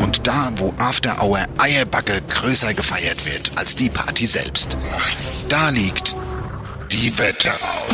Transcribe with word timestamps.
Und 0.00 0.26
da, 0.26 0.50
wo 0.56 0.72
After 0.78 1.22
Hour 1.22 1.40
Eierbacke 1.58 2.22
größer 2.28 2.72
gefeiert 2.72 3.24
wird 3.26 3.52
als 3.56 3.74
die 3.74 3.88
Party 3.88 4.26
selbst. 4.26 4.78
Da 5.48 5.68
liegt 5.68 6.16
die 6.90 7.16
Wetterau. 7.18 7.84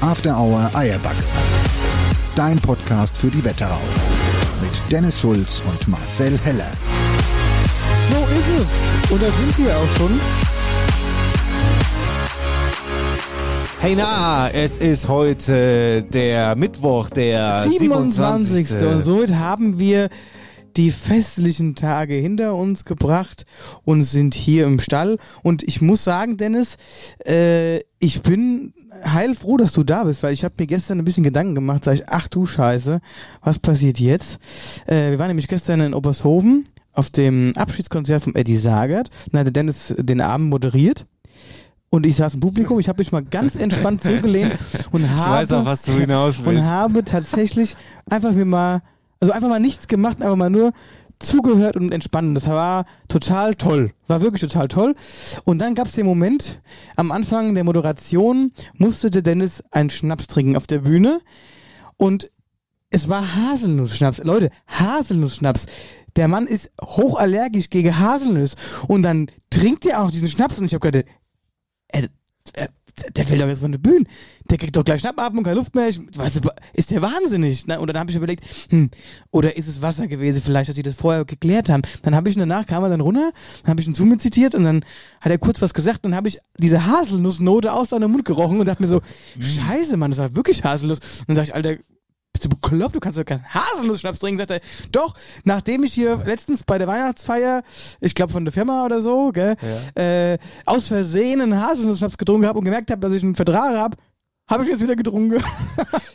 After 0.00 0.38
Hour 0.38 0.70
Eierbacke. 0.74 1.22
Dein 2.34 2.58
Podcast 2.58 3.16
für 3.16 3.28
die 3.28 3.42
Wetterau. 3.42 3.80
Mit 4.60 4.82
Dennis 4.92 5.20
Schulz 5.20 5.62
und 5.66 5.88
Marcel 5.88 6.38
Heller. 6.44 6.70
So 8.10 8.16
ist 8.26 8.60
es. 8.60 9.10
Und 9.10 9.22
da 9.22 9.26
sind 9.26 9.58
wir 9.58 9.76
auch 9.76 9.96
schon. 9.96 10.20
Hey 13.78 13.94
na, 13.94 14.48
es 14.48 14.78
ist 14.78 15.06
heute 15.06 16.02
der 16.02 16.56
Mittwoch, 16.56 17.10
der 17.10 17.64
27. 17.68 18.66
27. 18.66 18.88
Und 18.88 19.02
somit 19.02 19.34
haben 19.34 19.78
wir 19.78 20.08
die 20.76 20.90
festlichen 20.90 21.74
Tage 21.74 22.14
hinter 22.14 22.54
uns 22.54 22.84
gebracht 22.84 23.44
und 23.84 24.02
sind 24.02 24.34
hier 24.34 24.66
im 24.66 24.80
Stall. 24.80 25.18
Und 25.42 25.62
ich 25.62 25.80
muss 25.80 26.04
sagen, 26.04 26.36
Dennis, 26.36 26.76
äh, 27.24 27.80
ich 27.98 28.22
bin 28.22 28.74
heilfroh, 29.04 29.56
dass 29.56 29.72
du 29.72 29.84
da 29.84 30.04
bist, 30.04 30.22
weil 30.22 30.32
ich 30.32 30.44
habe 30.44 30.54
mir 30.58 30.66
gestern 30.66 30.98
ein 30.98 31.04
bisschen 31.04 31.24
Gedanken 31.24 31.54
gemacht, 31.54 31.84
sag 31.84 31.94
ich, 31.94 32.08
ach 32.08 32.28
du 32.28 32.46
Scheiße, 32.46 33.00
was 33.42 33.58
passiert 33.58 34.00
jetzt? 34.00 34.38
Äh, 34.86 35.10
wir 35.10 35.18
waren 35.18 35.28
nämlich 35.28 35.48
gestern 35.48 35.80
in 35.80 35.94
Obershofen 35.94 36.64
auf 36.92 37.10
dem 37.10 37.52
Abschiedskonzert 37.56 38.22
von 38.22 38.34
Eddie 38.34 38.56
Sagert. 38.56 39.10
Dann 39.30 39.40
hatte 39.40 39.52
Dennis 39.52 39.94
den 39.96 40.20
Abend 40.20 40.48
moderiert. 40.48 41.06
Und 41.90 42.04
ich 42.04 42.16
saß 42.16 42.34
im 42.34 42.40
Publikum, 42.40 42.78
ich 42.80 42.88
habe 42.88 42.98
mich 42.98 43.12
mal 43.12 43.22
ganz 43.22 43.54
entspannt 43.54 44.02
zurückgelehnt 44.02 44.54
und 44.90 45.08
habe, 45.08 45.20
Ich 45.20 45.26
weiß 45.26 45.52
auch, 45.52 45.64
was 45.64 45.82
du 45.82 45.92
hinaus 45.92 46.38
und 46.40 46.46
willst. 46.46 46.64
habe 46.64 47.04
tatsächlich 47.04 47.76
einfach 48.10 48.32
mir 48.32 48.44
mal, 48.44 48.82
also 49.20 49.32
einfach 49.32 49.48
mal 49.48 49.60
nichts 49.60 49.86
gemacht, 49.86 50.20
einfach 50.20 50.36
mal 50.36 50.50
nur 50.50 50.72
zugehört 51.18 51.76
und 51.76 51.92
entspannen. 51.92 52.34
Das 52.34 52.46
war 52.46 52.84
total 53.08 53.54
toll. 53.54 53.92
War 54.08 54.20
wirklich 54.20 54.42
total 54.42 54.68
toll. 54.68 54.94
Und 55.44 55.58
dann 55.58 55.74
gab 55.74 55.86
es 55.86 55.94
den 55.94 56.04
Moment, 56.06 56.60
am 56.96 57.10
Anfang 57.12 57.54
der 57.54 57.64
Moderation 57.64 58.52
musste 58.74 59.10
der 59.10 59.22
Dennis 59.22 59.62
einen 59.70 59.88
Schnaps 59.90 60.26
trinken 60.26 60.56
auf 60.56 60.66
der 60.66 60.80
Bühne. 60.80 61.20
Und 61.96 62.30
es 62.90 63.08
war 63.08 63.34
Haselnussschnaps. 63.34 64.18
Leute, 64.24 64.50
Haselnussschnaps. 64.66 65.66
Der 66.16 66.28
Mann 66.28 66.46
ist 66.46 66.70
hochallergisch 66.82 67.70
gegen 67.70 67.98
Haselnuss. 67.98 68.54
Und 68.88 69.02
dann 69.02 69.28
trinkt 69.50 69.86
er 69.86 70.02
auch 70.02 70.10
diesen 70.10 70.28
Schnaps. 70.28 70.58
Und 70.58 70.66
ich 70.66 70.74
habe 70.74 70.90
gedacht, 70.90 71.06
äh, 71.88 72.08
äh, 72.54 72.68
der 73.14 73.26
fällt 73.26 73.42
doch 73.42 73.46
jetzt 73.46 73.60
von 73.60 73.72
der 73.72 73.78
Bühne. 73.78 74.06
Der 74.48 74.56
kriegt 74.56 74.74
doch 74.74 74.84
gleich 74.84 75.02
Schnappatmung, 75.02 75.44
keine 75.44 75.56
Luft 75.56 75.74
mehr. 75.74 75.88
Ich, 75.88 75.98
weißt 76.16 76.36
du, 76.36 76.50
ist 76.72 76.90
der 76.90 77.02
wahnsinnig? 77.02 77.66
Ne? 77.66 77.78
Und 77.78 77.88
dann 77.88 77.98
habe 77.98 78.10
ich 78.10 78.16
überlegt, 78.16 78.42
hm, 78.70 78.90
oder 79.30 79.56
ist 79.56 79.68
es 79.68 79.82
Wasser 79.82 80.06
gewesen 80.06 80.40
vielleicht, 80.42 80.68
dass 80.68 80.76
die 80.76 80.82
das 80.82 80.94
vorher 80.94 81.24
geklärt 81.26 81.68
haben. 81.68 81.82
Dann 82.02 82.14
habe 82.14 82.30
ich 82.30 82.36
ihn 82.36 82.40
danach, 82.40 82.66
kam 82.66 82.82
er 82.84 82.88
dann 82.88 83.02
runter, 83.02 83.32
dann 83.62 83.70
habe 83.70 83.80
ich 83.82 83.86
ihn 83.86 83.94
zu 83.94 84.06
mir 84.06 84.16
zitiert 84.16 84.54
und 84.54 84.64
dann 84.64 84.84
hat 85.20 85.30
er 85.30 85.38
kurz 85.38 85.60
was 85.60 85.74
gesagt. 85.74 86.04
Dann 86.06 86.14
habe 86.14 86.28
ich 86.28 86.38
diese 86.58 86.86
Haselnussnote 86.86 87.72
aus 87.72 87.90
seinem 87.90 88.10
Mund 88.12 88.24
gerochen 88.24 88.60
und 88.60 88.66
dachte 88.66 88.82
mir 88.82 88.88
so, 88.88 89.02
scheiße, 89.38 89.96
Mann, 89.98 90.10
das 90.10 90.18
war 90.18 90.34
wirklich 90.34 90.64
Haselnuss. 90.64 91.00
Und 91.20 91.28
dann 91.28 91.36
sag 91.36 91.44
ich, 91.44 91.54
Alter, 91.54 91.76
du 92.46 92.56
bekloppt? 92.56 92.94
Du 92.94 93.00
kannst 93.00 93.18
doch 93.18 93.24
keinen 93.24 93.44
Haselnussschnaps 93.52 94.18
trinken, 94.18 94.38
sagt 94.38 94.50
er. 94.50 94.60
Doch, 94.92 95.14
nachdem 95.44 95.84
ich 95.84 95.92
hier 95.92 96.20
letztens 96.24 96.62
bei 96.64 96.78
der 96.78 96.86
Weihnachtsfeier, 96.86 97.62
ich 98.00 98.14
glaube 98.14 98.32
von 98.32 98.44
der 98.44 98.52
Firma 98.52 98.84
oder 98.84 99.00
so, 99.00 99.30
gell, 99.32 99.56
äh, 99.94 100.38
aus 100.64 100.88
Versehen 100.88 101.40
einen 101.40 101.60
Haselnussschnaps 101.60 102.18
getrunken 102.18 102.46
habe 102.46 102.58
und 102.58 102.64
gemerkt 102.64 102.90
habe, 102.90 103.00
dass 103.00 103.12
ich 103.12 103.22
einen 103.22 103.34
Vertrag 103.34 103.76
habe, 103.76 103.96
habe 104.48 104.62
ich 104.62 104.68
jetzt 104.70 104.82
wieder 104.82 104.94
getrunken. 104.96 105.42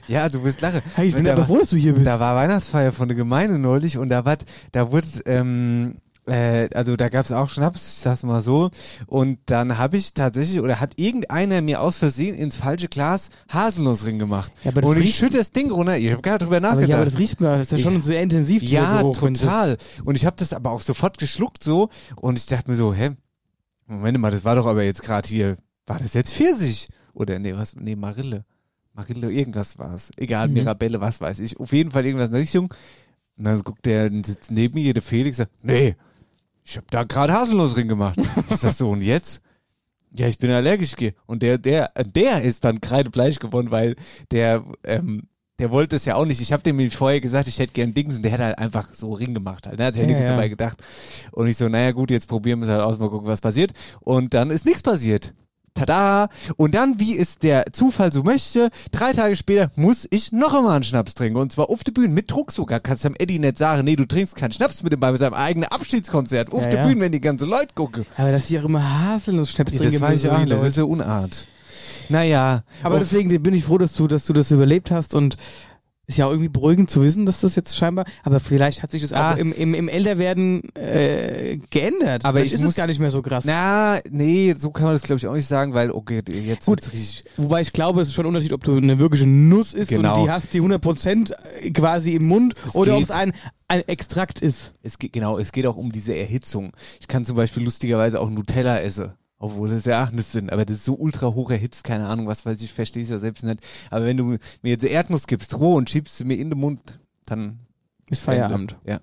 Ja, 0.07 0.29
du 0.29 0.41
bist 0.41 0.61
lache. 0.61 0.81
Hey, 0.95 1.07
ich 1.09 1.15
bin 1.15 1.23
da 1.25 1.31
aber 1.33 1.41
war- 1.41 1.47
froh, 1.47 1.57
dass 1.59 1.69
du 1.69 1.75
hier 1.77 1.93
bist. 1.93 2.05
Da 2.07 2.19
war 2.19 2.35
Weihnachtsfeier 2.35 2.91
von 2.91 3.07
der 3.07 3.17
Gemeinde 3.17 3.57
neulich 3.59 3.97
und 3.97 4.09
da 4.09 4.25
war, 4.25 4.37
da 4.71 4.91
wurde, 4.91 5.07
ähm, 5.25 5.97
äh, 6.27 6.69
also 6.73 6.95
da 6.95 7.09
gab's 7.09 7.31
auch 7.31 7.49
Schnaps, 7.49 7.93
ich 7.95 7.99
sag's 7.99 8.23
mal 8.23 8.41
so. 8.41 8.69
Und 9.07 9.39
dann 9.47 9.77
habe 9.77 9.97
ich 9.97 10.13
tatsächlich, 10.13 10.59
oder 10.61 10.79
hat 10.79 10.93
irgendeiner 10.99 11.61
mir 11.61 11.81
aus 11.81 11.97
Versehen 11.97 12.35
ins 12.35 12.55
falsche 12.55 12.87
Glas 12.87 13.29
Haselnussring 13.49 14.19
gemacht. 14.19 14.51
Ja, 14.63 14.71
aber 14.71 14.81
das 14.81 14.89
und 14.89 14.97
ich 15.01 15.15
schütte 15.15 15.37
das 15.37 15.51
Ding 15.51 15.71
runter. 15.71 15.97
Ich 15.97 16.11
habe 16.11 16.21
gar 16.21 16.33
nicht 16.33 16.43
drüber 16.43 16.59
nachgedacht. 16.59 16.89
ja, 16.89 16.95
aber 16.97 17.05
das 17.05 17.17
riecht 17.17 17.41
mir, 17.41 17.57
das 17.57 17.71
ist 17.71 17.71
ja 17.71 17.77
schon 17.79 18.01
sehr 18.01 18.21
intensiv, 18.21 18.61
dieser 18.61 18.73
Ja, 18.81 19.03
total. 19.03 19.77
Und 20.05 20.15
ich 20.15 20.25
habe 20.25 20.35
das 20.37 20.53
aber 20.53 20.71
auch 20.71 20.81
sofort 20.81 21.17
geschluckt 21.17 21.63
so 21.63 21.89
und 22.15 22.37
ich 22.37 22.45
dachte 22.45 22.69
mir 22.69 22.77
so, 22.77 22.93
hä, 22.93 23.11
Moment 23.87 24.17
mal, 24.19 24.31
das 24.31 24.45
war 24.45 24.55
doch 24.55 24.67
aber 24.67 24.83
jetzt 24.83 25.01
gerade 25.03 25.27
hier, 25.27 25.57
war 25.85 25.99
das 25.99 26.13
jetzt 26.13 26.33
Pfirsich? 26.33 26.87
Oder 27.13 27.39
nee, 27.39 27.53
was, 27.55 27.75
nee, 27.75 27.95
Marille. 27.95 28.45
Marille, 28.93 29.31
irgendwas 29.31 29.77
war 29.79 29.93
es. 29.93 30.11
Egal, 30.17 30.47
Mhm. 30.47 30.53
Mirabelle, 30.55 31.01
was 31.01 31.19
weiß 31.19 31.39
ich. 31.39 31.59
Auf 31.59 31.73
jeden 31.73 31.91
Fall 31.91 32.05
irgendwas 32.05 32.27
in 32.27 32.33
der 32.33 32.41
Richtung. 32.41 32.73
Und 33.37 33.45
dann 33.45 33.59
guckt 33.63 33.85
der, 33.85 34.09
sitzt 34.23 34.51
neben 34.51 34.75
mir, 34.75 34.93
der 34.93 35.01
Felix, 35.01 35.37
sagt, 35.37 35.51
nee, 35.63 35.95
ich 36.63 36.77
habe 36.77 36.87
da 36.89 37.03
gerade 37.03 37.33
Haselnussring 37.33 37.87
gemacht. 37.87 38.17
ich 38.49 38.57
sag 38.57 38.73
so, 38.73 38.89
und 38.89 39.01
jetzt? 39.01 39.41
Ja, 40.13 40.27
ich 40.27 40.37
bin 40.37 40.51
allergisch. 40.51 40.95
Und 41.25 41.41
der, 41.41 41.57
der, 41.57 41.91
der 42.05 42.41
ist 42.41 42.65
dann 42.65 42.81
kreidebleich 42.81 43.39
geworden, 43.39 43.71
weil 43.71 43.95
der, 44.31 44.63
ähm, 44.83 45.23
der 45.59 45.71
wollte 45.71 45.95
es 45.95 46.05
ja 46.05 46.15
auch 46.15 46.25
nicht. 46.25 46.41
Ich 46.41 46.51
habe 46.51 46.63
dem 46.63 46.91
vorher 46.91 47.21
gesagt, 47.21 47.47
ich 47.47 47.59
hätte 47.59 47.73
gern 47.73 47.93
Dings 47.93 48.17
und 48.17 48.23
der 48.23 48.33
hat 48.33 48.39
halt 48.39 48.59
einfach 48.59 48.93
so 48.93 49.11
Ring 49.11 49.33
gemacht. 49.33 49.67
Halt. 49.67 49.79
Der 49.79 49.87
hat 49.87 49.95
ja, 49.95 50.01
Ja, 50.01 50.07
nichts 50.07 50.23
ja. 50.23 50.31
dabei 50.31 50.49
gedacht. 50.49 50.77
Und 51.31 51.47
ich 51.47 51.55
so, 51.55 51.69
naja 51.69 51.91
gut, 51.91 52.11
jetzt 52.11 52.27
probieren 52.27 52.59
wir 52.59 52.65
es 52.65 52.71
halt 52.71 52.81
aus, 52.81 52.99
mal 52.99 53.09
gucken, 53.09 53.27
was 53.27 53.41
passiert. 53.41 53.71
Und 53.99 54.33
dann 54.33 54.49
ist 54.49 54.65
nichts 54.65 54.81
passiert. 54.81 55.33
Tada! 55.73 56.27
Und 56.57 56.75
dann, 56.75 56.99
wie 56.99 57.17
es 57.17 57.37
der 57.37 57.65
Zufall 57.71 58.11
so 58.11 58.23
möchte, 58.23 58.69
drei 58.91 59.13
Tage 59.13 59.35
später 59.35 59.71
muss 59.75 60.05
ich 60.11 60.31
noch 60.31 60.53
einmal 60.53 60.75
einen 60.75 60.83
Schnaps 60.83 61.13
trinken. 61.15 61.37
Und 61.39 61.51
zwar 61.51 61.69
auf 61.69 61.83
der 61.83 61.93
Bühne, 61.93 62.09
mit 62.09 62.29
Druck 62.29 62.51
sogar. 62.51 62.79
Kannst 62.81 63.05
du 63.05 63.09
dem 63.09 63.15
Eddie 63.17 63.39
nicht 63.39 63.57
sagen, 63.57 63.85
nee, 63.85 63.95
du 63.95 64.05
trinkst 64.05 64.35
keinen 64.35 64.51
Schnaps 64.51 64.83
mit 64.83 64.91
dem 64.91 64.99
bei 64.99 65.15
seinem 65.15 65.33
eigenen 65.33 65.69
Abschiedskonzert. 65.69 66.51
Auf 66.51 66.63
Ja, 66.63 66.69
der 66.69 66.79
ja. 66.81 66.87
Bühne, 66.87 67.01
wenn 67.01 67.11
die 67.13 67.21
ganze 67.21 67.45
Leute 67.45 67.73
gucken. 67.73 68.05
Aber 68.17 68.31
dass 68.31 68.47
sie 68.47 68.59
auch 68.59 68.65
immer 68.65 68.83
Haselnussschnaps 69.07 69.71
Ja, 69.73 69.79
trinken. 69.79 69.93
das 69.99 70.01
weiß 70.09 70.23
ich 70.23 70.29
so 70.29 70.31
auch 70.35 70.39
nicht. 70.39 70.51
Das 70.51 70.61
ist 70.61 70.77
eine 70.77 70.85
Unart. 70.87 71.47
Naja. 72.09 72.63
Aber 72.83 72.99
deswegen 72.99 73.41
bin 73.41 73.53
ich 73.53 73.63
froh, 73.63 73.77
dass 73.77 73.93
du, 73.93 74.07
dass 74.07 74.25
du 74.25 74.33
das 74.33 74.51
überlebt 74.51 74.91
hast 74.91 75.15
und 75.15 75.37
ist 76.11 76.17
ja 76.17 76.25
auch 76.25 76.31
irgendwie 76.31 76.49
beruhigend 76.49 76.89
zu 76.89 77.01
wissen, 77.01 77.25
dass 77.25 77.41
das 77.41 77.55
jetzt 77.55 77.75
scheinbar, 77.75 78.05
aber 78.23 78.39
vielleicht 78.39 78.83
hat 78.83 78.91
sich 78.91 79.01
das 79.01 79.13
Ah. 79.13 79.33
auch 79.33 79.37
im, 79.37 79.51
im, 79.53 79.73
im 79.73 79.87
Älterwerden 79.87 80.61
äh, 80.75 81.57
geändert. 81.69 82.25
Aber 82.25 82.39
vielleicht 82.39 82.47
ich 82.47 82.53
ist 82.55 82.61
muss- 82.61 82.71
es 82.71 82.77
gar 82.77 82.87
nicht 82.87 82.99
mehr 82.99 83.11
so 83.11 83.21
krass. 83.21 83.45
Na, 83.45 83.99
nee, 84.09 84.53
so 84.57 84.71
kann 84.71 84.85
man 84.85 84.93
das 84.93 85.01
glaube 85.03 85.17
ich 85.17 85.27
auch 85.27 85.33
nicht 85.33 85.47
sagen, 85.47 85.73
weil, 85.73 85.91
okay, 85.91 86.21
jetzt 86.45 86.65
Gut. 86.65 86.81
richtig. 86.91 87.23
Wobei 87.37 87.61
ich 87.61 87.73
glaube, 87.73 88.01
es 88.01 88.09
ist 88.09 88.13
schon 88.13 88.25
ein 88.25 88.29
Unterschied, 88.29 88.53
ob 88.53 88.63
du 88.63 88.75
eine 88.77 88.99
wirkliche 88.99 89.27
Nuss 89.27 89.73
isst 89.73 89.89
Genau. 89.89 90.17
und 90.19 90.25
die 90.25 90.31
hast, 90.31 90.53
die 90.53 90.61
100% 90.61 91.31
quasi 91.73 92.13
im 92.15 92.27
Mund 92.27 92.53
Es 92.65 92.75
oder 92.75 92.97
ob 92.97 93.03
es 93.03 93.11
ein, 93.11 93.31
ein 93.67 93.81
Extrakt 93.87 94.41
ist. 94.41 94.73
Es 94.83 94.97
geht, 94.99 95.13
genau, 95.13 95.37
es 95.37 95.51
geht 95.51 95.65
auch 95.65 95.77
um 95.77 95.91
diese 95.91 96.13
Erhitzung. 96.15 96.71
Ich 96.99 97.07
kann 97.07 97.25
zum 97.25 97.35
Beispiel 97.37 97.63
lustigerweise 97.63 98.19
auch 98.19 98.29
Nutella 98.29 98.79
essen. 98.79 99.13
Obwohl 99.43 99.69
das 99.69 99.85
ja 99.85 100.05
auch 100.05 100.11
nicht 100.11 100.27
sind, 100.27 100.51
aber 100.51 100.65
das 100.65 100.77
ist 100.77 100.85
so 100.85 100.93
ultra 100.93 101.33
hoch 101.33 101.49
erhitzt, 101.49 101.83
keine 101.83 102.05
Ahnung, 102.07 102.27
was 102.27 102.45
weiß 102.45 102.59
ich, 102.59 102.65
ich 102.65 102.73
verstehe 102.73 103.01
es 103.01 103.09
ja 103.09 103.17
selbst 103.17 103.43
nicht. 103.43 103.59
Aber 103.89 104.05
wenn 104.05 104.15
du 104.15 104.25
mir 104.25 104.69
jetzt 104.69 104.83
Erdnuss 104.83 105.25
gibst, 105.25 105.57
roh 105.57 105.75
und 105.75 105.89
schiebst 105.89 106.15
sie 106.17 106.25
mir 106.25 106.35
in 106.35 106.51
den 106.51 106.59
Mund, 106.59 106.99
dann 107.25 107.57
Ist 108.07 108.21
Feierabend. 108.21 108.77
Ja. 108.85 108.99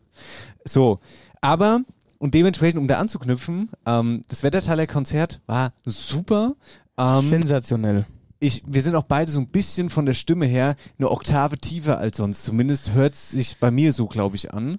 So, 0.65 1.01
aber 1.41 1.81
und 2.19 2.35
dementsprechend, 2.35 2.81
um 2.81 2.87
da 2.87 3.01
anzuknüpfen, 3.01 3.71
ähm, 3.85 4.23
das 4.29 4.45
Wettertaler 4.45 4.87
Konzert 4.87 5.41
war 5.47 5.73
super. 5.85 6.55
Ähm, 6.97 7.29
Sensationell. 7.29 8.07
ich, 8.39 8.63
wir 8.65 8.83
sind 8.83 8.95
auch 8.95 9.05
beide 9.05 9.33
so 9.33 9.41
ein 9.41 9.49
bisschen 9.49 9.91
von 9.91 10.07
der 10.07 10.15
Stimme 10.15 10.47
her 10.47 10.77
eine 10.99 11.11
Oktave 11.11 11.59
tiefer 11.59 11.99
als 11.99 12.17
sonst. 12.17 12.45
Zumindest 12.45 12.93
hört 12.93 13.15
es 13.15 13.31
sich 13.31 13.59
bei 13.59 13.73
mir 13.73 13.93
so, 13.93 14.07
glaube 14.07 14.37
ich, 14.37 14.53
an. 14.53 14.79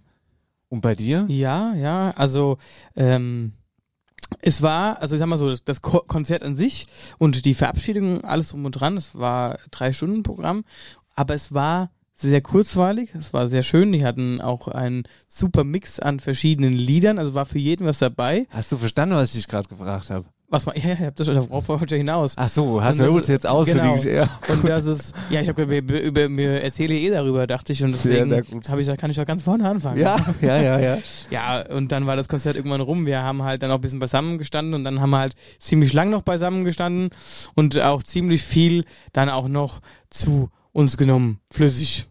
Und 0.69 0.81
bei 0.81 0.95
dir? 0.95 1.25
Ja, 1.27 1.73
ja, 1.73 2.11
also 2.11 2.59
ähm, 2.95 3.53
es 4.41 4.61
war, 4.61 5.01
also 5.01 5.15
ich 5.15 5.19
sag 5.19 5.27
mal 5.27 5.37
so, 5.37 5.49
das, 5.49 5.63
das 5.63 5.81
Ko 5.81 5.99
Konzert 6.07 6.43
an 6.43 6.55
sich 6.55 6.87
und 7.17 7.45
die 7.45 7.53
Verabschiedung, 7.53 8.23
alles 8.23 8.49
drum 8.49 8.65
und 8.65 8.71
dran, 8.71 8.97
es 8.97 9.15
war 9.17 9.57
drei 9.71 9.93
Stunden 9.93 10.23
Programm, 10.23 10.63
aber 11.15 11.35
es 11.35 11.53
war 11.53 11.89
sehr 12.15 12.41
kurzweilig, 12.41 13.15
es 13.15 13.33
war 13.33 13.47
sehr 13.47 13.63
schön. 13.63 13.91
Die 13.93 14.05
hatten 14.05 14.41
auch 14.41 14.67
einen 14.67 15.03
super 15.27 15.63
Mix 15.63 15.99
an 15.99 16.19
verschiedenen 16.19 16.73
Liedern, 16.73 17.17
also 17.17 17.33
war 17.33 17.45
für 17.45 17.59
jeden 17.59 17.85
was 17.85 17.99
dabei. 17.99 18.45
Hast 18.49 18.71
du 18.71 18.77
verstanden, 18.77 19.15
was 19.15 19.35
ich 19.35 19.47
gerade 19.47 19.69
gefragt 19.69 20.09
habe? 20.09 20.25
Was 20.51 20.65
man, 20.65 20.75
ja, 20.83 20.93
ich 20.93 21.13
das 21.15 21.27
schon 21.27 21.35
darauf 21.35 21.67
wollte 21.67 21.95
hinaus. 21.95 22.33
Ach 22.35 22.49
so, 22.49 22.81
hast 22.81 22.99
du 22.99 23.11
uns 23.11 23.27
jetzt 23.27 23.45
aus 23.45 23.67
genau. 23.67 23.95
für 23.95 24.01
die 24.01 24.15
ja. 24.15 24.29
Und 24.47 24.67
das 24.67 24.85
ist, 24.85 25.13
ja, 25.29 25.41
ich 25.41 25.47
habe 25.47 25.61
über, 25.63 26.27
mir 26.27 26.63
erzähle 26.63 26.95
eh 26.95 27.11
darüber, 27.11 27.45
dachte 27.45 27.71
ich, 27.71 27.83
und 27.83 27.91
deswegen 27.91 28.29
gut. 28.29 28.67
habe 28.67 28.81
ich, 28.81 28.87
gesagt, 28.87 28.99
kann 28.99 29.11
ich 29.11 29.17
doch 29.17 29.25
ganz 29.25 29.43
vorne 29.43 29.69
anfangen. 29.69 29.99
Ja, 29.99 30.17
ja, 30.41 30.61
ja, 30.61 30.79
ja. 30.79 30.97
Ja, 31.29 31.65
und 31.69 31.91
dann 31.91 32.07
war 32.07 32.15
das 32.15 32.27
Konzert 32.27 32.55
irgendwann 32.55 32.81
rum. 32.81 33.05
Wir 33.05 33.21
haben 33.21 33.43
halt 33.43 33.61
dann 33.61 33.69
auch 33.69 33.75
ein 33.75 33.81
bisschen 33.81 33.99
beisammen 33.99 34.39
gestanden 34.39 34.73
und 34.73 34.83
dann 34.83 34.99
haben 34.99 35.11
wir 35.11 35.19
halt 35.19 35.35
ziemlich 35.59 35.93
lang 35.93 36.09
noch 36.09 36.23
beisammen 36.23 36.65
gestanden 36.65 37.09
und 37.53 37.79
auch 37.79 38.01
ziemlich 38.01 38.41
viel 38.41 38.85
dann 39.13 39.29
auch 39.29 39.47
noch 39.47 39.81
zu 40.09 40.49
uns 40.71 40.97
genommen, 40.97 41.39
flüssig. 41.51 42.08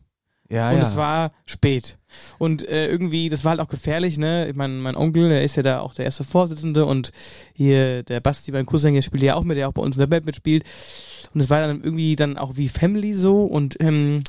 Ja, 0.51 0.71
und 0.71 0.79
ja. 0.79 0.83
es 0.83 0.97
war 0.97 1.33
spät. 1.45 1.99
Und 2.39 2.67
äh, 2.67 2.89
irgendwie, 2.89 3.29
das 3.29 3.45
war 3.45 3.51
halt 3.51 3.61
auch 3.61 3.69
gefährlich, 3.69 4.17
ne? 4.17 4.49
Ich 4.49 4.57
mein, 4.57 4.81
mein 4.81 4.97
Onkel, 4.97 5.29
der 5.29 5.43
ist 5.43 5.57
ja 5.57 5.63
da 5.63 5.81
auch 5.81 5.93
der 5.93 6.07
erste 6.07 6.25
Vorsitzende 6.25 6.87
und 6.87 7.13
hier 7.53 8.03
der 8.03 8.21
Basti, 8.21 8.51
mein 8.51 8.65
Cousin, 8.65 8.95
der 8.95 9.03
spielt 9.03 9.23
ja 9.23 9.35
auch 9.35 9.45
mit, 9.45 9.59
der 9.59 9.69
auch 9.69 9.75
bei 9.75 9.83
uns 9.83 9.97
in 9.97 10.01
der 10.01 10.07
Band 10.07 10.25
mitspielt. 10.25 10.65
Und 11.35 11.41
es 11.41 11.51
war 11.51 11.61
dann 11.61 11.83
irgendwie 11.83 12.17
dann 12.17 12.39
auch 12.39 12.57
wie 12.57 12.69
Family 12.69 13.15
so 13.15 13.45
und 13.45 13.77
ähm, 13.81 14.23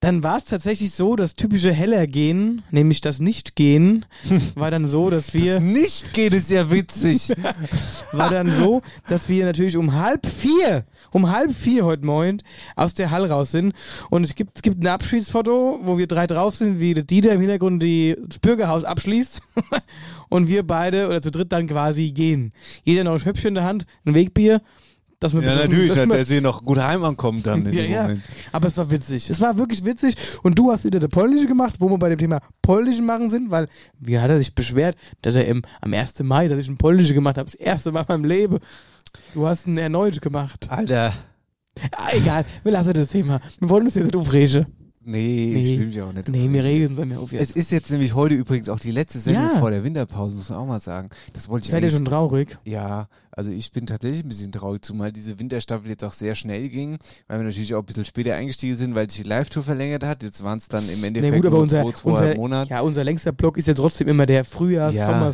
dann 0.00 0.24
war 0.24 0.38
es 0.38 0.46
tatsächlich 0.46 0.92
so, 0.92 1.14
das 1.14 1.34
typische 1.34 1.72
Heller-Gehen, 1.72 2.62
nämlich 2.70 3.02
das 3.02 3.20
Nicht-Gehen, 3.20 4.06
war 4.54 4.70
dann 4.70 4.88
so, 4.88 5.10
dass 5.10 5.34
wir 5.34 5.56
das 5.56 5.62
nicht 5.62 6.14
geht, 6.14 6.32
ist 6.32 6.50
ja 6.50 6.70
witzig. 6.70 7.32
war 8.12 8.30
dann 8.30 8.50
so, 8.50 8.80
dass 9.08 9.28
wir 9.28 9.44
natürlich 9.44 9.76
um 9.76 9.92
halb 9.92 10.26
vier, 10.26 10.86
um 11.12 11.30
halb 11.30 11.52
vier 11.52 11.84
heute 11.84 12.06
Morgen 12.06 12.38
aus 12.76 12.94
der 12.94 13.10
Halle 13.10 13.28
raus 13.28 13.50
sind. 13.50 13.74
Und 14.08 14.24
es 14.24 14.34
gibt, 14.34 14.52
es 14.56 14.62
gibt 14.62 14.82
ein 14.82 14.86
Abschiedsfoto, 14.86 15.80
wo 15.82 15.98
wir 15.98 16.06
drei 16.06 16.26
drauf 16.26 16.56
sind, 16.56 16.80
wie 16.80 16.94
der 16.94 17.04
Dieter 17.04 17.32
im 17.32 17.40
Hintergrund 17.40 17.82
die, 17.82 18.16
das 18.26 18.38
Bürgerhaus 18.38 18.84
abschließt. 18.84 19.42
und 20.30 20.48
wir 20.48 20.66
beide 20.66 21.08
oder 21.08 21.20
zu 21.20 21.30
dritt 21.30 21.52
dann 21.52 21.66
quasi 21.66 22.12
gehen. 22.12 22.52
Jeder 22.84 23.04
noch 23.04 23.12
ein 23.12 23.18
Schöpfchen 23.18 23.48
in 23.48 23.54
der 23.56 23.64
Hand, 23.64 23.84
ein 24.06 24.14
Wegbier. 24.14 24.62
Dass 25.20 25.34
wir 25.34 25.42
ja, 25.42 25.54
natürlich, 25.54 25.92
dass 25.94 26.08
der 26.08 26.24
See 26.24 26.40
noch 26.40 26.64
gut 26.64 26.78
heim 26.78 27.04
ankommen 27.04 27.42
dann 27.42 27.66
in 27.66 27.72
ja, 27.72 28.06
dem 28.06 28.16
ja. 28.16 28.22
Aber 28.52 28.68
es 28.68 28.76
war 28.76 28.90
witzig. 28.90 29.30
Es 29.30 29.40
war 29.40 29.56
wirklich 29.58 29.84
witzig. 29.84 30.16
Und 30.42 30.58
du 30.58 30.72
hast 30.72 30.84
wieder 30.84 30.98
der 30.98 31.08
Polnische 31.08 31.46
gemacht, 31.46 31.74
wo 31.78 31.88
wir 31.88 31.98
bei 31.98 32.08
dem 32.08 32.18
Thema 32.18 32.40
Polnischen 32.62 33.06
machen 33.06 33.30
sind, 33.30 33.50
weil 33.50 33.68
wie 33.98 34.18
hat 34.18 34.30
er 34.30 34.38
sich 34.38 34.54
beschwert, 34.54 34.96
dass 35.22 35.34
er 35.34 35.46
im, 35.46 35.62
am 35.80 35.92
1. 35.92 36.20
Mai, 36.20 36.48
dass 36.48 36.58
ich 36.58 36.68
ein 36.68 36.78
Polnische 36.78 37.14
gemacht 37.14 37.38
habe, 37.38 37.44
das 37.50 37.54
erste 37.54 37.92
Mal 37.92 38.00
in 38.00 38.06
meinem 38.08 38.24
Leben. 38.24 38.58
Du 39.34 39.46
hast 39.46 39.66
ihn 39.66 39.76
erneut 39.76 40.20
gemacht. 40.22 40.68
Alter, 40.70 41.12
Ah, 41.96 42.10
egal, 42.12 42.44
wir 42.62 42.72
lassen 42.72 42.92
das 42.92 43.08
Thema. 43.08 43.40
Wir 43.58 43.70
wollen 43.70 43.86
uns 43.86 43.94
jetzt 43.94 44.06
nicht 44.06 44.16
aufregen. 44.16 44.66
Nee, 45.04 45.50
Nee. 45.54 45.60
ich 45.60 45.78
will 45.78 45.86
mich 45.86 46.02
auch 46.02 46.12
nicht. 46.12 46.28
Nee, 46.28 46.48
wir 46.52 46.64
regen 46.64 46.96
dann 46.96 47.08
mehr 47.08 47.20
auf 47.20 47.32
Es 47.32 47.38
jetzt. 47.40 47.56
ist 47.56 47.72
jetzt 47.72 47.90
nämlich 47.90 48.14
heute 48.14 48.34
übrigens 48.34 48.68
auch 48.68 48.80
die 48.80 48.90
letzte 48.90 49.18
Sendung 49.18 49.44
Ja. 49.54 49.58
vor 49.58 49.70
der 49.70 49.82
Winterpause, 49.84 50.36
muss 50.36 50.48
man 50.50 50.58
auch 50.58 50.66
mal 50.66 50.80
sagen. 50.80 51.08
Das 51.32 51.48
wollte 51.48 51.64
ich 51.66 51.70
Seid 51.70 51.82
ihr 51.82 51.90
schon 51.90 52.04
traurig? 52.04 52.58
Ja, 52.64 53.08
also 53.32 53.50
ich 53.50 53.72
bin 53.72 53.86
tatsächlich 53.86 54.24
ein 54.24 54.28
bisschen 54.28 54.52
traurig, 54.52 54.84
zumal 54.84 55.12
diese 55.12 55.38
Winterstaffel 55.38 55.88
jetzt 55.88 56.04
auch 56.04 56.12
sehr 56.12 56.34
schnell 56.34 56.68
ging, 56.68 56.98
weil 57.28 57.38
wir 57.38 57.44
natürlich 57.44 57.74
auch 57.74 57.80
ein 57.80 57.86
bisschen 57.86 58.04
später 58.04 58.34
eingestiegen 58.34 58.74
sind, 58.76 58.94
weil 58.94 59.08
sich 59.08 59.22
die 59.22 59.28
Live-Tour 59.28 59.62
verlängert 59.62 60.04
hat. 60.04 60.22
Jetzt 60.22 60.42
waren 60.44 60.58
es 60.58 60.68
dann 60.68 60.82
im 60.88 61.02
Endeffekt 61.04 61.32
Nee, 61.32 61.38
gut, 61.38 61.46
aber 61.46 61.56
nur 61.56 61.62
unser, 61.62 61.82
zwei, 61.84 61.92
zweieinhalb 61.92 62.28
unser, 62.30 62.40
Monate. 62.40 62.70
ja, 62.70 62.80
unser 62.80 63.04
längster 63.04 63.32
Block 63.32 63.56
ist 63.56 63.68
ja 63.68 63.74
trotzdem 63.74 64.08
immer 64.08 64.26
der 64.26 64.44
Ja. 64.94 65.32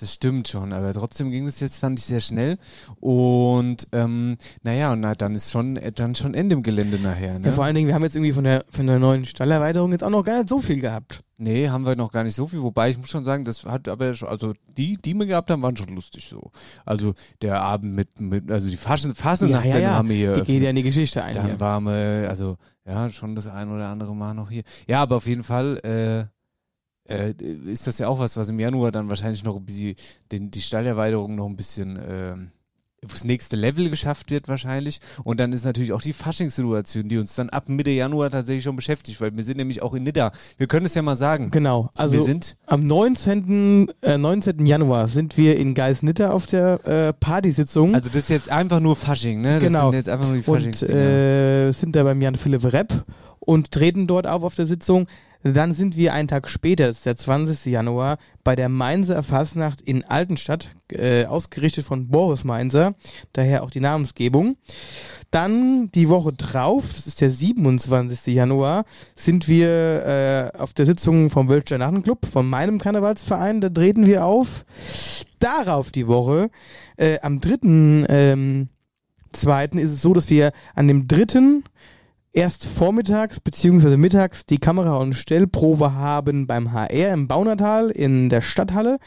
Das 0.00 0.14
stimmt 0.14 0.48
schon, 0.48 0.72
aber 0.72 0.92
trotzdem 0.94 1.30
ging 1.30 1.44
das 1.44 1.60
jetzt, 1.60 1.78
fand 1.78 1.98
ich, 1.98 2.06
sehr 2.06 2.20
schnell. 2.20 2.56
Und 2.98 3.88
ähm, 3.92 4.38
naja, 4.62 4.92
und 4.92 5.00
na, 5.00 5.14
dann 5.14 5.34
ist 5.34 5.50
schon 5.50 5.76
äh, 5.76 5.92
dann 5.92 6.14
schon 6.14 6.32
Ende 6.32 6.54
im 6.54 6.62
Gelände 6.62 6.98
nachher. 6.98 7.38
Ne? 7.38 7.48
Ja, 7.48 7.52
vor 7.52 7.64
allen 7.64 7.74
Dingen, 7.74 7.88
wir 7.88 7.94
haben 7.94 8.02
jetzt 8.02 8.16
irgendwie 8.16 8.32
von 8.32 8.44
der, 8.44 8.64
von 8.70 8.86
der 8.86 8.98
neuen 8.98 9.26
Stallerweiterung 9.26 9.92
jetzt 9.92 10.02
auch 10.02 10.10
noch 10.10 10.24
gar 10.24 10.38
nicht 10.38 10.48
so 10.48 10.60
viel 10.60 10.80
gehabt. 10.80 11.22
Nee, 11.36 11.68
haben 11.68 11.84
wir 11.84 11.94
noch 11.94 12.10
gar 12.10 12.24
nicht 12.24 12.34
so 12.34 12.46
viel. 12.46 12.62
Wobei 12.62 12.88
ich 12.88 12.98
muss 12.98 13.10
schon 13.10 13.24
sagen, 13.24 13.44
das 13.44 13.64
hat 13.64 13.86
aber 13.88 14.14
schon, 14.14 14.28
also 14.28 14.54
die, 14.76 14.96
die 14.96 15.12
wir 15.12 15.26
gehabt 15.26 15.50
haben, 15.50 15.60
waren 15.60 15.76
schon 15.76 15.94
lustig 15.94 16.26
so. 16.26 16.52
Also 16.86 17.12
der 17.42 17.60
Abend 17.60 17.94
mit, 17.94 18.18
mit 18.18 18.50
also 18.50 18.70
die 18.70 18.76
Faschen, 18.76 19.14
Fasernachtsendung 19.14 19.90
haben 19.90 20.08
wir 20.08 20.16
hier 20.16 20.34
Die 20.36 20.52
geht 20.52 20.62
ja 20.62 20.70
in 20.70 20.76
die 20.76 20.84
Geschichte 20.84 21.22
ein. 21.22 21.34
Dann 21.34 21.46
hier. 21.46 21.60
waren 21.60 21.84
wir, 21.84 22.28
also 22.30 22.56
ja, 22.86 23.10
schon 23.10 23.34
das 23.34 23.46
ein 23.46 23.70
oder 23.70 23.88
andere 23.88 24.14
Mal 24.16 24.32
noch 24.32 24.50
hier. 24.50 24.62
Ja, 24.88 25.02
aber 25.02 25.16
auf 25.16 25.26
jeden 25.26 25.42
Fall 25.42 25.78
äh, 25.84 26.24
äh, 27.08 27.32
ist 27.66 27.86
das 27.86 27.98
ja 27.98 28.08
auch 28.08 28.18
was, 28.18 28.36
was 28.36 28.48
im 28.48 28.60
Januar 28.60 28.92
dann 28.92 29.08
wahrscheinlich 29.08 29.44
noch 29.44 29.56
ein 29.56 29.64
bisschen, 29.64 29.94
den, 30.30 30.50
die 30.50 30.62
Stallerweiterung 30.62 31.34
noch 31.34 31.46
ein 31.46 31.56
bisschen 31.56 31.98
ähm, 32.08 32.50
aufs 33.04 33.24
nächste 33.24 33.56
Level 33.56 33.90
geschafft 33.90 34.30
wird 34.30 34.46
wahrscheinlich. 34.46 35.00
Und 35.24 35.40
dann 35.40 35.52
ist 35.52 35.64
natürlich 35.64 35.92
auch 35.92 36.00
die 36.02 36.12
Faschingssituation, 36.12 37.08
die 37.08 37.18
uns 37.18 37.34
dann 37.34 37.50
ab 37.50 37.68
Mitte 37.68 37.90
Januar 37.90 38.30
tatsächlich 38.30 38.62
schon 38.62 38.76
beschäftigt, 38.76 39.20
weil 39.20 39.36
wir 39.36 39.42
sind 39.42 39.56
nämlich 39.56 39.82
auch 39.82 39.94
in 39.94 40.04
Nidda. 40.04 40.30
Wir 40.56 40.68
können 40.68 40.86
es 40.86 40.94
ja 40.94 41.02
mal 41.02 41.16
sagen. 41.16 41.50
Genau, 41.50 41.90
wir 41.96 42.00
also 42.00 42.22
sind, 42.24 42.56
am 42.66 42.86
19. 42.86 43.90
Äh, 44.02 44.18
19. 44.18 44.64
Januar 44.66 45.08
sind 45.08 45.36
wir 45.36 45.56
in 45.56 45.74
Geisnitter 45.74 46.32
auf 46.32 46.46
der 46.46 46.86
äh, 46.86 47.12
Partysitzung 47.12 47.92
also 47.94 48.08
das 48.08 48.18
ist 48.18 48.30
jetzt 48.30 48.50
einfach 48.52 48.78
nur 48.78 48.94
Fasching, 48.94 49.40
ne? 49.40 49.54
Das 49.58 49.64
Genau. 49.64 49.90
sind 49.90 49.94
jetzt 49.98 50.08
einfach 50.08 50.26
nur 50.26 50.36
die 50.36 50.44
und 50.48 50.56
Faschingsdinger. 50.56 50.94
äh, 51.68 51.72
sind 51.72 51.96
da 51.96 52.04
beim 52.04 52.20
Jan 52.22 52.36
Philipp 52.36 52.72
Repp 52.72 53.04
und 53.40 53.72
treten 53.72 54.06
dort 54.06 54.28
auf 54.28 54.44
auf 54.44 54.54
der 54.54 54.66
Sitzung. 54.66 55.08
Dann 55.42 55.72
sind 55.72 55.96
wir 55.96 56.12
einen 56.12 56.28
Tag 56.28 56.48
später, 56.48 56.86
das 56.86 56.98
ist 56.98 57.06
der 57.06 57.16
20. 57.16 57.66
Januar, 57.66 58.18
bei 58.44 58.54
der 58.54 58.68
Mainzer 58.68 59.22
Fastnacht 59.22 59.80
in 59.80 60.04
Altenstadt, 60.04 60.70
äh, 60.90 61.24
ausgerichtet 61.24 61.84
von 61.84 62.08
Boris 62.08 62.44
Mainzer, 62.44 62.94
daher 63.32 63.62
auch 63.62 63.70
die 63.70 63.80
Namensgebung. 63.80 64.56
Dann 65.30 65.90
die 65.92 66.08
Woche 66.08 66.32
drauf, 66.32 66.92
das 66.94 67.06
ist 67.06 67.20
der 67.20 67.30
27. 67.30 68.34
Januar, 68.34 68.84
sind 69.16 69.48
wir 69.48 70.52
äh, 70.54 70.58
auf 70.58 70.72
der 70.74 70.86
Sitzung 70.86 71.30
vom 71.30 71.48
Wölscher 71.48 71.78
Narrenclub, 71.78 72.26
von 72.26 72.48
meinem 72.48 72.78
Karnevalsverein, 72.78 73.60
da 73.60 73.68
treten 73.68 74.06
wir 74.06 74.24
auf. 74.24 74.64
Darauf 75.38 75.90
die 75.90 76.06
Woche, 76.06 76.50
äh, 76.96 77.18
am 77.20 77.40
3. 77.40 78.06
Ähm, 78.08 78.68
zweiten 79.32 79.78
ist 79.78 79.90
es 79.90 80.02
so, 80.02 80.12
dass 80.12 80.30
wir 80.30 80.52
an 80.74 80.88
dem 80.88 81.08
dritten 81.08 81.64
erst 82.32 82.66
vormittags 82.66 83.40
beziehungsweise 83.40 83.96
mittags 83.96 84.46
die 84.46 84.58
Kamera- 84.58 84.96
und 84.96 85.14
Stellprobe 85.14 85.94
haben 85.94 86.46
beim 86.46 86.72
HR 86.72 87.12
im 87.12 87.28
Baunatal 87.28 87.90
in 87.90 88.30
der 88.30 88.40
Stadthalle. 88.40 88.98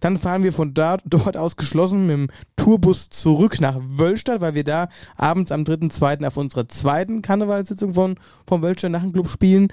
Dann 0.00 0.18
fahren 0.18 0.44
wir 0.44 0.52
von 0.52 0.74
dort, 0.74 1.02
dort 1.04 1.36
aus 1.36 1.56
geschlossen 1.56 2.06
mit 2.06 2.14
dem 2.14 2.28
Tourbus 2.56 3.10
zurück 3.10 3.60
nach 3.60 3.78
Wölstadt, 3.80 4.40
weil 4.40 4.54
wir 4.54 4.64
da 4.64 4.88
abends 5.16 5.50
am 5.50 5.62
3.2. 5.62 6.26
auf 6.26 6.36
unserer 6.36 6.68
zweiten 6.68 7.22
Karnevalssitzung 7.22 7.94
von, 7.94 8.16
vom 8.46 8.62
Wölstadt 8.62 8.92
Nachenclub 8.92 9.28
spielen. 9.28 9.72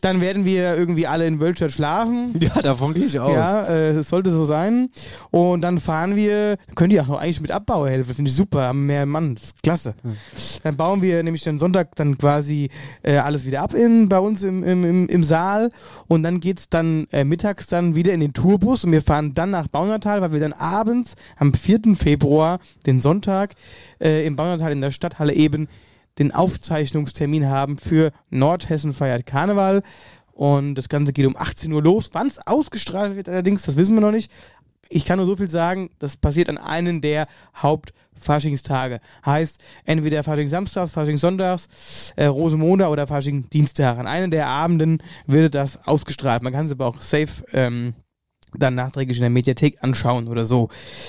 Dann 0.00 0.20
werden 0.20 0.44
wir 0.44 0.76
irgendwie 0.76 1.06
alle 1.06 1.26
in 1.26 1.40
Wölstadt 1.40 1.72
schlafen. 1.72 2.34
ja, 2.40 2.62
davon 2.62 2.94
gehe 2.94 3.04
ich 3.04 3.18
aus. 3.18 3.32
Ja, 3.32 3.64
äh, 3.64 3.90
es 3.90 4.08
sollte 4.08 4.30
so 4.30 4.44
sein. 4.44 4.90
Und 5.30 5.62
dann 5.62 5.78
fahren 5.78 6.16
wir, 6.16 6.56
könnt 6.74 6.92
ihr 6.92 7.02
auch 7.02 7.08
noch 7.08 7.20
eigentlich 7.20 7.40
mit 7.40 7.50
Abbau 7.50 7.86
helfen, 7.86 8.14
finde 8.14 8.30
ich 8.30 8.36
super, 8.36 8.62
haben 8.62 8.86
mehr 8.86 9.06
Mann, 9.06 9.34
das 9.34 9.44
ist 9.44 9.62
klasse. 9.62 9.94
Dann 10.62 10.76
bauen 10.76 11.02
wir 11.02 11.22
nämlich 11.22 11.44
den 11.44 11.58
Sonntag 11.58 11.96
dann 11.96 12.18
quasi 12.18 12.70
äh, 13.02 13.16
alles 13.16 13.46
wieder 13.46 13.62
ab 13.62 13.74
in, 13.74 14.08
bei 14.08 14.18
uns 14.18 14.42
im, 14.42 14.64
im, 14.64 14.84
im, 14.84 15.08
im 15.08 15.24
Saal 15.24 15.70
und 16.06 16.22
dann 16.22 16.40
geht's 16.40 16.68
dann 16.68 17.06
äh, 17.12 17.24
mittags 17.24 17.66
dann 17.66 17.94
wieder 17.94 18.12
in 18.12 18.20
den 18.20 18.32
Tourbus 18.32 18.84
und 18.84 18.92
wir 18.92 19.02
fahren 19.02 19.34
dann 19.34 19.50
nach 19.50 19.68
Baunatal, 19.68 20.20
weil 20.20 20.32
wir 20.32 20.40
dann 20.40 20.52
abends 20.52 21.14
am 21.36 21.54
4. 21.54 21.94
Februar, 21.96 22.58
den 22.86 23.00
Sonntag, 23.00 23.54
äh, 24.00 24.26
im 24.26 24.36
Baunatal 24.36 24.72
in 24.72 24.80
der 24.80 24.90
Stadthalle 24.90 25.34
eben 25.34 25.68
den 26.18 26.32
Aufzeichnungstermin 26.32 27.46
haben 27.48 27.78
für 27.78 28.12
Nordhessen 28.30 28.92
feiert 28.92 29.26
Karneval. 29.26 29.82
Und 30.32 30.76
das 30.76 30.88
Ganze 30.88 31.12
geht 31.12 31.26
um 31.26 31.36
18 31.36 31.72
Uhr 31.72 31.82
los. 31.82 32.10
Wann 32.12 32.28
es 32.28 32.38
ausgestrahlt 32.46 33.16
wird 33.16 33.28
allerdings, 33.28 33.62
das 33.62 33.76
wissen 33.76 33.94
wir 33.94 34.00
noch 34.00 34.12
nicht. 34.12 34.30
Ich 34.88 35.04
kann 35.04 35.18
nur 35.18 35.26
so 35.26 35.36
viel 35.36 35.50
sagen, 35.50 35.90
das 35.98 36.16
passiert 36.16 36.48
an 36.48 36.56
einem 36.56 37.00
der 37.00 37.26
Hauptfaschingstage. 37.56 39.00
Heißt, 39.26 39.58
entweder 39.84 40.22
Fasching 40.22 40.48
Samstags, 40.48 40.92
Fasching 40.92 41.18
Sonntags, 41.18 42.14
äh, 42.16 42.26
Rosemonde 42.26 42.88
oder 42.88 43.06
Fasching 43.06 43.50
Dienstag. 43.50 43.98
An 43.98 44.06
einem 44.06 44.30
der 44.30 44.46
Abenden 44.46 45.02
wird 45.26 45.54
das 45.54 45.86
ausgestrahlt. 45.86 46.42
Man 46.42 46.52
kann 46.52 46.66
es 46.66 46.72
aber 46.72 46.86
auch 46.86 47.00
safe 47.02 47.44
ähm, 47.52 47.94
dann 48.56 48.74
nachträglich 48.74 49.18
in 49.18 49.22
der 49.22 49.30
Mediathek 49.30 49.78
anschauen 49.82 50.28
oder 50.28 50.44
so. 50.44 50.68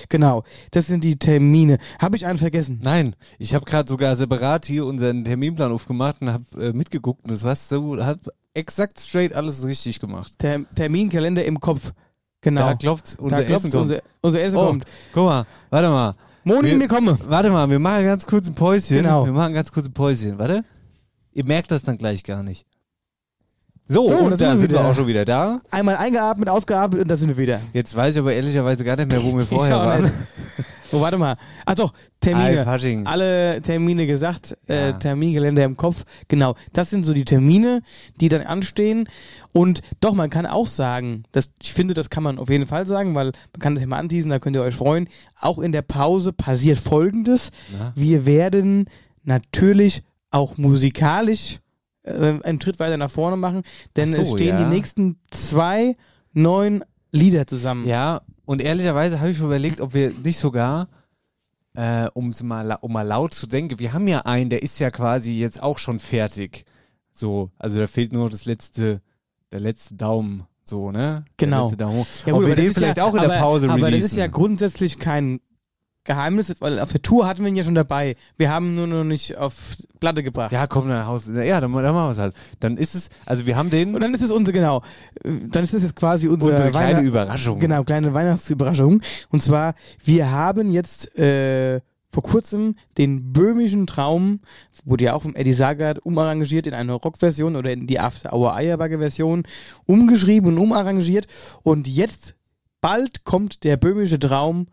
Genau, 0.09 0.43
das 0.71 0.87
sind 0.87 1.03
die 1.03 1.17
Termine. 1.17 1.77
Habe 1.99 2.15
ich 2.15 2.25
einen 2.25 2.39
vergessen? 2.39 2.79
Nein, 2.83 3.15
ich 3.37 3.53
habe 3.55 3.65
gerade 3.65 3.87
sogar 3.89 4.15
separat 4.15 4.65
hier 4.65 4.85
unseren 4.85 5.23
Terminplan 5.23 5.71
aufgemacht 5.71 6.21
und 6.21 6.31
habe 6.31 6.43
äh, 6.59 6.73
mitgeguckt 6.73 7.23
und 7.23 7.31
das 7.31 7.43
war 7.43 7.55
so, 7.55 7.97
hab 8.03 8.19
exakt 8.53 8.99
straight 8.99 9.33
alles 9.33 9.65
richtig 9.65 9.99
gemacht. 9.99 10.33
Ter 10.39 10.61
Terminkalender 10.75 11.45
im 11.45 11.59
Kopf. 11.59 11.93
Genau. 12.41 12.61
Da 12.69 12.73
klopft 12.75 13.17
unser 13.19 13.37
Da 13.37 13.43
klopft's, 13.43 13.65
Essen 13.67 13.71
kommt. 13.71 13.89
Unser, 13.89 14.01
unser 14.21 14.41
Essen 14.41 14.57
Oh. 14.57 14.65
kommt. 14.67 14.85
Guck 15.13 15.25
mal, 15.25 15.45
warte 15.69 15.89
mal. 15.89 16.15
Moni, 16.45 16.69
Wir- 16.71 16.79
wir 16.79 16.87
kommen. 16.87 17.17
Warte 17.27 17.49
mal, 17.49 17.69
wir 17.69 17.79
machen 17.79 18.05
ganz 18.05 18.25
kurz 18.25 18.47
ein 18.47 18.55
Päuschen. 18.55 18.97
Genau. 18.97 19.25
Wir 19.25 19.33
machen 19.33 19.53
ganz 19.53 19.71
kurz 19.71 19.85
ein 19.87 19.93
Päuschen. 19.93 20.39
Warte. 20.39 20.63
Ihr 21.33 21.45
merkt 21.45 21.69
das 21.71 21.83
dann 21.83 21.97
gleich 21.97 22.23
gar 22.23 22.41
nicht. 22.43 22.65
So, 23.91 24.07
So, 24.07 24.17
und 24.17 24.31
da 24.31 24.37
sind 24.37 24.47
wir 24.49 24.57
sind 24.57 24.71
wir 24.71 24.85
auch 24.85 24.93
schon 24.93 25.07
wieder 25.07 25.25
da. 25.25 25.59
Einmal 25.71 25.97
eingeatmet, 25.97 26.47
ausgeatmet 26.47 27.01
und 27.01 27.07
da 27.09 27.15
sind 27.15 27.29
wir 27.29 27.37
wieder. 27.37 27.59
Jetzt 27.73 27.95
weiß 27.95 28.13
ich 28.13 28.19
aber 28.21 28.33
ehrlicherweise 28.33 28.83
gar 28.83 28.95
nicht 28.95 29.09
mehr, 29.09 29.23
wo 29.23 29.35
wir 29.35 29.45
vorher 29.47 29.77
waren. 29.77 30.11
Oh, 30.91 31.01
warte 31.01 31.17
mal. 31.17 31.37
Ach 31.65 31.73
doch, 31.75 31.93
Termine. 32.19 32.65
Alle 33.07 33.61
Termine 33.63 34.05
gesagt, 34.07 34.55
äh, 34.67 34.89
Ja. 34.89 34.93
Termingelände 34.93 35.63
im 35.63 35.75
Kopf. 35.75 36.03
Genau, 36.27 36.55
das 36.73 36.91
sind 36.91 37.03
so 37.05 37.13
die 37.13 37.25
Termine, 37.25 37.81
die 38.21 38.29
dann 38.29 38.41
anstehen. 38.41 39.07
Und 39.53 39.81
doch, 40.01 40.13
man 40.13 40.29
kann 40.29 40.45
auch 40.45 40.67
sagen, 40.67 41.23
dass, 41.31 41.53
ich 41.61 41.73
finde, 41.73 41.95
das 41.95 42.09
kann 42.11 42.21
man 42.23 42.37
auf 42.39 42.49
jeden 42.49 42.67
Fall 42.67 42.85
sagen, 42.85 43.15
weil 43.15 43.25
man 43.25 43.59
kann 43.59 43.73
das 43.75 43.81
ja 43.81 43.87
mal 43.87 43.97
anteasen, 43.97 44.29
da 44.29 44.37
könnt 44.39 44.55
ihr 44.55 44.61
euch 44.63 44.75
freuen. 44.75 45.07
Auch 45.39 45.57
in 45.59 45.71
der 45.71 45.81
Pause 45.83 46.31
passiert 46.33 46.77
Folgendes. 46.77 47.51
Na? 47.77 47.91
Wir 47.95 48.25
werden 48.27 48.85
natürlich 49.23 50.03
auch 50.31 50.57
musikalisch 50.57 51.59
äh, 52.09 52.39
einen 52.43 52.61
Schritt 52.61 52.79
weiter 52.79 52.97
nach 52.97 53.11
vorne 53.11 53.37
machen, 53.37 53.63
denn 53.95 54.09
so, 54.09 54.21
es 54.21 54.31
stehen 54.31 54.57
ja. 54.57 54.63
die 54.63 54.75
nächsten 54.75 55.19
zwei 55.29 55.95
neuen 56.33 56.83
Lieder 57.11 57.47
zusammen. 57.47 57.87
Ja, 57.87 58.21
und 58.45 58.61
ehrlicherweise 58.61 59.19
habe 59.19 59.31
ich 59.31 59.39
überlegt, 59.39 59.81
ob 59.81 59.93
wir 59.93 60.11
nicht 60.23 60.39
sogar, 60.39 60.89
äh, 61.73 62.07
um's 62.13 62.43
mal, 62.43 62.77
um 62.81 62.93
mal 62.93 63.03
laut 63.07 63.33
zu 63.33 63.47
denken, 63.47 63.79
wir 63.79 63.93
haben 63.93 64.07
ja 64.07 64.21
einen, 64.21 64.49
der 64.49 64.63
ist 64.63 64.79
ja 64.79 64.91
quasi 64.91 65.39
jetzt 65.39 65.61
auch 65.61 65.79
schon 65.79 65.99
fertig. 65.99 66.65
So, 67.11 67.51
also 67.57 67.79
da 67.79 67.87
fehlt 67.87 68.13
nur 68.13 68.29
das 68.29 68.45
letzte, 68.45 69.01
der 69.51 69.59
letzte 69.59 69.95
Daumen, 69.95 70.43
so, 70.63 70.91
ne? 70.91 71.25
Genau. 71.37 71.71
Ja, 71.77 71.87
ob 71.87 71.93
gut, 71.93 72.07
wir 72.25 72.33
aber 72.33 72.47
das 72.47 72.55
den 72.55 72.73
vielleicht 72.73 72.97
ja, 72.97 73.03
auch 73.03 73.13
in 73.13 73.19
aber, 73.19 73.27
der 73.27 73.39
Pause 73.39 73.69
Aber 73.69 73.87
releasen. 73.87 74.01
das 74.01 74.11
ist 74.11 74.17
ja 74.17 74.27
grundsätzlich 74.27 74.99
kein 74.99 75.41
Geheimnis, 76.09 76.55
weil 76.59 76.79
auf 76.79 76.91
der 76.91 77.03
Tour 77.03 77.27
hatten 77.27 77.43
wir 77.43 77.49
ihn 77.49 77.55
ja 77.55 77.63
schon 77.63 77.75
dabei. 77.75 78.15
Wir 78.35 78.51
haben 78.51 78.73
nur 78.73 78.87
noch 78.87 79.03
nicht 79.03 79.37
auf 79.37 79.75
Platte 79.99 80.23
gebracht. 80.23 80.51
ja, 80.51 80.65
komm, 80.65 80.89
dann 80.89 81.05
Haus. 81.05 81.27
Ja, 81.27 81.61
dann, 81.61 81.71
dann 81.71 81.93
machen 81.93 82.07
wir 82.07 82.11
es 82.11 82.17
halt. 82.17 82.33
Dann 82.59 82.77
ist 82.77 82.95
es, 82.95 83.09
also 83.27 83.45
wir 83.45 83.55
haben 83.55 83.69
den, 83.69 83.93
Und 83.93 84.01
dann 84.01 84.13
ist 84.15 84.23
es 84.23 84.31
unsere, 84.31 84.53
genau, 84.57 84.81
dann 85.23 85.63
ist 85.63 85.73
es 85.75 85.83
jetzt 85.83 85.95
quasi 85.95 86.27
unsere, 86.27 86.51
unsere 86.51 86.71
kleine 86.71 86.97
Weihnacht- 86.97 87.03
Überraschung. 87.05 87.59
Genau, 87.59 87.83
kleine 87.83 88.11
Weihnachtsüberraschung. 88.13 89.01
Und 89.29 89.41
zwar, 89.43 89.75
wir 90.03 90.31
haben 90.31 90.71
jetzt 90.71 91.15
äh, 91.19 91.81
vor 92.11 92.23
kurzem 92.23 92.75
den 92.97 93.31
böhmischen 93.31 93.85
Traum, 93.85 94.39
wurde 94.83 95.05
ja 95.05 95.13
auch 95.13 95.21
vom 95.21 95.35
Eddie 95.35 95.53
Sagard 95.53 95.99
umarrangiert 96.03 96.65
in 96.65 96.73
eine 96.73 96.93
Rockversion 96.93 97.55
oder 97.55 97.71
in 97.71 97.85
die 97.85 97.99
After 97.99 98.33
Hour 98.33 98.55
Eierbagger-Version, 98.55 99.43
umgeschrieben 99.85 100.53
und 100.53 100.57
umarrangiert. 100.57 101.27
Und 101.61 101.87
jetzt, 101.87 102.33
bald 102.81 103.25
kommt 103.25 103.63
der 103.63 103.77
böhmische 103.77 104.17
Traum 104.17 104.65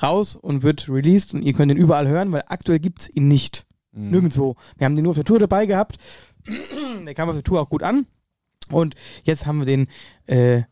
raus 0.00 0.36
und 0.36 0.62
wird 0.62 0.88
released 0.88 1.34
und 1.34 1.42
ihr 1.42 1.52
könnt 1.52 1.72
ihn 1.72 1.78
überall 1.78 2.08
hören, 2.08 2.32
weil 2.32 2.44
aktuell 2.46 2.78
gibt's 2.78 3.08
ihn 3.08 3.28
nicht. 3.28 3.66
Mhm. 3.92 4.10
Nirgendwo. 4.10 4.56
Wir 4.76 4.84
haben 4.84 4.96
den 4.96 5.04
nur 5.04 5.10
auf 5.10 5.16
der 5.16 5.24
Tour 5.24 5.38
dabei 5.38 5.66
gehabt. 5.66 5.96
der 7.06 7.14
kam 7.14 7.28
auf 7.28 7.34
der 7.34 7.44
Tour 7.44 7.60
auch 7.60 7.68
gut 7.68 7.82
an. 7.82 8.06
Und 8.70 8.94
jetzt 9.24 9.46
haben 9.46 9.58
wir 9.58 9.66
den 9.66 9.88
äh, 10.26 10.62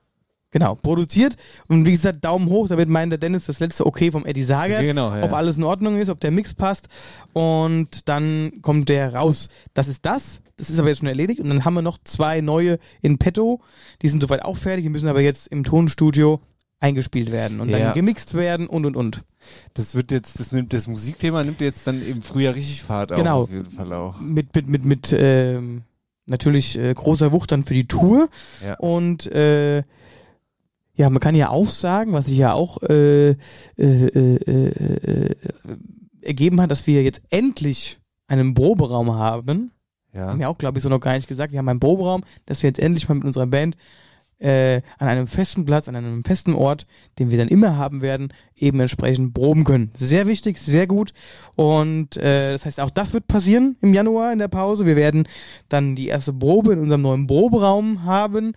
genau 0.51 0.75
produziert. 0.75 1.37
Und 1.69 1.87
wie 1.87 1.93
gesagt, 1.93 2.25
Daumen 2.25 2.49
hoch, 2.49 2.69
damit 2.69 2.89
meint 2.89 3.13
der 3.13 3.19
Dennis 3.19 3.47
das 3.47 3.61
letzte 3.61 3.87
Okay 3.87 4.11
vom 4.11 4.27
Eddie 4.27 4.45
Sager. 4.45 4.83
Genau, 4.83 5.15
ja. 5.15 5.23
Ob 5.25 5.33
alles 5.33 5.59
in 5.59 5.65
Ordnung 5.65 5.99
ist, 5.99 6.09
ob 6.09 6.21
der 6.21 6.31
Mix 6.31 6.55
passt. 6.55 6.89
Und 7.33 8.09
dann 8.09 8.63
kommt 8.63 8.89
der 8.89 9.15
raus. 9.15 9.49
Das 9.75 9.89
ist 9.89 10.07
das. 10.07 10.41
Das 10.57 10.69
ist 10.69 10.79
aber 10.79 10.89
jetzt 10.89 10.99
schon 10.99 11.09
erledigt. 11.09 11.41
Und 11.41 11.49
dann 11.49 11.65
haben 11.65 11.75
wir 11.75 11.83
noch 11.83 11.99
zwei 12.05 12.41
neue 12.41 12.79
in 13.01 13.19
petto. 13.19 13.61
Die 14.03 14.09
sind 14.09 14.23
soweit 14.23 14.43
auch 14.43 14.57
fertig. 14.57 14.85
Die 14.85 14.91
müssen 14.91 15.09
aber 15.09 15.21
jetzt 15.21 15.49
im 15.49 15.65
Tonstudio 15.65 16.41
eingespielt 16.81 17.31
werden 17.31 17.61
und 17.61 17.69
Ja. 17.69 17.79
dann 17.79 17.93
gemixt 17.95 18.35
werden 18.35 18.67
und 18.67 18.87
und 18.87 18.97
und. 18.97 19.23
Das 19.75 19.95
wird 19.95 20.11
jetzt, 20.11 20.41
das 20.41 20.53
nimmt 20.53 20.73
das 20.73 20.87
Musikthema 20.87 21.45
nimmt 21.45 21.61
jetzt 21.61 21.87
dann 21.87 22.03
im 22.07 22.23
Frühjahr 22.23 22.55
richtig 22.55 22.83
Fahrt 22.83 23.15
Genau. 23.15 23.39
auf, 23.43 23.45
auf 23.45 23.51
jeden 23.51 23.71
Fall 23.71 23.93
auch. 23.93 24.21
mit, 24.21 24.55
mit, 24.55 24.69
mit, 24.69 24.85
mit 24.85 25.17
ähm, 25.19 25.83
natürlich 26.27 26.79
äh, 26.79 26.93
großer 26.95 27.33
Wucht 27.33 27.53
dann 27.53 27.63
für 27.65 27.75
die 27.75 27.87
Tour. 27.89 28.29
Ja. 28.65 28.75
Und 28.79 29.27
äh, 29.27 29.79
ja, 30.95 31.09
man 31.09 31.21
kann 31.21 31.35
ja 31.35 31.49
auch 31.49 31.71
sagen, 31.71 32.13
was 32.13 32.27
sich 32.27 32.39
ja 32.39 32.53
auch 32.53 32.83
äh, 32.83 33.31
äh, 33.31 33.37
äh, 33.79 34.37
äh, 34.37 34.67
äh, 34.67 35.37
ergeben 36.23 36.61
hat, 36.61 36.71
dass 36.71 36.87
wir 36.87 37.03
jetzt 37.03 37.23
endlich 37.31 37.99
einen 38.29 38.53
Proberaum 38.55 39.15
haben. 39.15 39.73
Ja. 40.13 40.29
Haben 40.29 40.41
ja 40.41 40.49
auch, 40.49 40.59
glaube 40.59 40.79
ich, 40.79 40.83
so 40.83 40.89
noch 40.91 41.01
gar 41.01 41.15
nicht 41.15 41.29
gesagt. 41.29 41.53
Wir 41.53 41.59
haben 41.59 41.69
einen 41.69 41.81
Proberaum, 41.81 42.23
dass 42.47 42.63
wir 42.63 42.69
jetzt 42.69 42.81
endlich 42.81 43.09
mal 43.09 43.15
mit 43.15 43.25
unserer 43.25 43.47
Band 43.47 43.77
äh, 44.41 44.83
an 44.99 45.09
einem 45.09 45.27
festen 45.27 45.65
Platz, 45.65 45.89
an 45.89 45.97
einem 45.97 46.25
festen 46.25 46.55
Ort, 46.55 46.87
den 47.19 47.31
wir 47.31 47.39
dann 47.39 47.49
immer 47.49 47.77
haben 47.77 48.03
werden, 48.03 48.33
eben 48.57 48.81
entsprechend 48.81 49.35
proben 49.35 49.65
können. 49.65 49.93
Sehr 49.95 50.27
wichtig, 50.27 50.59
sehr 50.59 50.87
gut. 50.87 51.13
Und 51.57 52.17
äh, 52.17 52.53
das 52.53 52.67
heißt, 52.67 52.81
auch 52.81 52.91
das 52.91 53.13
wird 53.13 53.29
passieren 53.29 53.77
im 53.81 53.95
Januar 53.95 54.33
in 54.33 54.39
der 54.39 54.49
Pause. 54.49 54.87
Wir 54.87 54.97
werden 54.97 55.29
dann 55.69 55.95
die 55.95 56.09
erste 56.09 56.33
Probe 56.33 56.73
in 56.73 56.81
unserem 56.81 57.03
neuen 57.03 57.27
Proberaum 57.27 58.05
haben. 58.05 58.53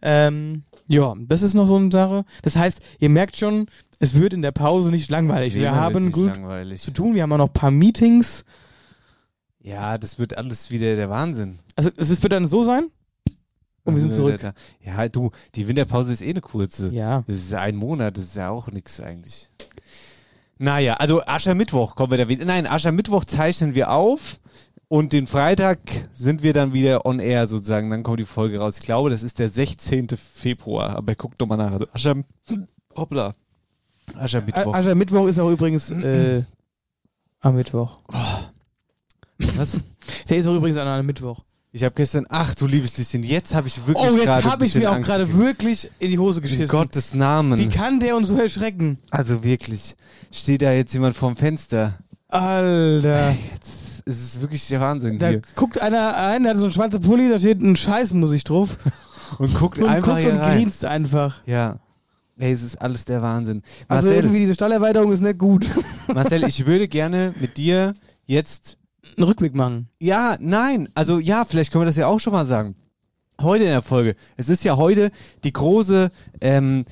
Ähm, 0.00 0.62
ja, 0.86 1.14
das 1.18 1.42
ist 1.42 1.54
noch 1.54 1.66
so 1.66 1.76
eine 1.76 1.90
Sache. 1.90 2.24
Das 2.42 2.56
heißt, 2.56 2.80
ihr 2.98 3.10
merkt 3.10 3.36
schon, 3.36 3.66
es 3.98 4.14
wird 4.18 4.32
in 4.32 4.42
der 4.42 4.52
Pause 4.52 4.90
nicht 4.90 5.10
langweilig. 5.10 5.54
Wir 5.54 5.74
haben 5.74 6.12
gut 6.12 6.36
langweilig. 6.36 6.80
zu 6.80 6.92
tun. 6.92 7.14
Wir 7.14 7.22
haben 7.22 7.32
auch 7.32 7.38
noch 7.38 7.48
ein 7.48 7.52
paar 7.52 7.70
Meetings. 7.70 8.44
Ja, 9.60 9.98
das 9.98 10.18
wird 10.18 10.38
alles 10.38 10.70
wieder 10.70 10.94
der 10.94 11.10
Wahnsinn. 11.10 11.58
Also 11.74 11.90
es 11.96 12.22
wird 12.22 12.32
dann 12.32 12.48
so 12.48 12.62
sein. 12.62 12.86
Und 13.88 13.94
wir 13.94 14.02
sind 14.02 14.10
Also, 14.10 14.28
zurück. 14.28 14.54
Ja, 14.84 15.08
du, 15.08 15.30
die 15.54 15.66
Winterpause 15.66 16.12
ist 16.12 16.22
eh 16.22 16.30
eine 16.30 16.40
kurze. 16.40 16.90
Ja. 16.90 17.24
Das 17.26 17.36
ist 17.36 17.54
ein 17.54 17.76
Monat, 17.76 18.16
das 18.18 18.26
ist 18.26 18.36
ja 18.36 18.50
auch 18.50 18.68
nix 18.70 19.00
eigentlich. 19.00 19.50
Naja, 20.58 20.94
also 20.94 21.22
Aschermittwoch 21.24 21.94
kommen 21.94 22.10
wir 22.10 22.18
da 22.18 22.28
wieder. 22.28 22.44
Nein, 22.44 22.66
Aschermittwoch 22.66 23.24
zeichnen 23.24 23.74
wir 23.74 23.90
auf 23.92 24.40
und 24.88 25.12
den 25.12 25.26
Freitag 25.26 25.78
sind 26.12 26.42
wir 26.42 26.52
dann 26.52 26.72
wieder 26.72 27.06
on 27.06 27.20
air 27.20 27.46
sozusagen. 27.46 27.90
Dann 27.90 28.02
kommt 28.02 28.18
die 28.20 28.24
Folge 28.24 28.58
raus. 28.58 28.78
Ich 28.78 28.84
glaube, 28.84 29.10
das 29.10 29.22
ist 29.22 29.38
der 29.38 29.48
16. 29.48 30.08
Februar. 30.16 30.96
Aber 30.96 31.14
guckt 31.14 31.40
doch 31.40 31.46
mal 31.46 31.56
nach. 31.56 31.72
Also 31.72 31.86
Ascher, 31.92 32.24
hoppla. 32.96 33.34
Aschermittwoch. 34.14 34.74
Ascher 34.74 34.94
Mittwoch 34.94 35.26
ist 35.28 35.38
auch 35.38 35.50
übrigens 35.50 35.90
äh, 35.90 36.42
am 37.40 37.54
Mittwoch. 37.54 37.98
Was? 39.38 39.80
Der 40.28 40.38
ist 40.38 40.46
auch 40.46 40.54
übrigens 40.54 40.78
an 40.78 40.88
einem 40.88 41.06
Mittwoch. 41.06 41.44
Ich 41.70 41.84
habe 41.84 41.94
gestern, 41.94 42.24
ach 42.30 42.54
du 42.54 42.66
liebes 42.66 42.96
Lieschen, 42.96 43.22
jetzt 43.22 43.54
habe 43.54 43.68
ich 43.68 43.76
wirklich 43.86 44.10
Oh, 44.10 44.16
jetzt 44.16 44.44
habe 44.44 44.64
ich 44.64 44.74
mir 44.74 44.90
auch 44.90 45.00
gerade 45.00 45.30
wirklich 45.34 45.90
in 45.98 46.10
die 46.10 46.18
Hose 46.18 46.38
In 46.38 46.42
geschissen. 46.42 46.68
Gottes 46.68 47.14
Namen. 47.14 47.58
Wie 47.58 47.68
kann 47.68 48.00
der 48.00 48.16
uns 48.16 48.28
so 48.28 48.36
erschrecken? 48.36 48.98
Also 49.10 49.44
wirklich, 49.44 49.94
steht 50.32 50.62
da 50.62 50.72
jetzt 50.72 50.94
jemand 50.94 51.14
vorm 51.16 51.36
Fenster? 51.36 51.98
Alter. 52.28 53.36
Jetzt 53.52 54.00
ist 54.06 54.22
es 54.24 54.40
wirklich 54.40 54.66
der 54.68 54.80
Wahnsinn 54.80 55.18
Da 55.18 55.28
hier. 55.28 55.42
guckt 55.56 55.80
einer 55.80 56.16
ein, 56.16 56.42
der 56.44 56.50
hat 56.52 56.58
so 56.58 56.64
einen 56.64 56.72
schwarzen 56.72 57.00
Pulli, 57.02 57.28
da 57.28 57.38
steht 57.38 57.60
ein 57.60 57.76
Scheißmusik 57.76 58.44
drauf. 58.44 58.78
Und 59.38 59.54
guckt 59.54 59.78
Und 59.78 59.88
einfach 59.90 60.14
guckt 60.20 60.32
und 60.32 60.38
rein. 60.38 60.58
grinst 60.58 60.86
einfach. 60.86 61.42
Ja. 61.44 61.80
Ey, 62.38 62.50
es 62.50 62.62
ist 62.62 62.80
alles 62.80 63.04
der 63.04 63.20
Wahnsinn. 63.20 63.62
Also 63.86 64.06
Marcel, 64.06 64.22
irgendwie 64.24 64.38
diese 64.40 64.54
Stallerweiterung 64.54 65.12
ist 65.12 65.20
nicht 65.20 65.38
gut. 65.38 65.66
Marcel, 66.14 66.44
ich 66.48 66.64
würde 66.64 66.88
gerne 66.88 67.34
mit 67.38 67.58
dir 67.58 67.92
jetzt. 68.24 68.78
Einen 69.16 69.24
Rückblick 69.26 69.54
machen. 69.54 69.88
Ja, 70.00 70.36
nein. 70.40 70.88
Also 70.94 71.18
ja, 71.18 71.44
vielleicht 71.44 71.72
können 71.72 71.82
wir 71.82 71.86
das 71.86 71.96
ja 71.96 72.06
auch 72.06 72.20
schon 72.20 72.32
mal 72.32 72.46
sagen. 72.46 72.76
Heute 73.40 73.62
in 73.62 73.70
der 73.70 73.82
Folge. 73.82 74.16
Es 74.36 74.48
ist 74.48 74.64
ja 74.64 74.76
heute 74.76 75.12
die 75.44 75.52
große, 75.52 76.10
ähm, 76.40 76.84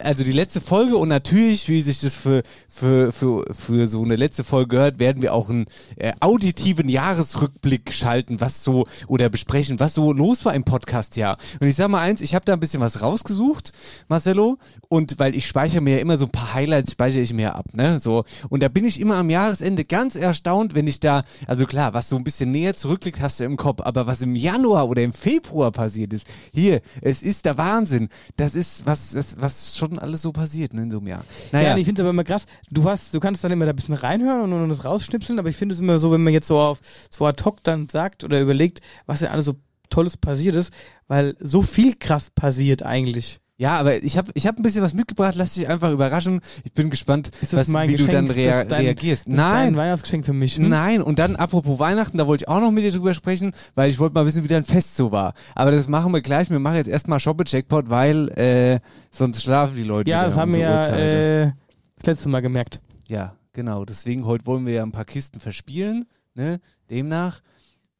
also 0.00 0.22
die 0.22 0.32
letzte 0.32 0.60
Folge 0.60 0.98
und 0.98 1.08
natürlich, 1.08 1.66
wie 1.70 1.80
sich 1.80 1.98
das 2.00 2.14
für, 2.14 2.42
für, 2.68 3.10
für, 3.10 3.46
für 3.50 3.88
so 3.88 4.02
eine 4.02 4.16
letzte 4.16 4.44
Folge 4.44 4.76
gehört, 4.76 4.98
werden 4.98 5.22
wir 5.22 5.32
auch 5.32 5.48
einen 5.48 5.64
äh, 5.96 6.12
auditiven 6.20 6.90
Jahresrückblick 6.90 7.90
schalten, 7.90 8.42
was 8.42 8.62
so, 8.62 8.86
oder 9.06 9.30
besprechen, 9.30 9.80
was 9.80 9.94
so 9.94 10.12
los 10.12 10.44
war 10.44 10.52
im 10.52 10.64
Podcast-Jahr. 10.64 11.38
Und 11.62 11.68
ich 11.68 11.74
sag 11.74 11.88
mal 11.88 12.02
eins, 12.02 12.20
ich 12.20 12.34
habe 12.34 12.44
da 12.44 12.52
ein 12.52 12.60
bisschen 12.60 12.82
was 12.82 13.00
rausgesucht, 13.00 13.72
Marcelo, 14.06 14.58
und 14.90 15.18
weil 15.18 15.34
ich 15.34 15.46
speichere 15.46 15.80
mir 15.80 15.94
ja 15.94 16.00
immer 16.02 16.18
so 16.18 16.26
ein 16.26 16.32
paar 16.32 16.52
Highlights, 16.52 16.92
speichere 16.92 17.22
ich 17.22 17.32
mir 17.32 17.54
ab, 17.54 17.72
ne, 17.72 17.98
so. 17.98 18.24
Und 18.50 18.62
da 18.62 18.68
bin 18.68 18.84
ich 18.84 19.00
immer 19.00 19.16
am 19.16 19.30
Jahresende 19.30 19.86
ganz 19.86 20.16
erstaunt, 20.16 20.74
wenn 20.74 20.86
ich 20.86 21.00
da, 21.00 21.24
also 21.46 21.64
klar, 21.64 21.94
was 21.94 22.10
so 22.10 22.16
ein 22.16 22.24
bisschen 22.24 22.50
näher 22.50 22.74
zurückliegt, 22.74 23.22
hast 23.22 23.40
du 23.40 23.44
im 23.44 23.56
Kopf, 23.56 23.80
aber 23.80 24.06
was 24.06 24.20
im 24.20 24.36
Januar 24.36 24.86
oder 24.90 25.00
im 25.00 25.14
Februar 25.14 25.72
passiert 25.72 25.93
ist, 25.96 26.26
hier, 26.52 26.80
es 27.00 27.22
ist 27.22 27.44
der 27.44 27.56
Wahnsinn. 27.56 28.08
Das 28.36 28.54
ist, 28.54 28.84
was, 28.86 29.12
das, 29.12 29.36
was 29.38 29.76
schon 29.76 29.98
alles 29.98 30.22
so 30.22 30.32
passiert, 30.32 30.74
ne, 30.74 30.82
in 30.82 30.90
so 30.90 30.98
einem 30.98 31.06
Jahr. 31.08 31.24
Ja, 31.24 31.48
Naja, 31.52 31.72
und 31.74 31.78
ich 31.78 31.86
finde 31.86 32.00
es 32.00 32.04
aber 32.04 32.10
immer 32.10 32.24
krass, 32.24 32.46
du 32.70 32.84
hast, 32.88 33.14
du 33.14 33.20
kannst 33.20 33.44
dann 33.44 33.52
immer 33.52 33.64
da 33.64 33.72
ein 33.72 33.76
bisschen 33.76 33.94
reinhören 33.94 34.52
und, 34.52 34.52
und 34.52 34.68
das 34.68 34.84
rausschnipseln, 34.84 35.38
aber 35.38 35.48
ich 35.48 35.56
finde 35.56 35.74
es 35.74 35.80
immer 35.80 35.98
so, 35.98 36.10
wenn 36.12 36.22
man 36.22 36.32
jetzt 36.32 36.48
so 36.48 36.58
auf 36.58 36.80
so 37.10 37.26
ad 37.26 37.42
hoc 37.44 37.62
dann 37.62 37.88
sagt 37.88 38.24
oder 38.24 38.40
überlegt, 38.40 38.80
was 39.06 39.20
denn 39.20 39.28
alles 39.28 39.44
so 39.44 39.54
Tolles 39.90 40.16
passiert 40.16 40.56
ist, 40.56 40.72
weil 41.06 41.36
so 41.38 41.62
viel 41.62 41.94
krass 41.94 42.30
passiert 42.30 42.82
eigentlich. 42.82 43.40
Ja, 43.64 43.76
aber 43.76 44.02
ich 44.02 44.18
habe 44.18 44.30
ich 44.34 44.46
hab 44.46 44.58
ein 44.58 44.62
bisschen 44.62 44.82
was 44.82 44.92
mitgebracht, 44.92 45.36
lass 45.36 45.54
dich 45.54 45.66
einfach 45.66 45.90
überraschen. 45.90 46.42
Ich 46.64 46.74
bin 46.74 46.90
gespannt, 46.90 47.30
was, 47.50 47.66
mein 47.68 47.88
wie 47.88 47.92
Geschenk? 47.92 48.10
du 48.10 48.14
dann 48.16 48.30
rea 48.30 48.64
dein- 48.64 48.82
reagierst. 48.82 49.26
Das 49.26 49.32
ist 49.32 49.40
ein 49.40 49.52
Nein, 49.52 49.76
Weihnachtsgeschenk 49.76 50.26
für 50.26 50.34
mich. 50.34 50.56
Hm? 50.56 50.68
Nein, 50.68 51.00
und 51.00 51.18
dann 51.18 51.34
apropos 51.36 51.78
Weihnachten, 51.78 52.18
da 52.18 52.26
wollte 52.26 52.44
ich 52.44 52.48
auch 52.48 52.60
noch 52.60 52.70
mit 52.70 52.84
dir 52.84 52.92
drüber 52.92 53.14
sprechen, 53.14 53.54
weil 53.74 53.88
ich 53.88 53.98
wollte 53.98 54.12
mal 54.16 54.26
wissen, 54.26 54.44
wie 54.44 54.48
dein 54.48 54.64
Fest 54.66 54.96
so 54.96 55.12
war. 55.12 55.32
Aber 55.54 55.70
das 55.70 55.88
machen 55.88 56.12
wir 56.12 56.20
gleich. 56.20 56.50
Wir 56.50 56.58
machen 56.58 56.76
jetzt 56.76 56.88
erstmal 56.88 57.20
Shoppe-Jackpot, 57.20 57.88
weil 57.88 58.28
äh, 58.38 58.80
sonst 59.10 59.42
schlafen 59.42 59.76
die 59.76 59.82
Leute 59.84 60.10
Ja, 60.10 60.26
das 60.26 60.36
haben 60.36 60.52
wir 60.52 60.60
ja 60.60 60.88
äh, 60.88 61.52
das 61.96 62.04
letzte 62.06 62.28
Mal 62.28 62.40
gemerkt. 62.40 62.80
Ja, 63.08 63.34
genau. 63.54 63.86
Deswegen 63.86 64.26
heute 64.26 64.44
wollen 64.44 64.66
wir 64.66 64.74
ja 64.74 64.82
ein 64.82 64.92
paar 64.92 65.06
Kisten 65.06 65.40
verspielen. 65.40 66.04
Ne? 66.34 66.60
Demnach, 66.90 67.40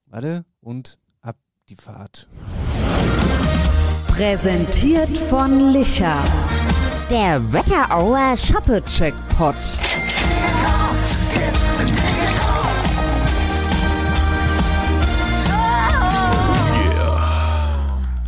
warte, 0.04 0.44
und 0.61 0.99
ab 1.23 1.37
die 1.71 1.76
Fahrt. 1.76 2.28
Präsentiert 4.16 5.18
von 5.28 5.73
Licher. 5.73 6.16
Der 7.11 7.52
Wetterauer 7.52 8.37
Shoppe-Checkpot. 8.37 9.56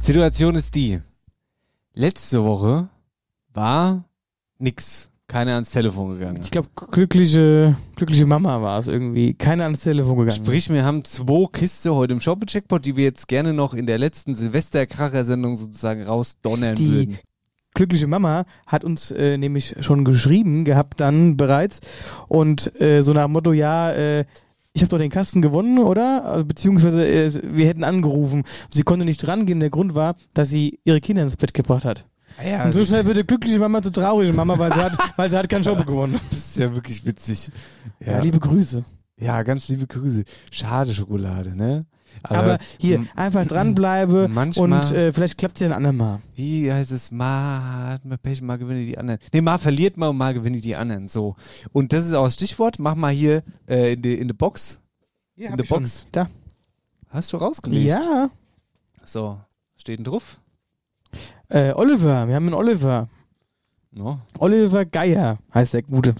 Situation 0.00 0.56
ist 0.56 0.74
die. 0.74 1.00
Letzte 1.94 2.42
Woche 2.44 2.88
war 3.54 4.02
nix. 4.58 5.08
Keiner 5.28 5.54
ans 5.54 5.70
Telefon 5.70 6.18
gegangen. 6.18 6.38
Ich 6.40 6.52
glaube, 6.52 6.68
glückliche, 6.74 7.76
glückliche 7.96 8.26
Mama 8.26 8.62
war 8.62 8.78
es 8.78 8.86
irgendwie. 8.86 9.34
Keiner 9.34 9.64
ans 9.64 9.80
Telefon 9.80 10.18
gegangen. 10.18 10.36
Sprich, 10.36 10.70
wir 10.70 10.84
haben 10.84 11.04
zwei 11.04 11.46
Kiste 11.52 11.94
heute 11.94 12.12
im 12.12 12.20
Shoppe-Checkpot, 12.20 12.84
die 12.84 12.96
wir 12.96 13.04
jetzt 13.04 13.26
gerne 13.26 13.52
noch 13.52 13.74
in 13.74 13.86
der 13.86 13.98
letzten 13.98 14.36
Silvesterkracher-Sendung 14.36 15.56
sozusagen 15.56 16.04
rausdonnern 16.04 16.76
die 16.76 16.92
würden. 16.92 17.18
glückliche 17.74 18.06
Mama 18.06 18.44
hat 18.66 18.84
uns 18.84 19.10
äh, 19.10 19.36
nämlich 19.36 19.74
schon 19.80 20.04
geschrieben 20.04 20.64
gehabt 20.64 21.00
dann 21.00 21.36
bereits 21.36 21.80
und 22.28 22.80
äh, 22.80 23.02
so 23.02 23.12
nach 23.12 23.24
dem 23.24 23.32
Motto, 23.32 23.52
ja, 23.52 23.90
äh, 23.90 24.24
ich 24.74 24.82
habe 24.82 24.90
doch 24.90 24.98
den 24.98 25.10
Kasten 25.10 25.42
gewonnen, 25.42 25.78
oder? 25.78 26.24
Also, 26.26 26.44
beziehungsweise 26.44 27.04
äh, 27.04 27.32
wir 27.42 27.66
hätten 27.66 27.82
angerufen. 27.82 28.44
Sie 28.72 28.82
konnte 28.82 29.06
nicht 29.06 29.26
rangehen. 29.26 29.58
Der 29.58 29.70
Grund 29.70 29.94
war, 29.94 30.16
dass 30.34 30.50
sie 30.50 30.78
ihre 30.84 31.00
Kinder 31.00 31.22
ins 31.22 31.36
Bett 31.38 31.54
gebracht 31.54 31.86
hat. 31.86 32.04
Ja, 32.44 32.64
Und 32.64 32.72
so 32.72 32.84
schnell 32.84 33.04
wird 33.06 33.16
die 33.16 33.26
glückliche 33.26 33.58
Mama 33.58 33.80
zu 33.82 33.90
traurige 33.90 34.32
Mama, 34.32 34.58
weil 34.58 34.72
sie 34.72 34.80
hat, 34.80 34.92
weil 35.16 35.30
sie 35.30 35.36
hat 35.38 35.48
keinen 35.48 35.62
Job 35.64 35.86
gewonnen. 35.86 36.20
das 36.30 36.38
ist 36.38 36.56
ja 36.58 36.74
wirklich 36.74 37.04
witzig. 37.04 37.50
Ja, 38.04 38.20
liebe 38.20 38.38
Grüße. 38.38 38.84
Ja, 39.18 39.42
ganz 39.42 39.68
liebe 39.68 39.86
Grüße. 39.86 40.24
Schade 40.50 40.92
Schokolade, 40.92 41.56
ne? 41.56 41.80
Aber 42.22 42.58
hier, 42.78 42.96
m- 42.96 43.08
einfach 43.14 43.46
dranbleibe 43.46 44.28
manchmal- 44.28 44.80
und 44.84 44.92
äh, 44.92 45.12
vielleicht 45.12 45.36
klappt 45.38 45.56
es 45.56 45.60
ja 45.60 45.66
ein 45.68 45.72
andermal. 45.72 46.20
Wie 46.34 46.70
heißt 46.72 46.92
es? 46.92 47.10
Mal 47.10 47.92
hat 47.94 48.04
man 48.04 48.18
Pech, 48.18 48.40
mal 48.42 48.56
gewinne 48.58 48.80
die 48.84 48.96
anderen. 48.98 49.18
Nee, 49.32 49.40
mal 49.42 49.58
verliert 49.58 49.96
man 49.96 50.10
und 50.10 50.16
mal 50.16 50.32
gewinne 50.34 50.60
die 50.60 50.76
anderen. 50.76 51.08
So. 51.08 51.36
Und 51.72 51.92
das 51.92 52.06
ist 52.06 52.12
auch 52.14 52.24
das 52.24 52.34
Stichwort. 52.34 52.78
Mach 52.78 52.94
mal 52.94 53.12
hier 53.12 53.42
äh, 53.68 53.94
in 53.94 54.02
die 54.02 54.14
in 54.18 54.28
die 54.28 54.34
Box. 54.34 54.80
Ja, 55.36 55.50
In 55.50 55.56
der 55.56 55.64
ich 55.64 55.68
schon. 55.68 55.82
Box. 55.82 56.06
Da. 56.12 56.28
Hast 57.08 57.32
du 57.32 57.36
rausgelegt? 57.38 57.88
Ja. 57.90 58.30
So. 59.04 59.38
Steht 59.76 59.98
denn 59.98 60.04
drauf? 60.04 60.40
Äh, 61.48 61.72
Oliver, 61.72 62.28
wir 62.28 62.34
haben 62.34 62.46
einen 62.46 62.54
Oliver. 62.54 63.08
No. 63.92 64.20
Oliver 64.38 64.84
Geier 64.84 65.38
heißt 65.54 65.74
der 65.74 65.82
Gute. 65.82 66.14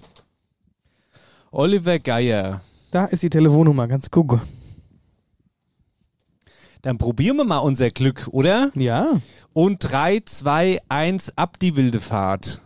Oliver 1.51 1.99
Geier. 1.99 2.61
Da 2.91 3.07
ist 3.07 3.23
die 3.23 3.31
Telefonnummer, 3.31 3.89
ganz 3.89 4.11
gucken. 4.11 4.41
Dann 6.83 6.99
probieren 6.99 7.37
wir 7.37 7.45
mal 7.45 7.59
unser 7.59 7.91
Glück, 7.91 8.29
oder? 8.31 8.71
Ja. 8.75 9.21
Und 9.53 9.79
3, 9.81 10.21
2, 10.25 10.79
1, 10.89 11.37
ab 11.37 11.59
die 11.59 11.77
wilde 11.77 12.01
Fahrt. 12.01 12.61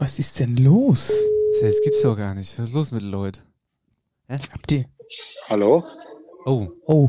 Was 0.00 0.18
ist 0.18 0.40
denn 0.40 0.56
los? 0.56 1.12
Das 1.60 1.80
gibt's 1.82 2.02
doch 2.02 2.16
gar 2.16 2.34
nicht. 2.34 2.58
Was 2.58 2.68
ist 2.70 2.74
los 2.74 2.90
mit 2.90 3.02
den 3.02 3.10
Leuten? 3.10 3.42
Habt 4.28 4.72
ihr. 4.72 4.84
Hallo? 5.48 5.84
Oh. 6.46 6.68
Oh. 6.86 7.08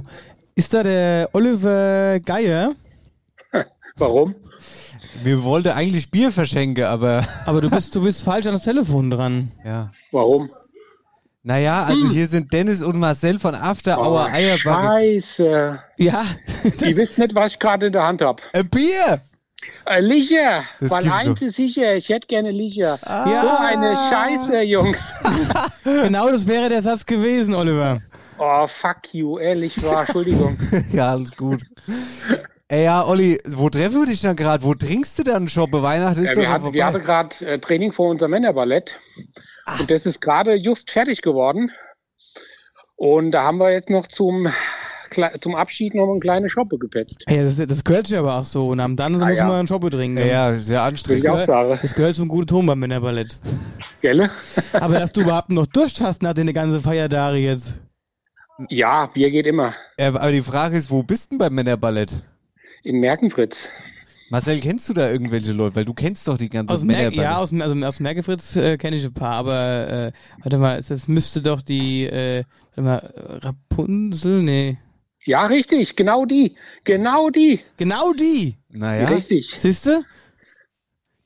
Ist 0.55 0.73
da 0.73 0.83
der 0.83 1.29
Oliver 1.33 2.19
Geier? 2.19 2.75
Warum? 3.97 4.35
Wir 5.23 5.43
wollten 5.43 5.69
eigentlich 5.69 6.09
Bier 6.11 6.31
verschenken, 6.31 6.83
aber 6.85 7.25
Aber 7.45 7.61
du 7.61 7.69
bist, 7.69 7.95
du 7.95 8.01
bist 8.01 8.23
falsch 8.23 8.45
an 8.47 8.53
das 8.53 8.63
Telefon 8.63 9.09
dran. 9.09 9.51
ja. 9.63 9.91
Warum? 10.11 10.51
Naja, 11.43 11.85
also 11.85 12.07
hier 12.09 12.27
sind 12.27 12.53
Dennis 12.53 12.83
und 12.83 12.99
Marcel 12.99 13.39
von 13.39 13.55
After 13.55 13.97
Hour 13.99 14.27
Oh, 14.29 14.31
Eierbacke. 14.31 15.23
Scheiße. 15.23 15.79
Ja. 15.97 16.23
Ihr 16.65 16.95
wisst 16.97 17.17
nicht, 17.17 17.33
was 17.33 17.53
ich 17.53 17.59
gerade 17.59 17.87
in 17.87 17.93
der 17.93 18.03
Hand 18.03 18.21
habe. 18.21 18.43
Ein 18.53 18.69
Bier! 18.69 19.21
Äh, 19.85 19.99
Licher. 20.01 20.63
Das 20.79 20.89
Weil 20.91 21.11
eins 21.11 21.25
doch. 21.25 21.41
ist 21.41 21.55
sicher, 21.55 21.95
ich 21.95 22.09
hätte 22.09 22.27
gerne 22.27 22.51
Licher. 22.51 22.99
Ja. 23.05 23.41
So 23.41 23.65
eine 23.65 23.95
Scheiße, 24.09 24.61
Jungs. 24.61 24.99
genau 25.83 26.29
das 26.29 26.47
wäre 26.47 26.69
der 26.69 26.81
Satz 26.81 27.05
gewesen, 27.05 27.53
Oliver. 27.53 27.99
Oh, 28.37 28.67
fuck 28.67 29.13
you, 29.13 29.37
ehrlich 29.37 29.81
war, 29.83 30.01
Entschuldigung. 30.01 30.57
Ja, 30.91 31.11
alles 31.11 31.35
gut. 31.35 31.61
Ey, 32.67 32.85
ja, 32.85 33.05
Olli, 33.05 33.37
wo 33.49 33.69
treffen 33.69 33.99
wir 33.99 34.05
dich 34.05 34.21
dann 34.21 34.35
gerade? 34.35 34.63
Wo 34.63 34.73
trinkst 34.73 35.19
du 35.19 35.23
dann 35.23 35.47
schon? 35.47 35.69
Bei 35.69 35.81
Weihnachten 35.81 36.23
ist 36.23 36.29
Ja, 36.29 36.33
doch 36.35 36.41
wir, 36.41 36.45
schon 36.45 36.53
hatten, 36.53 36.73
wir 36.73 36.85
hatten 36.85 37.01
gerade 37.01 37.45
äh, 37.45 37.59
Training 37.59 37.91
vor 37.91 38.09
unserem 38.09 38.31
Männerballett. 38.31 38.97
Und 39.79 39.91
das 39.91 40.05
ist 40.05 40.21
gerade 40.21 40.55
just 40.55 40.89
fertig 40.89 41.21
geworden. 41.21 41.71
Und 42.95 43.31
da 43.31 43.43
haben 43.43 43.57
wir 43.57 43.71
jetzt 43.71 43.89
noch 43.89 44.07
zum, 44.07 44.51
zum 45.39 45.55
Abschied 45.55 45.95
noch 45.95 46.09
eine 46.09 46.19
kleine 46.19 46.49
Shoppe 46.49 46.77
gepetzt. 46.77 47.23
Ey, 47.27 47.43
das, 47.43 47.57
das 47.57 47.83
gehört 47.83 48.07
sich 48.07 48.17
aber 48.17 48.37
auch 48.37 48.45
so. 48.45 48.69
Und 48.69 48.79
am 48.79 48.95
dann 48.95 49.13
muss 49.13 49.21
ja. 49.21 49.45
man 49.45 49.59
einen 49.59 49.67
Schoppe 49.67 49.89
trinken. 49.89 50.17
Ja, 50.17 50.51
ja, 50.51 50.55
sehr 50.55 50.81
anstrengend. 50.81 51.29
auch 51.29 51.45
sagen. 51.45 51.79
Das 51.81 51.93
gehört 51.93 52.15
zum 52.15 52.27
guten 52.27 52.47
Ton 52.47 52.65
beim 52.65 52.79
Männerballett. 52.79 53.39
Gell? 54.01 54.29
Aber 54.73 54.99
dass 54.99 55.11
du 55.11 55.21
überhaupt 55.21 55.49
noch 55.49 55.65
Durst 55.65 56.01
hast 56.01 56.23
nach 56.23 56.33
den 56.33 56.51
ganzen 56.53 56.81
Feiertage 56.81 57.37
jetzt. 57.37 57.75
Ja, 58.69 59.07
Bier 59.07 59.31
geht 59.31 59.47
immer. 59.47 59.73
Äh, 59.97 60.07
aber 60.07 60.31
die 60.31 60.41
Frage 60.41 60.77
ist, 60.77 60.91
wo 60.91 61.01
bist 61.01 61.25
du 61.25 61.29
denn 61.31 61.37
beim 61.39 61.53
Männerballett? 61.53 62.23
In 62.83 62.99
Merkenfritz. 62.99 63.69
Marcel, 64.29 64.59
kennst 64.59 64.87
du 64.87 64.93
da 64.93 65.11
irgendwelche 65.11 65.51
Leute? 65.51 65.75
Weil 65.75 65.85
du 65.85 65.93
kennst 65.93 66.27
doch 66.27 66.37
die 66.37 66.49
ganze 66.49 66.73
Aus 66.73 66.83
Mer 66.83 66.97
Männerballett. 66.97 67.23
ja, 67.23 67.37
aus, 67.37 67.53
also 67.53 67.75
aus 67.85 67.99
Merkefritz 67.99 68.55
äh, 68.55 68.77
kenne 68.77 68.95
ich 68.95 69.05
ein 69.05 69.13
paar, 69.13 69.33
aber 69.33 69.89
äh, 69.89 70.11
warte 70.41 70.57
mal, 70.57 70.81
das 70.87 71.07
müsste 71.07 71.41
doch 71.41 71.61
die 71.61 72.05
äh, 72.05 72.43
warte 72.75 72.81
mal, 72.81 73.39
Rapunzel, 73.41 74.41
nee. 74.41 74.77
Ja, 75.25 75.45
richtig, 75.45 75.95
genau 75.95 76.25
die. 76.25 76.55
Genau 76.83 77.29
die. 77.29 77.59
Genau 77.77 78.13
die! 78.13 78.57
naja, 78.69 79.07
Richtig. 79.09 79.53
Siehste? 79.57 80.03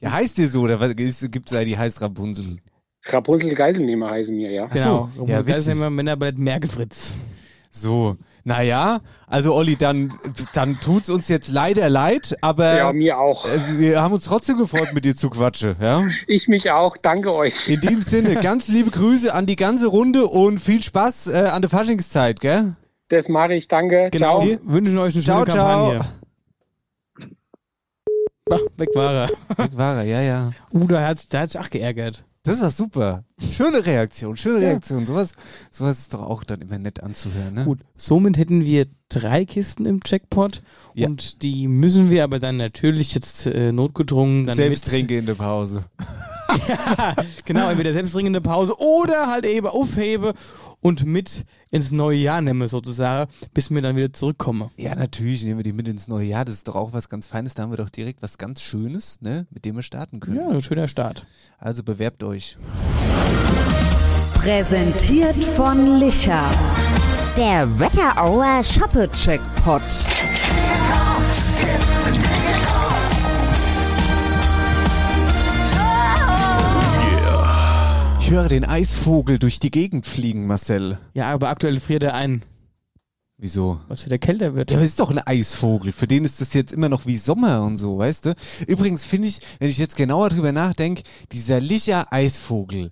ja, 0.02 0.12
heißt 0.12 0.38
dir 0.38 0.50
so? 0.50 0.62
Oder 0.62 0.82
ist- 1.00 1.32
gibt's 1.32 1.52
da, 1.52 1.64
die 1.64 1.78
heißt 1.78 2.02
Rapunzel? 2.02 2.58
Rapunzel 3.06 3.54
Geiselnehmer 3.56 4.10
heißen 4.10 4.36
wir, 4.36 4.52
ja. 4.52 4.66
Genau. 4.68 5.10
so, 5.16 5.26
ja, 5.28 5.40
immer 5.40 5.90
Männerballett 5.90 6.38
Merkefritz. 6.38 7.16
So, 7.70 8.16
naja, 8.46 9.02
also 9.28 9.54
Olli, 9.54 9.76
dann, 9.76 10.14
dann 10.54 10.80
tut's 10.80 11.10
uns 11.10 11.28
jetzt 11.28 11.52
leider 11.52 11.90
leid, 11.90 12.36
aber 12.40 12.78
Ja, 12.78 12.94
mir 12.94 13.20
auch. 13.20 13.46
äh, 13.46 13.78
wir 13.80 14.02
haben 14.02 14.14
uns 14.14 14.24
trotzdem 14.26 14.58
gefreut, 14.58 14.94
mit 14.94 15.04
dir 15.04 15.14
zu 15.16 15.30
quatschen, 15.30 15.76
ja? 15.82 16.08
Ich 16.28 16.48
mich 16.48 16.72
auch. 16.72 16.96
Danke 16.98 17.34
euch. 17.34 17.68
In 17.68 17.82
dem 17.82 18.02
Sinne, 18.02 18.36
ganz 18.36 18.70
liebe 18.70 18.92
Grüße 18.92 19.34
an 19.34 19.46
die 19.46 19.58
ganze 19.58 19.88
Runde 19.88 20.26
und 20.26 20.60
viel 20.60 20.82
Spaß 20.82 21.28
äh, 21.28 21.38
an 21.52 21.62
der 21.62 21.70
Faschingszeit, 21.70 22.40
gell? 22.40 22.76
Das 23.10 23.28
mache 23.28 23.54
ich. 23.54 23.68
Danke. 23.68 24.10
Genau. 24.12 24.41
Ciao. 24.46 24.60
Wünschen 24.63 24.98
euch 24.98 25.15
eine 25.15 25.24
Ciao, 25.24 25.39
schöne 25.41 25.52
ciao. 25.52 25.91
Kampagne. 25.91 26.12
Ach, 28.52 28.60
weg 28.78 28.89
war 28.94 29.13
er. 29.13 29.30
Weg 29.58 29.78
war 29.78 29.98
er, 29.98 30.04
ja, 30.04 30.22
ja. 30.22 30.52
Uh, 30.72 30.88
da 30.88 31.06
hat, 31.06 31.34
da 31.34 31.41
hat 31.41 31.52
sich 31.52 31.60
auch 31.60 31.70
geärgert. 31.70 32.24
Das 32.44 32.62
war 32.62 32.70
super. 32.70 33.24
Schöne 33.52 33.84
Reaktion, 33.84 34.38
schöne 34.38 34.62
Reaktion. 34.62 35.08
Sowas, 35.08 35.34
sowas 35.72 35.98
ist 35.98 36.13
doch 36.13 36.22
auch 36.22 36.44
dann 36.44 36.62
immer 36.62 36.78
nett 36.78 37.02
anzuhören, 37.02 37.56
ne? 37.56 37.65
Gut, 37.65 37.80
somit 37.96 38.38
hätten 38.38 38.63
wir 38.63 38.86
drei 39.10 39.46
Kisten 39.46 39.88
im 39.88 40.00
Jackpot 40.06 40.62
Ja. 40.94 41.08
und 41.08 41.41
die 41.41 41.68
müssen 41.68 42.12
wir 42.12 42.24
aber 42.24 42.38
dann 42.38 42.58
natürlich 42.58 43.15
jetzt 43.15 43.48
äh, 43.48 43.72
notgedrungen 43.72 44.46
dann 44.46 44.56
Selbst 44.56 44.86
mit, 44.86 44.94
trinke 44.94 45.18
in 45.18 45.26
der 45.26 45.34
Pause. 45.34 45.86
genau, 47.46 47.70
entweder 47.70 47.94
selbstdringende 47.94 48.41
Pause 48.41 48.76
oder 48.80 49.28
halt 49.28 49.46
eben 49.46 49.68
aufhebe 49.68 50.34
und 50.86 51.04
mit 51.04 51.45
ins 51.71 51.91
neue 51.91 52.19
Jahr 52.19 52.43
nehme 52.43 52.67
sozusagen, 52.67 53.32
bis 53.56 53.71
wir 53.71 53.82
dann 53.82 53.95
wieder 53.95 54.13
zurückkommen. 54.13 54.69
Ja, 54.78 54.93
natürlich 54.93 55.43
nehmen 55.43 55.58
wir 55.58 55.63
die 55.63 55.74
mit 55.74 55.88
ins 55.88 56.08
neue 56.08 56.28
Jahr. 56.28 56.45
Das 56.45 56.54
ist 56.54 56.67
doch 56.67 56.76
auch 56.76 56.93
was 56.93 57.10
ganz 57.10 57.26
Feines. 57.26 57.56
Da 57.56 57.63
haben 57.63 57.71
wir 57.71 57.78
doch 57.78 57.89
direkt 57.89 58.21
was 58.21 58.38
ganz 58.38 58.62
Schönes, 58.62 59.19
ne, 59.19 59.48
mit 59.50 59.65
dem 59.65 59.76
wir 59.76 59.82
starten 59.82 60.19
können. 60.19 60.36
Ja, 60.36 60.48
ein 60.48 60.62
schöner 60.62 60.88
Start. 60.88 61.26
Also 61.58 61.82
bewerbt 61.82 62.21
euch. 62.21 62.60
Präsentiert 64.36 65.43
von 65.43 65.98
Licher. 65.98 66.43
Der 67.36 67.80
Wetterauer 67.80 68.63
Shoppe-Checkpot. 68.63 69.82
Ich 78.26 78.32
höre 78.32 78.50
den 78.50 78.66
Eisvogel 78.66 79.38
durch 79.38 79.60
die 79.60 79.70
Gegend 79.70 80.08
fliegen, 80.08 80.48
Marcel. 80.48 80.98
Ja, 81.14 81.32
aber 81.32 81.50
aktuell 81.50 81.80
friert 81.80 82.02
er 82.02 82.16
ein, 82.16 82.42
Wieso? 83.38 83.80
weil 83.88 83.94
es 83.94 84.06
wieder 84.08 84.18
kälter 84.18 84.56
wird. 84.56 84.72
Ja, 84.72 84.78
aber 84.78 84.84
ist 84.84 85.00
doch 85.00 85.12
ein 85.12 85.20
Eisvogel. 85.20 85.92
Für 85.92 86.08
den 86.08 86.26
ist 86.26 86.42
das 86.42 86.56
jetzt 86.56 86.74
immer 86.74 86.90
noch 86.90 87.06
wie 87.06 87.18
Sommer 87.18 87.62
und 87.62 87.78
so, 87.78 88.00
weißt 88.00 88.26
du? 88.26 88.36
Übrigens 88.66 89.06
finde 89.06 89.28
ich, 89.28 89.42
wenn 89.60 89.70
ich 89.70 89.78
jetzt 89.78 89.96
genauer 89.96 90.30
drüber 90.30 90.52
nachdenke, 90.52 91.04
dieser 91.32 91.60
Licher 91.60 92.12
Eisvogel, 92.12 92.92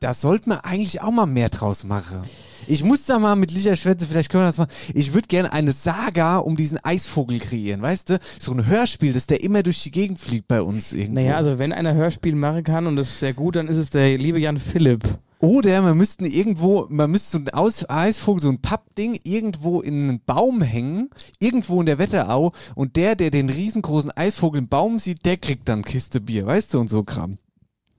da 0.00 0.14
sollte 0.14 0.48
man 0.48 0.58
eigentlich 0.60 1.02
auch 1.02 1.10
mal 1.10 1.26
mehr 1.26 1.50
draus 1.50 1.84
machen. 1.84 2.22
Ich 2.66 2.82
muss 2.82 3.04
da 3.04 3.18
mal 3.18 3.36
mit 3.36 3.52
Licher 3.52 3.76
schwätzen, 3.76 4.08
vielleicht 4.08 4.30
können 4.30 4.44
wir 4.44 4.48
das 4.48 4.58
mal. 4.58 4.68
Ich 4.94 5.12
würde 5.12 5.28
gerne 5.28 5.52
eine 5.52 5.72
Saga 5.72 6.38
um 6.38 6.56
diesen 6.56 6.82
Eisvogel 6.82 7.38
kreieren, 7.38 7.82
weißt 7.82 8.10
du? 8.10 8.18
So 8.38 8.52
ein 8.52 8.66
Hörspiel, 8.66 9.12
dass 9.12 9.26
der 9.26 9.42
immer 9.42 9.62
durch 9.62 9.82
die 9.82 9.90
Gegend 9.90 10.18
fliegt 10.18 10.48
bei 10.48 10.62
uns 10.62 10.92
irgendwo. 10.92 11.20
Naja, 11.20 11.36
also 11.36 11.58
wenn 11.58 11.72
einer 11.72 11.94
Hörspiel 11.94 12.34
machen 12.34 12.64
kann 12.64 12.86
und 12.86 12.96
das 12.96 13.08
ist 13.08 13.18
sehr 13.20 13.34
gut, 13.34 13.56
dann 13.56 13.68
ist 13.68 13.76
es 13.76 13.90
der 13.90 14.16
liebe 14.16 14.38
Jan 14.38 14.56
Philipp. 14.56 15.04
Oder 15.40 15.80
man 15.82 15.96
müsste 15.96 16.26
irgendwo, 16.26 16.86
man 16.90 17.10
müsste 17.10 17.30
so 17.30 17.38
ein 17.38 17.48
Aus 17.50 17.88
Eisvogel, 17.88 18.42
so 18.42 18.50
ein 18.50 18.60
Pappding 18.60 19.18
irgendwo 19.24 19.80
in 19.80 20.08
einen 20.08 20.20
Baum 20.24 20.60
hängen, 20.60 21.10
irgendwo 21.38 21.80
in 21.80 21.86
der 21.86 21.98
Wetterau 21.98 22.52
und 22.74 22.96
der, 22.96 23.16
der 23.16 23.30
den 23.30 23.48
riesengroßen 23.48 24.10
Eisvogel 24.16 24.58
im 24.60 24.68
Baum 24.68 24.98
sieht, 24.98 25.24
der 25.24 25.38
kriegt 25.38 25.68
dann 25.68 25.82
Kiste 25.82 26.20
Bier, 26.20 26.46
weißt 26.46 26.74
du, 26.74 26.80
und 26.80 26.88
so 26.88 27.04
Kram. 27.04 27.38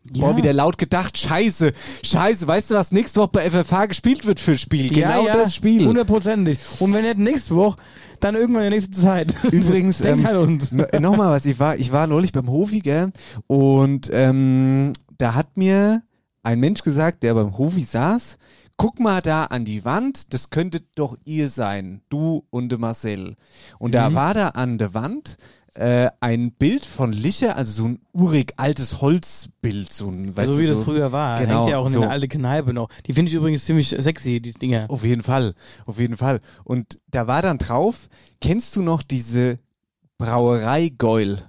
Boah, 0.10 0.36
wieder 0.36 0.52
laut 0.52 0.78
gedacht, 0.78 1.18
scheiße, 1.18 1.72
scheiße, 2.04 2.48
weißt 2.48 2.72
du, 2.72 2.76
was 2.76 2.92
nächste 2.92 3.22
Woche 3.22 3.30
bei 3.34 3.50
FFH 3.50 3.86
gespielt 3.86 4.26
wird 4.26 4.40
für 4.40 4.58
Spiel? 4.58 4.90
Genau 4.90 5.26
ja, 5.26 5.28
ja, 5.28 5.38
das 5.38 5.56
Spiel. 5.56 5.86
Hundertprozentig. 5.88 6.58
Und 6.80 6.92
wenn 6.94 7.04
nicht 7.04 7.18
nächste 7.20 7.56
Woche, 7.56 7.78
dann 8.20 8.36
irgendwann 8.36 8.64
in 8.64 8.72
der 8.72 8.80
nächsten 8.80 8.96
Zeit. 8.96 9.36
Übrigens, 9.52 10.00
Denk 10.00 10.22
ähm, 10.22 10.26
an 10.26 10.38
uns. 10.38 10.72
no- 10.72 10.86
Nochmal 11.00 11.32
was, 11.32 11.46
ich 11.46 11.60
war, 11.60 11.78
ich 11.78 11.92
war 11.92 12.08
neulich 12.08 12.32
beim 12.32 12.50
Hofi, 12.50 12.80
gell, 12.80 13.12
und 13.48 14.10
ähm, 14.12 14.94
da 15.18 15.36
hat 15.36 15.56
mir 15.56 16.02
ein 16.44 16.60
Mensch 16.60 16.82
gesagt, 16.82 17.24
der 17.24 17.36
beim 17.36 17.58
Hofi 17.58 17.82
saß, 17.82 18.38
guck 18.78 19.00
mal 19.00 19.22
da 19.22 19.44
an 19.46 19.64
die 19.64 19.86
Wand, 19.86 20.34
das 20.34 20.50
könnte 20.50 20.82
doch 20.96 21.16
ihr 21.24 21.50
sein, 21.50 22.02
du 22.10 22.44
und 22.50 22.78
Marcel. 22.80 23.36
Und 23.78 23.94
da 23.94 24.14
war 24.16 24.34
da 24.34 24.48
an 24.50 24.80
der 24.80 24.96
Wand 24.96 25.38
äh, 25.74 26.10
ein 26.20 26.52
Bild 26.52 26.86
von 26.86 27.14
Licher, 27.14 27.56
also 27.56 27.84
so 27.84 27.88
ein 27.88 28.00
urig 28.14 28.54
altes 28.58 29.02
Holzbild, 29.02 29.92
so 29.92 30.10
ein, 30.10 30.36
weißt 30.36 30.48
so 30.48 30.56
du, 30.56 30.62
wie 30.62 30.66
so, 30.66 30.76
das 30.76 30.84
früher 30.84 31.12
war. 31.12 31.40
Genau, 31.40 31.60
Hängt 31.60 31.70
ja 31.70 31.78
auch 31.78 31.86
in 31.86 31.94
so. 31.94 32.02
der 32.02 32.10
alten 32.10 32.30
Kneipe 32.30 32.74
noch. 32.74 32.90
Die 33.08 33.14
finde 33.14 33.30
ich 33.30 33.36
übrigens 33.36 33.66
ziemlich 33.66 33.90
sexy, 33.90 34.42
die 34.42 34.54
Dinger. 34.54 34.86
Auf 34.90 35.04
jeden 35.04 35.24
Fall, 35.24 35.54
auf 35.86 36.00
jeden 36.00 36.18
Fall. 36.18 36.42
Und 36.64 37.00
da 37.08 37.28
war 37.28 37.42
dann 37.42 37.58
drauf, 37.58 38.10
kennst 38.42 38.76
du 38.76 38.82
noch 38.82 39.02
diese 39.02 39.60
Brauerei 40.18 40.92
Geul? 40.98 41.44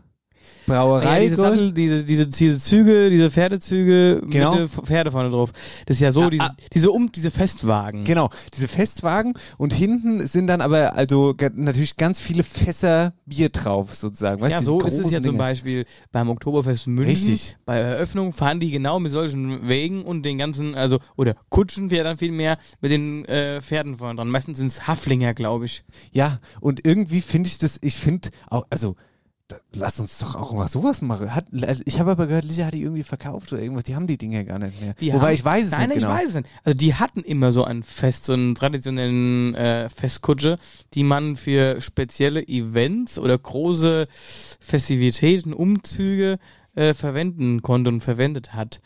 Brauerei 0.66 1.24
Ja, 1.24 1.30
diese? 1.30 1.36
Sattel, 1.36 1.72
diese, 1.72 2.04
diese, 2.04 2.26
diese 2.26 2.58
Züge, 2.58 3.10
diese 3.10 3.30
Pferdezüge 3.30 4.22
Genau. 4.26 4.54
mit 4.56 4.70
Pferde 4.70 5.10
vorne 5.10 5.30
drauf. 5.30 5.52
Das 5.86 5.96
ist 5.96 6.00
ja 6.00 6.12
so, 6.12 6.22
Ja, 6.22 6.30
diese, 6.30 6.44
ah. 6.44 6.56
diese, 6.72 6.90
um, 6.90 7.10
diese 7.12 7.30
Festwagen. 7.30 8.04
Genau, 8.04 8.30
diese 8.54 8.68
Festwagen 8.68 9.34
und 9.58 9.72
hinten 9.72 10.26
sind 10.26 10.46
dann 10.46 10.60
aber 10.60 10.94
also 10.94 11.34
natürlich 11.54 11.96
ganz 11.96 12.20
viele 12.20 12.42
Fässer 12.42 13.12
Bier 13.26 13.48
drauf 13.48 13.94
sozusagen. 13.94 14.40
Weißt, 14.40 14.52
ja, 14.52 14.62
so 14.62 14.80
ist 14.80 14.98
es 14.98 15.10
ja 15.10 15.18
zum 15.22 15.32
Dinger. 15.32 15.38
Beispiel 15.38 15.84
beim 16.10 16.30
Oktoberfest 16.30 16.86
München. 16.86 17.06
Richtig. 17.30 17.56
Bei 17.64 17.78
Eröffnung 17.78 18.32
fahren 18.32 18.60
die 18.60 18.70
genau 18.70 18.98
mit 19.00 19.12
solchen 19.12 19.68
Wegen 19.68 20.02
und 20.04 20.24
den 20.24 20.38
ganzen, 20.38 20.74
also, 20.74 20.98
oder 21.16 21.34
Kutschen 21.48 21.88
ja 21.88 22.02
dann 22.04 22.18
viel 22.18 22.32
mehr 22.32 22.58
mit 22.80 22.90
den 22.92 23.24
äh, 23.26 23.60
Pferden 23.60 23.96
vorne 23.96 24.16
dran. 24.16 24.28
Meistens 24.28 24.58
sind 24.58 24.68
es 24.68 24.86
Haflinger, 24.86 25.34
glaube 25.34 25.66
ich. 25.66 25.84
Ja, 26.12 26.40
und 26.60 26.84
irgendwie 26.86 27.20
finde 27.20 27.48
ich 27.48 27.58
das, 27.58 27.78
ich 27.82 27.96
finde 27.96 28.30
auch, 28.48 28.64
also 28.70 28.96
lass 29.74 29.98
uns 30.00 30.18
doch 30.18 30.34
auch 30.36 30.52
mal 30.52 30.68
sowas 30.68 31.02
machen. 31.02 31.34
Hat, 31.34 31.46
also 31.66 31.82
ich 31.86 31.98
habe 32.00 32.10
aber 32.12 32.26
gehört, 32.26 32.44
Licha 32.44 32.66
hat 32.66 32.74
die 32.74 32.82
irgendwie 32.82 33.02
verkauft 33.02 33.52
oder 33.52 33.62
irgendwas. 33.62 33.84
Die 33.84 33.94
haben 33.94 34.06
die 34.06 34.18
Dinger 34.18 34.44
gar 34.44 34.58
nicht 34.58 34.80
mehr. 34.80 34.94
Die 35.00 35.12
Wobei 35.12 35.26
haben- 35.26 35.34
ich 35.34 35.44
weiß 35.44 35.64
es 35.66 35.70
Nein, 35.72 35.88
nicht 35.88 35.96
ich 35.98 36.02
genau. 36.02 36.14
weiß 36.14 36.28
es 36.28 36.34
nicht. 36.34 36.48
Also 36.64 36.78
die 36.78 36.94
hatten 36.94 37.20
immer 37.20 37.52
so 37.52 37.64
ein 37.64 37.82
Fest, 37.82 38.24
so 38.24 38.32
einen 38.32 38.54
traditionellen 38.54 39.54
äh, 39.54 39.88
Festkutsche, 39.88 40.58
die 40.94 41.04
man 41.04 41.36
für 41.36 41.80
spezielle 41.80 42.46
Events 42.46 43.18
oder 43.18 43.36
große 43.38 44.06
Festivitäten, 44.60 45.52
Umzüge 45.52 46.38
äh, 46.74 46.94
verwenden 46.94 47.62
konnte 47.62 47.90
und 47.90 48.00
verwendet 48.00 48.54
hat. 48.54 48.80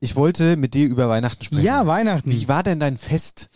ich 0.01 0.15
wollte 0.15 0.55
mit 0.57 0.73
dir 0.73 0.87
über 0.87 1.09
Weihnachten 1.09 1.43
sprechen. 1.43 1.63
Ja, 1.63 1.85
Weihnachten. 1.85 2.31
Wie 2.31 2.47
war 2.47 2.63
denn 2.63 2.79
dein 2.79 2.97
Fest? 2.97 3.49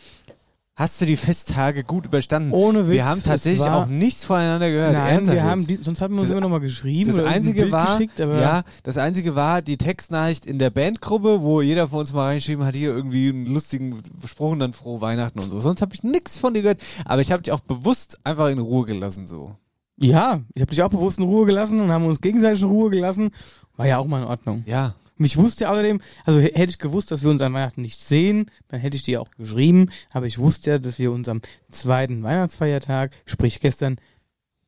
Hast 0.75 0.99
du 0.99 1.05
die 1.05 1.17
Festtage 1.17 1.83
gut 1.83 2.07
überstanden? 2.07 2.51
Ohne 2.51 2.87
Witz. 2.87 2.95
Wir 2.95 3.05
haben 3.05 3.23
tatsächlich 3.23 3.67
auch 3.67 3.85
nichts 3.85 4.25
voneinander 4.25 4.71
gehört. 4.71 4.93
Nein, 4.93 5.07
Ernsthaft 5.17 5.35
wir 5.35 5.43
haben 5.43 5.67
die, 5.67 5.75
sonst 5.75 6.01
hatten 6.01 6.15
wir 6.15 6.21
uns 6.21 6.29
Das- 6.29 6.31
immer 6.31 6.41
noch 6.41 6.49
mal 6.49 6.59
geschrieben 6.61 7.15
Das 7.15 7.23
einzige 7.23 7.61
Bild 7.61 7.71
war, 7.71 8.01
ja, 8.17 8.63
das 8.81 8.97
einzige 8.97 9.35
war 9.35 9.61
die 9.61 9.77
Textnachricht 9.77 10.47
in 10.47 10.57
der 10.57 10.71
Bandgruppe, 10.71 11.43
wo 11.43 11.61
jeder 11.61 11.87
von 11.87 11.99
uns 11.99 12.11
mal 12.11 12.25
reingeschrieben 12.25 12.65
hat, 12.65 12.75
hier 12.75 12.89
irgendwie 12.89 13.29
einen 13.29 13.45
lustigen 13.45 14.01
Spruch 14.27 14.53
und 14.53 14.59
dann 14.59 14.73
frohe 14.73 14.99
Weihnachten 14.99 15.39
und 15.39 15.49
so. 15.51 15.59
Sonst 15.61 15.83
habe 15.83 15.93
ich 15.93 16.01
nichts 16.01 16.39
von 16.39 16.55
dir 16.55 16.63
gehört, 16.63 16.81
aber 17.05 17.21
ich 17.21 17.31
habe 17.31 17.43
dich 17.43 17.51
auch 17.53 17.59
bewusst 17.59 18.17
einfach 18.23 18.49
in 18.49 18.57
Ruhe 18.57 18.87
gelassen 18.87 19.27
so. 19.27 19.55
Ja, 19.97 20.41
ich 20.53 20.61
habe 20.61 20.71
dich 20.71 20.81
auch 20.81 20.89
bewusst 20.89 21.19
in 21.19 21.25
Ruhe 21.25 21.45
gelassen 21.45 21.79
und 21.79 21.91
haben 21.91 22.05
uns 22.05 22.21
gegenseitig 22.21 22.61
in 22.61 22.69
Ruhe 22.69 22.89
gelassen. 22.89 23.29
War 23.75 23.87
ja 23.87 23.97
auch 23.97 24.07
mal 24.07 24.21
in 24.21 24.27
Ordnung. 24.27 24.63
Ja. 24.65 24.95
Und 25.17 25.25
ich 25.25 25.37
wusste 25.37 25.69
außerdem, 25.69 26.01
also 26.25 26.39
hätte 26.39 26.65
ich 26.65 26.79
gewusst, 26.79 27.11
dass 27.11 27.23
wir 27.23 27.29
uns 27.29 27.41
an 27.41 27.53
Weihnachten 27.53 27.81
nicht 27.81 27.99
sehen, 27.99 28.49
dann 28.67 28.79
hätte 28.79 28.97
ich 28.97 29.03
dir 29.03 29.21
auch 29.21 29.29
geschrieben, 29.31 29.89
aber 30.11 30.25
ich 30.25 30.39
wusste 30.39 30.71
ja, 30.71 30.79
dass 30.79 30.97
wir 30.97 31.11
uns 31.11 31.29
am 31.29 31.41
zweiten 31.69 32.23
Weihnachtsfeiertag, 32.23 33.11
sprich 33.25 33.59
gestern, 33.59 33.97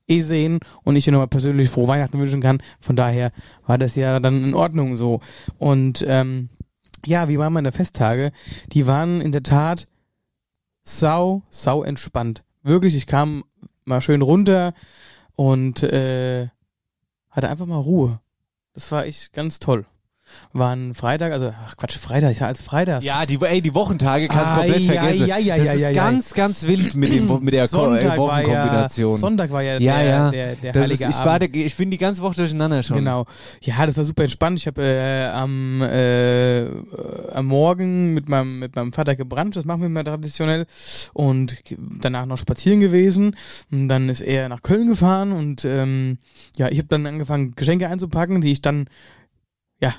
eh 0.07 0.21
sehen 0.21 0.59
und 0.83 0.95
ich 0.95 1.05
dir 1.05 1.11
nochmal 1.11 1.27
persönlich 1.27 1.69
frohe 1.69 1.87
Weihnachten 1.87 2.19
wünschen 2.19 2.41
kann. 2.41 2.61
Von 2.79 2.95
daher 2.95 3.31
war 3.65 3.79
das 3.79 3.95
ja 3.95 4.19
dann 4.19 4.43
in 4.43 4.53
Ordnung 4.53 4.97
so. 4.97 5.19
Und 5.57 6.05
ähm, 6.07 6.49
ja, 7.05 7.27
wie 7.27 7.39
waren 7.39 7.53
meine 7.53 7.71
Festtage? 7.71 8.31
Die 8.71 8.85
waren 8.87 9.21
in 9.21 9.31
der 9.31 9.43
Tat 9.43 9.87
sau, 10.83 11.41
sau 11.49 11.83
entspannt. 11.83 12.43
Wirklich, 12.61 12.95
ich 12.95 13.07
kam 13.07 13.43
mal 13.83 14.01
schön 14.01 14.21
runter 14.21 14.73
und 15.35 15.83
äh, 15.83 16.49
hatte 17.29 17.49
einfach 17.49 17.65
mal 17.65 17.79
Ruhe. 17.79 18.19
Das 18.73 18.91
war 18.91 19.05
echt 19.05 19.33
ganz 19.33 19.59
toll. 19.59 19.85
Waren 20.53 20.93
Freitag, 20.93 21.31
also 21.31 21.53
ach 21.65 21.77
Quatsch, 21.77 21.97
Freitag, 21.97 22.31
ist 22.31 22.39
ja 22.39 22.47
als 22.47 22.61
Freitag. 22.61 23.03
Ja, 23.03 23.25
die, 23.25 23.39
ey, 23.41 23.61
die 23.61 23.73
Wochentage 23.73 24.27
kannst 24.27 24.51
du 24.51 24.55
komplett 24.55 24.89
Ai, 24.89 24.99
ai, 24.99 24.99
vergessen. 24.99 25.31
ai, 25.31 25.53
ai, 25.53 25.57
das 25.59 25.75
ist 25.75 25.93
ganz, 25.93 26.33
ganz 26.33 26.63
wild 26.67 26.95
mit, 26.95 27.11
dem, 27.11 27.43
mit 27.43 27.53
der 27.53 27.65
äh, 27.65 27.67
Sonntag 27.67 28.17
war 28.17 28.41
ja, 28.41 28.47
Wochenkombination. 28.47 29.17
Sonntag 29.17 29.51
war 29.51 29.61
ja, 29.61 29.73
ja, 29.73 29.79
der, 29.79 30.05
ja. 30.05 30.31
der, 30.31 30.55
der 30.55 30.73
heilige 30.73 31.05
ist, 31.05 31.19
ich, 31.19 31.25
war 31.25 31.41
ich 31.41 31.75
bin 31.75 31.91
die 31.91 31.97
ganze 31.97 32.21
Woche 32.21 32.35
durcheinander 32.35 32.83
schon. 32.83 32.97
Genau. 32.97 33.25
Ja, 33.61 33.85
das 33.85 33.97
war 33.97 34.05
super 34.05 34.23
entspannt. 34.23 34.59
Ich 34.59 34.67
habe 34.67 34.81
äh, 34.81 35.27
am, 35.27 35.81
äh, 35.81 36.63
äh, 36.63 36.69
am 37.31 37.45
Morgen 37.45 38.13
mit 38.13 38.29
meinem, 38.29 38.59
mit 38.59 38.75
meinem 38.75 38.93
Vater 38.93 39.15
gebrannt, 39.15 39.55
das 39.55 39.65
machen 39.65 39.81
wir 39.81 39.87
immer 39.87 40.03
traditionell. 40.03 40.65
Und 41.13 41.63
danach 41.77 42.25
noch 42.25 42.37
spazieren 42.37 42.79
gewesen. 42.79 43.35
Und 43.71 43.89
dann 43.89 44.09
ist 44.09 44.21
er 44.21 44.49
nach 44.49 44.61
Köln 44.61 44.87
gefahren 44.87 45.31
und 45.31 45.65
ähm, 45.65 46.17
ja, 46.57 46.69
ich 46.69 46.77
habe 46.77 46.87
dann 46.87 47.05
angefangen, 47.05 47.55
Geschenke 47.55 47.87
einzupacken, 47.87 48.41
die 48.41 48.51
ich 48.51 48.61
dann 48.61 48.87
ja 49.81 49.93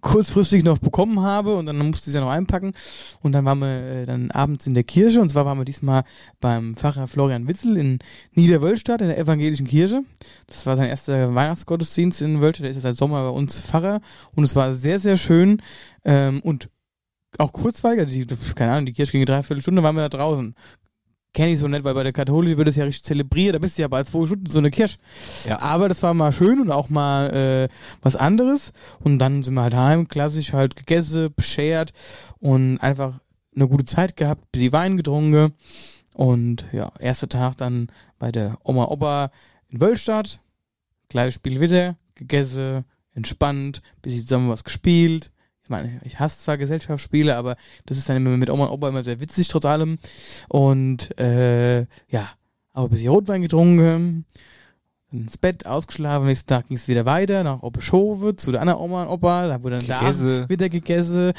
kurzfristig 0.00 0.64
noch 0.64 0.78
bekommen 0.78 1.20
habe 1.20 1.56
und 1.56 1.66
dann 1.66 1.78
musste 1.78 2.10
ich 2.10 2.14
sie 2.14 2.20
noch 2.20 2.30
einpacken 2.30 2.72
und 3.20 3.32
dann 3.32 3.44
waren 3.44 3.58
wir 3.58 3.66
äh, 3.68 4.06
dann 4.06 4.30
abends 4.30 4.66
in 4.66 4.74
der 4.74 4.84
Kirche 4.84 5.20
und 5.20 5.28
zwar 5.28 5.44
waren 5.44 5.58
wir 5.58 5.64
diesmal 5.64 6.04
beim 6.40 6.74
Pfarrer 6.76 7.06
Florian 7.06 7.48
Witzel 7.48 7.76
in 7.76 7.98
Niederwölstadt 8.32 9.00
in 9.02 9.08
der 9.08 9.18
evangelischen 9.18 9.66
Kirche. 9.66 10.02
Das 10.46 10.66
war 10.66 10.76
sein 10.76 10.88
erster 10.88 11.34
Weihnachtsgottesdienst 11.34 12.22
in 12.22 12.40
Wölstadt, 12.40 12.64
der 12.64 12.70
ist 12.70 12.76
ja 12.76 12.82
seit 12.82 12.96
Sommer 12.96 13.22
bei 13.22 13.30
uns 13.30 13.60
Pfarrer 13.60 14.00
und 14.34 14.44
es 14.44 14.56
war 14.56 14.74
sehr, 14.74 14.98
sehr 14.98 15.16
schön 15.16 15.62
ähm, 16.04 16.40
und 16.40 16.70
auch 17.38 17.52
kurzweilig, 17.52 18.00
also 18.00 18.14
die, 18.14 18.54
keine 18.54 18.72
Ahnung, 18.72 18.86
die 18.86 18.92
Kirche 18.92 19.12
ging 19.12 19.20
eine 19.20 19.26
Dreiviertelstunde, 19.26 19.82
waren 19.82 19.96
wir 19.96 20.08
da 20.08 20.16
draußen. 20.16 20.54
Kenne 21.36 21.52
ich 21.52 21.58
so 21.58 21.68
nett, 21.68 21.84
weil 21.84 21.92
bei 21.92 22.02
der 22.02 22.14
Katholischen 22.14 22.56
wird 22.56 22.68
das 22.68 22.76
ja 22.76 22.86
richtig 22.86 23.04
zelebriert, 23.04 23.54
da 23.54 23.58
bist 23.58 23.76
du 23.76 23.82
ja 23.82 23.88
bald 23.88 24.08
zwei 24.08 24.24
Stunden 24.24 24.46
so 24.46 24.58
eine 24.58 24.70
Kirche. 24.70 24.96
Ja. 25.44 25.60
Aber 25.60 25.86
das 25.86 26.02
war 26.02 26.14
mal 26.14 26.32
schön 26.32 26.62
und 26.62 26.70
auch 26.70 26.88
mal 26.88 27.28
äh, 27.30 27.68
was 28.00 28.16
anderes. 28.16 28.72
Und 29.00 29.18
dann 29.18 29.42
sind 29.42 29.52
wir 29.52 29.60
halt 29.60 29.74
heim, 29.74 30.08
klassisch 30.08 30.54
halt 30.54 30.76
gegessen, 30.76 31.28
beschert 31.36 31.92
und 32.38 32.78
einfach 32.78 33.20
eine 33.54 33.68
gute 33.68 33.84
Zeit 33.84 34.16
gehabt, 34.16 34.50
bisschen 34.50 34.72
Wein 34.72 34.96
getrunken. 34.96 35.52
Und 36.14 36.64
ja, 36.72 36.90
erster 37.00 37.28
Tag 37.28 37.58
dann 37.58 37.92
bei 38.18 38.32
der 38.32 38.56
Oma 38.64 38.84
Opa 38.84 39.30
in 39.68 39.82
Wölstadt. 39.82 40.40
Gleiches 41.10 41.34
Spiel 41.34 41.60
wieder, 41.60 41.98
gegessen, 42.14 42.86
entspannt, 43.12 43.82
bisschen 44.00 44.22
zusammen 44.22 44.48
was 44.48 44.64
gespielt. 44.64 45.30
Ich 45.66 45.70
meine, 45.70 46.00
ich 46.04 46.20
hasse 46.20 46.38
zwar 46.38 46.58
Gesellschaftsspiele, 46.58 47.36
aber 47.36 47.56
das 47.86 47.98
ist 47.98 48.08
dann 48.08 48.18
immer 48.18 48.36
mit 48.36 48.50
Oma 48.50 48.66
und 48.66 48.70
Opa 48.70 48.88
immer 48.88 49.02
sehr 49.02 49.18
witzig 49.20 49.48
trotz 49.48 49.64
allem. 49.64 49.98
Und 50.48 51.18
äh, 51.18 51.80
ja, 52.08 52.30
aber 52.72 52.86
ein 52.86 52.90
bisschen 52.90 53.10
Rotwein 53.10 53.42
getrunken, 53.42 54.26
ins 55.10 55.38
Bett, 55.38 55.66
ausgeschlafen, 55.66 56.28
nächsten 56.28 56.46
Tag 56.46 56.68
ging 56.68 56.76
es 56.76 56.86
wieder 56.86 57.04
weiter 57.04 57.42
nach 57.42 57.64
Obeschove 57.64 58.36
zu 58.36 58.52
der 58.52 58.60
anderen 58.60 58.78
Oma 58.80 59.02
und 59.02 59.08
Opa, 59.08 59.48
da 59.48 59.60
wurde 59.60 59.80
dann 59.80 59.88
da 59.88 60.48
wieder 60.48 60.68
gegessen. 60.68 61.32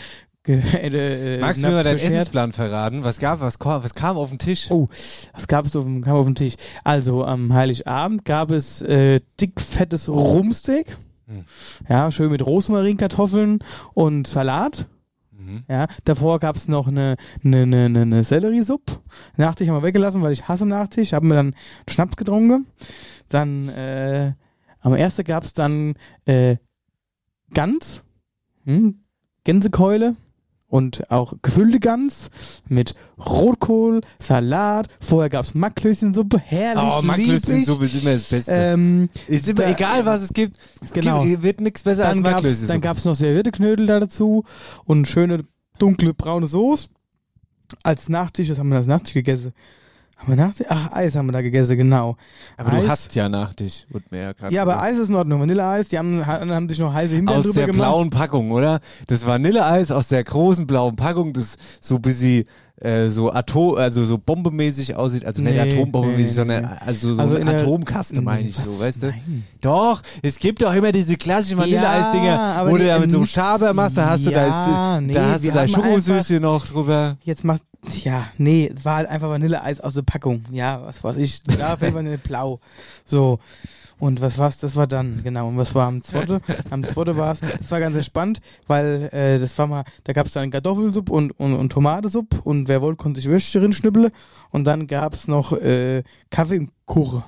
Ge 0.43 0.59
äh, 0.59 1.39
Magst 1.39 1.63
du 1.63 1.67
mir 1.67 1.73
mal 1.73 1.83
deinen 1.85 1.95
beschert. 1.95 2.11
Essensplan 2.11 2.51
verraten? 2.51 3.05
Was 3.05 3.19
gab, 3.19 3.39
was, 3.39 3.57
was 3.61 3.93
kam 3.93 4.17
auf 4.17 4.27
den 4.27 4.39
Tisch? 4.39 4.69
Oh, 4.71 4.87
was 5.33 5.47
gab 5.47 5.65
es 5.65 5.73
auf 5.77 5.85
dem, 5.85 6.01
kam 6.01 6.17
auf 6.17 6.25
dem 6.25 6.35
Tisch? 6.35 6.55
Also 6.83 7.23
am 7.23 7.53
Heiligabend 7.53 8.25
gab 8.25 8.51
es 8.51 8.81
äh, 8.81 9.21
dickfettes 9.39 10.09
Rumsteak. 10.09 10.97
Hm. 11.27 11.43
Ja, 11.89 12.09
schön 12.09 12.31
mit 12.31 12.45
Rosmarinkartoffeln 12.45 13.59
und 13.93 14.27
Salat. 14.27 14.87
Mhm. 15.31 15.65
Ja, 15.67 15.87
davor 16.05 16.39
gab 16.39 16.55
es 16.55 16.69
noch 16.69 16.87
eine, 16.87 17.17
eine, 17.43 17.63
eine, 17.63 17.85
eine, 17.85 18.01
eine 18.01 18.23
Selleriesuppe. 18.23 18.99
Nachtisch 19.35 19.67
haben 19.67 19.75
wir 19.75 19.83
weggelassen, 19.83 20.21
weil 20.21 20.31
ich 20.31 20.47
hasse 20.47 20.65
Nachtisch. 20.65 21.11
Haben 21.11 21.27
wir 21.27 21.35
dann 21.35 21.53
Schnaps 21.89 22.15
getrunken. 22.15 22.65
Dann 23.27 23.67
äh, 23.69 24.33
am 24.79 24.93
ersten 24.93 25.25
gab 25.25 25.43
es 25.43 25.51
dann 25.53 25.95
äh, 26.25 26.55
Gans, 27.53 28.03
hm, 28.63 29.03
Gänsekeule 29.43 30.15
und 30.67 31.09
auch 31.11 31.33
gefüllte 31.41 31.79
Gans 31.79 32.29
mit 32.67 32.93
Rotkohl, 33.17 34.01
Salat. 34.19 34.87
Vorher 34.99 35.29
gab 35.29 35.45
es 35.45 35.55
Macklöschensuppe, 35.55 36.39
herrlich 36.39 36.93
Oh, 36.99 37.01
Macklöschensuppe 37.03 37.85
ist 37.85 38.01
immer 38.01 38.13
das 38.13 38.23
Beste. 38.29 38.51
Ähm, 38.51 39.09
ist 39.27 39.47
immer 39.47 39.61
da- 39.63 39.69
egal, 39.71 40.05
was 40.05 40.21
es 40.23 40.33
gibt. 40.33 40.57
Es 40.81 40.91
Genau. 40.91 41.23
gibt, 41.23 41.43
wird 41.43 41.61
nichts 41.61 41.83
besser 41.83 42.03
dann 42.03 42.17
als 42.17 42.19
Macklöschensuppe. 42.21 42.71
dann 42.73 42.81
gab's 42.81 43.05
noch 43.05 43.15
servierte 43.15 43.51
Knödel 43.51 43.85
da 43.85 43.99
dazu 43.99 44.43
und 44.83 45.07
schöne 45.07 45.45
dunkle 45.79 46.13
braune 46.13 46.47
Soße. 46.47 46.89
Als 47.83 48.07
Nachtisch, 48.09 48.49
was 48.49 48.59
haben 48.59 48.69
wir 48.69 48.77
als 48.77 48.87
Nachtisch 48.87 49.13
gegessen? 49.13 49.53
Haben 50.17 50.27
wir 50.29 50.35
Nachtisch? 50.35 50.65
Ach, 50.69 50.91
Eis 50.91 51.15
haben 51.15 51.27
wir 51.27 51.31
da 51.33 51.41
gegessen, 51.41 51.77
genau. 51.77 52.17
aber 52.57 52.73
Eis. 52.73 52.81
du 52.83 52.89
hast 52.89 53.15
ja 53.15 53.29
nach 53.29 53.53
dich, 53.53 53.85
wurde 53.91 54.05
mir 54.09 54.21
ja 54.21 54.33
gerade 54.33 54.53
Ja, 54.53 54.63
aber. 54.63 54.81
Eis 54.81 54.97
ist 54.97 55.09
in 55.09 55.15
Ordnung. 55.15 55.41
Vanilleeis, 55.41 55.89
die 55.89 55.97
haben, 55.99 56.25
haben 56.25 56.67
sich 56.69 56.79
noch 56.79 56.93
heiße 56.93 57.15
Himbeeren 57.15 57.39
aus 57.39 57.45
drüber 57.45 57.55
der 57.61 57.67
gemacht. 57.67 57.89
blauen 57.89 58.09
Packung, 58.09 58.51
oder? 58.51 58.79
Das 59.05 59.25
Vanilleeis 59.25 59.91
aus 59.91 60.07
der 60.07 60.23
großen 60.23 60.65
blauen 60.65 60.95
Packung, 60.95 61.33
das 61.33 61.57
so 61.79 61.99
bis 61.99 62.19
sie 62.19 62.45
äh, 62.81 63.09
so 63.09 63.31
Atom, 63.31 63.75
also 63.75 64.05
so 64.05 64.17
bombemäßig 64.17 64.95
aussieht, 64.95 65.25
also 65.25 65.41
nicht 65.41 65.53
Nee, 65.55 65.61
atombombemäßig, 65.61 66.25
nee, 66.27 66.31
sondern 66.31 66.61
nee. 66.63 66.69
also 66.85 67.15
so 67.15 67.21
Also 67.21 67.35
eine 67.35 67.55
Atomkaste, 67.55 68.21
meine 68.21 68.47
ich 68.47 68.55
so, 68.55 68.71
was? 68.73 68.81
weißt 68.81 69.03
du? 69.03 69.07
Nein. 69.07 69.43
Doch, 69.61 70.01
es 70.21 70.37
gibt 70.37 70.61
doch 70.61 70.73
immer 70.73 70.91
diese 70.91 71.15
klassischen 71.17 71.57
Vanilleeis-Dinger, 71.57 72.25
Ja, 72.25 72.69
wo 72.69 72.77
du 72.77 72.85
da 72.85 72.99
mit 72.99 73.09
so 73.09 73.17
einem 73.17 73.25
Schaber 73.25 73.73
machst, 73.73 73.97
da 73.97 74.09
hast 74.09 74.25
du 74.25 74.29
da, 74.31 74.47
Ja, 74.47 74.97
ist, 74.99 75.15
da 75.15 75.29
hast 75.31 75.43
du 75.43 75.51
da 75.51 75.67
Schokosüße 75.67 76.39
noch 76.39 76.65
drüber. 76.65 77.17
Jetzt 77.23 77.43
macht, 77.43 77.63
ja, 78.03 78.27
nee, 78.37 78.71
es 78.75 78.85
war 78.85 78.97
halt 78.97 79.09
einfach 79.09 79.29
Vanilleeis 79.29 79.81
aus 79.81 79.95
der 79.95 80.01
Packung. 80.03 80.43
Ja, 80.51 80.83
was 80.85 81.03
weiß 81.03 81.17
ich. 81.17 81.41
Da 81.43 81.77
fällt 81.77 81.95
Vanille 81.95 82.17
blau. 82.17 82.59
So. 83.05 83.39
Und 83.99 84.21
was 84.21 84.37
war's? 84.37 84.59
Das 84.59 84.75
war 84.75 84.85
dann, 84.85 85.23
genau. 85.23 85.47
Und 85.47 85.57
was 85.57 85.73
war 85.73 85.87
am 85.87 86.01
zweiten? 86.01 86.39
am 86.69 86.83
zweiten 86.83 87.17
war 87.17 87.31
es, 87.33 87.39
das 87.39 87.71
war 87.71 87.79
ganz 87.79 87.95
entspannt, 87.95 88.41
weil 88.67 89.09
äh, 89.11 89.39
das 89.39 89.57
war 89.57 89.67
mal, 89.67 89.83
da 90.03 90.13
gab's 90.13 90.33
dann 90.33 90.51
Kartoffelsuppe 90.51 91.11
und, 91.11 91.31
und, 91.31 91.53
und 91.55 91.71
Tomatensuppe 91.71 92.41
und 92.41 92.67
wer 92.67 92.81
wollte, 92.81 92.97
konnte 92.97 93.19
sich 93.19 93.29
Würstchen 93.29 93.61
drin 93.61 93.73
schnippeln. 93.73 94.11
Und 94.51 94.65
dann 94.65 94.87
gab's 94.87 95.27
noch 95.27 95.53
äh, 95.53 96.03
Kaffee 96.29 96.59
und 96.59 96.71
Kuchen. 96.85 97.23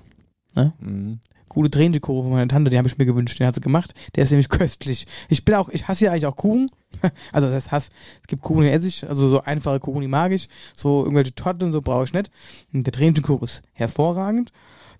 Mhm. 0.79 1.19
Gute 1.47 1.71
Tränenkuchen 1.71 2.23
von 2.23 2.31
meiner 2.31 2.47
Tante, 2.47 2.69
die 2.69 2.77
habe 2.77 2.87
ich 2.87 2.97
mir 2.99 3.07
gewünscht, 3.07 3.39
den 3.39 3.47
hat 3.47 3.55
sie 3.55 3.61
gemacht. 3.61 3.93
Der 4.15 4.23
ist 4.23 4.29
nämlich 4.29 4.49
köstlich. 4.49 5.07
Ich 5.29 5.43
bin 5.45 5.55
auch, 5.55 5.69
ich 5.69 5.87
hasse 5.87 6.05
ja 6.05 6.11
eigentlich 6.11 6.27
auch 6.27 6.35
Kuchen. 6.35 6.67
Also 7.31 7.49
das 7.49 7.71
Hass, 7.71 7.89
es 8.21 8.27
gibt 8.27 8.41
Kuchen, 8.41 8.63
die 8.63 8.71
esse 8.71 8.87
ich, 8.87 9.07
also 9.07 9.29
so 9.29 9.41
einfache 9.41 9.79
Kuchen, 9.79 10.01
die 10.01 10.07
mag 10.07 10.31
ich. 10.31 10.49
So 10.75 11.03
irgendwelche 11.03 11.33
Torten 11.33 11.67
und 11.67 11.71
so 11.71 11.81
brauche 11.81 12.03
ich 12.03 12.13
nicht. 12.13 12.29
Und 12.73 12.85
der 12.85 12.93
Tränenkuchen 12.93 13.45
ist 13.45 13.61
hervorragend. 13.73 14.51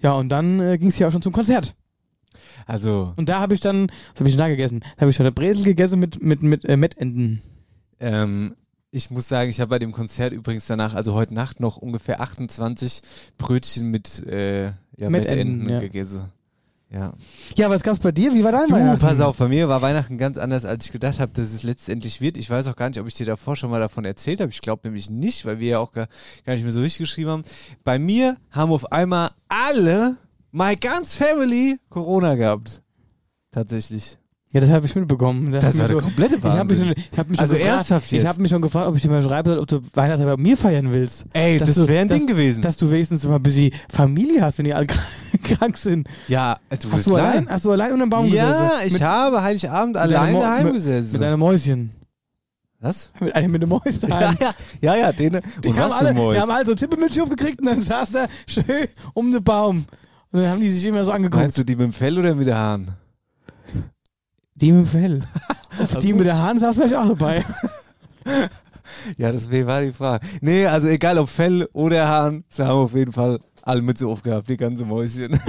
Ja, 0.02 0.14
und 0.14 0.30
dann 0.30 0.60
äh, 0.60 0.78
ging 0.78 0.90
es 0.90 1.00
ja 1.00 1.08
auch 1.08 1.12
schon 1.12 1.22
zum 1.22 1.34
Konzert. 1.34 1.76
Also, 2.66 3.14
Und 3.16 3.30
da 3.30 3.40
habe 3.40 3.54
ich 3.56 3.60
dann, 3.60 3.88
was 4.14 4.20
habe 4.20 4.30
ich 4.30 4.36
denn 4.36 4.40
da 4.40 4.48
gegessen? 4.48 4.82
Da 4.96 5.02
habe 5.02 5.10
ich 5.12 5.18
dann 5.18 5.26
eine 5.26 5.34
Bresel 5.34 5.64
gegessen 5.64 6.00
mit, 6.00 6.22
mit, 6.22 6.44
mit 6.44 6.66
äh, 6.66 6.78
Mettenden. 6.78 7.42
ähm, 8.00 8.56
ich 8.92 9.12
muss 9.12 9.28
sagen, 9.28 9.50
ich 9.50 9.60
habe 9.60 9.70
bei 9.70 9.80
dem 9.80 9.92
Konzert 9.92 10.34
übrigens 10.34 10.66
danach, 10.66 10.96
also 10.96 11.14
heute 11.14 11.34
Nacht 11.34 11.60
noch 11.60 11.78
ungefähr 11.78 12.22
28 12.22 13.02
Brötchen 13.38 13.92
mit, 13.92 14.26
äh, 14.26 14.66
ja, 14.66 15.10
Mit 15.10 15.12
mit 15.12 15.26
Enden, 15.28 15.62
Enden 15.62 15.70
ja. 15.70 15.80
gegessen. 15.80 16.32
Ja. 16.92 17.14
Ja, 17.56 17.70
was 17.70 17.84
gab's 17.84 18.00
bei 18.00 18.12
dir? 18.12 18.34
Wie 18.34 18.44
war 18.44 18.52
dein 18.52 18.68
Du, 18.68 18.74
Weihnachten? 18.74 19.00
pass 19.00 19.22
auf, 19.22 19.38
bei 19.38 19.48
mir 19.48 19.70
war 19.70 19.82
Weihnachten 19.84 20.18
ganz 20.18 20.40
anders, 20.40 20.66
als 20.66 20.86
ich 20.86 20.92
gedacht 20.92 21.20
habe, 21.20 21.32
dass 21.34 21.54
es 21.54 21.62
letztendlich 21.62 22.20
wird. 22.20 22.36
Ich 22.36 22.50
weiß 22.50 22.66
auch 22.68 22.76
gar 22.76 22.90
nicht, 22.90 23.00
ob 23.00 23.06
ich 23.06 23.14
dir 23.14 23.28
davor 23.28 23.56
schon 23.56 23.70
mal 23.70 23.80
davon 23.80 24.06
erzählt 24.06 24.42
habe. 24.42 24.52
Ich 24.52 24.60
glaube 24.62 24.82
nämlich 24.86 25.08
nicht, 25.10 25.46
weil 25.46 25.60
wir 25.60 25.68
ja 25.70 25.80
auch 25.80 25.92
gar, 25.92 26.08
gar 26.46 26.54
nicht 26.54 26.64
mehr 26.64 26.72
so 26.72 26.82
richtig 26.82 27.00
geschrieben 27.00 27.30
haben. 27.30 27.44
Bei 27.84 28.00
mir 28.00 28.38
haben 28.50 28.72
auf 28.72 28.92
einmal 28.92 29.30
alle, 29.48 30.18
my 30.52 30.76
ganz 30.76 31.14
Family, 31.14 31.78
Corona 31.90 32.34
gehabt. 32.34 32.82
Tatsächlich. 33.52 34.18
Ja, 34.52 34.62
das 34.62 34.72
habe 34.72 34.84
ich 34.88 34.96
mitbekommen. 34.96 35.52
Das 35.52 35.64
hat 35.64 35.78
war 35.78 35.88
der 35.88 35.98
komplette 35.98 36.36
Ich 36.38 36.42
habe 36.44 36.58
mich, 36.74 36.80
Wahnsinn. 36.80 36.88
schon- 36.88 37.04
ich 37.12 37.20
hab 37.20 37.30
mich 37.30 37.40
Also 37.40 37.54
schon 37.54 37.60
gefragt, 37.60 37.76
ernsthaft 37.78 38.06
Ich 38.08 38.12
jetzt? 38.14 38.26
habe 38.26 38.42
mich 38.42 38.50
schon 38.50 38.62
gefragt, 38.64 38.88
ob 38.88 38.96
ich 38.96 39.02
dir 39.04 39.10
mal 39.10 39.22
schreiben 39.22 39.48
soll, 39.52 39.60
ob 39.60 39.68
du 39.68 39.80
Weihnachten 39.94 40.24
bei 40.26 40.38
mir 40.38 40.58
feiern 40.58 40.92
willst. 40.92 41.26
Ey, 41.34 41.60
Dass 41.60 41.68
das 41.68 41.78
du- 41.78 41.88
wäre 41.88 42.02
ein 42.02 42.08
dass- 42.08 42.18
Ding 42.18 42.26
gewesen. 42.26 42.64
Dass 42.64 42.76
du 42.78 42.90
wenigstens 42.90 43.26
mal 43.28 43.36
ein 43.36 43.44
bisschen 43.44 43.72
Familie 43.90 44.42
hast, 44.42 44.58
wenn 44.58 44.66
die 44.66 44.74
alle 44.74 44.88
krank 45.44 45.78
sind. 45.78 46.08
ja, 46.28 46.58
du 46.70 46.76
Hast 46.76 46.90
bist 46.96 47.08
du, 47.08 47.16
allein, 47.16 47.50
hast 47.50 47.66
du 47.66 47.72
allein 47.72 47.92
unter 47.94 48.06
dem 48.06 48.10
Baum 48.10 48.26
gesessen? 48.30 48.52
Ja, 48.52 48.72
ich 48.86 48.94
mit, 48.94 49.02
habe 49.02 49.42
Heiligabend 49.42 49.98
allein 49.98 50.34
daheim 50.36 50.66
mit- 50.66 50.74
gesessen. 50.76 51.14
mit 51.14 51.22
deinem 51.22 51.40
Mäuschen. 51.40 51.92
Was? 52.82 53.12
Mit 53.20 53.36
einem 53.36 53.52
mit 53.52 53.62
dem 53.62 53.68
Mäus 53.70 53.82
Ja, 54.02 54.08
daheim. 54.08 54.38
ja, 54.40 54.54
ja, 54.80 54.96
ja, 54.96 55.12
den. 55.12 55.36
Und 55.36 55.44
Die 55.66 55.70
haben, 55.74 55.78
was 55.90 55.92
alle, 55.92 56.14
Mäus? 56.14 56.40
haben 56.40 56.50
alle 56.50 56.66
so 56.66 56.76
Tippelmütze 56.76 57.22
aufgekriegt 57.22 57.60
und 57.60 57.66
dann 57.66 57.82
saß 57.82 58.12
da 58.12 58.28
schön 58.48 58.88
um 59.14 59.32
den 59.32 59.44
Baum. 59.44 59.86
Und 60.32 60.42
dann 60.42 60.50
haben 60.50 60.62
die 60.62 60.70
sich 60.70 60.86
immer 60.86 61.04
so 61.04 61.12
angeguckt. 61.12 61.42
Meinst 61.44 61.58
du 61.58 61.66
die 61.66 61.76
mit 61.76 61.84
dem 61.88 61.92
Fell 61.92 62.18
oder 62.18 62.34
mit 62.36 62.48
der 62.48 62.56
Hahn? 62.58 62.94
Die 64.56 64.72
mit 64.72 64.86
dem 64.86 64.88
Fell. 64.90 65.24
Auf 65.82 65.98
die 65.98 66.12
so. 66.12 66.16
mit 66.16 66.26
der 66.26 66.38
Hahn 66.38 66.58
saß 66.58 66.76
vielleicht 66.78 66.96
auch 66.96 67.08
dabei. 67.10 67.44
Ja, 69.18 69.32
das 69.32 69.50
war 69.52 69.82
die 69.82 69.92
Frage. 69.92 70.26
Nee, 70.42 70.66
also 70.66 70.88
egal 70.88 71.18
ob 71.18 71.28
Fell 71.30 71.68
oder 71.74 72.08
Hahn, 72.08 72.44
sie 72.50 72.66
haben 72.66 72.78
auf 72.80 72.94
jeden 72.96 73.12
Fall 73.12 73.40
alle 73.64 73.82
Mütze 73.82 74.08
aufgehabt, 74.08 74.50
die 74.50 74.58
ganze 74.58 74.86
Mäuschen. 74.86 75.40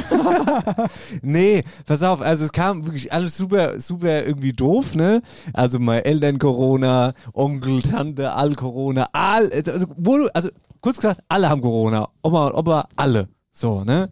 nee, 1.23 1.62
pass 1.87 2.03
auf, 2.03 2.20
also 2.20 2.44
es 2.44 2.53
kam 2.53 2.87
wirklich 2.87 3.12
alles 3.12 3.37
super, 3.37 3.81
super 3.81 4.27
irgendwie 4.27 4.53
doof, 4.53 4.94
ne? 4.94 5.23
Also 5.53 5.79
meine 5.79 6.05
Eltern 6.05 6.38
Corona, 6.38 7.14
Onkel, 7.33 7.83
Tante, 7.83 8.33
all 8.33 8.55
Corona, 8.55 9.09
all, 9.12 9.51
also, 9.53 9.87
wo 9.96 10.29
also 10.35 10.51
kurz 10.81 10.96
gesagt, 10.96 11.20
alle 11.29 11.49
haben 11.49 11.61
Corona. 11.61 12.09
Oma 12.23 12.49
und 12.49 12.55
Opa, 12.55 12.88
alle. 12.96 13.29
So, 13.53 13.85
ne? 13.85 14.11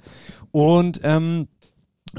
Und 0.51 1.01
ähm, 1.03 1.49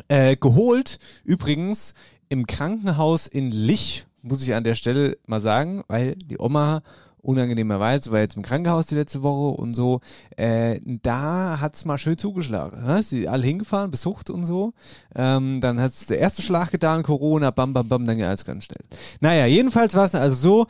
äh, 0.08 0.36
geholt 0.36 1.00
übrigens 1.24 1.94
im 2.30 2.46
Krankenhaus 2.46 3.28
in 3.28 3.52
Lich 3.52 4.06
muss 4.22 4.44
ich 4.44 4.54
an 4.54 4.64
der 4.64 4.76
Stelle 4.76 5.18
mal 5.26 5.40
sagen, 5.40 5.84
weil 5.88 6.16
die 6.16 6.40
Oma 6.40 6.82
unangenehmerweise 7.30 8.12
war 8.12 8.20
jetzt 8.20 8.36
im 8.36 8.44
Krankenhaus 8.44 8.88
die 8.88 8.96
letzte 8.96 9.22
Woche 9.24 9.56
und 9.62 9.74
so, 9.74 10.02
äh, 10.36 10.80
da 10.84 11.60
hat's 11.62 11.86
mal 11.86 11.98
schön 11.98 12.18
zugeschlagen. 12.18 12.86
Ne? 12.86 13.02
Sie 13.04 13.28
alle 13.28 13.46
hingefahren, 13.46 13.92
besucht 13.92 14.30
und 14.30 14.46
so. 14.46 14.74
Ähm, 15.16 15.62
dann 15.62 15.80
hat's 15.80 16.08
der 16.08 16.20
erste 16.20 16.42
Schlag 16.42 16.72
getan, 16.72 17.04
Corona, 17.04 17.52
bam, 17.52 17.74
bam, 17.74 17.88
bam, 17.88 18.06
dann 18.06 18.18
ging 18.18 18.26
alles 18.26 18.46
ganz 18.46 18.66
schnell. 18.66 18.84
Naja, 19.22 19.46
jedenfalls 19.46 19.96
war 19.96 20.06
es 20.06 20.16
also 20.16 20.36
so, 20.36 20.68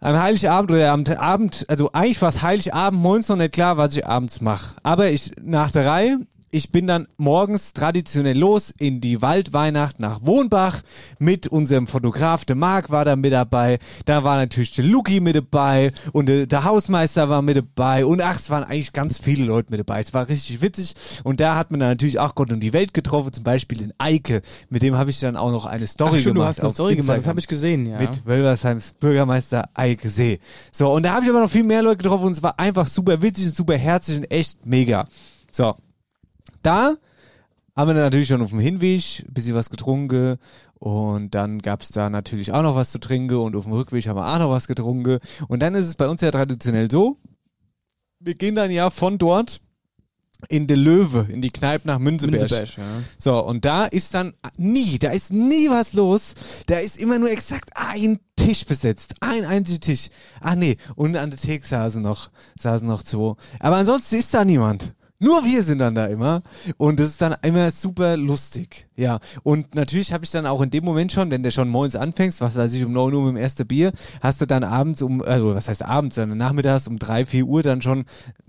am 0.00 0.20
Heiligabend 0.20 0.70
oder 0.70 0.92
am 0.92 1.04
Abend, 1.04 1.64
also 1.68 1.90
eigentlich 1.92 2.22
war 2.22 2.28
es 2.28 2.42
Heiligabend, 2.42 3.00
morgens 3.00 3.28
noch 3.28 3.36
nicht 3.36 3.52
klar, 3.52 3.76
was 3.76 3.96
ich 3.96 4.06
abends 4.06 4.40
mache. 4.40 4.76
Aber 4.82 5.10
ich 5.10 5.32
nach 5.42 5.72
der 5.72 5.86
Reihe, 5.86 6.18
ich 6.50 6.72
bin 6.72 6.86
dann 6.86 7.06
morgens 7.16 7.72
traditionell 7.72 8.38
los 8.38 8.72
in 8.78 9.00
die 9.00 9.20
Waldweihnacht 9.20 10.00
nach 10.00 10.20
Wohnbach 10.22 10.82
mit 11.18 11.46
unserem 11.46 11.86
Fotograf, 11.86 12.44
der 12.44 12.56
Marc 12.56 12.90
war 12.90 13.04
da 13.04 13.16
mit 13.16 13.32
dabei. 13.32 13.78
Da 14.06 14.24
war 14.24 14.36
natürlich 14.36 14.72
der 14.72 14.84
Luki 14.84 15.20
mit 15.20 15.36
dabei 15.36 15.92
und 16.12 16.26
der, 16.26 16.46
der 16.46 16.64
Hausmeister 16.64 17.28
war 17.28 17.42
mit 17.42 17.56
dabei 17.56 18.04
und 18.06 18.22
ach, 18.22 18.36
es 18.36 18.50
waren 18.50 18.64
eigentlich 18.64 18.92
ganz 18.92 19.18
viele 19.18 19.44
Leute 19.44 19.70
mit 19.70 19.80
dabei. 19.80 20.00
Es 20.00 20.14
war 20.14 20.28
richtig 20.28 20.60
witzig 20.62 20.94
und 21.24 21.40
da 21.40 21.56
hat 21.56 21.70
man 21.70 21.80
dann 21.80 21.90
natürlich 21.90 22.18
auch 22.18 22.34
Gott 22.34 22.52
und 22.52 22.60
die 22.60 22.72
Welt 22.72 22.94
getroffen, 22.94 23.32
zum 23.32 23.44
Beispiel 23.44 23.78
den 23.78 23.92
Eike. 23.98 24.42
Mit 24.70 24.82
dem 24.82 24.96
habe 24.96 25.10
ich 25.10 25.20
dann 25.20 25.36
auch 25.36 25.50
noch 25.50 25.66
eine 25.66 25.86
Story 25.86 26.12
Ach, 26.14 26.20
stimmt, 26.20 26.36
gemacht. 26.36 26.46
du 26.46 26.48
hast 26.48 26.60
eine 26.60 26.70
Story 26.70 26.96
gemacht, 26.96 27.18
das 27.18 27.26
habe 27.26 27.40
ich 27.40 27.48
gesehen, 27.48 27.86
ja. 27.86 27.98
mit 27.98 28.26
Wölversheims 28.26 28.92
Bürgermeister 28.98 29.68
Eike 29.74 30.08
See. 30.08 30.38
So, 30.72 30.92
und 30.92 31.02
da 31.02 31.14
habe 31.14 31.24
ich 31.24 31.30
aber 31.30 31.40
noch 31.40 31.50
viel 31.50 31.64
mehr 31.64 31.82
Leute 31.82 31.98
getroffen 31.98 32.26
und 32.26 32.32
es 32.32 32.42
war 32.42 32.58
einfach 32.58 32.86
super 32.86 33.20
witzig 33.20 33.46
und 33.46 33.56
super 33.56 33.76
herzlich 33.76 34.18
und 34.18 34.30
echt 34.30 34.64
mega. 34.64 35.06
So, 35.50 35.74
da 36.62 36.96
haben 37.76 37.88
wir 37.88 37.94
dann 37.94 38.04
natürlich 38.04 38.28
schon 38.28 38.42
auf 38.42 38.50
dem 38.50 38.58
Hinweg 38.60 39.24
ein 39.26 39.32
bisschen 39.32 39.54
was 39.54 39.70
getrunken 39.70 40.38
und 40.74 41.34
dann 41.34 41.60
gab's 41.60 41.90
da 41.90 42.10
natürlich 42.10 42.52
auch 42.52 42.62
noch 42.62 42.74
was 42.74 42.90
zu 42.90 42.98
trinken 42.98 43.36
und 43.36 43.54
auf 43.54 43.64
dem 43.64 43.72
Rückweg 43.72 44.06
haben 44.08 44.16
wir 44.16 44.26
auch 44.26 44.38
noch 44.38 44.50
was 44.50 44.66
getrunken 44.66 45.18
und 45.48 45.60
dann 45.60 45.74
ist 45.74 45.86
es 45.86 45.94
bei 45.94 46.08
uns 46.08 46.20
ja 46.20 46.30
traditionell 46.30 46.90
so, 46.90 47.18
wir 48.20 48.34
gehen 48.34 48.54
dann 48.54 48.70
ja 48.70 48.90
von 48.90 49.18
dort 49.18 49.60
in 50.48 50.66
de 50.66 50.76
Löwe, 50.76 51.26
in 51.30 51.42
die 51.42 51.50
Kneipe 51.50 51.86
nach 51.86 51.98
Münzeberg. 51.98 52.40
Münzeberg, 52.40 52.76
ja. 52.76 52.84
So, 53.18 53.44
und 53.44 53.64
da 53.64 53.86
ist 53.86 54.14
dann 54.14 54.34
nie, 54.56 54.98
da 54.98 55.10
ist 55.10 55.32
nie 55.32 55.68
was 55.68 55.94
los. 55.94 56.34
Da 56.66 56.78
ist 56.78 56.98
immer 56.98 57.18
nur 57.18 57.30
exakt 57.30 57.70
ein 57.74 58.20
Tisch 58.36 58.64
besetzt. 58.64 59.14
Ein 59.20 59.44
einziger 59.44 59.80
Tisch. 59.80 60.10
Ach 60.40 60.54
nee, 60.54 60.76
und 60.94 61.16
an 61.16 61.30
der 61.30 61.38
Theke 61.40 61.66
saßen 61.66 62.00
noch, 62.00 62.30
saßen 62.58 62.86
noch 62.86 63.02
zwei. 63.02 63.34
Aber 63.58 63.76
ansonsten 63.76 64.16
ist 64.16 64.32
da 64.32 64.44
niemand. 64.44 64.94
Nur 65.20 65.44
wir 65.44 65.64
sind 65.64 65.80
dann 65.80 65.96
da 65.96 66.06
immer. 66.06 66.42
Und 66.76 67.00
das 67.00 67.08
ist 67.08 67.20
dann 67.20 67.34
immer 67.42 67.70
super 67.72 68.16
lustig. 68.16 68.86
Ja. 68.94 69.18
Und 69.42 69.74
natürlich 69.74 70.12
habe 70.12 70.24
ich 70.24 70.30
dann 70.30 70.46
auch 70.46 70.60
in 70.60 70.70
dem 70.70 70.84
Moment 70.84 71.12
schon, 71.12 71.30
wenn 71.30 71.42
der 71.42 71.50
schon 71.50 71.68
morgens 71.68 71.96
anfängst, 71.96 72.40
was 72.40 72.56
weiß 72.56 72.72
ich, 72.74 72.84
um 72.84 72.92
9 72.92 73.14
Uhr 73.14 73.22
mit 73.22 73.34
dem 73.34 73.36
ersten 73.36 73.66
Bier, 73.66 73.92
hast 74.20 74.40
du 74.40 74.46
dann 74.46 74.62
abends 74.62 75.02
um, 75.02 75.22
also 75.22 75.54
was 75.54 75.68
heißt 75.68 75.84
abends, 75.84 76.16
sondern 76.16 76.38
nachmittags 76.38 76.86
um 76.86 76.98
3, 76.98 77.26
4 77.26 77.44
Uhr 77.46 77.62
dann 77.62 77.82
schon, 77.82 78.04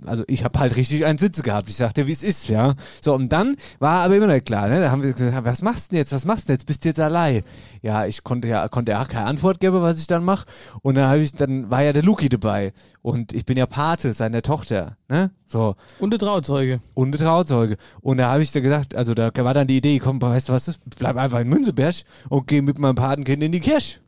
also 0.05 0.23
ich 0.27 0.43
habe 0.43 0.59
halt 0.59 0.75
richtig 0.75 1.05
einen 1.05 1.17
Sitze 1.17 1.41
gehabt. 1.41 1.69
Ich 1.69 1.75
sagte, 1.75 2.05
wie 2.05 2.11
es 2.11 2.21
ist, 2.21 2.49
ja. 2.49 2.75
So, 3.01 3.15
und 3.15 3.29
dann 3.29 3.55
war 3.79 4.01
aber 4.01 4.15
immer 4.15 4.27
nicht 4.27 4.45
klar, 4.45 4.69
ne? 4.69 4.79
Da 4.79 4.91
haben 4.91 5.01
wir 5.01 5.13
gesagt, 5.13 5.45
was 5.45 5.63
machst 5.63 5.87
du 5.87 5.95
denn 5.95 5.99
jetzt? 5.99 6.13
Was 6.13 6.25
machst 6.25 6.43
du 6.43 6.47
denn 6.47 6.55
jetzt? 6.55 6.65
Bist 6.65 6.83
du 6.83 6.89
jetzt 6.89 6.99
allein? 6.99 7.41
Ja, 7.81 8.05
ich 8.05 8.23
konnte 8.23 8.47
ja, 8.47 8.67
konnte 8.67 8.91
ja 8.91 9.01
auch 9.01 9.07
keine 9.07 9.25
Antwort 9.25 9.59
geben, 9.59 9.81
was 9.81 9.99
ich 9.99 10.07
dann 10.07 10.23
mache. 10.23 10.45
Und 10.81 10.95
dann 10.95 11.09
habe 11.09 11.19
ich, 11.19 11.33
dann 11.33 11.71
war 11.71 11.81
ja 11.81 11.93
der 11.93 12.03
Luki 12.03 12.29
dabei. 12.29 12.73
Und 13.01 13.33
ich 13.33 13.45
bin 13.45 13.57
ja 13.57 13.65
Pate 13.65 14.13
seiner 14.13 14.41
Tochter, 14.41 14.97
ne? 15.07 15.31
So. 15.47 15.75
Und 15.99 16.11
der 16.11 16.19
Trauzeuge. 16.59 16.79
Und 16.93 17.11
der 17.11 17.21
Trauzeuge. 17.21 17.77
Und 18.01 18.17
da 18.17 18.31
habe 18.31 18.43
ich 18.43 18.51
da 18.51 18.59
gesagt, 18.59 18.95
also 18.95 19.13
da 19.13 19.31
war 19.35 19.53
dann 19.53 19.67
die 19.67 19.77
Idee, 19.77 19.99
komm, 19.99 20.21
weißt 20.21 20.49
du 20.49 20.53
was, 20.53 20.67
ist? 20.67 20.79
bleib 20.97 21.17
einfach 21.17 21.39
in 21.39 21.49
Münzeberg 21.49 21.95
und 22.29 22.47
geh 22.47 22.61
mit 22.61 22.77
meinem 22.79 22.95
Patenkind 22.95 23.43
in 23.43 23.51
die 23.51 23.59
Kirche. 23.59 23.99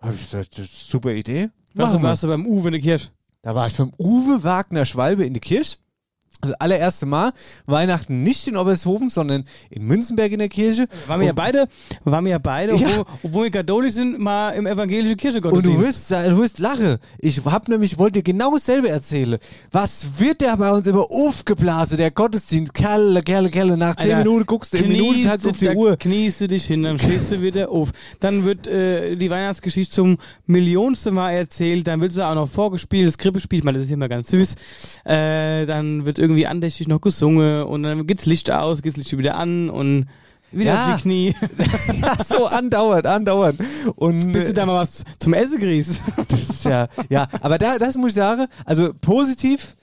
Habe 0.00 0.14
ich 0.14 0.22
gesagt, 0.22 0.58
das 0.58 0.66
ist 0.66 0.72
eine 0.74 0.90
super 0.90 1.12
Idee. 1.12 1.50
Warst 1.74 1.92
Machen 1.92 1.92
du, 1.92 2.02
wir. 2.02 2.08
warst 2.08 2.22
du 2.22 2.28
beim 2.28 2.46
Uwe 2.46 2.68
in 2.68 2.72
der 2.72 2.80
Kirche? 2.80 3.08
Da 3.42 3.54
war 3.54 3.66
ich 3.66 3.76
beim 3.76 3.92
Uwe 3.98 4.42
Wagner 4.42 4.84
Schwalbe 4.86 5.24
in 5.24 5.34
die 5.34 5.40
Kirche. 5.40 5.76
Das 6.46 6.60
allererste 6.60 7.06
Mal 7.06 7.32
Weihnachten 7.66 8.22
nicht 8.22 8.46
in 8.48 8.56
Obershofen, 8.56 9.08
sondern 9.08 9.44
in 9.70 9.84
Münzenberg 9.86 10.32
in 10.32 10.38
der 10.38 10.48
Kirche. 10.48 10.86
Waren 11.06 11.20
wir 11.20 11.26
ja 11.28 11.32
beide, 11.32 11.68
waren 12.04 12.24
wir 12.24 12.32
ja 12.32 12.38
beide, 12.38 12.74
Ja. 12.76 12.88
obwohl, 13.00 13.04
obwohl 13.22 13.44
wir 13.44 13.50
katholisch 13.50 13.94
sind, 13.94 14.18
mal 14.18 14.50
im 14.50 14.66
evangelischen 14.66 15.16
Kirche 15.16 15.40
Und 15.40 15.64
du 15.64 15.80
wirst, 15.80 16.10
du 16.10 16.36
wirst 16.38 16.58
lachen. 16.58 16.98
Ich 17.18 17.44
hab 17.44 17.68
nämlich, 17.68 17.98
wollte 17.98 18.22
dir 18.22 18.32
genau 18.32 18.52
dasselbe 18.52 18.88
erzählen. 18.88 19.38
Was 19.72 20.18
wird 20.18 20.40
der 20.40 20.56
bei 20.56 20.70
uns 20.70 20.86
immer 20.86 21.06
aufgeblasen, 21.10 21.96
der 21.96 22.10
Gottesdienst? 22.10 22.74
Kerle, 22.74 23.22
Kerle, 23.22 23.50
Kerle, 23.50 23.76
nach 23.76 23.96
zehn 23.96 24.18
Minuten 24.18 24.46
guckst 24.46 24.74
du 24.74 24.78
im 24.78 24.88
Minutentakt 24.88 25.46
auf 25.46 25.58
die 25.58 25.68
Uhr. 25.70 25.96
Kniest 25.96 26.40
du 26.40 26.48
dich 26.48 26.64
hin, 26.64 26.82
dann 26.82 26.98
stehst 26.98 27.32
du 27.32 27.40
wieder 27.40 27.70
auf. 27.70 27.90
Dann 28.20 28.44
wird 28.44 28.66
äh, 28.66 29.16
die 29.16 29.30
Weihnachtsgeschichte 29.30 29.94
zum 29.94 30.18
millionsten 30.46 31.14
Mal 31.14 31.32
erzählt, 31.32 31.86
dann 31.86 32.00
wird 32.00 32.12
sie 32.12 32.26
auch 32.26 32.34
noch 32.34 32.48
vorgespielt, 32.48 33.06
das 33.08 33.18
Krippespiel, 33.18 33.60
ich 33.60 33.64
meine, 33.64 33.78
das 33.78 33.86
ist 33.86 33.92
immer 33.92 34.08
ganz 34.08 34.28
süß. 34.28 34.54
Äh, 35.04 35.66
dann 35.66 36.04
wird 36.04 36.18
irgendwie 36.18 36.35
andächtig 36.44 36.88
noch 36.88 37.00
gesungen 37.00 37.62
und 37.64 37.82
dann 37.84 38.06
geht's 38.06 38.26
Licht 38.26 38.50
aus, 38.50 38.82
geht's 38.82 38.96
Licht 38.96 39.16
wieder 39.16 39.36
an 39.36 39.70
und 39.70 40.08
wieder 40.52 40.74
Ja. 40.74 40.84
auf 40.94 40.96
die 40.96 41.02
Knie. 41.02 41.34
Ja, 42.02 42.16
so 42.24 42.46
andauernd, 42.46 43.06
andauernd. 43.06 43.58
Und 43.96 44.32
Bis 44.32 44.46
du 44.46 44.52
da 44.54 44.66
mal 44.66 44.74
was 44.76 45.04
zum 45.18 45.34
Essen 45.34 45.58
kriegst. 45.58 46.02
Das 46.28 46.40
ist 46.50 46.64
ja, 46.64 46.88
ja, 47.08 47.28
aber 47.40 47.58
da, 47.58 47.78
das 47.78 47.96
muss 47.96 48.10
ich 48.10 48.14
sagen, 48.16 48.46
also 48.64 48.92
positiv, 49.00 49.76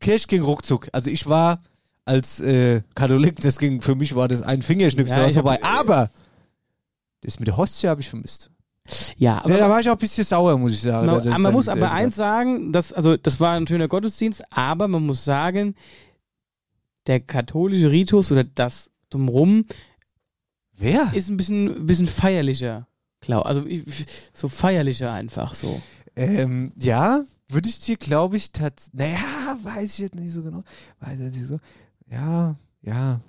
Kirche 0.00 0.26
ging 0.28 0.42
ruckzuck. 0.42 0.88
Also 0.92 1.10
ich 1.10 1.26
war 1.28 1.60
als 2.04 2.40
äh, 2.40 2.82
Katholik, 2.94 3.40
das 3.40 3.58
ging, 3.58 3.80
für 3.82 3.94
mich 3.94 4.14
war 4.14 4.28
das 4.28 4.40
ein 4.42 4.62
Fingerschnips, 4.62 5.10
Ja, 5.10 5.26
da 5.26 5.30
vorbei. 5.30 5.58
Aber 5.62 6.10
das 7.22 7.38
mit 7.38 7.48
der 7.48 7.56
Hostie 7.56 7.88
habe 7.88 8.00
ich 8.00 8.08
vermisst. 8.08 8.50
Ja, 9.16 9.42
Ja, 9.46 9.56
da 9.56 9.70
war 9.70 9.80
ich 9.80 9.88
auch 9.88 9.94
ein 9.94 9.98
bisschen 9.98 10.24
sauer, 10.24 10.56
muss 10.58 10.72
ich 10.72 10.80
sagen. 10.80 11.06
Man, 11.06 11.42
man 11.42 11.52
muss 11.52 11.68
aber 11.68 11.92
eins 11.92 12.16
sagen, 12.16 12.72
dass, 12.72 12.92
also 12.92 13.16
das 13.16 13.40
war 13.40 13.54
ein 13.54 13.66
schöner 13.66 13.88
Gottesdienst, 13.88 14.42
aber 14.50 14.88
man 14.88 15.04
muss 15.04 15.24
sagen, 15.24 15.74
der 17.06 17.20
katholische 17.20 17.90
Ritus 17.90 18.30
oder 18.32 18.44
das 18.44 18.90
drumrum. 19.10 19.64
Wer? 20.76 21.10
ist 21.12 21.28
ein 21.28 21.36
bisschen, 21.36 21.86
bisschen 21.86 22.06
feierlicher. 22.06 22.86
Klar, 23.20 23.44
also 23.46 23.64
so 24.32 24.48
feierlicher 24.48 25.12
einfach 25.12 25.54
so. 25.54 25.80
Ähm, 26.14 26.72
ja, 26.76 27.24
würde 27.48 27.68
ich 27.68 27.80
dir, 27.80 27.96
glaube 27.96 28.36
ich, 28.36 28.52
tatsächlich, 28.52 28.94
naja, 28.94 29.58
weiß 29.62 29.94
ich 29.94 29.98
jetzt 29.98 30.14
nicht 30.14 30.32
so 30.32 30.42
genau. 30.42 30.62
Weiß 31.00 31.18
ich 31.18 31.32
nicht 31.32 31.46
so. 31.46 31.58
Ja, 32.10 32.56
ja. 32.82 33.20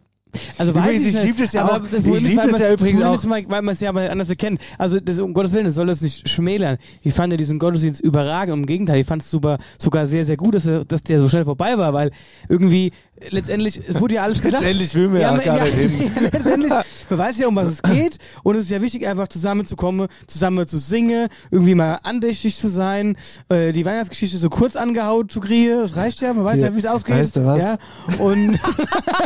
Also 0.59 0.71
Übrigens, 0.71 0.87
weiß 0.89 1.01
ich, 1.01 1.07
ich 1.07 1.13
nicht, 1.15 1.23
lieb 1.25 1.37
das 1.37 1.53
ja 1.53 1.63
aber 1.63 1.73
auch. 1.73 1.79
Das 1.79 1.91
Ich 1.91 1.95
Problem 2.03 2.15
ist, 2.15 2.21
lieb 2.23 2.37
weil 2.37 2.43
das 2.45 2.51
man- 2.53 2.61
ja 2.61 2.73
übrigens 2.73 3.01
auch. 3.03 3.23
Mal- 3.25 3.45
weil 3.47 3.61
man 3.63 3.73
es 3.73 3.81
ja 3.81 3.89
aber 3.89 4.09
anders 4.11 4.29
erkennt. 4.29 4.61
Also 4.77 4.99
das, 4.99 5.19
um 5.19 5.33
Gottes 5.33 5.51
Willen, 5.53 5.65
das 5.65 5.75
soll 5.75 5.87
das 5.87 6.01
nicht 6.01 6.29
schmälern. 6.29 6.77
Ich 7.01 7.13
fand 7.13 7.33
ja 7.33 7.37
diesen 7.37 7.57
Gottesdienst 7.57 7.99
überragend. 8.01 8.55
Im 8.57 8.65
Gegenteil, 8.65 8.99
ich 9.01 9.07
fand 9.07 9.23
es 9.23 9.31
super, 9.31 9.57
sogar 9.79 10.05
sehr, 10.05 10.25
sehr 10.25 10.37
gut, 10.37 10.53
dass, 10.55 10.65
er, 10.67 10.85
dass 10.85 11.01
der 11.03 11.19
so 11.19 11.29
schnell 11.29 11.45
vorbei 11.45 11.77
war, 11.77 11.93
weil 11.93 12.11
irgendwie 12.47 12.87
äh, 13.19 13.29
letztendlich, 13.31 13.81
es 13.87 13.99
wurde 13.99 14.15
ja 14.15 14.23
alles 14.23 14.39
gesagt. 14.41 14.61
Letztendlich 14.63 14.93
will 14.95 15.07
man 15.09 15.21
ja, 15.21 15.31
man- 15.31 15.41
gar 15.43 15.63
nicht 15.65 15.73
hin. 15.75 16.11
letztendlich, 16.31 16.71
man 17.09 17.19
weiß 17.19 17.37
ja, 17.39 17.47
um 17.47 17.55
was 17.55 17.67
es 17.67 17.81
geht 17.81 18.17
und 18.43 18.55
es 18.55 18.65
ist 18.65 18.69
ja 18.69 18.81
wichtig, 18.83 19.07
einfach 19.07 19.27
zusammenzukommen, 19.29 20.07
zusammen 20.27 20.67
zu 20.67 20.77
singen, 20.77 21.27
irgendwie 21.49 21.73
mal 21.75 21.99
andächtig 22.03 22.55
zu 22.55 22.67
sein, 22.69 23.15
äh, 23.49 23.73
die 23.73 23.83
Weihnachtsgeschichte 23.83 24.37
so 24.37 24.49
kurz 24.49 24.75
angehaut 24.75 25.31
zu 25.31 25.39
kriegen, 25.39 25.79
das 25.81 25.95
reicht 25.95 26.21
ja, 26.21 26.33
man 26.33 26.45
weiß 26.45 26.59
ja, 26.59 26.67
Ja. 26.67 26.75
wie 26.75 26.79
es 26.79 26.85
ausgeht. 26.85 27.15
Weißt 27.15 27.35
du 27.35 27.45
was? 27.45 27.59
Ja, 27.61 27.77
und 28.19 28.59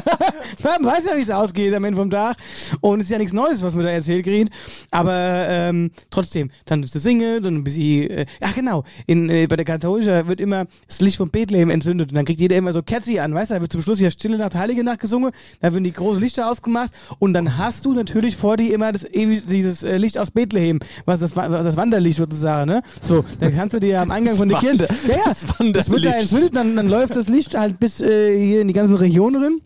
weiß 0.93 1.05
ja, 1.05 1.17
wie 1.17 1.21
es 1.21 1.29
ausgeht 1.29 1.73
am 1.73 1.83
Ende 1.83 1.97
vom 1.97 2.09
Tag. 2.09 2.37
Und 2.81 2.99
es 2.99 3.05
ist 3.05 3.11
ja 3.11 3.17
nichts 3.17 3.33
Neues, 3.33 3.63
was 3.63 3.73
man 3.75 3.85
da 3.85 3.91
erzählt 3.91 4.23
kriegt, 4.25 4.53
aber 4.91 5.13
ähm, 5.47 5.91
trotzdem, 6.09 6.51
dann 6.65 6.83
zu 6.83 6.99
singen, 6.99 7.41
dann 7.41 7.55
ein 7.55 7.63
bisschen, 7.63 8.09
äh, 8.09 8.25
ach 8.41 8.53
genau, 8.55 8.83
in, 9.07 9.29
äh, 9.29 9.47
bei 9.47 9.55
der 9.55 9.65
katholischen 9.65 10.27
wird 10.27 10.39
immer 10.39 10.65
das 10.87 11.01
Licht 11.01 11.17
von 11.17 11.29
Bethlehem 11.29 11.69
entzündet. 11.69 12.09
Und 12.09 12.15
dann 12.15 12.25
kriegt 12.25 12.39
jeder 12.39 12.55
immer 12.57 12.73
so 12.73 12.81
Kerzi 12.81 13.19
an, 13.19 13.33
weißt 13.33 13.51
du, 13.51 13.55
da 13.55 13.61
wird 13.61 13.71
zum 13.71 13.81
Schluss 13.81 13.99
ja 13.99 14.11
Stille 14.11 14.37
Nacht, 14.37 14.55
Heilige 14.55 14.83
Nacht 14.83 14.99
gesungen, 14.99 15.31
da 15.61 15.73
werden 15.73 15.83
die 15.83 15.93
großen 15.93 16.21
Lichter 16.21 16.49
ausgemacht. 16.49 16.91
Und 17.19 17.33
dann 17.33 17.57
hast 17.57 17.85
du 17.85 17.93
natürlich 17.93 18.37
vor 18.37 18.57
dir 18.57 18.73
immer 18.73 18.91
das, 18.91 19.05
dieses 19.13 19.83
äh, 19.83 19.97
Licht 19.97 20.17
aus 20.17 20.31
Bethlehem, 20.31 20.79
was 21.05 21.19
das, 21.19 21.33
das 21.33 21.77
Wanderlicht 21.77 22.17
sozusagen, 22.17 22.69
ne? 22.69 22.81
So, 23.01 23.23
dann 23.39 23.55
kannst 23.55 23.75
du 23.75 23.79
dir 23.79 24.01
am 24.01 24.11
Eingang 24.11 24.35
von 24.35 24.49
der 24.49 24.59
Kirche, 24.59 24.87
ja, 25.07 25.15
ja, 25.15 25.23
Das 25.25 25.45
das 25.73 25.89
wird 25.89 26.05
da 26.05 26.11
entzündet, 26.11 26.55
dann, 26.55 26.75
dann 26.75 26.87
läuft 26.87 27.15
das 27.15 27.27
Licht 27.27 27.57
halt 27.57 27.79
bis 27.79 27.99
äh, 28.01 28.37
hier 28.37 28.61
in 28.61 28.67
die 28.67 28.73
ganzen 28.73 28.95
Regionen 28.95 29.41
drin. 29.41 29.61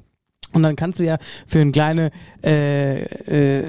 Und 0.53 0.63
dann 0.63 0.75
kannst 0.75 0.99
du 0.99 1.03
ja 1.03 1.17
für 1.45 1.59
ein 1.59 1.71
kleine, 1.71 2.11
äh, 2.43 3.03
äh, 3.03 3.63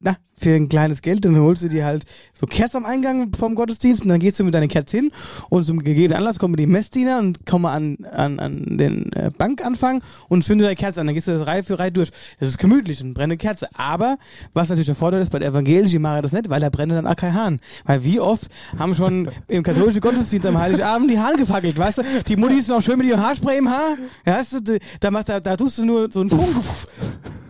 na, 0.00 0.16
für 0.34 0.54
ein 0.54 0.70
kleines 0.70 1.02
Geld, 1.02 1.26
dann 1.26 1.38
holst 1.38 1.62
du 1.62 1.68
dir 1.68 1.84
halt 1.84 2.06
so 2.32 2.46
Kerzen 2.46 2.78
am 2.78 2.86
Eingang 2.86 3.34
vom 3.34 3.54
Gottesdienst 3.54 4.02
und 4.02 4.08
dann 4.08 4.20
gehst 4.20 4.40
du 4.40 4.44
mit 4.44 4.54
deiner 4.54 4.68
Kerze 4.68 4.96
hin 4.96 5.10
und 5.50 5.64
zum 5.64 5.80
gegebenen 5.80 6.16
Anlass 6.16 6.38
kommen 6.38 6.56
die 6.56 6.66
Messdiener 6.66 7.18
und 7.18 7.44
kommen 7.44 7.66
an, 7.66 7.98
an, 8.10 8.40
an 8.40 8.78
den 8.78 9.12
äh, 9.12 9.30
Bankanfang 9.36 10.02
und 10.28 10.42
zünden 10.42 10.64
deine 10.64 10.76
Kerze 10.76 11.02
an. 11.02 11.06
Dann 11.06 11.14
gehst 11.14 11.28
du 11.28 11.32
das 11.32 11.46
Reihe 11.46 11.62
für 11.62 11.78
Reihe 11.78 11.92
durch. 11.92 12.10
Das 12.38 12.48
ist 12.48 12.56
gemütlich 12.56 13.02
und 13.02 13.12
brennende 13.12 13.36
Kerze. 13.36 13.68
Aber 13.74 14.16
was 14.54 14.70
natürlich 14.70 14.86
der 14.86 14.94
Vorteil 14.94 15.20
ist 15.20 15.30
bei 15.30 15.38
der 15.38 15.48
Evangelischen, 15.48 15.92
die 15.92 15.98
machen 15.98 16.22
das 16.22 16.32
nicht, 16.32 16.48
weil 16.48 16.60
da 16.60 16.70
brennt 16.70 16.92
dann 16.92 17.06
auch 17.06 17.16
kein 17.16 17.34
Hahn. 17.34 17.60
Weil 17.84 18.02
wie 18.04 18.18
oft 18.18 18.48
haben 18.78 18.94
schon 18.94 19.30
im 19.48 19.62
katholischen 19.62 20.00
Gottesdienst 20.00 20.46
am 20.46 20.58
Heiligabend 20.58 21.10
die 21.10 21.18
Haare 21.18 21.36
gefackelt, 21.36 21.76
weißt 21.76 21.98
du? 21.98 22.02
Die 22.26 22.36
Mutti 22.36 22.54
ist 22.54 22.68
noch 22.70 22.80
schön 22.80 22.96
mit 22.96 23.06
ihrem 23.06 23.20
Haarspray 23.20 23.58
im 23.58 23.68
Haar. 23.68 23.96
Ja, 24.24 24.38
weißt 24.38 24.66
du, 24.66 24.78
da, 25.00 25.10
machst, 25.10 25.28
da, 25.28 25.40
da 25.40 25.54
tust 25.56 25.76
du 25.76 25.84
nur 25.84 26.10
so 26.10 26.20
einen 26.20 26.30
Funken. 26.30 26.62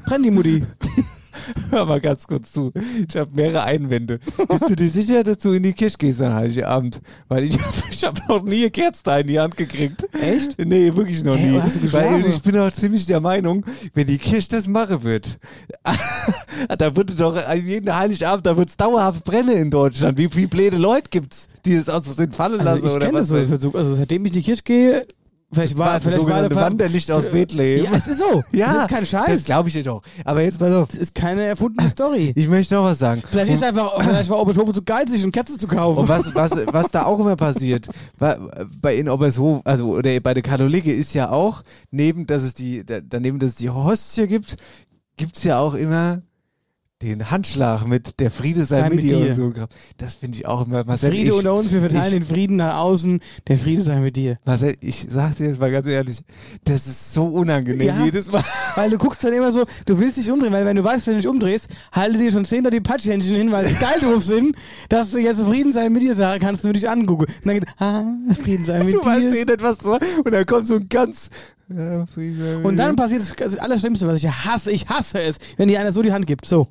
Brennt 0.05 0.25
die 0.25 0.31
Mutti. 0.33 0.65
Hör 1.71 1.87
mal 1.87 2.01
ganz 2.01 2.27
kurz 2.27 2.53
zu. 2.53 2.73
Ich 3.09 3.17
habe 3.17 3.31
mehrere 3.35 3.63
Einwände. 3.63 4.19
Bist 4.49 4.69
du 4.69 4.77
dir 4.77 4.91
sicher, 4.91 5.23
dass 5.23 5.39
du 5.39 5.53
in 5.53 5.63
die 5.63 5.73
Kirche 5.73 5.97
gehst 5.99 6.21
an 6.21 6.35
Heiligabend? 6.35 7.01
Weil 7.29 7.45
ich, 7.45 7.57
ich 7.91 8.05
habe 8.05 8.21
noch 8.29 8.43
nie 8.43 8.63
eine 8.63 8.71
Kerze 8.71 9.03
da 9.05 9.19
in 9.19 9.27
die 9.27 9.39
Hand 9.41 9.57
gekriegt. 9.57 10.07
Echt? 10.21 10.59
Nee, 10.59 10.95
wirklich 10.95 11.23
noch 11.25 11.37
Hä, 11.37 11.51
nie. 11.51 11.93
Weil 11.93 12.27
ich 12.27 12.43
bin 12.43 12.57
auch 12.59 12.73
ziemlich 12.73 13.07
der 13.07 13.21
Meinung, 13.21 13.65
wenn 13.95 14.07
die 14.07 14.19
Kirche 14.19 14.49
das 14.51 14.67
machen 14.69 15.03
wird, 15.03 15.39
da 16.79 16.97
würde 16.97 17.15
doch 17.15 17.37
an 17.37 17.67
jeden 17.67 17.95
Heiligabend, 17.95 18.47
da 18.47 18.57
wird 18.57 18.69
es 18.71 18.77
dauerhaft 18.77 19.25
brennen 19.25 19.57
in 19.57 19.71
Deutschland. 19.71 20.19
Wie 20.19 20.29
viele 20.29 20.49
blöde 20.49 20.77
Leute 20.77 21.09
gibt's, 21.11 21.49
die 21.65 21.77
das 21.77 21.89
aus 21.89 22.05
Versehen 22.05 22.33
fallen 22.33 22.59
lassen 22.59 22.69
Also 22.69 22.89
ich 22.89 22.95
oder 22.95 23.07
kenne 23.07 23.19
was? 23.21 23.29
das 23.29 23.63
so. 23.63 23.73
Also 23.73 23.95
seitdem 23.95 24.25
ich 24.25 24.33
in 24.33 24.39
die 24.39 24.45
Kirche 24.45 24.63
gehe, 24.63 25.07
vielleicht 25.53 25.73
das 25.73 25.79
war, 25.79 25.87
war 25.87 25.95
das 26.01 26.03
vielleicht 26.13 26.29
war 26.29 26.43
der 26.49 26.57
Wanderlicht 26.57 27.11
aus 27.11 27.29
Bethlehem. 27.29 27.85
Ja, 27.85 27.93
es 27.95 28.07
ist 28.07 28.19
so. 28.19 28.43
Ja, 28.53 28.73
das 28.75 28.83
ist 28.83 28.89
kein 28.91 29.07
Scheiß. 29.07 29.27
Das 29.27 29.45
glaube 29.45 29.69
ich 29.69 29.75
dir 29.75 29.83
doch. 29.83 30.03
Aber 30.25 30.43
jetzt 30.43 30.59
pass 30.59 30.73
auf. 30.75 30.89
Das 30.89 30.99
ist 30.99 31.15
keine 31.15 31.43
erfundene 31.43 31.89
Story. 31.89 32.33
Ich 32.35 32.49
möchte 32.49 32.75
noch 32.75 32.85
was 32.85 32.99
sagen. 32.99 33.23
Vielleicht 33.29 33.53
ist 33.53 33.63
einfach, 33.65 34.01
vielleicht 34.03 34.31
war 34.31 34.41
Obershofe 34.41 34.73
zu 34.73 34.83
geizig, 34.83 35.25
um 35.25 35.33
Kerzen 35.33 35.59
zu 35.59 35.67
kaufen. 35.67 35.99
Und 36.01 36.09
was, 36.09 36.35
was, 36.35 36.53
was 36.67 36.91
da 36.91 37.05
auch 37.05 37.19
immer 37.21 37.37
passiert, 37.37 37.89
bei, 38.19 38.97
in 38.97 39.09
Obershof, 39.09 39.61
also 39.65 39.87
oder 39.89 40.21
bei 40.21 40.35
der 40.35 40.43
Katholiken 40.43 40.93
ist 40.93 41.15
ja 41.15 41.31
auch, 41.31 41.63
neben 41.91 42.27
dass 42.27 42.43
es 42.43 42.55
die, 42.55 42.85
da- 42.85 43.01
daneben, 43.01 43.39
dass 43.39 43.51
es 43.51 43.57
die 43.57 43.71
Hostie 43.71 44.27
gibt, 44.27 44.57
gibt's 45.17 45.45
ja 45.45 45.59
auch 45.59 45.75
immer 45.75 46.23
den 47.03 47.31
Handschlag 47.31 47.87
mit 47.87 48.21
der 48.21 48.31
Friede 48.31 48.61
sei, 48.67 48.81
Sei 48.81 48.89
mit 48.91 48.97
mit 48.97 49.05
dir 49.07 49.17
dir. 49.35 49.43
und 49.45 49.57
so. 49.57 49.65
Das 49.97 50.17
finde 50.17 50.37
ich 50.37 50.47
auch 50.47 50.67
immer, 50.67 50.85
Marcel, 50.85 51.11
Friede 51.11 51.31
ich, 51.31 51.33
unter 51.35 51.55
uns, 51.55 51.73
wir 51.73 51.81
verteilen 51.81 52.05
ich- 52.09 52.13
den 52.13 52.23
Frieden 52.23 52.57
nach 52.57 52.77
außen. 52.77 53.21
Der 53.49 53.57
Friede 53.57 53.83
sei 53.83 54.01
mit 54.01 54.17
dir. 54.17 54.39
Marcel, 54.45 54.77
ich 54.81 55.07
sag 55.11 55.35
dir 55.37 55.47
jetzt 55.47 55.59
mal 55.59 55.71
ganz 55.71 55.87
ehrlich, 55.87 56.21
das 56.65 56.87
ist 56.87 57.15
so 57.15 57.25
unangenehm 57.25 57.87
Ja. 57.89 58.05
jedes 58.05 58.31
Mal. 58.31 58.45
Weil 58.75 58.91
du 58.91 58.99
guckst 58.99 59.25
dann 59.25 59.33
immer 59.33 59.51
so, 59.51 59.65
du 59.87 59.99
willst 59.99 60.19
dich 60.19 60.31
umdrehen, 60.31 60.53
weil 60.53 60.67
wenn 60.67 60.77
du 60.77 60.85
weißt, 60.85 61.07
wenn 61.07 61.15
du 61.15 61.21
dich 61.21 61.29
umdrehst, 61.29 61.69
halte 61.93 62.19
dir 62.19 62.31
schon 62.31 62.45
zehn 62.45 62.63
da 62.65 62.69
die 62.71 62.81
Patschhändchen 62.81 63.35
hin, 63.35 63.51
weil 63.51 63.67
sie 63.67 63.75
geil 63.75 63.99
drauf 64.03 64.23
sind, 64.25 64.55
dass 64.91 65.11
du 65.11 65.19
jetzt 65.19 65.41
Frieden 65.41 65.73
sei 65.73 65.89
mit 65.89 66.03
dir 66.03 66.15
sagen 66.15 66.41
kannst, 66.43 66.65
nur 66.65 66.75
dich 66.75 66.89
angucken. 66.89 67.25
Und 67.25 67.47
dann 67.47 67.55
geht, 67.55 67.67
ah, 67.79 68.05
Frieden 68.43 68.65
sei 68.67 68.85
mit 68.85 68.93
Du 68.95 69.03
weißt 69.03 69.33
dir. 69.33 69.41
eh 69.41 69.45
nicht, 69.47 69.63
was 69.63 69.79
du 69.79 69.93
und 69.95 70.31
dann 70.33 70.45
kommt 70.45 70.67
so 70.67 70.75
ein 70.75 70.87
ganz 70.91 71.31
ja, 71.75 72.05
Friede 72.05 72.37
sei 72.37 72.57
mit 72.59 72.65
Und 72.67 72.77
dann 72.77 72.95
passiert 72.97 73.23
das, 73.23 73.33
das 73.37 73.57
Allerschlimmste, 73.57 74.07
was 74.07 74.23
ich 74.23 74.29
hasse, 74.29 74.71
ich 74.71 74.87
hasse 74.89 75.21
es, 75.23 75.37
wenn 75.57 75.69
dir 75.69 75.81
einer 75.81 75.95
so 75.95 76.03
die 76.03 76.13
Hand 76.13 76.27
gibt, 76.27 76.45
so. 76.45 76.69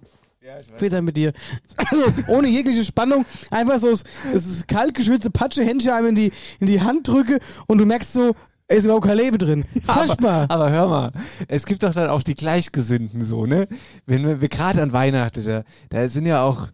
Frieden 0.77 0.91
sei 0.91 1.01
mit 1.01 1.17
dir. 1.17 1.33
Also, 1.75 2.05
ohne 2.27 2.47
jegliche 2.47 2.83
Spannung, 2.83 3.25
einfach 3.51 3.79
so, 3.79 3.89
es 3.89 4.03
ist 4.33 4.67
kalt 4.67 4.93
geschwitzte 4.93 5.29
Patschehändchen 5.29 5.91
einem 5.91 6.07
in 6.07 6.15
die, 6.15 6.31
in 6.59 6.67
die 6.67 6.81
Hand 6.81 7.07
drücke 7.07 7.39
und 7.67 7.77
du 7.77 7.85
merkst 7.85 8.13
so, 8.13 8.35
es 8.67 8.79
ist 8.79 8.85
überhaupt 8.85 9.07
kein 9.07 9.17
Leben 9.17 9.37
drin. 9.37 9.65
Furchtbar. 9.83 10.43
Aber, 10.43 10.65
aber 10.65 10.71
hör 10.71 10.87
mal, 10.87 11.11
es 11.47 11.65
gibt 11.65 11.81
doch 11.83 11.93
dann 11.93 12.09
auch 12.09 12.21
die 12.21 12.35
Gleichgesinnten 12.35 13.25
so, 13.25 13.45
ne? 13.45 13.67
Wenn 14.05 14.23
wir, 14.23 14.41
wir 14.41 14.49
gerade 14.49 14.81
an 14.81 14.93
Weihnachten, 14.93 15.43
da, 15.43 15.63
da 15.89 16.07
sind 16.07 16.27
ja 16.27 16.43
auch, 16.43 16.67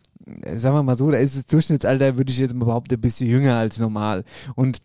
äh, 0.44 0.58
sagen 0.58 0.76
wir 0.76 0.84
mal 0.84 0.98
so, 0.98 1.10
da 1.10 1.18
ist 1.18 1.38
das 1.38 1.46
Durchschnittsalter, 1.46 2.18
würde 2.18 2.32
ich 2.32 2.38
jetzt 2.38 2.54
mal 2.54 2.66
behaupten, 2.66 2.96
ein 2.96 3.02
bisschen 3.02 3.30
jünger 3.30 3.56
als 3.56 3.80
normal. 3.80 4.26
Und 4.56 4.82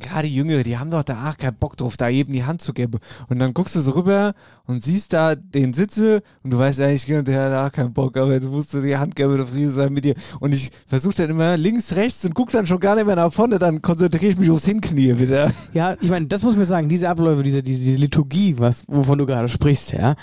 gerade 0.00 0.28
Jüngere, 0.28 0.62
die 0.62 0.78
haben 0.78 0.90
doch 0.90 1.02
da 1.02 1.30
auch 1.30 1.36
keinen 1.36 1.56
Bock 1.56 1.76
drauf, 1.76 1.96
da 1.96 2.08
jedem 2.08 2.32
die 2.32 2.44
Hand 2.44 2.62
zu 2.62 2.72
geben. 2.72 2.98
Und 3.28 3.38
dann 3.38 3.54
guckst 3.54 3.74
du 3.74 3.80
so 3.80 3.92
rüber 3.92 4.34
und 4.66 4.82
siehst 4.82 5.12
da 5.12 5.34
den 5.34 5.72
Sitze 5.72 6.22
und 6.42 6.50
du 6.50 6.58
weißt 6.58 6.80
eigentlich, 6.80 7.06
genau, 7.06 7.22
der 7.22 7.42
hat 7.42 7.68
auch 7.68 7.72
keinen 7.72 7.92
Bock, 7.92 8.16
aber 8.16 8.32
jetzt 8.32 8.50
musst 8.50 8.72
du 8.74 8.80
die 8.80 8.96
Hand 8.96 9.16
geben, 9.16 9.36
der 9.36 9.46
Friede 9.46 9.70
sein 9.70 9.92
mit 9.92 10.04
dir. 10.04 10.14
Und 10.40 10.54
ich 10.54 10.70
versuche 10.86 11.14
dann 11.14 11.30
immer 11.30 11.56
links, 11.56 11.94
rechts 11.96 12.24
und 12.24 12.34
guck 12.34 12.50
dann 12.50 12.66
schon 12.66 12.80
gar 12.80 12.94
nicht 12.94 13.06
mehr 13.06 13.16
nach 13.16 13.32
vorne, 13.32 13.58
dann 13.58 13.82
konzentriere 13.82 14.32
ich 14.32 14.38
mich 14.38 14.50
aufs 14.50 14.64
Hinknie 14.64 15.18
wieder. 15.18 15.52
Ja, 15.72 15.96
ich 16.00 16.10
meine, 16.10 16.26
das 16.26 16.42
muss 16.42 16.56
man 16.56 16.66
sagen, 16.66 16.88
diese 16.88 17.08
Abläufe, 17.08 17.42
diese, 17.42 17.62
diese, 17.62 17.80
diese 17.80 17.98
Liturgie, 17.98 18.54
was, 18.58 18.84
wovon 18.86 19.18
du 19.18 19.26
gerade 19.26 19.48
sprichst, 19.48 19.92
ja, 19.92 20.14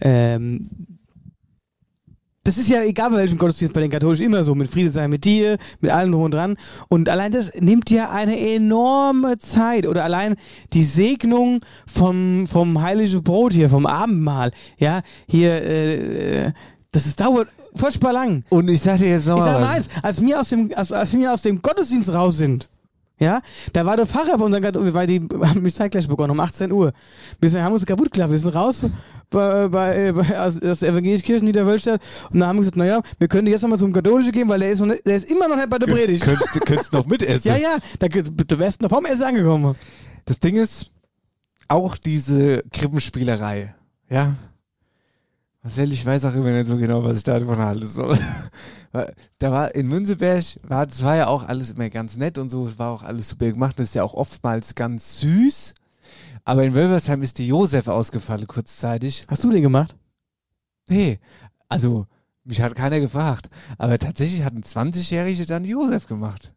ähm, 0.00 0.68
das 2.44 2.58
ist 2.58 2.68
ja 2.68 2.82
egal 2.82 3.10
bei 3.10 3.16
welchem 3.18 3.38
Gottesdienst 3.38 3.72
bei 3.72 3.80
den 3.80 3.90
Katholischen 3.90 4.26
immer 4.26 4.42
so, 4.42 4.54
mit 4.54 4.68
Friede 4.68 4.90
sei 4.90 5.06
mit 5.08 5.24
dir, 5.24 5.58
mit 5.80 5.90
allem 5.92 6.10
drum 6.12 6.22
und 6.22 6.34
dran. 6.34 6.56
Und 6.88 7.08
allein 7.08 7.30
das 7.32 7.52
nimmt 7.60 7.88
ja 7.90 8.10
eine 8.10 8.36
enorme 8.54 9.38
Zeit. 9.38 9.86
Oder 9.86 10.02
allein 10.04 10.34
die 10.72 10.84
Segnung 10.84 11.58
vom, 11.86 12.46
vom 12.48 12.82
heiligen 12.82 13.22
Brot 13.22 13.52
hier, 13.52 13.70
vom 13.70 13.86
Abendmahl. 13.86 14.50
Ja, 14.78 15.02
hier, 15.28 15.52
äh, 15.64 16.52
das 16.90 17.06
ist, 17.06 17.20
dauert 17.20 17.48
furchtbar 17.74 18.12
lang. 18.12 18.42
Und 18.48 18.68
ich 18.68 18.80
sag 18.82 18.98
dir 18.98 19.08
jetzt 19.10 19.26
noch 19.28 19.38
Ich 19.38 19.44
sag 19.44 19.60
mal 19.60 19.62
was. 19.68 19.74
eins, 19.76 19.88
als 20.02 20.20
wir 20.20 20.40
aus 20.40 20.48
dem, 20.48 20.70
als, 20.74 20.90
als 20.92 21.12
wir 21.12 21.32
aus 21.32 21.42
dem 21.42 21.62
Gottesdienst 21.62 22.12
raus 22.12 22.36
sind, 22.38 22.68
ja, 23.18 23.40
da 23.72 23.86
war 23.86 23.96
der 23.96 24.06
Pfarrer 24.06 24.36
bei 24.36 24.44
unserem 24.44 24.64
Gat- 24.64 24.74
weil 24.94 25.06
die 25.06 25.20
haben 25.42 25.62
mich 25.62 25.76
zeitgleich 25.76 26.08
begonnen, 26.08 26.32
um 26.32 26.40
18 26.40 26.72
Uhr. 26.72 26.92
Wir 27.40 27.50
sind, 27.50 27.62
haben 27.62 27.72
uns 27.72 27.86
kaputt 27.86 28.10
gelacht, 28.10 28.32
wir 28.32 28.38
sind 28.38 28.52
raus 28.52 28.82
bei, 29.32 29.68
bei, 29.68 30.06
äh, 30.06 30.12
bei 30.12 30.38
aus, 30.38 30.62
aus 30.62 30.78
der 30.80 30.90
evangelischen 30.90 31.24
Kirche 31.24 31.40
in 31.40 31.46
Niederwölstadt 31.46 32.00
und 32.30 32.40
dann 32.40 32.48
haben 32.48 32.56
wir 32.56 32.60
gesagt, 32.60 32.76
naja, 32.76 33.02
wir 33.18 33.28
können 33.28 33.48
jetzt 33.48 33.62
nochmal 33.62 33.78
zum 33.78 33.92
Katholischen 33.92 34.32
gehen, 34.32 34.48
weil 34.48 34.60
der 34.60 34.70
ist, 34.70 34.80
noch 34.80 34.86
nicht, 34.86 35.04
der 35.04 35.16
ist 35.16 35.30
immer 35.30 35.48
noch 35.48 35.56
nicht 35.56 35.70
bei 35.70 35.78
der 35.78 35.86
Predigt. 35.86 36.24
Könntest, 36.24 36.54
du 36.54 36.60
könntest 36.60 36.92
noch 36.92 37.06
mitessen. 37.06 37.50
Ja, 37.50 37.56
ja, 37.56 37.78
da, 37.98 38.08
du 38.08 38.58
wärst 38.58 38.80
noch 38.82 38.90
vom 38.90 39.04
Essen 39.04 39.22
angekommen. 39.22 39.74
Das 40.24 40.38
Ding 40.38 40.56
ist, 40.56 40.92
auch 41.68 41.96
diese 41.96 42.62
Krippenspielerei, 42.72 43.74
ja. 44.08 44.34
Marcel, 45.62 45.92
ich 45.92 46.04
weiß 46.04 46.24
auch 46.24 46.34
immer 46.34 46.50
nicht 46.50 46.66
so 46.66 46.76
genau, 46.76 47.04
was 47.04 47.18
ich 47.18 47.22
davon 47.22 47.58
halten 47.58 47.86
soll. 47.86 48.18
Da 49.38 49.50
war 49.50 49.74
in 49.74 49.88
Münzeberg, 49.88 50.44
war, 50.64 50.84
das 50.84 51.02
war 51.02 51.16
ja 51.16 51.26
auch 51.26 51.48
alles 51.48 51.70
immer 51.70 51.88
ganz 51.88 52.18
nett 52.18 52.36
und 52.36 52.50
so, 52.50 52.66
es 52.66 52.78
war 52.78 52.90
auch 52.90 53.02
alles 53.02 53.30
super 53.30 53.50
gemacht, 53.50 53.78
das 53.78 53.88
ist 53.88 53.94
ja 53.94 54.02
auch 54.02 54.12
oftmals 54.12 54.74
ganz 54.74 55.20
süß. 55.20 55.72
Aber 56.44 56.64
in 56.64 56.74
Wölversheim 56.74 57.22
ist 57.22 57.38
die 57.38 57.46
Josef 57.46 57.88
ausgefallen 57.88 58.46
kurzzeitig. 58.46 59.24
Hast 59.28 59.44
du 59.44 59.50
den 59.50 59.62
gemacht? 59.62 59.94
Nee, 60.88 61.20
also 61.68 62.06
mich 62.44 62.60
hat 62.60 62.74
keiner 62.74 62.98
gefragt. 63.00 63.48
Aber 63.78 63.98
tatsächlich 63.98 64.42
hat 64.42 64.52
ein 64.54 64.62
20-Jähriger 64.64 65.46
dann 65.46 65.62
die 65.62 65.70
Josef 65.70 66.06
gemacht. 66.06 66.52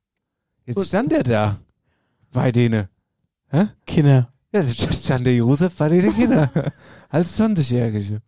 Jetzt 0.66 0.78
Und- 0.78 0.86
stand 0.88 1.14
er 1.14 1.24
da 1.24 1.58
bei 2.32 2.52
denen. 2.52 2.88
Hä? 3.50 3.68
Kinder. 3.86 4.30
Ja, 4.52 4.62
da 4.64 4.68
stand 4.70 5.26
der 5.28 5.36
Josef 5.36 5.76
bei 5.76 5.90
den 5.90 6.14
Kindern. 6.16 6.50
Als 7.10 7.40
20-Jährige. 7.40 8.22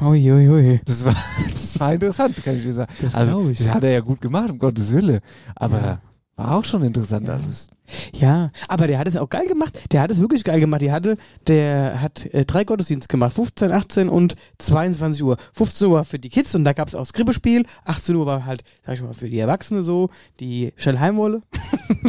Ui, 0.00 0.32
ui, 0.32 0.48
ui. 0.48 0.80
Das 0.86 1.04
war, 1.04 1.14
das 1.50 1.78
war 1.78 1.92
interessant, 1.92 2.42
kann 2.42 2.56
ich 2.56 2.62
dir 2.62 2.72
sagen. 2.72 2.92
Das 3.02 3.14
also, 3.14 3.50
ich. 3.50 3.58
das 3.58 3.68
hat 3.68 3.84
er 3.84 3.90
ja 3.90 4.00
gut 4.00 4.20
gemacht, 4.20 4.48
um 4.50 4.58
Gottes 4.58 4.92
Wille. 4.92 5.20
Aber 5.56 5.80
Ja. 5.80 6.00
war 6.36 6.54
auch 6.54 6.64
schon 6.64 6.82
interessant 6.82 7.26
Ja. 7.28 7.34
alles. 7.34 7.68
Ja, 8.12 8.50
aber 8.68 8.86
der 8.86 8.98
hat 8.98 9.08
es 9.08 9.16
auch 9.16 9.28
geil 9.28 9.46
gemacht. 9.46 9.78
Der 9.92 10.00
hat 10.02 10.10
es 10.10 10.18
wirklich 10.20 10.44
geil 10.44 10.60
gemacht. 10.60 10.82
Die 10.82 10.92
hatte, 10.92 11.16
der 11.46 12.00
hat 12.00 12.26
äh, 12.34 12.44
drei 12.44 12.64
Gottesdienste 12.64 13.08
gemacht. 13.08 13.32
15, 13.32 13.70
18 13.72 14.08
und 14.08 14.36
22 14.58 15.22
Uhr. 15.22 15.36
15 15.54 15.86
Uhr 15.88 16.04
für 16.04 16.18
die 16.18 16.28
Kids 16.28 16.54
und 16.54 16.64
da 16.64 16.72
gab 16.72 16.88
es 16.88 16.94
auch 16.94 17.00
das 17.00 17.12
Krippespiel. 17.12 17.64
18 17.84 18.14
Uhr 18.16 18.26
war 18.26 18.44
halt, 18.44 18.62
sag 18.84 18.94
ich 18.94 19.02
mal, 19.02 19.12
für 19.14 19.28
die 19.28 19.38
Erwachsene 19.38 19.84
so, 19.84 20.10
die 20.40 20.72
schnell 20.76 20.98
heim 20.98 21.16
wolle. 21.16 21.42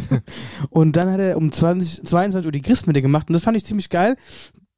und 0.69 0.95
dann 0.95 1.11
hat 1.11 1.19
er 1.19 1.37
um 1.37 1.51
20, 1.51 2.03
22 2.05 2.45
Uhr 2.45 2.51
die 2.51 2.61
Christmette 2.61 3.01
gemacht 3.01 3.29
und 3.29 3.33
das 3.33 3.43
fand 3.43 3.57
ich 3.57 3.65
ziemlich 3.65 3.89
geil. 3.89 4.15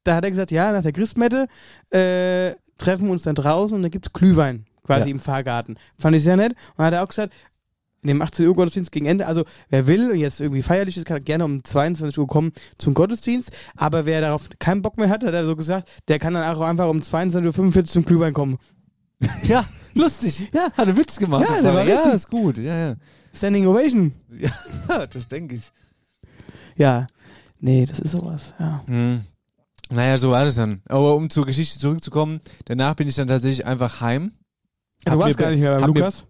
Da 0.04 0.16
hat 0.16 0.24
er 0.24 0.30
gesagt, 0.30 0.50
ja, 0.50 0.72
nach 0.72 0.82
der 0.82 0.92
Christmette 0.92 1.46
äh, 1.90 2.54
treffen 2.78 3.06
wir 3.06 3.12
uns 3.12 3.22
dann 3.22 3.34
draußen 3.34 3.74
und 3.76 3.82
dann 3.82 3.90
gibt's 3.90 4.12
Glühwein 4.12 4.66
quasi 4.84 5.08
Ja. 5.08 5.14
im 5.14 5.20
Fahrgarten. 5.20 5.78
Fand 5.98 6.14
ich 6.16 6.22
sehr 6.22 6.36
nett. 6.36 6.52
Und 6.52 6.78
dann 6.78 6.86
hat 6.86 6.92
er 6.94 7.02
auch 7.04 7.08
gesagt, 7.08 7.32
in 8.04 8.08
dem 8.08 8.22
18 8.22 8.46
Uhr 8.46 8.54
Gottesdienst 8.54 8.92
gegen 8.92 9.06
Ende. 9.06 9.26
Also 9.26 9.44
wer 9.70 9.86
will 9.86 10.10
und 10.10 10.18
jetzt 10.18 10.40
irgendwie 10.40 10.62
feierlich 10.62 10.96
ist, 10.96 11.06
kann 11.06 11.24
gerne 11.24 11.44
um 11.44 11.64
22 11.64 12.18
Uhr 12.18 12.26
kommen 12.26 12.52
zum 12.78 12.94
Gottesdienst. 12.94 13.50
Aber 13.76 14.04
wer 14.06 14.20
darauf 14.20 14.48
keinen 14.58 14.82
Bock 14.82 14.98
mehr 14.98 15.08
hat, 15.08 15.24
hat 15.24 15.34
er 15.34 15.46
so 15.46 15.56
gesagt, 15.56 15.88
der 16.08 16.18
kann 16.18 16.34
dann 16.34 16.44
auch 16.54 16.60
einfach 16.60 16.88
um 16.88 17.00
22.45 17.00 17.76
Uhr 17.78 17.84
zum 17.86 18.04
Glühwein 18.04 18.32
kommen. 18.32 18.58
Ja, 19.48 19.64
lustig. 19.94 20.50
Ja. 20.52 20.64
Hat 20.72 20.86
einen 20.86 20.96
Witz 20.98 21.16
gemacht. 21.18 21.46
Ja, 21.48 21.62
der 21.62 21.74
war 21.74 21.84
ja, 21.84 21.94
richtig. 21.94 22.12
ist 22.12 22.28
gut. 22.30 22.58
Ja, 22.58 22.76
ja. 22.90 22.96
Standing 23.32 23.66
Ovation. 23.66 24.12
ja 24.38 25.06
das 25.06 25.26
denke 25.28 25.54
ich. 25.54 25.72
Ja. 26.76 27.06
Nee, 27.60 27.86
das 27.86 28.00
ist 28.00 28.12
sowas, 28.12 28.52
ja. 28.58 28.82
Hm. 28.86 29.20
Naja, 29.90 30.18
so 30.18 30.30
war 30.30 30.44
das 30.44 30.56
dann. 30.56 30.82
Aber 30.88 31.14
um 31.14 31.30
zur 31.30 31.46
Geschichte 31.46 31.78
zurückzukommen, 31.78 32.40
danach 32.66 32.94
bin 32.94 33.08
ich 33.08 33.14
dann 33.14 33.28
tatsächlich 33.28 33.64
einfach 33.64 34.00
heim. 34.00 34.32
Du 35.04 35.18
warst 35.18 35.36
gar 35.38 35.50
nicht 35.50 35.60
mehr 35.60 35.72
beim 35.74 35.82
hab 35.82 35.90
mir- 35.94 36.00
Lukas? 36.00 36.26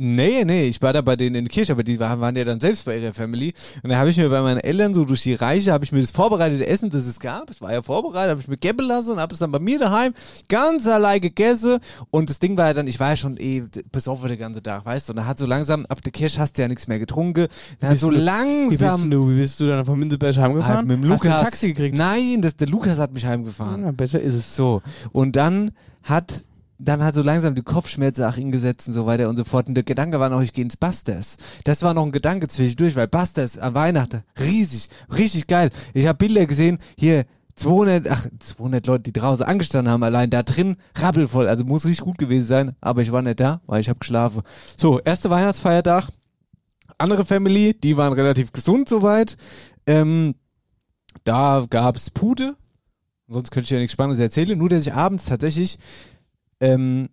Nee, 0.00 0.44
nee, 0.44 0.68
ich 0.68 0.80
war 0.80 0.92
da 0.92 1.00
bei 1.00 1.16
denen 1.16 1.34
in 1.34 1.44
der 1.46 1.50
Kirche, 1.52 1.72
aber 1.72 1.82
die 1.82 1.98
waren, 1.98 2.20
waren 2.20 2.36
ja 2.36 2.44
dann 2.44 2.60
selbst 2.60 2.84
bei 2.84 2.96
ihrer 2.98 3.12
Family. 3.12 3.52
Und 3.82 3.90
da 3.90 3.96
habe 3.96 4.10
ich 4.10 4.16
mir 4.16 4.28
bei 4.28 4.40
meinen 4.40 4.60
Eltern 4.60 4.94
so 4.94 5.04
durch 5.04 5.22
die 5.22 5.34
Reiche, 5.34 5.72
habe 5.72 5.84
ich 5.84 5.90
mir 5.90 6.00
das 6.00 6.12
vorbereitete 6.12 6.64
Essen, 6.68 6.88
das 6.88 7.06
es 7.06 7.18
gab, 7.18 7.50
es 7.50 7.60
war 7.60 7.72
ja 7.72 7.82
vorbereitet, 7.82 8.30
habe 8.30 8.40
ich 8.40 8.46
mir 8.46 8.58
geben 8.58 8.86
lassen 8.86 9.10
und 9.12 9.18
habe 9.18 9.32
es 9.32 9.40
dann 9.40 9.50
bei 9.50 9.58
mir 9.58 9.80
daheim 9.80 10.14
ganz 10.48 10.86
allein 10.86 11.20
gegessen. 11.20 11.78
Und 12.10 12.30
das 12.30 12.38
Ding 12.38 12.56
war 12.56 12.68
ja 12.68 12.74
dann, 12.74 12.86
ich 12.86 13.00
war 13.00 13.10
ja 13.10 13.16
schon 13.16 13.36
eh 13.38 13.64
besoffen 13.90 14.28
den 14.28 14.38
ganzen 14.38 14.62
Tag, 14.62 14.84
weißt 14.84 15.08
du. 15.08 15.14
Und 15.14 15.16
da 15.16 15.26
hat 15.26 15.36
so 15.38 15.46
langsam, 15.46 15.84
ab 15.86 16.00
der 16.00 16.12
Kirche 16.12 16.38
hast 16.38 16.56
du 16.56 16.62
ja 16.62 16.68
nichts 16.68 16.86
mehr 16.86 17.00
getrunken. 17.00 17.48
Dann 17.80 17.96
so 17.96 18.08
du- 18.10 18.12
Wie 18.12 18.18
bist, 18.18 18.80
langsam... 18.80 19.10
du, 19.10 19.28
wie 19.30 19.34
bist 19.40 19.58
du 19.58 19.66
dann 19.66 19.84
von 19.84 19.98
Münzeberg 19.98 20.36
heimgefahren? 20.36 20.76
Halt 20.76 20.86
mit 20.86 21.02
dem 21.02 21.10
Hast 21.10 21.24
du 21.24 21.28
Lukas. 21.28 21.38
ein 21.40 21.44
Taxi 21.44 21.68
gekriegt? 21.72 21.98
Nein, 21.98 22.40
das, 22.40 22.54
der 22.54 22.68
Lukas 22.68 22.98
hat 22.98 23.12
mich 23.12 23.26
heimgefahren. 23.26 23.82
Ja, 23.84 23.90
besser 23.90 24.20
ist 24.20 24.34
es. 24.34 24.54
So, 24.54 24.80
und 25.10 25.34
dann 25.34 25.72
hat 26.04 26.44
dann 26.78 27.02
hat 27.02 27.14
so 27.14 27.22
langsam 27.22 27.54
die 27.54 27.62
Kopfschmerzen 27.62 28.24
auch 28.24 28.34
hingesetzt 28.34 28.88
und 28.88 28.94
so 28.94 29.04
weiter 29.04 29.28
und 29.28 29.36
so 29.36 29.44
fort. 29.44 29.66
Und 29.66 29.74
der 29.74 29.84
Gedanke 29.84 30.20
war 30.20 30.28
noch, 30.28 30.40
ich 30.40 30.52
gehe 30.52 30.64
ins 30.64 30.76
Busters. 30.76 31.36
Das 31.64 31.82
war 31.82 31.92
noch 31.92 32.04
ein 32.04 32.12
Gedanke 32.12 32.48
zwischendurch, 32.48 32.94
weil 32.94 33.08
Busters 33.08 33.58
an 33.58 33.74
Weihnachten, 33.74 34.22
riesig, 34.38 34.88
richtig 35.14 35.48
geil. 35.48 35.70
Ich 35.92 36.06
habe 36.06 36.18
Bilder 36.18 36.46
gesehen, 36.46 36.78
hier 36.96 37.24
200, 37.56 38.08
ach, 38.08 38.26
200 38.38 38.86
Leute, 38.86 39.02
die 39.02 39.12
draußen 39.12 39.44
angestanden 39.44 39.92
haben, 39.92 40.04
allein 40.04 40.30
da 40.30 40.44
drin, 40.44 40.76
rappelvoll. 40.94 41.48
Also 41.48 41.64
muss 41.64 41.84
richtig 41.84 42.04
gut 42.04 42.18
gewesen 42.18 42.46
sein, 42.46 42.76
aber 42.80 43.02
ich 43.02 43.10
war 43.10 43.22
nicht 43.22 43.40
da, 43.40 43.60
weil 43.66 43.80
ich 43.80 43.88
habe 43.88 43.98
geschlafen. 43.98 44.42
So, 44.76 45.00
erster 45.00 45.30
Weihnachtsfeiertag. 45.30 46.08
Andere 46.96 47.24
Family, 47.24 47.74
die 47.78 47.96
waren 47.96 48.12
relativ 48.12 48.52
gesund 48.52 48.88
soweit. 48.88 49.36
Ähm, 49.86 50.34
da 51.24 51.64
gab's 51.68 52.10
Pute. 52.10 52.56
Sonst 53.28 53.50
könnte 53.50 53.64
ich 53.64 53.70
ja 53.70 53.78
nichts 53.78 53.92
Spannendes 53.92 54.20
erzählen. 54.20 54.56
Nur, 54.56 54.68
dass 54.68 54.86
ich 54.86 54.94
abends 54.94 55.26
tatsächlich 55.26 55.78
ähm, 56.60 57.08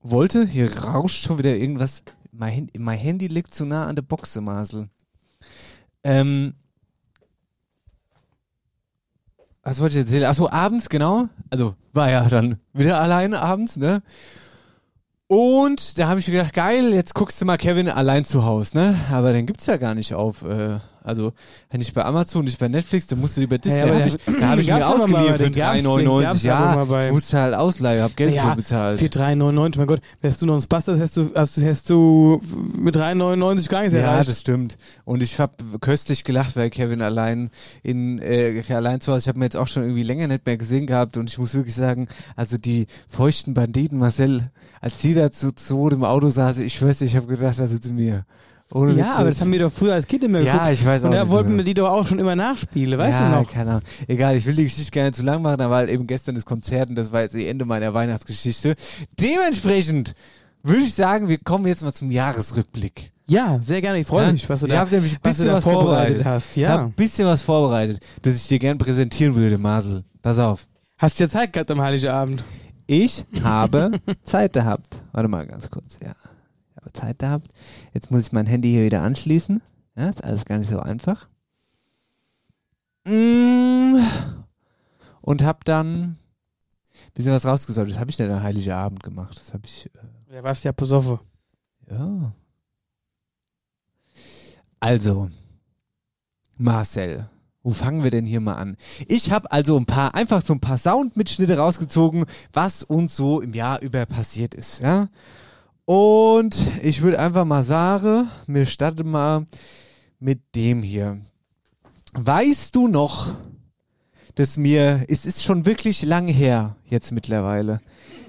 wollte, 0.00 0.46
hier 0.46 0.84
rauscht 0.84 1.24
schon 1.24 1.38
wieder 1.38 1.56
irgendwas. 1.56 2.02
Mein, 2.32 2.70
mein 2.76 2.98
Handy 2.98 3.26
liegt 3.26 3.54
zu 3.54 3.64
nah 3.64 3.86
an 3.86 3.96
der 3.96 4.02
Boxe, 4.02 4.40
Masel. 4.40 4.88
Ähm, 6.02 6.54
was 9.62 9.80
wollte 9.80 9.98
ich 9.98 10.04
erzählen? 10.04 10.24
Achso, 10.24 10.48
abends, 10.50 10.88
genau. 10.90 11.28
Also 11.48 11.74
war 11.92 12.10
ja 12.10 12.28
dann 12.28 12.58
wieder 12.72 13.00
alleine 13.00 13.40
abends, 13.40 13.76
ne? 13.76 14.02
Und 15.26 15.98
da 15.98 16.08
habe 16.08 16.20
ich 16.20 16.28
mir 16.28 16.34
gedacht, 16.34 16.52
geil, 16.52 16.92
jetzt 16.92 17.14
guckst 17.14 17.40
du 17.40 17.46
mal 17.46 17.56
Kevin 17.56 17.88
allein 17.88 18.26
zu 18.26 18.44
Hause, 18.44 18.76
ne? 18.76 19.00
Aber 19.10 19.32
den 19.32 19.46
gibt's 19.46 19.64
ja 19.64 19.78
gar 19.78 19.94
nicht 19.94 20.12
auf, 20.12 20.42
äh, 20.42 20.80
also 21.04 21.32
nicht 21.72 21.94
bei 21.94 22.02
Amazon, 22.04 22.44
nicht 22.46 22.58
bei 22.58 22.66
Netflix, 22.66 23.06
dann 23.06 23.20
musst 23.20 23.36
du 23.36 23.42
lieber 23.42 23.58
Disney. 23.58 23.78
Ja, 23.80 23.86
da 23.86 23.94
habe 23.94 24.08
ich, 24.08 24.16
da 24.40 24.48
hab 24.48 24.58
ich 24.58 24.66
mir 24.66 24.88
ausgeliehen 24.88 25.34
für 25.36 25.42
den 25.44 25.52
gab's- 25.52 25.76
den 25.76 25.86
3,99. 25.86 26.44
gab's 26.48 26.76
aber 26.78 27.00
Ja, 27.02 27.06
ich 27.06 27.12
musste 27.12 27.38
halt 27.40 27.54
ausleihen, 27.54 28.02
hab 28.02 28.16
Geld 28.16 28.34
Ja, 28.34 28.50
für 28.50 28.56
bezahlt. 28.56 28.98
Für 28.98 29.06
3,99, 29.06 29.78
mein 29.78 29.86
Gott, 29.86 30.00
wärst 30.22 30.42
du 30.42 30.46
noch 30.46 30.54
ein 30.54 30.62
Spasters, 30.62 30.98
hättest 30.98 31.16
du, 31.18 31.30
hast, 31.36 31.56
du- 31.56 31.60
hättest 31.60 31.90
du 31.90 32.40
mit 32.76 32.96
3,99 32.96 33.68
gar 33.68 33.80
nichts 33.82 33.94
Ja, 33.94 34.00
erreicht. 34.00 34.30
das 34.30 34.40
stimmt. 34.40 34.78
Und 35.04 35.22
ich 35.22 35.38
habe 35.38 35.52
köstlich 35.80 36.24
gelacht 36.24 36.54
bei 36.54 36.70
Kevin 36.70 37.02
allein 37.02 37.50
in 37.82 38.18
äh, 38.18 38.62
allein 38.70 39.00
zu 39.02 39.12
Hause. 39.12 39.20
Ich 39.20 39.28
habe 39.28 39.38
mir 39.38 39.44
jetzt 39.44 39.56
auch 39.58 39.68
schon 39.68 39.82
irgendwie 39.82 40.02
länger 40.02 40.26
nicht 40.26 40.46
mehr 40.46 40.56
gesehen 40.56 40.86
gehabt 40.86 41.18
und 41.18 41.28
ich 41.30 41.36
muss 41.38 41.54
wirklich 41.54 41.74
sagen, 41.74 42.08
also 42.34 42.56
die 42.56 42.86
feuchten 43.08 43.52
Banditen 43.52 43.98
Marcel, 43.98 44.50
als 44.80 44.98
die 44.98 45.12
da 45.14 45.30
zu, 45.30 45.54
zu 45.54 45.88
im 45.88 46.02
Auto 46.02 46.30
saßen, 46.30 46.64
ich 46.64 46.82
weiß 46.82 47.00
nicht, 47.02 47.10
ich 47.10 47.16
habe 47.16 47.26
gedacht, 47.26 47.60
da 47.60 47.66
sitzen 47.66 47.98
wir. 47.98 48.24
Ohne 48.74 48.92
ja, 48.92 48.96
Witz 49.06 49.14
aber 49.16 49.28
das 49.30 49.40
haben 49.40 49.52
wir 49.52 49.60
doch 49.60 49.72
früher 49.72 49.94
als 49.94 50.06
Kind 50.06 50.24
immer 50.24 50.40
Ja, 50.40 50.54
geguckt. 50.54 50.72
ich 50.72 50.84
weiß 50.84 51.04
auch 51.04 51.08
Und 51.08 51.14
da 51.14 51.28
wollten 51.28 51.56
wir 51.56 51.64
die 51.64 51.74
doch 51.74 51.88
auch 51.90 52.06
schon 52.06 52.18
immer 52.18 52.34
nachspielen, 52.36 52.98
weißt 52.98 53.20
ja, 53.20 53.28
du 53.28 53.40
noch? 53.42 53.50
keine 53.50 53.70
Ahnung. 53.70 53.82
Egal, 54.08 54.36
ich 54.36 54.44
will 54.46 54.54
die 54.54 54.64
Geschichte 54.64 54.90
gerne 54.90 55.12
zu 55.12 55.22
lang 55.22 55.40
machen, 55.42 55.58
da 55.58 55.70
war 55.70 55.76
halt 55.78 55.90
eben 55.90 56.06
gestern 56.06 56.34
das 56.34 56.44
Konzert 56.44 56.88
und 56.90 56.96
das 56.96 57.12
war 57.12 57.22
jetzt 57.22 57.34
die 57.34 57.46
Ende 57.46 57.64
meiner 57.64 57.94
Weihnachtsgeschichte. 57.94 58.74
Dementsprechend 59.20 60.14
würde 60.62 60.82
ich 60.82 60.94
sagen, 60.94 61.28
wir 61.28 61.38
kommen 61.38 61.66
jetzt 61.66 61.82
mal 61.82 61.92
zum 61.92 62.10
Jahresrückblick. 62.10 63.12
Ja, 63.26 63.58
sehr 63.62 63.80
gerne. 63.80 64.00
Ich 64.00 64.06
freue 64.06 64.26
Ja? 64.26 64.32
mich, 64.32 64.48
was 64.50 64.60
du 64.60 64.66
Ich 64.66 64.72
da, 64.72 64.80
hab 64.80 64.90
nämlich 64.92 65.12
ein 65.12 65.18
was 65.22 65.32
bisschen 65.32 65.46
da 65.46 65.54
was 65.54 65.64
vorbereitet 65.64 66.18
vorbereitet. 66.18 66.24
hast. 66.26 66.56
Ich 66.56 66.64
habe 66.66 66.78
Ja. 66.80 66.84
ein 66.86 66.92
bisschen 66.92 67.26
was 67.26 67.42
vorbereitet, 67.42 68.00
das 68.22 68.36
ich 68.36 68.48
dir 68.48 68.58
gern 68.58 68.76
präsentieren 68.76 69.34
würde, 69.34 69.56
Marcel. 69.56 70.04
Pass 70.20 70.38
auf. 70.38 70.66
Hast 70.98 71.18
du 71.20 71.24
ja 71.24 71.30
Zeit 71.30 71.52
gehabt 71.52 71.70
am 71.70 71.80
Heiligen 71.80 72.08
Abend? 72.08 72.44
Ich 72.86 73.24
habe 73.42 73.92
Zeit 74.24 74.52
gehabt. 74.52 74.98
Warte 75.12 75.28
mal 75.28 75.46
ganz 75.46 75.70
kurz, 75.70 75.98
ja. 76.04 76.12
Zeit 76.94 77.18
gehabt. 77.18 77.48
Jetzt 77.92 78.10
muss 78.10 78.22
ich 78.22 78.32
mein 78.32 78.46
Handy 78.46 78.70
hier 78.70 78.84
wieder 78.84 79.02
anschließen. 79.02 79.60
Ja, 79.96 80.08
ist 80.08 80.24
alles 80.24 80.44
gar 80.44 80.58
nicht 80.58 80.70
so 80.70 80.80
einfach. 80.80 81.28
Mm. 83.04 83.98
Und 85.20 85.42
habe 85.42 85.60
dann 85.64 85.92
ein 86.02 86.18
bisschen 87.14 87.32
was 87.32 87.46
rausgesucht. 87.46 87.88
Das 87.90 87.98
habe 87.98 88.10
ich 88.10 88.18
nicht 88.18 88.30
am 88.30 88.42
Heiligen 88.42 88.72
Abend 88.72 89.02
gemacht. 89.02 89.38
Das 89.38 89.52
habe 89.52 89.66
ich, 89.66 89.90
äh, 90.30 90.34
Ja, 90.36 90.42
warst 90.42 90.64
ja 90.64 90.72
besoffen. 90.72 91.18
ja. 91.90 92.32
Also, 94.80 95.30
Marcel, 96.58 97.28
wo 97.62 97.70
fangen 97.70 98.02
wir 98.02 98.10
denn 98.10 98.26
hier 98.26 98.40
mal 98.40 98.56
an? 98.56 98.76
Ich 99.08 99.30
habe 99.32 99.50
also 99.50 99.78
ein 99.78 99.86
paar, 99.86 100.14
einfach 100.14 100.42
so 100.42 100.52
ein 100.52 100.60
paar 100.60 100.76
Soundmitschnitte 100.76 101.56
rausgezogen, 101.56 102.26
was 102.52 102.82
uns 102.82 103.16
so 103.16 103.40
im 103.40 103.54
Jahr 103.54 103.80
über 103.80 104.04
passiert 104.04 104.54
ist, 104.54 104.80
ja. 104.80 105.08
Und 105.84 106.56
ich 106.82 107.02
würde 107.02 107.18
einfach 107.18 107.44
mal 107.44 107.64
sagen, 107.64 108.30
mir 108.46 108.64
starte 108.66 109.04
mal 109.04 109.46
mit 110.18 110.40
dem 110.54 110.82
hier. 110.82 111.20
Weißt 112.14 112.74
du 112.74 112.88
noch, 112.88 113.34
dass 114.34 114.56
mir, 114.56 115.04
es 115.08 115.26
ist 115.26 115.42
schon 115.42 115.66
wirklich 115.66 116.02
lang 116.02 116.28
her 116.28 116.76
jetzt 116.88 117.12
mittlerweile, 117.12 117.80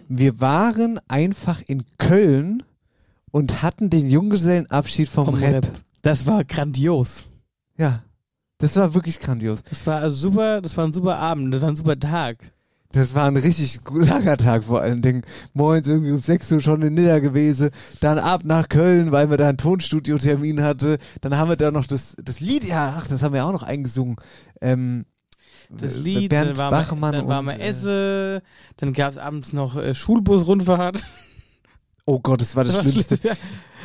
wir 0.07 0.39
waren 0.39 0.99
einfach 1.07 1.61
in 1.65 1.83
Köln 1.97 2.63
und 3.31 3.61
hatten 3.61 3.89
den 3.89 4.09
Junggesellenabschied 4.09 5.09
vom, 5.09 5.25
Vom 5.25 5.35
Rap. 5.35 5.65
Rap. 5.65 5.71
Das 6.01 6.27
war 6.27 6.43
grandios. 6.43 7.25
Ja, 7.77 8.03
das 8.57 8.75
war 8.75 8.93
wirklich 8.93 9.19
grandios. 9.19 9.63
Das 9.63 9.85
war 9.87 10.09
super, 10.09 10.61
das 10.61 10.75
war 10.77 10.85
ein 10.85 10.93
super 10.93 11.17
Abend, 11.17 11.53
das 11.53 11.61
war 11.61 11.69
ein 11.69 11.75
super 11.75 11.99
Tag. 11.99 12.37
Das 12.91 13.13
war 13.13 13.25
ein 13.27 13.35
richtig 13.35 13.81
langer 13.93 14.37
Tag 14.37 14.63
vor 14.63 14.79
allen 14.81 15.01
Dingen. 15.01 15.23
Morgens 15.53 15.87
irgendwie 15.87 16.11
um 16.11 16.19
6 16.19 16.51
Uhr 16.53 16.61
schon 16.61 16.81
in 16.81 16.93
Nidda 16.93 17.19
gewesen, 17.19 17.71
dann 17.99 18.19
ab 18.19 18.41
nach 18.45 18.69
Köln, 18.69 19.11
weil 19.11 19.29
wir 19.29 19.37
da 19.37 19.49
einen 19.49 19.57
Tonstudio-Termin 19.57 20.61
hatte. 20.61 20.97
Dann 21.21 21.35
haben 21.37 21.49
wir 21.49 21.57
da 21.57 21.71
noch 21.71 21.85
das, 21.87 22.15
das 22.23 22.39
Lied, 22.39 22.63
ja, 22.63 22.95
ach, 22.97 23.07
das 23.07 23.21
haben 23.21 23.33
wir 23.33 23.45
auch 23.45 23.51
noch 23.51 23.63
eingesungen. 23.63 24.15
Ähm, 24.61 25.05
Das 25.69 25.97
äh, 25.97 25.99
Lied, 25.99 26.29
Bernd 26.29 26.51
dann 26.51 26.57
war 26.57 26.71
Bachmann 26.71 27.13
dann 27.13 27.27
war 27.27 27.39
und, 27.39 27.45
mal 27.45 27.59
äh, 27.59 27.67
Esse, 27.67 28.41
dann 28.77 28.93
gab 28.93 29.11
es 29.11 29.17
abends 29.17 29.51
noch 29.51 29.75
äh, 29.75 29.93
Schulbus-Rundfahrt. 29.93 31.03
Oh 32.07 32.19
Gott, 32.19 32.39
das 32.39 32.55
war 32.55 32.63
das, 32.63 32.75
war 32.75 32.83
Schlimmste. 32.83 33.17
schlimm. 33.17 33.33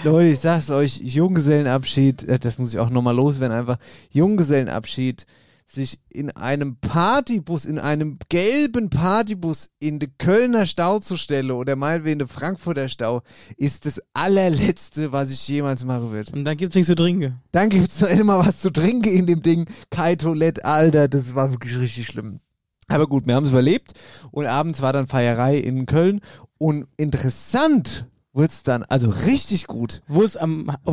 Leute, 0.05 0.29
ich 0.29 0.41
sag's 0.41 0.71
euch, 0.71 0.99
Junggesellenabschied, 0.99 2.25
äh, 2.25 2.39
das 2.39 2.59
muss 2.59 2.75
ich 2.75 2.79
auch 2.79 2.91
nochmal 2.91 3.17
loswerden, 3.17 3.57
einfach 3.57 3.79
Junggesellenabschied, 4.11 5.25
sich 5.73 6.01
in 6.11 6.31
einem 6.31 6.77
Partybus, 6.77 7.65
in 7.65 7.79
einem 7.79 8.19
gelben 8.29 8.91
Partybus 8.91 9.71
in 9.79 9.99
den 9.99 10.13
Kölner 10.19 10.67
Stau 10.67 10.99
zu 10.99 11.17
stellen 11.17 11.51
oder 11.51 11.77
meinetwegen 11.77 12.15
in 12.15 12.19
den 12.21 12.29
Frankfurter 12.29 12.89
Stau, 12.89 13.23
ist 13.57 13.87
das 13.87 14.03
allerletzte, 14.13 15.13
was 15.13 15.31
ich 15.31 15.47
jemals 15.47 15.85
machen 15.85 16.11
würde. 16.11 16.33
Und 16.33 16.45
dann 16.45 16.57
gibt's 16.57 16.75
nichts 16.75 16.89
zu 16.89 16.97
trinken. 16.97 17.41
Dann 17.53 17.69
gibt's 17.69 18.01
noch 18.01 18.09
immer 18.09 18.41
was 18.41 18.61
zu 18.61 18.71
trinken 18.71 19.09
in 19.09 19.27
dem 19.27 19.43
Ding. 19.43 19.67
Kein 19.91 20.19
Toilette, 20.19 20.65
Alter, 20.65 21.09
das 21.09 21.35
war 21.35 21.53
wirklich 21.53 21.79
richtig 21.79 22.07
schlimm. 22.07 22.41
Aber 22.89 23.07
gut, 23.07 23.27
wir 23.27 23.37
haben 23.37 23.45
es 23.45 23.51
überlebt 23.51 23.93
und 24.33 24.47
abends 24.47 24.83
war 24.83 24.93
dann 24.93 25.07
Feierei 25.07 25.59
in 25.59 25.87
Köln 25.87 26.21
und 26.59 26.89
interessant 26.97 28.10
wird's 28.33 28.63
dann, 28.63 28.85
also 28.85 29.09
richtig 29.27 29.67
gut. 29.67 30.03
Wo 30.07 30.23
es 30.23 30.37
auf 30.37 30.45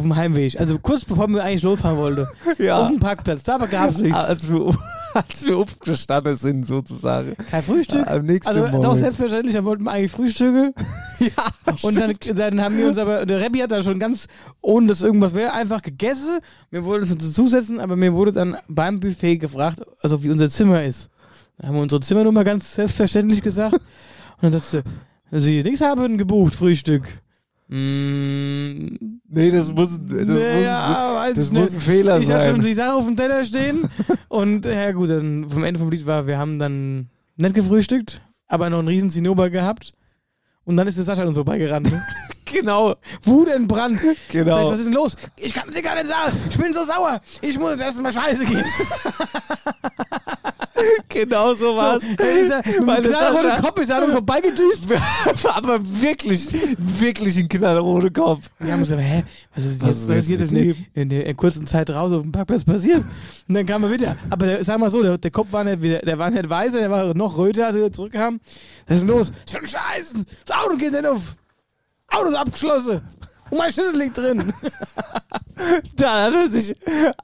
dem 0.02 0.16
Heimweg, 0.16 0.60
also 0.60 0.80
kurz 0.80 1.06
bevor 1.06 1.28
wir 1.28 1.44
eigentlich 1.44 1.64
losfahren 1.64 1.98
wollten. 1.98 2.28
Ja. 2.58 2.82
Auf 2.82 2.88
dem 2.90 3.00
Parkplatz, 3.00 3.44
da 3.44 3.58
gab's 3.58 3.98
nichts. 4.02 4.18
Als 4.18 4.50
wir, 4.50 4.76
als 5.14 5.46
wir 5.46 5.58
aufgestanden 5.58 6.36
sind, 6.36 6.66
sozusagen. 6.66 7.36
Kein 7.52 7.62
Frühstück. 7.62 8.08
Am 8.08 8.26
nächsten 8.26 8.48
Also 8.50 8.62
Morgen. 8.68 8.82
doch 8.82 8.96
selbstverständlich, 8.96 9.54
da 9.54 9.64
wollten 9.64 9.84
wir 9.84 9.92
eigentlich 9.92 10.12
Frühstücke. 10.12 10.74
ja, 11.20 11.76
Und 11.84 11.96
dann, 12.00 12.14
dann 12.36 12.62
haben 12.62 12.78
wir 12.78 12.88
uns 12.88 12.98
aber, 12.98 13.26
der 13.26 13.40
Rebbi 13.40 13.60
hat 13.60 13.72
da 13.72 13.84
schon 13.84 14.00
ganz, 14.00 14.28
ohne 14.62 14.88
dass 14.88 15.02
irgendwas 15.04 15.36
wäre, 15.36 15.54
einfach 15.54 15.82
gegessen. 15.84 16.40
Wir 16.72 16.84
wollten 16.86 17.12
uns 17.12 17.24
dazusetzen, 17.24 17.80
aber 17.80 17.96
mir 17.96 18.14
wurde 18.14 18.32
dann 18.32 18.58
beim 18.68 19.00
Buffet 19.00 19.38
gefragt, 19.38 19.82
also 20.02 20.24
wie 20.24 20.32
unser 20.32 20.50
Zimmer 20.50 20.84
ist. 20.84 21.10
Dann 21.58 21.68
haben 21.70 21.76
wir 21.76 21.82
unsere 21.84 22.02
Zimmernummer 22.02 22.44
ganz 22.44 22.74
selbstverständlich 22.76 23.42
gesagt. 23.44 23.74
Und 23.76 23.82
dann 24.42 24.52
sagte 24.54 24.84
sie, 24.84 25.40
Sie 25.40 25.62
nichts 25.64 25.82
haben 25.82 26.18
gebucht, 26.18 26.56
Frühstück. 26.56 27.04
Mm, 27.70 29.20
nee, 29.28 29.52
das 29.52 29.74
muss, 29.74 30.00
das 30.02 30.28
naja, 30.28 31.16
weiß 31.16 31.36
das 31.36 31.46
ich 31.46 31.52
muss 31.52 31.74
ein 31.74 31.80
Fehler 31.82 32.20
Ich 32.20 32.32
hatte 32.32 32.46
sein. 32.46 32.56
schon 32.56 32.62
die 32.66 32.74
Sache 32.74 32.94
auf 32.94 33.06
dem 33.06 33.18
Teller 33.18 33.44
stehen. 33.44 33.90
und 34.30 34.66
ja 34.66 34.92
gut, 34.94 35.10
dann 35.10 35.50
vom 35.50 35.64
Ende 35.64 35.80
vom 35.80 35.92
Lied 35.92 36.06
war, 36.06 36.28
wir 36.28 36.38
haben 36.38 36.60
dann 36.60 37.10
nicht 37.36 37.56
gefrühstückt, 37.56 38.22
aber 38.48 38.70
noch 38.70 38.80
einen 38.80 38.88
riesen 38.88 39.10
Zinnober 39.10 39.50
gehabt. 39.50 39.94
Und 40.64 40.78
dann 40.78 40.88
ist 40.88 40.98
der 40.98 41.06
Sascha 41.06 41.24
uns 41.26 41.36
vorbeigerannt. 41.36 41.92
genau, 42.46 42.96
Wut 43.24 43.50
entbrannt. 43.50 44.00
Sag 44.00 44.12
ich, 44.12 44.28
genau. 44.30 44.72
was 44.72 44.80
ist 44.80 44.86
denn 44.86 44.94
los? 44.94 45.16
Ich 45.38 45.54
kann 45.54 45.68
es 45.68 45.76
dir 45.76 45.82
gar 45.82 45.96
nicht 45.96 46.08
sagen. 46.08 46.38
Ich 46.50 46.58
bin 46.58 46.74
so 46.74 46.84
sauer. 46.86 47.22
Ich 47.42 47.60
muss 47.60 47.72
jetzt 47.72 47.82
erstmal 47.82 48.12
scheiße 48.12 48.46
gehen. 48.46 48.64
genau 51.10 51.54
so 51.54 51.76
war's. 51.76 52.04
So, 52.04 52.10
ist 52.10 52.52
er, 52.52 52.82
mit 52.82 53.04
knallroten 53.04 53.64
Kopf 53.64 53.80
ist 53.82 53.90
er 53.90 53.98
an 53.98 54.04
uns 54.04 54.14
vorbeigedüst. 54.14 54.86
Aber 55.56 55.80
wirklich, 55.84 56.48
wirklich 56.78 57.38
ein 57.38 57.50
knallroter 57.50 58.10
Kopf. 58.10 58.50
Wir 58.60 58.74
haben 58.74 58.84
gedacht, 58.84 59.00
hä, 59.02 59.24
was 59.56 59.66
ist 59.66 59.84
jetzt, 59.84 60.08
was 60.10 60.16
ist 60.24 60.30
jetzt 60.30 60.52
in, 60.52 60.56
der, 60.56 60.76
in 60.94 61.10
der 61.10 61.34
kurzen 61.34 61.66
Zeit 61.68 61.90
raus 61.90 62.12
auf 62.12 62.22
dem 62.22 62.32
Parkplatz 62.32 62.64
passiert? 62.66 63.04
Und 63.48 63.56
dann 63.56 63.66
kam 63.66 63.84
er 63.84 63.92
wieder. 63.92 64.18
Aber 64.30 64.46
der, 64.46 64.64
sag 64.64 64.80
mal 64.80 64.90
so, 64.90 65.02
der, 65.02 65.18
der 65.18 65.32
Kopf 65.32 65.52
war 65.52 65.64
nicht 65.64 65.82
wieder, 65.82 66.00
der 66.00 66.18
war 66.18 66.30
nicht 66.30 66.50
weißer, 66.50 66.80
der 66.80 66.92
war 66.92 67.14
noch 67.14 67.38
röter, 67.38 67.68
als 67.68 67.76
er 67.76 67.92
zurückkam. 67.92 68.40
Was 68.88 68.98
ist 69.00 69.08
los? 69.08 69.32
Schon 69.50 69.66
scheiße. 69.66 70.26
Das 70.46 70.58
Auto 70.58 70.78
geht 70.78 70.92
nicht 70.92 71.06
auf. 71.06 71.36
Auto 72.10 72.30
ist 72.30 72.36
abgeschlossen. 72.36 73.02
Und 73.50 73.58
mein 73.58 73.72
Schlüssel 73.72 74.00
liegt 74.00 74.18
drin. 74.18 74.54
Da 75.96 76.26
hat 76.26 76.34
er 76.36 76.50
sich 76.52 76.76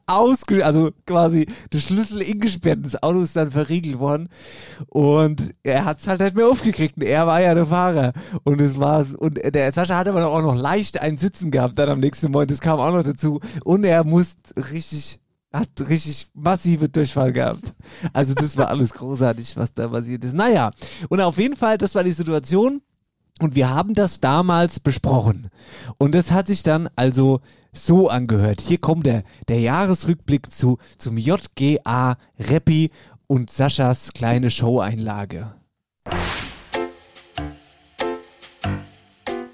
ausge... 0.08 0.66
Also 0.66 0.90
quasi 1.06 1.46
der 1.72 1.78
Schlüssel 1.78 2.22
ingesperrt. 2.24 2.80
Das 2.82 3.02
Auto 3.04 3.22
ist 3.22 3.36
dann 3.36 3.52
verriegelt 3.52 4.00
worden. 4.00 4.28
Und 4.88 5.54
er 5.62 5.86
hat 5.86 6.00
es 6.00 6.08
halt 6.08 6.20
nicht 6.20 6.36
mehr 6.36 6.48
aufgekriegt. 6.48 6.98
Und 6.98 7.04
er 7.04 7.28
war 7.28 7.42
ja 7.42 7.54
der 7.54 7.68
Fahrer. 7.68 8.14
Und 8.44 8.60
das 8.60 8.80
war's. 8.80 9.14
Und 9.14 9.38
der 9.38 9.72
Sascha 9.72 9.96
hat 9.98 10.08
aber 10.08 10.26
auch 10.28 10.42
noch 10.42 10.56
leicht 10.56 11.00
ein 11.00 11.20
Sitzen 11.20 11.52
gehabt 11.52 11.78
dann 11.78 11.90
am 11.90 12.00
nächsten 12.00 12.32
Morgen. 12.32 12.48
Das 12.48 12.60
kam 12.60 12.80
auch 12.80 12.92
noch 12.92 13.04
dazu. 13.04 13.40
Und 13.64 13.84
er 13.84 14.04
muss 14.04 14.36
richtig 14.72 15.20
hat 15.54 15.70
richtig 15.88 16.28
massive 16.34 16.90
Durchfall 16.90 17.32
gehabt. 17.32 17.76
Also 18.12 18.34
das 18.34 18.58
war 18.58 18.70
alles 18.70 18.92
großartig, 18.92 19.56
was 19.56 19.72
da 19.74 19.88
passiert 19.88 20.24
ist. 20.24 20.34
Naja, 20.34 20.72
und 21.10 21.22
auf 21.22 21.38
jeden 21.38 21.56
Fall, 21.56 21.78
das 21.78 21.94
war 21.94 22.04
die 22.04 22.12
Situation. 22.12 22.82
Und 23.40 23.56
wir 23.56 23.70
haben 23.70 23.94
das 23.94 24.20
damals 24.20 24.80
besprochen. 24.80 25.50
Und 25.98 26.14
das 26.16 26.32
hat 26.32 26.48
sich 26.48 26.64
dann 26.64 26.90
also 26.96 27.42
so 27.74 28.08
angehört. 28.08 28.62
Hier 28.62 28.78
kommt 28.78 29.06
der, 29.06 29.24
der 29.48 29.60
Jahresrückblick 29.60 30.52
zu, 30.52 30.78
zum 30.98 31.18
JGA 31.18 32.18
Reppi 32.40 32.92
und 33.28 33.50
Saschas 33.50 34.14
kleine 34.14 34.52
Showeinlage. 34.52 35.56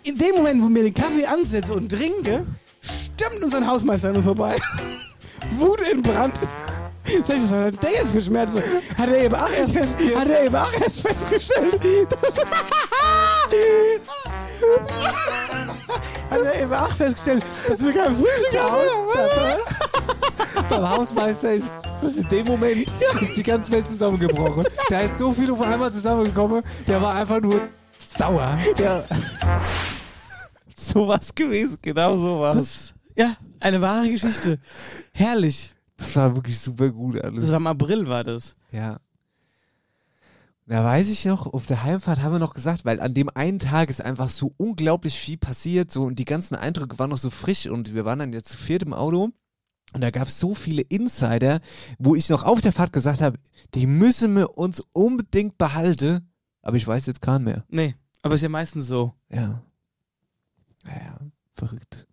In 0.03 0.17
dem 0.17 0.35
Moment, 0.35 0.61
wo 0.61 0.67
mir 0.67 0.83
den 0.83 0.93
Kaffee 0.93 1.25
ansetze 1.25 1.73
und 1.73 1.89
trinke, 1.89 2.45
stimmt 2.81 3.43
unser 3.43 3.65
Hausmeister 3.65 4.09
an 4.09 4.17
uns 4.17 4.25
vorbei. 4.25 4.57
Wut 5.57 5.79
in 5.87 6.01
Brand. 6.01 6.33
Was 7.09 7.51
hat 7.51 7.83
der 7.83 7.91
jetzt 7.91 8.11
für 8.11 8.21
Schmerzen? 8.21 8.61
Hat 8.97 9.09
er 9.09 9.23
eben 9.23 9.35
auch 9.35 9.49
erst, 9.49 9.73
fest, 9.73 9.95
hat 10.15 10.27
er 10.27 10.45
eben 10.45 10.55
auch 10.55 10.73
erst 10.73 11.01
festgestellt, 11.01 11.79
dass, 12.09 12.37
hat 16.29 16.39
er 16.45 16.61
eben 16.61 16.73
auch 16.73 16.91
festgestellt, 16.91 17.45
dass 17.67 17.83
wir 17.83 17.93
kein 17.93 18.15
Frühstück 18.15 18.59
haben. 18.59 19.59
Beim 20.69 20.89
Hausmeister 20.89 21.53
ist, 21.53 21.71
ist 22.01 22.17
in 22.17 22.27
dem 22.29 22.47
Moment 22.47 22.85
ist 23.21 23.35
die 23.35 23.43
ganze 23.43 23.71
Welt 23.71 23.87
zusammengebrochen. 23.87 24.63
Da 24.89 24.99
ist 24.99 25.17
so 25.17 25.31
viel 25.33 25.49
auf 25.51 25.61
einmal 25.61 25.91
zusammengekommen, 25.91 26.63
der 26.87 27.01
war 27.01 27.15
einfach 27.15 27.41
nur 27.41 27.61
sauer. 27.97 28.57
Der 28.77 29.03
sowas 30.75 31.33
gewesen, 31.33 31.77
genau 31.81 32.15
sowas. 32.17 32.55
Das, 32.55 32.93
ja, 33.15 33.35
eine 33.59 33.81
wahre 33.81 34.09
Geschichte. 34.09 34.59
Herrlich. 35.11 35.73
Das 35.99 36.15
war 36.15 36.35
wirklich 36.35 36.59
super 36.59 36.89
gut 36.89 37.21
alles. 37.21 37.41
Das 37.41 37.51
war 37.51 37.57
im 37.57 37.67
April, 37.67 38.07
war 38.07 38.23
das. 38.23 38.55
Ja. 38.71 38.99
Da 40.65 40.83
weiß 40.83 41.09
ich 41.09 41.25
noch, 41.25 41.47
auf 41.47 41.65
der 41.65 41.83
Heimfahrt 41.83 42.21
haben 42.21 42.33
wir 42.33 42.39
noch 42.39 42.53
gesagt, 42.53 42.85
weil 42.85 43.01
an 43.01 43.13
dem 43.13 43.29
einen 43.29 43.59
Tag 43.59 43.89
ist 43.89 44.01
einfach 44.01 44.29
so 44.29 44.53
unglaublich 44.57 45.19
viel 45.19 45.37
passiert, 45.37 45.91
so 45.91 46.03
und 46.03 46.19
die 46.19 46.25
ganzen 46.25 46.55
Eindrücke 46.55 46.99
waren 46.99 47.09
noch 47.09 47.17
so 47.17 47.31
frisch 47.31 47.65
und 47.67 47.95
wir 47.95 48.05
waren 48.05 48.19
dann 48.19 48.33
jetzt 48.33 48.49
zu 48.49 48.57
viert 48.57 48.83
im 48.83 48.93
Auto 48.93 49.31
und 49.93 50.01
da 50.01 50.11
gab 50.11 50.27
es 50.27 50.39
so 50.39 50.53
viele 50.53 50.83
Insider, 50.83 51.59
wo 51.97 52.13
ich 52.13 52.29
noch 52.29 52.43
auf 52.43 52.61
der 52.61 52.71
Fahrt 52.71 52.93
gesagt 52.93 53.19
habe, 53.19 53.39
die 53.73 53.87
müssen 53.87 54.35
wir 54.35 54.59
uns 54.59 54.83
unbedingt 54.93 55.57
behalten, 55.57 56.29
aber 56.61 56.77
ich 56.77 56.87
weiß 56.87 57.07
jetzt 57.07 57.21
keinen 57.23 57.45
mehr. 57.45 57.65
Nee, 57.69 57.95
aber 58.21 58.35
ist 58.35 58.41
ja 58.41 58.49
meistens 58.49 58.87
so. 58.87 59.15
Ja. 59.29 59.63
Naja, 60.83 61.17
verrückt. 61.55 62.08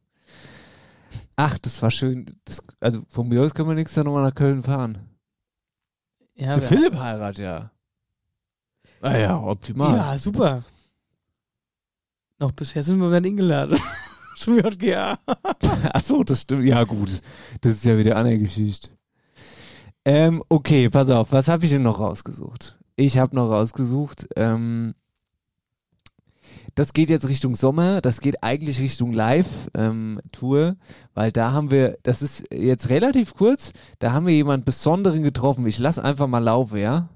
Ach, 1.37 1.59
das 1.59 1.83
war 1.83 1.91
schön. 1.91 2.41
Das, 2.45 2.63
also 2.81 3.03
von 3.09 3.29
mir 3.29 3.43
aus 3.43 3.55
können 3.55 3.69
wir 3.69 3.75
nächstes 3.75 3.97
Jahr 3.97 4.05
nochmal 4.05 4.23
nach 4.25 4.35
Köln 4.35 4.63
fahren. 4.63 4.99
Ja, 6.35 6.55
Der 6.55 6.63
Philipp 6.63 6.95
heiratet 6.97 7.39
ja. 7.45 7.71
Ah 9.03 9.17
ja, 9.17 9.39
optimal. 9.39 9.97
Ja, 9.97 10.19
super. 10.19 10.65
Noch 12.39 12.53
bisher 12.53 12.83
sind 12.83 12.99
wir 12.99 13.09
nicht 13.09 13.31
eingeladen. 13.31 13.79
Zum 14.37 14.59
JGA. 14.59 15.19
Ach 15.93 16.01
so, 16.01 16.23
das 16.25 16.43
stimmt. 16.43 16.65
Ja, 16.65 16.85
gut. 16.85 17.23
Das 17.61 17.73
ist 17.73 17.85
ja 17.85 17.97
wieder 17.97 18.17
eine 18.17 18.39
Geschichte. 18.39 18.91
Ähm, 20.05 20.43
okay, 20.49 20.89
pass 20.91 21.11
auf. 21.11 21.33
Was 21.33 21.49
habe 21.49 21.65
ich 21.65 21.71
denn 21.71 21.83
noch 21.83 21.99
rausgesucht? 21.99 22.79
Ich 22.97 23.19
habe 23.19 23.35
noch 23.35 23.51
rausgesucht, 23.51 24.27
ähm, 24.37 24.95
das 26.77 26.93
geht 26.93 27.11
jetzt 27.11 27.27
Richtung 27.27 27.55
Sommer, 27.55 28.01
das 28.01 28.21
geht 28.21 28.43
eigentlich 28.43 28.81
Richtung 28.81 29.13
Live-Tour, 29.13 30.77
weil 31.15 31.33
da 31.33 31.53
haben 31.53 31.71
wir, 31.71 31.97
das 32.03 32.23
ist 32.23 32.45
jetzt 32.53 32.91
relativ 32.91 33.35
kurz, 33.35 33.73
da 33.99 34.13
haben 34.13 34.27
wir 34.27 34.35
jemanden 34.35 34.65
Besonderen 34.65 35.23
getroffen. 35.23 35.67
Ich 35.67 35.79
lass 35.79 35.99
einfach 35.99 36.27
mal 36.27 36.45
laufen, 36.45 36.79
ja? 36.79 37.09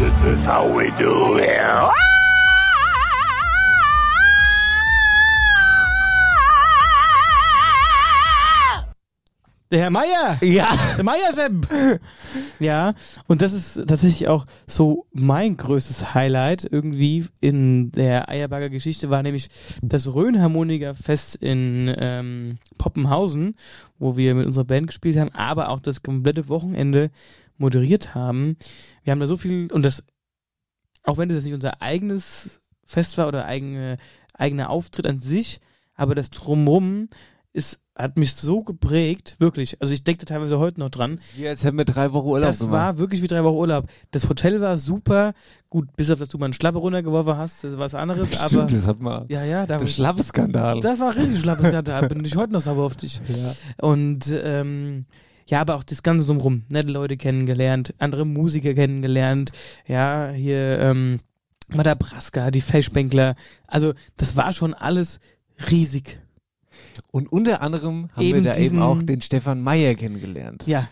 This 0.00 0.24
is 0.24 0.48
how 0.48 0.66
we 0.74 0.90
do 0.98 1.38
it. 1.38 2.21
Der 9.72 9.80
Herr 9.80 9.90
Meier. 9.90 10.38
Ja. 10.42 10.68
Der 10.98 11.04
Meier 11.04 11.32
Sepp. 11.32 11.66
Ja, 12.60 12.92
und 13.26 13.40
das 13.40 13.54
ist 13.54 13.76
tatsächlich 13.88 14.28
auch 14.28 14.44
so 14.66 15.06
mein 15.12 15.56
größtes 15.56 16.12
Highlight 16.12 16.68
irgendwie 16.70 17.24
in 17.40 17.90
der 17.90 18.28
Eierbagger 18.28 18.68
Geschichte 18.68 19.08
war 19.08 19.22
nämlich 19.22 19.48
das 19.80 20.14
Rhönharmoniker-Fest 20.14 21.36
in 21.36 21.90
ähm, 21.96 22.58
Poppenhausen, 22.76 23.54
wo 23.98 24.18
wir 24.18 24.34
mit 24.34 24.44
unserer 24.44 24.66
Band 24.66 24.88
gespielt 24.88 25.16
haben, 25.16 25.30
aber 25.32 25.70
auch 25.70 25.80
das 25.80 26.02
komplette 26.02 26.50
Wochenende 26.50 27.10
moderiert 27.56 28.14
haben. 28.14 28.58
Wir 29.04 29.12
haben 29.12 29.20
da 29.20 29.26
so 29.26 29.38
viel, 29.38 29.72
und 29.72 29.86
das, 29.86 30.04
auch 31.02 31.16
wenn 31.16 31.30
das 31.30 31.36
jetzt 31.36 31.44
nicht 31.44 31.54
unser 31.54 31.80
eigenes 31.80 32.60
Fest 32.84 33.16
war 33.16 33.26
oder 33.26 33.46
eigene, 33.46 33.96
eigener 34.34 34.68
Auftritt 34.68 35.06
an 35.06 35.18
sich, 35.18 35.60
aber 35.94 36.14
das 36.14 36.28
Drumrum 36.28 37.08
ist, 37.54 37.80
hat 37.94 38.16
mich 38.16 38.34
so 38.34 38.60
geprägt, 38.62 39.36
wirklich. 39.38 39.76
Also 39.82 39.92
ich 39.92 40.04
denke 40.04 40.24
da 40.24 40.34
teilweise 40.34 40.58
heute 40.58 40.80
noch 40.80 40.88
dran. 40.88 41.18
Wie 41.36 41.46
als 41.46 41.62
hätten 41.64 41.76
wir 41.76 41.84
drei 41.84 42.12
Wochen 42.14 42.28
Urlaub 42.28 42.48
Das 42.48 42.58
gemacht. 42.60 42.72
war 42.72 42.98
wirklich 42.98 43.20
wie 43.22 43.26
drei 43.26 43.44
Wochen 43.44 43.56
Urlaub. 43.56 43.88
Das 44.10 44.28
Hotel 44.28 44.60
war 44.62 44.78
super. 44.78 45.34
Gut, 45.68 45.94
bis 45.96 46.10
auf 46.10 46.18
dass 46.18 46.28
du 46.30 46.38
mal 46.38 46.46
einen 46.46 46.54
Schlappe 46.54 46.78
runtergeworfen 46.78 47.36
hast, 47.36 47.62
das 47.64 47.72
war 47.72 47.80
was 47.80 47.94
anderes. 47.94 48.38
aber 48.40 48.48
Stimmt, 48.48 48.72
das 48.72 48.86
hat 48.86 49.00
man. 49.00 49.26
ja, 49.28 49.44
ja, 49.44 49.66
da 49.66 49.76
Der 49.76 49.86
Schlappeskandal. 49.86 50.80
das 50.80 50.98
war 51.00 51.14
richtig 51.14 51.40
schlappes 51.40 51.66
Skandal. 51.66 52.08
Bin 52.08 52.24
ich 52.24 52.36
heute 52.36 52.52
noch 52.54 52.60
sauer 52.62 52.84
auf 52.84 52.96
dich. 52.96 53.20
Und 53.80 54.24
ähm, 54.42 55.02
ja, 55.46 55.60
aber 55.60 55.74
auch 55.74 55.82
das 55.82 56.02
Ganze 56.02 56.24
drumherum. 56.26 56.62
Nette 56.70 56.88
Leute 56.88 57.18
kennengelernt, 57.18 57.92
andere 57.98 58.24
Musiker 58.24 58.72
kennengelernt. 58.72 59.52
Ja, 59.86 60.30
hier 60.30 60.78
ähm, 60.78 61.20
Madabraska, 61.68 62.50
die 62.50 62.60
Feschbänkler. 62.62 63.34
Also 63.66 63.92
das 64.16 64.36
war 64.36 64.52
schon 64.54 64.72
alles 64.72 65.20
riesig. 65.70 66.18
Und 67.10 67.30
unter 67.32 67.62
anderem 67.62 68.08
haben 68.14 68.22
Eben 68.24 68.44
wir 68.44 68.52
da 68.52 68.58
diesen- 68.58 68.76
eben 68.78 68.82
auch 68.82 69.02
den 69.02 69.20
Stefan 69.20 69.62
Meyer 69.62 69.94
kennengelernt. 69.94 70.64
Ja, 70.66 70.88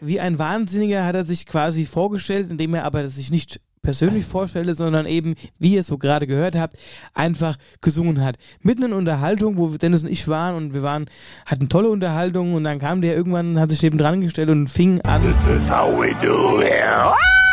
wie 0.00 0.20
ein 0.20 0.38
Wahnsinniger 0.38 1.04
hat 1.04 1.14
er 1.14 1.24
sich 1.24 1.46
quasi 1.46 1.84
vorgestellt, 1.86 2.50
indem 2.50 2.74
er 2.74 2.84
aber 2.84 3.06
sich 3.08 3.30
nicht 3.30 3.60
persönlich 3.82 4.24
vorstellte, 4.24 4.74
sondern 4.74 5.04
eben, 5.04 5.34
wie 5.58 5.74
ihr 5.74 5.80
es 5.80 5.86
so 5.88 5.98
gerade 5.98 6.26
gehört 6.26 6.56
habt, 6.56 6.76
einfach 7.12 7.56
gesungen 7.82 8.24
hat. 8.24 8.36
Mitten 8.62 8.82
in 8.84 8.92
Unterhaltung, 8.94 9.58
wo 9.58 9.68
Dennis 9.68 10.02
und 10.04 10.10
ich 10.10 10.26
waren 10.26 10.54
und 10.56 10.72
wir 10.74 10.82
waren, 10.82 11.04
hatten 11.44 11.68
tolle 11.68 11.90
Unterhaltung 11.90 12.54
und 12.54 12.64
dann 12.64 12.78
kam 12.78 13.02
der 13.02 13.14
irgendwann, 13.14 13.58
hat 13.60 13.68
sich 13.70 13.82
neben 13.82 13.98
dran 13.98 14.22
gestellt 14.22 14.48
und 14.48 14.68
fing 14.68 15.02
an. 15.02 15.20
This 15.22 15.46
is 15.46 15.70
how 15.70 15.88
we 16.00 16.14
do 16.24 16.62
it. 16.62 17.43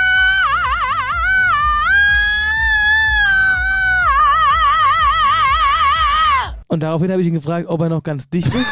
Und 6.71 6.83
daraufhin 6.83 7.11
habe 7.11 7.21
ich 7.21 7.27
ihn 7.27 7.33
gefragt, 7.33 7.67
ob 7.67 7.81
er 7.81 7.89
noch 7.89 8.01
ganz 8.01 8.29
dicht 8.29 8.47
ist. 8.47 8.71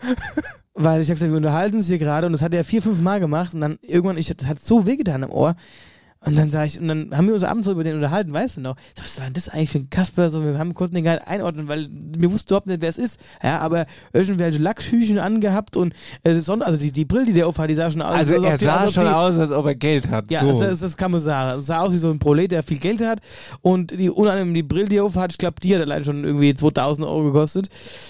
Weil 0.74 1.00
ich 1.00 1.06
habe 1.06 1.14
gesagt, 1.14 1.30
wir 1.30 1.36
unterhalten 1.36 1.76
uns 1.76 1.86
hier 1.86 1.98
gerade 1.98 2.26
und 2.26 2.32
das 2.32 2.42
hat 2.42 2.52
er 2.52 2.64
vier, 2.64 2.82
fünf 2.82 3.00
Mal 3.00 3.20
gemacht 3.20 3.54
und 3.54 3.60
dann 3.60 3.78
irgendwann, 3.82 4.18
ich, 4.18 4.34
das 4.36 4.48
hat 4.48 4.64
so 4.64 4.84
wehgetan 4.84 5.22
im 5.22 5.30
Ohr. 5.30 5.54
Und 6.26 6.36
dann 6.36 6.50
sage 6.50 6.66
ich, 6.66 6.80
und 6.80 6.88
dann 6.88 7.16
haben 7.16 7.28
wir 7.28 7.34
uns 7.34 7.44
abends 7.44 7.66
so 7.66 7.72
über 7.72 7.84
den 7.84 7.94
unterhalten, 7.94 8.32
weißt 8.32 8.56
du 8.56 8.60
noch? 8.60 8.74
Sag, 8.96 9.04
Was 9.04 9.18
war 9.18 9.24
denn 9.26 9.34
das 9.34 9.48
eigentlich 9.48 9.70
für 9.70 9.78
ein 9.78 9.90
Kasper? 9.90 10.28
So, 10.28 10.44
wir 10.44 10.58
haben, 10.58 10.74
konnten 10.74 10.96
den 10.96 11.04
gar 11.04 11.14
nicht 11.14 11.28
einordnen, 11.28 11.68
weil 11.68 11.88
wir 11.90 12.32
wussten 12.32 12.48
überhaupt 12.48 12.66
nicht, 12.66 12.80
wer 12.80 12.88
es 12.88 12.98
ist. 12.98 13.20
Ja, 13.40 13.60
aber 13.60 13.86
irgendwelche 14.12 14.58
Lackschüchen 14.58 15.20
angehabt 15.20 15.76
und 15.76 15.94
äh, 16.24 16.34
Sonne, 16.40 16.66
also 16.66 16.78
die, 16.78 16.90
die 16.90 17.04
Brille, 17.04 17.26
die 17.26 17.32
der 17.32 17.46
aufhat, 17.46 17.70
die 17.70 17.76
sah 17.76 17.90
schon 17.90 18.02
aus. 18.02 18.12
Also 18.12 18.34
als 18.34 18.42
ob 18.42 18.50
er 18.50 18.58
die- 18.58 18.64
sah 18.64 18.84
ob 18.84 18.90
schon 18.90 19.04
die, 19.04 19.10
aus, 19.10 19.38
als 19.38 19.50
ob 19.52 19.66
er 19.66 19.74
Geld 19.76 20.10
hat. 20.10 20.28
Ja, 20.30 20.40
so. 20.40 20.48
das, 20.48 20.58
das, 20.58 20.80
das 20.80 20.96
kann 20.96 21.12
man 21.12 21.20
sagen. 21.20 21.60
Es 21.60 21.66
sah 21.66 21.80
aus 21.80 21.92
wie 21.92 21.98
so 21.98 22.10
ein 22.10 22.18
Prolet, 22.18 22.50
der 22.50 22.64
viel 22.64 22.78
Geld 22.78 23.00
hat. 23.02 23.20
Und 23.62 23.92
die 23.92 24.10
unangenehm 24.10 24.52
die 24.52 24.62
Brille, 24.64 24.86
die 24.86 24.96
er 24.96 25.04
aufhat, 25.04 25.30
ich 25.30 25.38
glaube, 25.38 25.60
die 25.62 25.72
hat 25.76 25.82
allein 25.82 26.04
schon 26.04 26.24
irgendwie 26.24 26.54
2000 26.54 27.06
Euro 27.06 27.24
gekostet, 27.24 27.68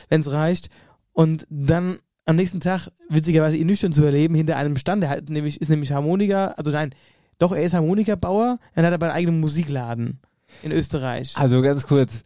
wenn 0.09 0.23
es 0.23 0.31
reicht. 0.31 0.71
Und 1.13 1.47
dann 1.51 1.99
am 2.25 2.37
nächsten 2.37 2.61
Tag, 2.61 2.89
witzigerweise 3.09 3.57
ihn 3.57 3.67
nüchtern 3.67 3.93
zu 3.93 4.05
erleben, 4.05 4.35
hinter 4.35 4.57
einem 4.57 4.77
Stand, 4.77 5.03
der 5.03 5.11
hat 5.11 5.29
nämlich, 5.29 5.61
ist 5.61 5.69
nämlich 5.69 5.93
Harmoniker, 5.93 6.59
also 6.59 6.71
nein, 6.73 6.91
doch, 7.39 7.53
er 7.53 7.63
ist 7.63 7.75
Harmonikerbauer, 7.75 8.59
dann 8.75 8.85
hat 8.85 8.93
er 8.93 8.95
aber 8.95 9.07
einen 9.07 9.17
eigenen 9.17 9.41
Musikladen 9.41 10.21
in 10.63 10.73
Österreich. 10.73 11.33
also 11.37 11.61
ganz 11.63 11.87
kurz, 11.87 12.25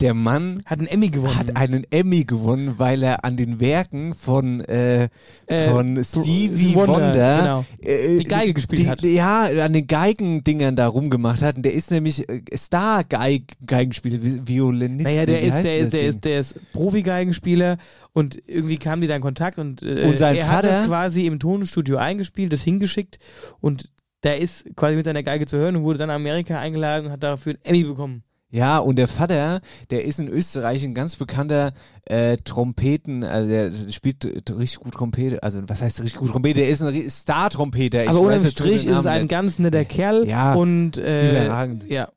der 0.00 0.12
Mann 0.12 0.60
Hat 0.66 0.80
einen 0.80 0.88
Emmy 0.88 1.08
gewonnen. 1.08 1.36
hat 1.38 1.56
einen 1.56 1.84
Emmy 1.90 2.24
gewonnen, 2.24 2.74
weil 2.78 3.00
er 3.04 3.24
an 3.24 3.36
den 3.36 3.60
Werken 3.60 4.14
von, 4.14 4.60
äh, 4.62 5.08
Äh, 5.46 5.68
von 5.70 6.02
Stevie 6.02 6.74
Wonder, 6.74 6.92
Wonder, 6.94 7.38
genau. 7.38 7.64
äh, 7.80 8.18
Die 8.18 8.24
Geige 8.24 8.54
gespielt 8.54 8.82
die, 8.82 8.88
hat. 8.90 9.02
Ja, 9.02 9.44
an 9.64 9.72
den 9.72 9.86
Geigendingern 9.86 10.74
da 10.74 10.88
rumgemacht 10.88 11.42
hat. 11.42 11.56
Und 11.56 11.62
der 11.64 11.74
ist 11.74 11.92
nämlich 11.92 12.28
äh, 12.28 12.42
Star-Geigenspieler, 12.56 14.18
Violinist. 14.46 15.04
Naja, 15.04 15.26
der 15.26 15.42
ist, 15.42 15.64
der 15.64 15.78
ist, 15.78 15.92
der 15.92 16.02
ist, 16.02 16.24
der 16.24 16.40
ist 16.40 16.72
Profi-Geigenspieler 16.72 17.76
und 18.12 18.36
irgendwie 18.48 18.78
kamen 18.78 19.00
die 19.02 19.06
da 19.08 19.16
in 19.16 19.22
Kontakt 19.22 19.58
und, 19.58 19.82
äh, 19.82 20.04
Und 20.08 20.18
sein 20.18 20.36
er 20.36 20.48
hat 20.48 20.64
Vater- 20.64 20.78
das 20.78 20.86
quasi 20.86 21.26
im 21.26 21.38
Tonstudio 21.38 21.96
eingespielt, 21.98 22.52
das 22.52 22.62
hingeschickt 22.62 23.18
und 23.60 23.90
der 24.24 24.40
ist 24.40 24.64
quasi 24.76 24.96
mit 24.96 25.04
seiner 25.04 25.22
Geige 25.22 25.46
zu 25.46 25.56
hören 25.56 25.76
und 25.76 25.84
wurde 25.84 25.98
dann 26.00 26.10
in 26.10 26.16
Amerika 26.16 26.58
eingeladen 26.58 27.06
und 27.06 27.12
hat 27.12 27.22
dafür 27.22 27.52
einen 27.52 27.62
Emmy 27.62 27.84
bekommen. 27.84 28.22
Ja, 28.50 28.78
und 28.78 28.96
der 28.96 29.08
Vater, 29.08 29.60
der 29.90 30.04
ist 30.04 30.20
in 30.20 30.28
Österreich 30.28 30.84
ein 30.84 30.94
ganz 30.94 31.16
bekannter 31.16 31.72
äh, 32.06 32.36
Trompeten, 32.36 33.24
also 33.24 33.48
der 33.48 33.72
spielt 33.90 34.24
äh, 34.24 34.52
richtig 34.52 34.78
gut 34.78 34.94
Trompete, 34.94 35.42
also 35.42 35.60
was 35.66 35.82
heißt 35.82 36.00
richtig 36.02 36.20
gut 36.20 36.30
Trompete? 36.30 36.60
Der 36.60 36.68
ist 36.68 36.80
ein 36.80 37.10
Star-Trompeter. 37.10 38.08
Aber 38.08 38.30
den 38.30 38.48
Strich 38.48 38.86
ist 38.86 38.96
es 38.96 39.06
ein 39.06 39.26
ganz 39.26 39.58
netter 39.58 39.84
Kerl 39.84 40.26
Ja, 40.28 40.54
und 40.54 40.98
äh, 40.98 41.44
überragend. 41.46 41.90
ja. 41.90 42.08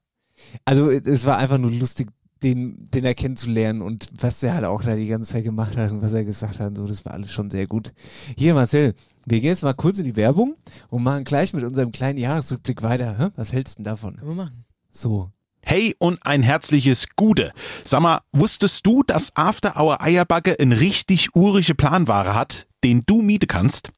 Also 0.63 0.91
es 0.91 1.25
war 1.25 1.39
einfach 1.39 1.57
nur 1.57 1.71
lustig, 1.71 2.09
den, 2.43 2.85
den 2.93 3.03
er 3.03 3.15
kennenzulernen 3.15 3.81
und 3.81 4.07
was 4.19 4.43
er 4.43 4.53
halt 4.53 4.65
auch 4.65 4.83
da 4.83 4.95
die 4.95 5.07
ganze 5.07 5.33
Zeit 5.33 5.43
gemacht 5.43 5.75
hat 5.75 5.91
und 5.91 6.03
was 6.03 6.13
er 6.13 6.23
gesagt 6.23 6.59
hat 6.59 6.67
und 6.69 6.75
so, 6.75 6.85
das 6.85 7.03
war 7.03 7.13
alles 7.13 7.31
schon 7.33 7.49
sehr 7.49 7.65
gut. 7.65 7.93
Hier 8.37 8.53
Marcel, 8.53 8.93
wir 9.29 9.41
gehen 9.41 9.49
jetzt 9.49 9.63
mal 9.63 9.73
kurz 9.73 9.99
in 9.99 10.05
die 10.05 10.15
Werbung 10.15 10.55
und 10.89 11.03
machen 11.03 11.25
gleich 11.25 11.53
mit 11.53 11.65
unserem 11.65 11.91
kleinen 11.91 12.17
Jahresrückblick 12.17 12.81
weiter. 12.81 13.17
Hä? 13.19 13.27
Was 13.35 13.51
hältst 13.51 13.77
du 13.77 13.83
denn 13.83 13.91
davon? 13.91 14.15
Können 14.15 14.31
wir 14.31 14.43
machen. 14.45 14.65
So. 14.89 15.31
Hey 15.61 15.93
und 15.99 16.25
ein 16.25 16.43
herzliches 16.43 17.07
Gude. 17.17 17.51
Sag 17.83 17.99
mal, 17.99 18.21
wusstest 18.31 18.85
du, 18.85 19.03
dass 19.03 19.35
After 19.35 19.75
Hour 19.75 20.01
Eierbacke 20.01 20.55
ein 20.57 20.71
richtig 20.71 21.35
urische 21.35 21.75
Planware 21.75 22.35
hat, 22.35 22.67
den 22.85 23.03
du 23.05 23.21
mieten 23.21 23.47
kannst? 23.47 23.89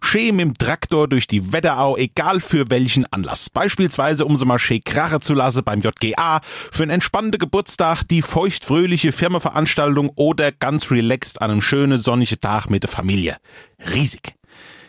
Schee 0.00 0.32
mit 0.32 0.40
dem 0.40 0.54
Traktor 0.54 1.06
durch 1.06 1.26
die 1.26 1.52
Wetterau, 1.52 1.98
egal 1.98 2.40
für 2.40 2.70
welchen 2.70 3.04
Anlass. 3.12 3.50
Beispielsweise, 3.50 4.24
um 4.24 4.38
sie 4.38 4.46
mal 4.46 4.58
schee 4.58 4.80
krache 4.80 5.20
zu 5.20 5.34
lassen 5.34 5.64
beim 5.64 5.82
JGA, 5.82 6.40
für 6.42 6.84
einen 6.84 6.92
entspannten 6.92 7.38
Geburtstag, 7.38 8.04
die 8.04 8.22
feuchtfröhliche 8.22 9.12
Firmenveranstaltung 9.12 10.10
oder 10.16 10.50
ganz 10.50 10.90
relaxed 10.90 11.42
an 11.42 11.50
einem 11.50 11.60
schönen 11.60 11.98
sonnigen 11.98 12.40
Tag 12.40 12.70
mit 12.70 12.84
der 12.84 12.90
Familie. 12.90 13.36
Riesig. 13.92 14.37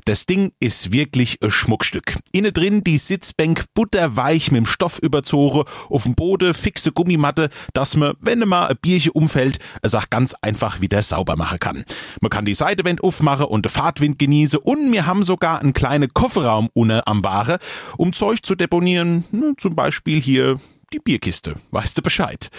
Das 0.09 0.25
Ding 0.25 0.53
ist 0.59 0.91
wirklich 0.91 1.37
ein 1.43 1.51
Schmuckstück. 1.51 2.17
Innen 2.31 2.51
drin 2.51 2.83
die 2.83 2.97
Sitzbank 2.97 3.65
butterweich 3.75 4.49
mit 4.49 4.57
dem 4.57 4.65
Stoff 4.65 4.97
überzogen, 4.97 5.65
auf 5.87 6.01
dem 6.01 6.15
Boden 6.15 6.55
fixe 6.55 6.91
Gummimatte, 6.91 7.49
dass 7.75 7.95
man, 7.95 8.13
wenn 8.19 8.39
mal 8.39 8.69
ein 8.69 8.77
Bierchen 8.81 9.11
umfällt, 9.11 9.59
es 9.83 9.93
auch 9.93 10.09
ganz 10.09 10.33
einfach 10.41 10.81
wieder 10.81 11.03
sauber 11.03 11.35
machen 11.35 11.59
kann. 11.59 11.85
Man 12.21 12.31
kann 12.31 12.45
die 12.45 12.55
Seitewand 12.55 13.03
aufmachen 13.03 13.45
und 13.45 13.65
den 13.65 13.69
Fahrtwind 13.69 14.17
genießen 14.17 14.57
und 14.57 14.91
wir 14.91 15.05
haben 15.05 15.23
sogar 15.23 15.59
einen 15.59 15.73
kleinen 15.73 16.11
Kofferraum 16.11 16.69
unten 16.73 17.01
am 17.05 17.23
Ware, 17.23 17.59
um 17.95 18.11
Zeug 18.11 18.39
zu 18.41 18.55
deponieren, 18.55 19.25
ne, 19.29 19.53
zum 19.59 19.75
Beispiel 19.75 20.19
hier 20.19 20.59
die 20.91 20.97
Bierkiste. 20.97 21.53
Weißt 21.69 21.95
du 21.95 22.01
Bescheid? 22.01 22.49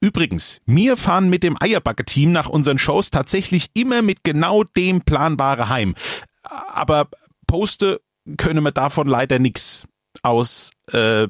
Übrigens, 0.00 0.62
wir 0.64 0.96
fahren 0.96 1.28
mit 1.28 1.42
dem 1.42 1.58
Eierbacke-Team 1.60 2.32
nach 2.32 2.48
unseren 2.48 2.78
Shows 2.78 3.10
tatsächlich 3.10 3.66
immer 3.74 4.00
mit 4.00 4.24
genau 4.24 4.64
dem 4.64 5.02
Planbare 5.02 5.68
heim. 5.68 5.94
Aber 6.44 7.08
poste 7.46 8.00
können 8.36 8.62
wir 8.64 8.72
davon 8.72 9.06
leider 9.06 9.38
nix 9.38 9.86
aus 10.22 10.70
äh, 10.92 11.26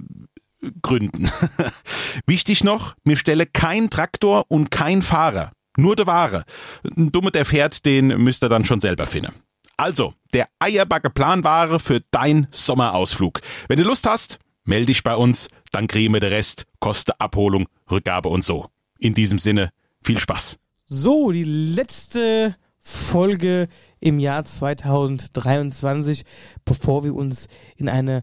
Gründen. 0.83 1.31
Wichtig 2.27 2.65
noch, 2.65 2.95
mir 3.05 3.17
stelle 3.17 3.47
kein 3.47 3.91
Traktor 3.91 4.47
und 4.49 4.71
kein 4.71 5.03
Fahrer. 5.03 5.51
Nur 5.77 5.97
der 5.97 6.07
Ware. 6.07 6.45
Ein 6.97 7.11
Dumme, 7.11 7.33
der 7.33 7.45
fährt, 7.45 7.85
den 7.85 8.09
müsst 8.23 8.45
ihr 8.45 8.49
dann 8.49 8.65
schon 8.65 8.81
selber 8.81 9.07
finden. 9.07 9.35
Also, 9.77 10.15
der 10.33 10.49
Eierbacke 10.61 11.11
Planware 11.11 11.81
für 11.81 12.01
dein 12.13 12.47
Sommerausflug. 12.53 13.41
Wenn 13.69 13.79
du 13.79 13.85
Lust 13.85 14.07
hast, 14.07 14.39
melde 14.65 14.87
dich 14.87 15.03
bei 15.03 15.17
uns, 15.17 15.49
dann 15.73 15.89
kriegen 15.89 16.15
wir 16.15 16.21
den 16.21 16.33
Rest, 16.33 16.67
Koste, 16.79 17.19
Abholung, 17.21 17.67
Rückgabe 17.91 18.29
und 18.29 18.45
so. 18.45 18.67
In 18.99 19.15
diesem 19.15 19.41
Sinne, 19.41 19.71
viel 20.03 20.21
Spaß. 20.21 20.59
So, 20.87 21.33
die 21.33 21.45
letzte 21.45 22.55
Folge 22.85 23.69
im 23.99 24.19
Jahr 24.19 24.45
2023, 24.45 26.25
bevor 26.65 27.03
wir 27.03 27.15
uns 27.15 27.49
in 27.77 27.89
eine 27.89 28.23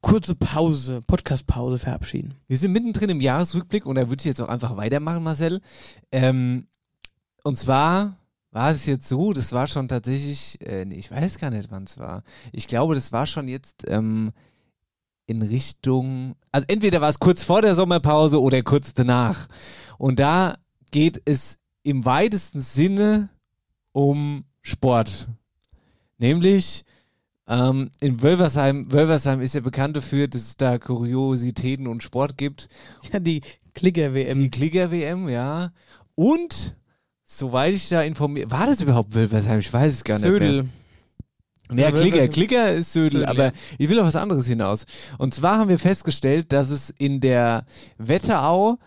kurze 0.00 0.34
Pause, 0.34 1.02
Podcast-Pause 1.02 1.78
verabschieden. 1.78 2.34
Wir 2.48 2.56
sind 2.56 2.72
mittendrin 2.72 3.10
im 3.10 3.20
Jahresrückblick 3.20 3.84
und 3.84 3.96
da 3.96 4.08
würde 4.08 4.20
ich 4.20 4.24
jetzt 4.24 4.40
auch 4.40 4.48
einfach 4.48 4.78
weitermachen, 4.78 5.22
Marcel. 5.22 5.60
Ähm, 6.10 6.68
und 7.44 7.58
zwar 7.58 8.16
war 8.50 8.70
es 8.70 8.86
jetzt 8.86 9.06
so, 9.08 9.34
das 9.34 9.52
war 9.52 9.66
schon 9.66 9.88
tatsächlich, 9.88 10.58
äh, 10.66 10.84
ich 10.88 11.10
weiß 11.10 11.38
gar 11.38 11.50
nicht, 11.50 11.70
wann 11.70 11.84
es 11.84 11.98
war. 11.98 12.22
Ich 12.52 12.66
glaube, 12.66 12.94
das 12.94 13.12
war 13.12 13.26
schon 13.26 13.46
jetzt 13.46 13.84
ähm, 13.88 14.32
in 15.26 15.42
Richtung, 15.42 16.34
also 16.50 16.64
entweder 16.68 17.02
war 17.02 17.10
es 17.10 17.18
kurz 17.18 17.42
vor 17.42 17.60
der 17.60 17.74
Sommerpause 17.74 18.40
oder 18.40 18.62
kurz 18.62 18.94
danach. 18.94 19.48
Und 19.98 20.18
da 20.18 20.54
geht 20.90 21.20
es 21.26 21.58
im 21.82 22.04
weitesten 22.06 22.62
Sinne 22.62 23.28
um 24.08 24.44
Sport. 24.62 25.28
Nämlich 26.18 26.84
ähm, 27.48 27.90
in 28.00 28.22
Wölversheim, 28.22 28.90
Wölversheim 28.92 29.40
ist 29.40 29.54
ja 29.54 29.60
bekannt 29.60 29.96
dafür, 29.96 30.28
dass 30.28 30.42
es 30.42 30.56
da 30.56 30.78
Kuriositäten 30.78 31.86
und 31.86 32.02
Sport 32.02 32.38
gibt. 32.38 32.68
Ja, 33.12 33.18
die 33.18 33.40
Klicker-WM. 33.74 34.38
Die 34.38 34.50
Klicker-WM, 34.50 35.28
ja. 35.28 35.72
Und, 36.14 36.76
soweit 37.24 37.74
ich 37.74 37.88
da 37.88 38.02
informiert, 38.02 38.50
war 38.50 38.66
das 38.66 38.80
überhaupt 38.80 39.14
Wölversheim? 39.14 39.58
Ich 39.58 39.72
weiß 39.72 39.92
es 39.92 40.04
gar 40.04 40.14
nicht 40.16 40.22
Södel. 40.22 40.62
mehr. 40.62 40.64
Ja, 41.72 41.90
Ja, 41.90 41.90
Klicker, 41.92 42.28
Klicker 42.28 42.72
ist 42.72 42.92
Södel, 42.92 43.20
Södel, 43.20 43.26
aber 43.26 43.44
ja. 43.46 43.52
ich 43.78 43.88
will 43.88 43.98
auf 44.00 44.06
was 44.06 44.16
anderes 44.16 44.46
hinaus. 44.46 44.86
Und 45.18 45.34
zwar 45.34 45.58
haben 45.58 45.70
wir 45.70 45.78
festgestellt, 45.78 46.52
dass 46.52 46.70
es 46.70 46.90
in 46.90 47.20
der 47.20 47.64
Wetterau 47.96 48.78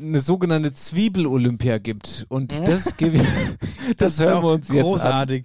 eine 0.00 0.20
sogenannte 0.20 0.72
Zwiebel-Olympia 0.72 1.78
gibt. 1.78 2.26
Und 2.28 2.56
das, 2.66 2.96
gebe 2.96 3.16
ich- 3.16 3.22
das, 3.96 4.12
ist 4.12 4.20
hören 4.20 4.42
wir 4.42 4.52
uns 4.52 4.68
jetzt 4.68 4.78
an. 4.78 4.82
großartig. 4.84 5.44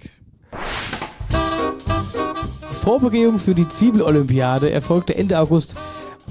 Vorbegehung 2.83 3.39
für 3.39 3.53
die 3.53 3.67
Zwiebel-Olympiade 3.67 4.71
erfolgte 4.71 5.15
Ende 5.15 5.39
August. 5.39 5.75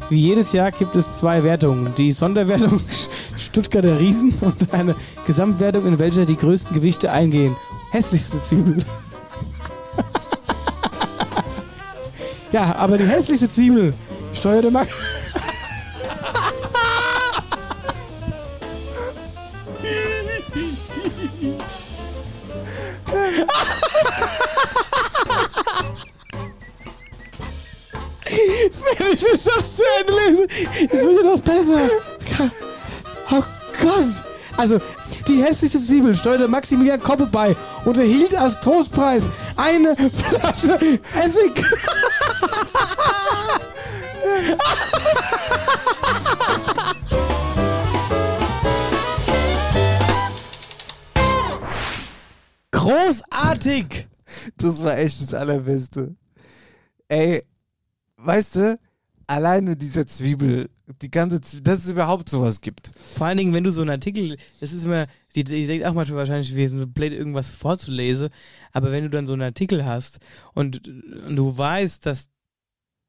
Wie 0.08 0.18
jedes 0.18 0.52
Jahr 0.52 0.72
gibt 0.72 0.96
es 0.96 1.18
zwei 1.18 1.44
Wertungen. 1.44 1.94
Die 1.96 2.10
Sonderwertung 2.12 2.80
Stuttgarter 3.36 4.00
Riesen 4.00 4.32
und 4.40 4.72
eine 4.72 4.94
Gesamtwertung, 5.26 5.86
in 5.86 5.98
welcher 5.98 6.26
die 6.26 6.36
größten 6.36 6.74
Gewichte 6.74 7.12
eingehen. 7.12 7.54
Hässlichste 7.92 8.40
Zwiebel. 8.40 8.78
ja, 12.52 12.74
aber 12.76 12.98
die 12.98 13.04
hässlichste 13.04 13.48
Zwiebel 13.48 13.94
steuerte 14.32 14.70
Max. 14.70 14.90
Wenn 28.98 29.12
ich 29.12 29.24
das 29.24 29.44
noch 29.44 29.62
zu 29.62 29.82
Ende 29.98 30.12
lese, 30.12 30.46
es 30.84 30.92
wird 30.92 31.16
ja 31.16 31.22
noch 31.30 31.40
besser. 31.40 31.90
Oh 33.30 33.42
Gott. 33.82 34.22
Also, 34.56 34.80
die 35.26 35.42
hässlichste 35.42 35.80
Zwiebel 35.80 36.14
steuerte 36.14 36.46
Maximilian 36.48 37.02
Koppe 37.02 37.26
bei 37.26 37.56
und 37.84 37.98
erhielt 37.98 38.34
als 38.34 38.60
Trostpreis 38.60 39.22
eine 39.56 39.96
Flasche 39.96 41.00
Essig. 41.14 41.64
Großartig! 52.90 54.08
Das 54.56 54.82
war 54.82 54.98
echt 54.98 55.20
das 55.20 55.34
Allerbeste. 55.34 56.14
Ey, 57.08 57.42
weißt 58.16 58.56
du, 58.56 58.78
alleine 59.26 59.76
dieser 59.76 60.06
Zwiebel, 60.06 60.68
die 61.00 61.10
ganze, 61.10 61.36
Zwie- 61.38 61.62
dass 61.62 61.84
es 61.84 61.90
überhaupt 61.90 62.28
sowas 62.28 62.60
gibt. 62.60 62.90
Vor 63.16 63.26
allen 63.28 63.38
Dingen, 63.38 63.52
wenn 63.54 63.64
du 63.64 63.70
so 63.72 63.80
einen 63.80 63.90
Artikel, 63.90 64.36
das 64.60 64.72
ist 64.72 64.84
immer, 64.84 65.06
die, 65.34 65.44
die 65.44 65.66
denkt 65.66 65.86
auch 65.86 65.94
manchmal 65.94 66.18
wahrscheinlich, 66.18 66.54
wir 66.54 66.68
sind 66.68 66.78
so 66.78 66.86
blöd, 66.86 67.12
irgendwas 67.12 67.50
vorzulesen, 67.50 68.28
aber 68.72 68.90
wenn 68.92 69.04
du 69.04 69.10
dann 69.10 69.26
so 69.26 69.32
einen 69.34 69.42
Artikel 69.42 69.84
hast 69.84 70.18
und, 70.54 70.86
und 70.88 71.36
du 71.36 71.56
weißt, 71.56 72.06
dass 72.06 72.28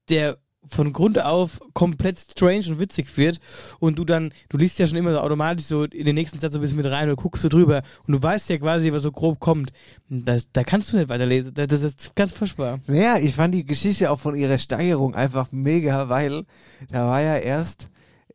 der 0.10 0.38
von 0.68 0.93
Grund 0.93 1.22
auf 1.22 1.59
komplett 1.74 2.20
strange 2.20 2.66
und 2.70 2.80
witzig 2.80 3.18
wird 3.18 3.39
und 3.80 3.97
du 3.97 4.05
dann, 4.05 4.32
du 4.49 4.57
liest 4.57 4.80
ja 4.80 4.88
schon 4.88 4.97
immer 4.97 5.12
so 5.12 5.20
automatisch 5.20 5.66
so 5.66 5.84
in 5.84 6.05
den 6.05 6.16
nächsten 6.16 6.39
Satz 6.39 6.53
so 6.53 6.59
ein 6.59 6.62
bisschen 6.62 6.78
mit 6.78 6.86
rein 6.86 7.09
und 7.09 7.16
guckst 7.16 7.41
so 7.41 7.49
drüber 7.49 7.82
und 8.07 8.14
du 8.14 8.22
weißt 8.22 8.49
ja 8.49 8.57
quasi, 8.57 8.91
was 8.93 9.03
so 9.03 9.12
grob 9.12 9.39
kommt. 9.39 9.74
Das, 10.09 10.51
da 10.51 10.64
kannst 10.64 10.93
du 10.93 10.97
nicht 10.97 11.09
weiterlesen. 11.09 11.53
Das, 11.53 11.68
das 11.68 11.84
ist 11.84 12.16
ganz 12.16 12.34
furchtbar. 12.34 12.80
Naja, 12.88 13.18
ich 13.18 13.36
fand 13.36 13.55
die 13.55 13.66
Geschichte 13.66 14.12
auch 14.12 14.20
von 14.20 14.36
ihrer 14.36 14.57
Steigerung 14.57 15.16
einfach 15.16 15.51
mega, 15.51 16.09
weil 16.09 16.45
da 16.89 17.07
war 17.07 17.22
ja 17.22 17.38
erst, 17.38 17.89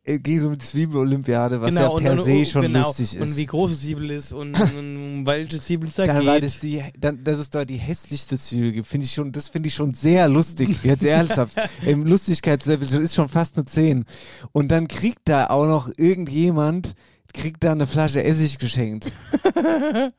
äh, 0.07 0.19
ging 0.19 0.39
so 0.39 0.49
die 0.49 0.57
Zwiebel-Olympiade, 0.57 1.59
was 1.61 1.73
ja 1.73 1.89
per 1.89 2.13
und, 2.13 2.23
se 2.23 2.45
schon 2.45 2.61
genau, 2.63 2.87
lustig 2.87 3.15
ist. 3.15 3.21
Und 3.21 3.37
wie 3.37 3.45
groß 3.45 3.71
die 3.71 3.77
Zwiebel 3.77 4.11
ist 4.11 4.31
und, 4.31 4.59
und 4.77 5.25
welche 5.25 5.59
Zwiebel 5.61 5.89
es 5.89 5.95
da 5.95 6.05
dann 6.05 6.19
geht. 6.19 6.27
war 6.27 6.39
das 6.39 6.59
die, 6.59 6.83
dann, 6.99 7.23
dass 7.23 7.37
es 7.39 7.49
da 7.49 7.65
die 7.65 7.77
hässlichste 7.77 8.39
Zwiebel 8.39 8.83
finde 8.83 9.05
ich 9.05 9.13
schon, 9.13 9.31
das 9.31 9.49
finde 9.49 9.67
ich 9.67 9.75
schon 9.75 9.93
sehr 9.93 10.27
lustig, 10.29 10.83
jetzt 10.83 11.03
ernsthaft. 11.03 11.55
Im 11.85 12.05
Lustigkeitslevel, 12.05 12.87
das 12.87 12.99
ist 12.99 13.15
schon 13.15 13.27
fast 13.29 13.55
eine 13.57 13.65
10. 13.65 14.05
Und 14.51 14.69
dann 14.69 14.87
kriegt 14.87 15.19
da 15.25 15.47
auch 15.47 15.65
noch 15.67 15.89
irgendjemand, 15.97 16.95
kriegt 17.33 17.63
da 17.63 17.73
eine 17.73 17.85
Flasche 17.87 18.23
Essig 18.23 18.57
geschenkt. 18.57 19.11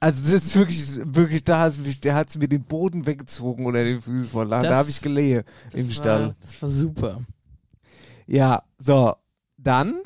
Also 0.00 0.32
das 0.32 0.44
ist 0.46 0.56
wirklich, 0.56 0.82
wirklich, 1.04 1.44
da 1.44 1.60
hat's 1.60 1.78
mich, 1.78 2.00
der 2.00 2.14
hat's 2.14 2.36
mir 2.36 2.48
den 2.48 2.62
Boden 2.62 3.06
weggezogen 3.06 3.66
oder 3.66 3.84
den 3.84 4.00
Füßen 4.00 4.28
vor. 4.30 4.46
Das- 4.46 4.62
Da 4.62 4.74
habe 4.74 4.90
ich 4.90 5.00
gelehe 5.00 5.44
Das 5.70 5.80
im 5.80 5.86
war- 5.88 5.94
Stall. 5.94 6.36
Das 6.44 6.60
war 6.62 6.68
super. 6.68 7.20
Ja, 8.26 8.62
so, 8.78 9.14
dann 9.58 10.00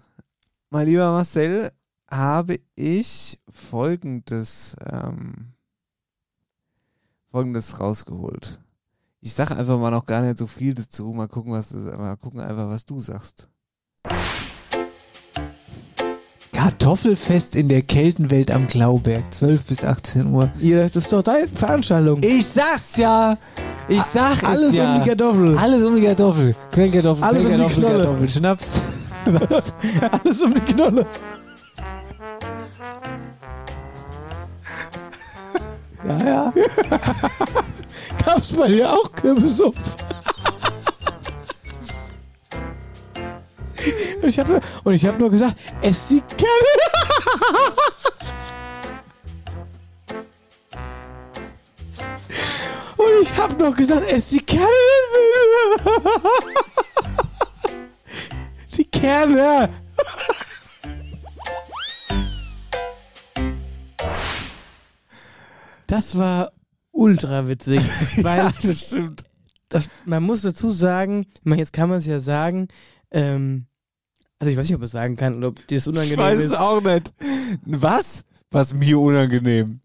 mein 0.73 0.87
lieber 0.87 1.13
Marcel, 1.13 1.71
habe 2.11 2.59
ich 2.77 3.39
folgendes, 3.51 4.75
ähm, 4.91 5.53
folgendes 7.31 7.79
rausgeholt. 7.79 8.59
Ich 9.21 9.35
sage 9.35 9.55
einfach 9.55 9.79
mal 9.79 9.91
noch 9.91 10.07
gar 10.07 10.23
nicht 10.23 10.39
so 10.39 10.47
viel 10.47 10.75
dazu. 10.75 11.13
Mal 11.13 11.29
gucken, 11.29 11.53
was 11.53 11.75
mal 11.75 12.17
gucken 12.17 12.41
einfach, 12.41 12.71
was 12.71 12.87
du 12.87 13.01
sagst. 13.01 13.49
Kartoffelfest 16.53 17.55
in 17.55 17.69
der 17.69 17.83
Keltenwelt 17.83 18.51
am 18.51 18.67
Klauberg, 18.67 19.33
12 19.35 19.67
bis 19.67 19.85
18 19.85 20.27
Uhr. 20.33 20.51
Ja, 20.59 20.85
das 20.85 20.97
ist 20.97 21.13
doch 21.13 21.23
deine 21.23 21.49
Veranstaltung. 21.49 22.21
Ich 22.23 22.47
sag's 22.47 22.97
ja! 22.97 23.37
Ich 23.89 24.03
sag 24.03 24.43
Alles 24.43 24.71
es 24.71 24.77
ja. 24.77 24.95
um 24.95 25.03
die 25.03 25.09
Kartoffel. 25.09 25.59
Alles 25.59 25.83
um 25.85 25.97
die 25.97 26.03
Kartoffel. 26.03 26.57
Quellkartoffel, 26.71 27.25
Alles 27.25 27.45
um 27.45 27.53
die 27.53 27.75
Knolle. 27.75 27.99
Kartoffel, 27.99 28.31
Schnaps. 28.31 28.81
Was? 29.27 29.73
Alles 30.11 30.43
um 30.43 30.55
die 30.55 30.61
Knolle. 30.61 31.07
Ja, 36.05 36.25
ja. 36.25 36.53
Gab's 38.25 38.53
bei 38.53 38.69
dir 38.69 38.93
auch 38.93 39.13
Kürbissuppe? 39.13 39.79
Und 44.23 44.29
ich 44.29 44.39
habe 44.39 44.61
ich 44.91 45.07
hab 45.07 45.19
nur 45.19 45.31
gesagt, 45.31 45.57
ess 45.81 46.09
sie 46.09 46.23
gerne. 46.37 46.53
Und 52.97 53.23
ich 53.23 53.37
habe 53.37 53.55
noch 53.65 53.77
gesagt, 53.77 54.11
ess 54.11 54.31
sie 54.31 54.45
gerne. 54.45 54.69
Gerne. 59.03 59.69
Das 65.87 66.17
war 66.17 66.53
ultra 66.93 67.49
witzig, 67.49 67.81
weil 68.23 68.51
das 68.63 68.81
stimmt. 68.87 69.25
das, 69.69 69.91
man 70.05 70.23
muss 70.23 70.43
dazu 70.43 70.71
sagen, 70.71 71.27
ich 71.35 71.45
meine, 71.45 71.61
jetzt 71.61 71.73
kann 71.73 71.89
man 71.89 71.99
es 71.99 72.07
ja 72.07 72.19
sagen, 72.19 72.69
ähm, 73.11 73.67
also 74.39 74.51
ich 74.51 74.57
weiß 74.57 74.67
nicht, 74.67 74.75
ob 74.75 74.81
man 74.81 74.87
es 74.87 74.93
sagen 74.93 75.17
kann 75.17 75.37
oder 75.37 75.49
ob 75.49 75.67
dir 75.67 75.79
das 75.79 75.87
Ich 75.87 75.93
unangenehm 75.93 76.19
weiß 76.19 76.39
ist. 76.39 76.45
es 76.47 76.55
auch 76.55 76.81
nicht. 76.81 77.13
Was? 77.65 78.25
Was 78.51 78.73
mir 78.73 78.99
unangenehm. 79.01 79.81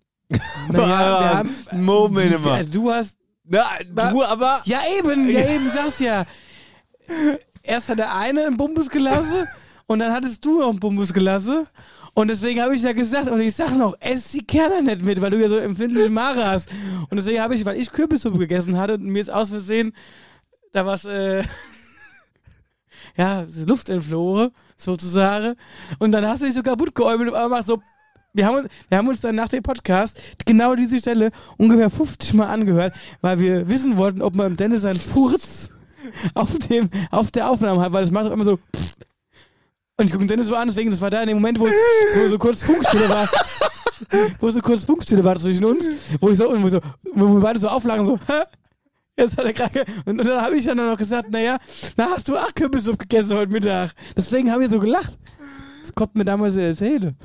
Naja, 0.71 1.37
haben, 1.37 1.49
Moment 1.83 2.43
mal. 2.43 2.65
Du 2.65 2.91
hast, 2.91 3.17
Na, 3.43 3.63
du 4.11 4.23
aber. 4.23 4.61
ja 4.65 4.81
eben, 4.99 5.29
ja 5.29 5.39
eben, 5.55 5.69
sag's 5.73 5.99
ja. 5.99 6.25
Erst 7.67 7.89
hat 7.89 7.99
der 7.99 8.15
eine 8.15 8.47
einen 8.47 8.57
Bumbus 8.57 8.89
gelassen 8.89 9.47
und 9.87 9.99
dann 9.99 10.13
hattest 10.13 10.43
du 10.45 10.59
noch 10.59 10.69
einen 10.69 10.79
Bumbus 10.79 11.13
gelassen. 11.13 11.67
Und 12.13 12.29
deswegen 12.29 12.61
habe 12.61 12.75
ich 12.75 12.81
ja 12.81 12.93
gesagt, 12.93 13.29
und 13.29 13.39
ich 13.41 13.53
sag 13.53 13.77
noch, 13.77 13.95
ess 13.99 14.31
die 14.31 14.43
Kerne 14.43 14.81
nicht 14.81 15.05
mit, 15.05 15.21
weil 15.21 15.29
du 15.29 15.39
ja 15.39 15.49
so 15.49 15.57
empfindliche 15.57 16.09
Mare 16.09 16.47
hast. 16.47 16.67
Und 17.11 17.17
deswegen 17.17 17.39
habe 17.39 17.53
ich, 17.53 17.63
weil 17.63 17.79
ich 17.79 17.91
Kürbissuppe 17.91 18.39
gegessen 18.39 18.75
hatte 18.77 18.95
und 18.95 19.03
mir 19.03 19.21
ist 19.21 19.29
aus 19.29 19.49
Versehen, 19.49 19.93
da 20.71 20.83
was, 20.83 21.05
äh, 21.05 21.43
ja, 23.17 23.45
Luft 23.67 23.89
entflohen, 23.89 24.49
sozusagen. 24.77 25.55
Und 25.99 26.11
dann 26.11 26.25
hast 26.25 26.41
du 26.41 26.45
dich 26.45 26.55
so 26.55 26.63
kaputt 26.63 26.95
geäumelt 26.95 27.29
und 27.29 27.35
einfach 27.35 27.63
so, 27.63 27.79
wir 28.33 28.47
haben, 28.47 28.57
uns, 28.57 28.69
wir 28.89 28.97
haben 28.97 29.07
uns 29.07 29.21
dann 29.21 29.35
nach 29.35 29.49
dem 29.49 29.61
Podcast 29.61 30.19
genau 30.45 30.73
diese 30.73 30.97
Stelle 30.99 31.31
ungefähr 31.57 31.89
50 31.89 32.33
Mal 32.33 32.47
angehört, 32.47 32.95
weil 33.21 33.39
wir 33.39 33.67
wissen 33.67 33.97
wollten, 33.97 34.23
ob 34.23 34.35
man 34.35 34.47
im 34.47 34.57
Dennis 34.57 34.81
seinen 34.81 34.99
Furz 34.99 35.69
auf, 36.33 36.57
dem, 36.69 36.89
auf 37.11 37.31
der 37.31 37.49
Aufnahme 37.49 37.81
hat, 37.81 37.91
weil 37.93 38.03
das 38.03 38.11
macht 38.11 38.25
auch 38.27 38.31
immer 38.31 38.45
so. 38.45 38.59
Und 39.99 40.05
ich 40.05 40.11
gucke 40.11 40.27
Dennis 40.27 40.47
so 40.47 40.55
an, 40.55 40.67
deswegen, 40.67 40.91
das 40.91 41.01
war 41.01 41.09
da 41.09 41.21
in 41.21 41.27
dem 41.27 41.37
Moment, 41.37 41.59
wo 41.59 41.65
es 41.67 41.73
wo 42.15 42.29
so 42.29 42.37
kurz 42.37 42.61
Funkstille 42.63 43.09
war. 43.09 43.27
wo 44.39 44.51
so 44.51 44.61
kurz 44.61 44.83
Funkstille 44.83 45.23
war 45.23 45.39
zwischen 45.39 45.65
uns, 45.65 45.89
wo 46.19 46.29
ich 46.29 46.37
so, 46.37 46.49
und 46.49 46.61
wo, 46.63 46.69
so, 46.69 46.79
wo 47.15 47.33
wir 47.33 47.39
beide 47.39 47.59
so 47.59 47.67
auflagen, 47.67 48.05
so, 48.05 48.17
hä? 48.27 48.43
Jetzt 49.19 49.35
hat 49.35 49.45
er 49.45 49.53
gerade. 49.53 49.83
Und, 50.05 50.19
und 50.19 50.27
dann 50.27 50.39
habe 50.39 50.55
ich 50.55 50.65
dann 50.65 50.77
noch 50.77 50.97
gesagt, 50.97 51.31
naja, 51.31 51.57
na 51.95 52.11
hast 52.11 52.27
du 52.29 52.37
auch 52.37 52.53
Kürbissuppe 52.53 52.99
gegessen 53.07 53.35
heute 53.35 53.51
Mittag. 53.51 53.91
Deswegen 54.15 54.51
haben 54.51 54.61
wir 54.61 54.69
so 54.69 54.79
gelacht. 54.79 55.17
Das 55.81 55.95
kommt 55.95 56.15
mir 56.15 56.25
damals 56.25 56.55
erzählen. 56.55 57.15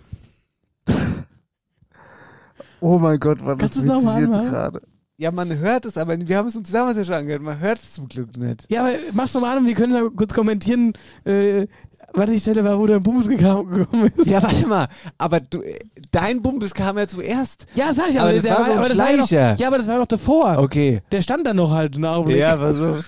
Oh 2.80 2.98
mein 2.98 3.20
Gott, 3.20 3.38
was 3.42 3.58
Kannst 3.58 3.76
du's 3.76 3.84
noch 3.84 4.02
mal 4.02 4.24
anmachen? 4.24 4.50
gerade. 4.50 4.82
Ja, 5.22 5.30
man 5.30 5.56
hört 5.56 5.84
es, 5.84 5.96
aber 5.96 6.18
wir 6.18 6.36
haben 6.36 6.48
es 6.48 6.56
uns 6.56 6.72
damals 6.72 6.96
ja 6.96 7.04
schon 7.04 7.14
angehört. 7.14 7.42
Man 7.42 7.60
hört 7.60 7.78
es 7.78 7.92
zum 7.92 8.08
Glück 8.08 8.36
nicht. 8.36 8.66
Ja, 8.68 8.80
aber 8.80 8.94
mach's 9.12 9.30
doch 9.30 9.40
mal 9.40 9.52
an 9.52 9.58
und 9.58 9.68
wir 9.68 9.74
können 9.76 9.92
da 9.92 10.02
kurz 10.16 10.34
kommentieren, 10.34 10.94
äh, 11.22 11.68
was 12.12 12.28
die 12.28 12.40
Stelle 12.40 12.64
war, 12.64 12.76
wo 12.76 12.88
der 12.88 12.98
Bums 12.98 13.28
gekommen 13.28 14.10
ist. 14.16 14.26
Ja, 14.26 14.42
warte 14.42 14.66
mal. 14.66 14.88
Aber 15.18 15.38
du, 15.38 15.62
dein 16.10 16.42
Bumbus 16.42 16.74
kam 16.74 16.98
ja 16.98 17.06
zuerst. 17.06 17.66
Ja, 17.76 17.94
sag 17.94 18.08
ich, 18.08 18.18
Aber 18.18 18.30
aber, 18.30 18.34
das 18.34 18.42
der 18.42 18.56
war 18.56 18.64
so 18.64 18.72
aber 18.72 18.88
das 18.88 18.98
war 18.98 19.10
ja 19.12 19.16
noch. 19.16 19.30
Ja, 19.30 19.56
aber 19.68 19.78
das 19.78 19.86
war 19.86 19.98
noch 19.98 20.06
davor. 20.06 20.58
Okay. 20.58 21.02
Der 21.12 21.22
stand 21.22 21.46
da 21.46 21.54
noch 21.54 21.70
halt 21.70 21.94
einen 21.94 22.04
Augenblick. 22.04 22.40
Ja, 22.40 22.58
war 22.58 22.74
so. 22.74 22.96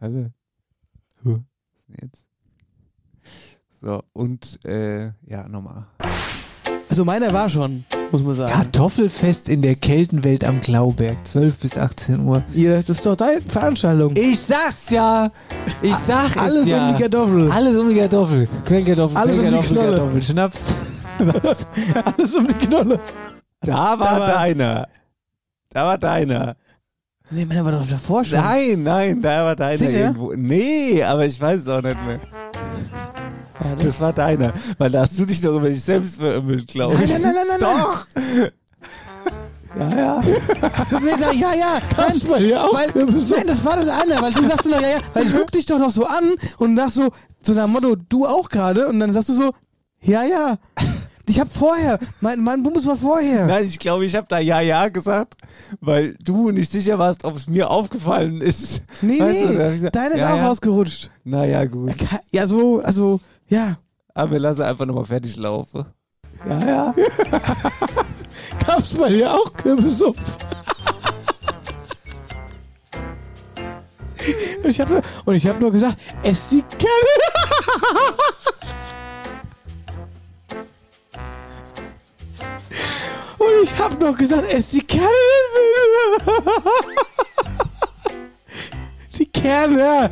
Hallo. 0.00 0.26
Huh. 1.24 1.38
Jetzt? 2.02 2.26
So, 3.80 4.02
und, 4.12 4.58
äh, 4.64 5.12
ja, 5.24 5.48
nochmal. 5.48 5.86
Also 6.96 7.04
meiner 7.04 7.30
war 7.30 7.50
schon, 7.50 7.84
muss 8.10 8.22
man 8.22 8.32
sagen. 8.32 8.50
Kartoffelfest 8.50 9.50
in 9.50 9.60
der 9.60 9.74
Keltenwelt 9.74 10.44
am 10.44 10.62
Klauberg, 10.62 11.26
12 11.26 11.58
bis 11.58 11.76
18 11.76 12.20
Uhr. 12.24 12.42
Ja, 12.54 12.76
das 12.76 12.88
ist 12.88 13.04
doch 13.04 13.16
deine 13.16 13.42
Veranstaltung. 13.42 14.14
Ich 14.16 14.40
sag's 14.40 14.88
ja! 14.88 15.30
Ich 15.82 15.94
sag 15.94 16.34
Alles 16.38 16.62
es 16.62 16.68
ja! 16.70 16.88
um 16.88 16.94
die 16.96 17.02
Kartoffel. 17.02 17.52
Alles 17.52 17.76
um 17.76 17.90
die 17.90 17.96
Kartoffel. 17.96 18.48
Quellkartoffel, 18.64 19.14
Alles 19.14 19.38
um 19.38 19.44
die. 19.44 19.74
Kartoffel, 19.74 20.22
Schnaps. 20.22 20.74
Was? 21.18 21.66
Alles 22.16 22.34
um 22.34 22.46
die 22.48 22.54
Knolle. 22.54 22.98
Da 23.60 23.74
war 23.74 23.98
Da 23.98 24.18
war- 24.20 24.26
deiner. 24.26 24.88
Da 25.68 25.84
war 25.84 25.98
deiner. 25.98 26.56
Nee, 27.28 27.44
meiner 27.44 27.62
war 27.62 27.72
doch 27.72 27.86
davor 27.86 28.24
schon. 28.24 28.38
Nein, 28.38 28.82
nein, 28.84 29.20
da 29.20 29.44
war 29.44 29.54
deiner 29.54 29.76
Sicher? 29.76 29.98
irgendwo. 29.98 30.32
Nee, 30.34 31.02
aber 31.02 31.26
ich 31.26 31.38
weiß 31.38 31.60
es 31.60 31.68
auch 31.68 31.82
nicht 31.82 31.98
mehr. 32.06 32.20
Das 33.74 34.00
war 34.00 34.12
deiner. 34.12 34.52
Weil 34.78 34.90
da 34.90 35.00
hast 35.00 35.18
du 35.18 35.24
dich 35.24 35.42
noch 35.42 35.56
über 35.56 35.68
dich 35.68 35.82
selbst 35.82 36.16
verümmelt, 36.16 36.66
glaube 36.68 37.02
ich. 37.02 37.10
nein, 37.10 37.22
nein, 37.22 37.34
nein, 37.34 37.46
nein. 37.48 37.60
Doch! 37.60 38.06
Ja, 39.78 39.88
ja. 39.90 40.22
Wir 40.24 41.18
sagen, 41.18 41.38
ja, 41.38 41.54
ja. 41.54 41.78
Nein, 41.96 42.20
bei 42.28 42.38
dir 42.38 42.64
auch 42.64 42.72
weil, 42.72 42.90
nein, 42.94 43.46
das 43.46 43.64
war 43.64 43.84
der 43.84 43.94
andere, 44.00 44.22
weil 44.22 44.32
du 44.32 44.46
sagst 44.46 44.66
noch, 44.66 44.80
ja, 44.80 44.88
ja, 44.88 44.98
weil 45.12 45.26
ich 45.26 45.34
guck 45.34 45.52
dich 45.52 45.66
doch 45.66 45.78
noch 45.78 45.90
so 45.90 46.06
an 46.06 46.34
und 46.58 46.76
sagst 46.76 46.96
so, 46.96 47.10
so 47.42 47.52
nach 47.52 47.64
dem 47.64 47.72
Motto, 47.72 47.94
du 48.08 48.26
auch 48.26 48.48
gerade 48.48 48.88
und 48.88 48.98
dann 49.00 49.12
sagst 49.12 49.28
du 49.28 49.34
so, 49.34 49.52
ja, 50.00 50.24
ja. 50.24 50.56
Ich 51.28 51.40
hab 51.40 51.52
vorher, 51.52 51.98
mein, 52.20 52.40
mein 52.40 52.62
Bumbus 52.62 52.86
war 52.86 52.96
vorher. 52.96 53.46
Nein, 53.46 53.66
ich 53.66 53.80
glaube, 53.80 54.06
ich 54.06 54.14
habe 54.14 54.28
da 54.28 54.38
Ja, 54.38 54.60
Ja 54.60 54.88
gesagt, 54.88 55.34
weil 55.80 56.14
du 56.24 56.52
nicht 56.52 56.70
sicher 56.70 57.00
warst, 57.00 57.24
ob 57.24 57.34
es 57.34 57.48
mir 57.48 57.68
aufgefallen 57.68 58.40
ist. 58.40 58.82
Nee, 59.02 59.18
Weißt 59.18 59.42
du, 59.42 59.48
hab 59.48 59.70
nee, 59.70 59.74
gesagt, 59.74 59.96
deine 59.96 60.14
ist 60.14 60.20
ja, 60.20 60.32
auch 60.32 60.36
ja. 60.36 60.46
rausgerutscht. 60.46 61.10
Naja, 61.24 61.64
gut. 61.64 61.92
Ja, 62.30 62.46
so, 62.46 62.78
also, 62.80 63.20
ja. 63.48 63.78
Aber 64.14 64.32
wir 64.32 64.38
lassen 64.38 64.62
einfach 64.62 64.86
nochmal 64.86 65.04
fertig 65.04 65.36
laufen. 65.36 65.84
Ja, 66.48 66.66
ja. 66.66 66.94
Gab's 68.66 68.94
bei 68.94 69.10
dir 69.10 69.32
auch 69.32 69.52
Kürbissuppe? 69.52 70.20
Und 74.62 74.66
ich 74.70 74.80
habe 74.80 75.02
und 75.24 75.34
ich 75.34 75.46
hab 75.46 75.60
nur 75.60 75.70
gesagt, 75.70 75.98
ess 76.22 76.50
sie 76.50 76.64
gerne. 76.78 77.16
Und 83.38 83.62
ich 83.62 83.78
habe 83.78 84.04
noch 84.04 84.16
gesagt, 84.16 84.48
ess 84.52 84.70
sie 84.72 84.86
gerne. 84.86 85.12
Sie 89.08 89.26
gerne. 89.26 90.10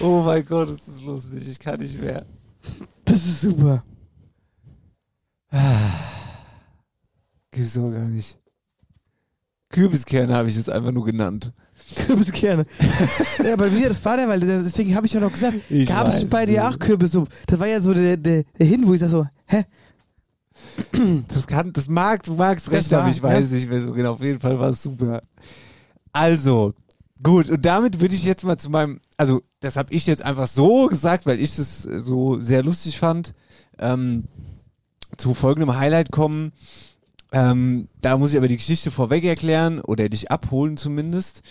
Oh 0.00 0.22
mein 0.22 0.44
Gott, 0.44 0.68
ist 0.70 0.86
das 0.86 1.02
lustig. 1.02 1.48
Ich 1.48 1.58
kann 1.58 1.80
nicht 1.80 2.00
mehr. 2.00 2.24
Das 3.04 3.24
ist 3.26 3.40
super. 3.40 3.82
Gibt's 7.50 7.74
doch 7.74 7.90
gar 7.90 8.04
nicht. 8.04 8.38
Kürbiskerne 9.70 10.34
habe 10.34 10.48
ich 10.48 10.56
es 10.56 10.68
einfach 10.68 10.92
nur 10.92 11.04
genannt. 11.04 11.52
Kürbiskerne. 12.06 12.66
ja, 13.44 13.52
aber 13.52 13.72
wie 13.74 13.82
das 13.82 14.04
war 14.04 14.16
der, 14.16 14.28
weil 14.28 14.40
das- 14.40 14.64
deswegen 14.64 14.94
habe 14.94 15.06
ich 15.06 15.12
ja 15.12 15.20
noch 15.20 15.32
gesagt, 15.32 15.56
Ich 15.70 15.88
gab 15.88 16.08
es 16.08 16.28
bei 16.28 16.46
dir 16.46 16.68
auch 16.68 16.78
Kürbissuppe? 16.78 17.30
Das 17.46 17.58
war 17.58 17.66
ja 17.66 17.80
so 17.80 17.92
der, 17.92 18.16
der, 18.16 18.44
der 18.58 18.66
Hin, 18.66 18.86
wo 18.86 18.94
ich 18.94 19.00
so, 19.00 19.26
hä? 19.46 19.64
Das 21.28 21.46
kann, 21.46 21.72
das 21.72 21.88
mag, 21.88 22.22
du 22.22 22.34
magst 22.34 22.70
recht 22.70 22.90
haben, 22.92 23.10
ich 23.10 23.22
weiß 23.22 23.50
nicht 23.50 23.68
mehr 23.68 23.80
so 23.82 23.92
genau. 23.92 24.12
Auf 24.14 24.22
jeden 24.22 24.40
Fall 24.40 24.58
war 24.58 24.70
es 24.70 24.82
super. 24.82 25.22
Also, 26.12 26.72
gut, 27.22 27.50
und 27.50 27.64
damit 27.64 28.00
würde 28.00 28.14
ich 28.14 28.24
jetzt 28.24 28.44
mal 28.44 28.56
zu 28.56 28.70
meinem, 28.70 29.00
also, 29.16 29.42
das 29.60 29.76
habe 29.76 29.92
ich 29.92 30.06
jetzt 30.06 30.22
einfach 30.22 30.46
so 30.46 30.86
gesagt, 30.86 31.26
weil 31.26 31.40
ich 31.40 31.58
es 31.58 31.82
so 31.82 32.40
sehr 32.40 32.62
lustig 32.62 32.98
fand, 32.98 33.34
ähm, 33.78 34.24
zu 35.16 35.34
folgendem 35.34 35.76
Highlight 35.76 36.10
kommen. 36.12 36.52
Ähm, 37.32 37.88
da 38.00 38.16
muss 38.18 38.32
ich 38.32 38.38
aber 38.38 38.48
die 38.48 38.56
Geschichte 38.56 38.90
vorweg 38.90 39.24
erklären 39.24 39.80
oder 39.80 40.08
dich 40.08 40.30
abholen 40.30 40.76
zumindest. 40.76 41.42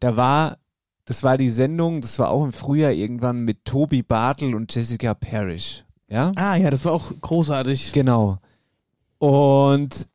Da 0.00 0.16
war 0.16 0.58
das 1.04 1.22
war 1.22 1.36
die 1.36 1.50
Sendung, 1.50 2.00
das 2.00 2.18
war 2.18 2.30
auch 2.30 2.44
im 2.44 2.52
Frühjahr 2.52 2.92
irgendwann 2.92 3.40
mit 3.40 3.64
Toby 3.64 4.02
Bartel 4.02 4.54
und 4.54 4.72
Jessica 4.74 5.14
Parrish. 5.14 5.84
Ja? 6.08 6.32
Ah 6.36 6.56
ja, 6.56 6.70
das 6.70 6.84
war 6.84 6.92
auch 6.92 7.12
großartig. 7.20 7.92
Genau. 7.92 8.38
Und 9.18 10.06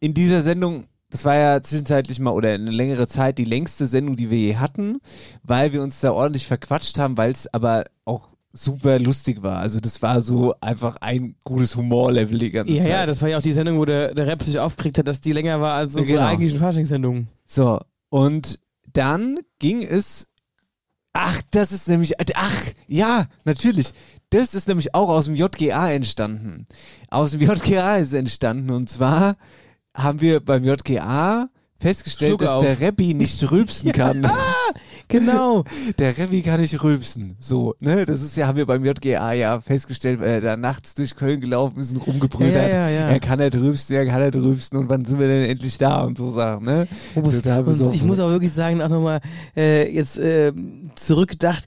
in 0.00 0.12
dieser 0.12 0.42
Sendung, 0.42 0.84
das 1.10 1.24
war 1.24 1.36
ja 1.36 1.62
zwischenzeitlich 1.62 2.18
mal 2.18 2.30
oder 2.32 2.50
eine 2.52 2.70
längere 2.70 3.06
Zeit 3.06 3.38
die 3.38 3.44
längste 3.44 3.86
Sendung, 3.86 4.16
die 4.16 4.30
wir 4.30 4.38
je 4.38 4.56
hatten, 4.56 5.00
weil 5.42 5.72
wir 5.72 5.82
uns 5.82 6.00
da 6.00 6.12
ordentlich 6.12 6.46
verquatscht 6.46 6.98
haben, 6.98 7.16
weil 7.16 7.30
es 7.30 7.52
aber 7.52 7.84
auch 8.04 8.28
super 8.52 8.98
lustig 8.98 9.42
war. 9.42 9.58
Also 9.58 9.80
das 9.80 10.00
war 10.02 10.20
so 10.20 10.54
einfach 10.60 10.96
ein 11.00 11.36
gutes 11.44 11.76
Humorlevel 11.76 12.38
die 12.38 12.50
ganze 12.50 12.72
Ja, 12.72 12.82
Zeit. 12.82 12.90
ja, 12.90 13.06
das 13.06 13.20
war 13.22 13.28
ja 13.28 13.38
auch 13.38 13.42
die 13.42 13.52
Sendung, 13.52 13.78
wo 13.78 13.84
der, 13.84 14.14
der 14.14 14.26
Rap 14.26 14.42
sich 14.42 14.58
aufgeregt 14.58 14.98
hat, 14.98 15.06
dass 15.08 15.20
die 15.20 15.32
länger 15.32 15.60
war 15.60 15.74
als 15.74 15.94
unsere 15.94 16.18
Genau. 16.18 16.28
eigentlichen 16.30 16.58
Faschingssendungen. 16.58 17.28
So, 17.46 17.78
und 18.08 18.58
dann 18.92 19.38
ging 19.58 19.82
es. 19.82 20.26
Ach, 21.12 21.40
das 21.50 21.72
ist 21.72 21.86
nämlich. 21.88 22.14
Ach, 22.34 22.62
ja, 22.88 23.26
natürlich. 23.44 23.92
Das 24.30 24.54
ist 24.54 24.68
nämlich 24.68 24.94
auch 24.94 25.08
aus 25.08 25.26
dem 25.26 25.34
JGA 25.34 25.90
entstanden. 25.90 26.66
Aus 27.10 27.30
dem 27.32 27.40
JGA 27.42 27.96
ist 27.96 28.08
es 28.08 28.12
entstanden. 28.14 28.70
Und 28.70 28.88
zwar 28.90 29.36
haben 29.96 30.20
wir 30.20 30.40
beim 30.40 30.62
JGA 30.64 31.48
festgestellt, 31.78 32.30
Schluck 32.30 32.40
dass 32.40 32.50
auf. 32.52 32.62
der 32.62 32.80
Rappi 32.80 33.12
nicht 33.12 33.50
rülpsen 33.50 33.92
kann. 33.92 34.26
Genau. 35.08 35.62
Der 35.98 36.16
Rappi 36.18 36.40
kann 36.42 36.60
nicht 36.60 36.82
rülpsen. 36.82 37.36
So, 37.38 37.74
ne? 37.80 38.06
Das 38.06 38.22
ist 38.22 38.34
ja, 38.36 38.46
haben 38.46 38.56
wir 38.56 38.64
beim 38.66 38.84
JGA 38.84 39.32
ja 39.34 39.60
festgestellt, 39.60 40.20
weil 40.20 40.28
er 40.30 40.40
da 40.40 40.56
nachts 40.56 40.94
durch 40.94 41.14
Köln 41.14 41.40
gelaufen 41.40 41.78
ist 41.80 41.92
und 41.94 41.98
rumgebrüllt 42.06 42.54
Ja, 42.54 42.62
hat. 42.62 42.70
ja, 42.70 42.88
ja. 42.88 43.08
Er 43.08 43.20
kann 43.20 43.38
nicht 43.40 43.54
rülpsen, 43.54 43.94
er 43.96 44.06
kann 44.06 44.22
nicht 44.24 44.36
rülpsen 44.36 44.78
und 44.78 44.88
wann 44.88 45.04
sind 45.04 45.18
wir 45.18 45.28
denn 45.28 45.50
endlich 45.50 45.76
da 45.78 46.02
und 46.04 46.16
so 46.16 46.30
Sachen, 46.30 46.64
ne? 46.64 46.88
Besoffen. 47.14 47.92
ich 47.94 48.02
muss 48.02 48.20
auch 48.20 48.30
wirklich 48.30 48.52
sagen, 48.52 48.80
auch 48.80 48.88
nochmal 48.88 49.20
äh, 49.56 49.92
jetzt 49.94 50.18
äh, 50.18 50.52
zurückgedacht, 50.94 51.64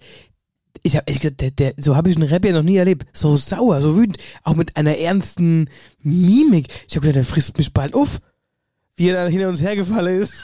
ich 0.84 0.96
habe 0.96 1.08
echt 1.08 1.22
gesagt, 1.22 1.42
der, 1.42 1.52
der, 1.52 1.74
so 1.78 1.96
habe 1.96 2.10
ich 2.10 2.16
einen 2.16 2.30
Rap 2.30 2.46
ja 2.46 2.52
noch 2.52 2.64
nie 2.64 2.78
erlebt. 2.78 3.06
So 3.14 3.36
sauer, 3.36 3.82
so 3.82 3.98
wütend, 3.98 4.18
auch 4.44 4.56
mit 4.56 4.78
einer 4.78 4.98
ernsten 4.98 5.70
Mimik. 6.02 6.68
Ich 6.88 6.96
habe 6.96 7.02
gedacht, 7.08 7.18
der 7.18 7.26
frisst 7.26 7.58
mich 7.58 7.74
bald 7.74 7.94
auf, 7.94 8.20
wie 9.00 9.08
er 9.08 9.24
dann 9.24 9.32
hin 9.32 9.46
und 9.48 9.62
her 9.62 9.78
gefallen 9.78 10.22
ist. 10.22 10.44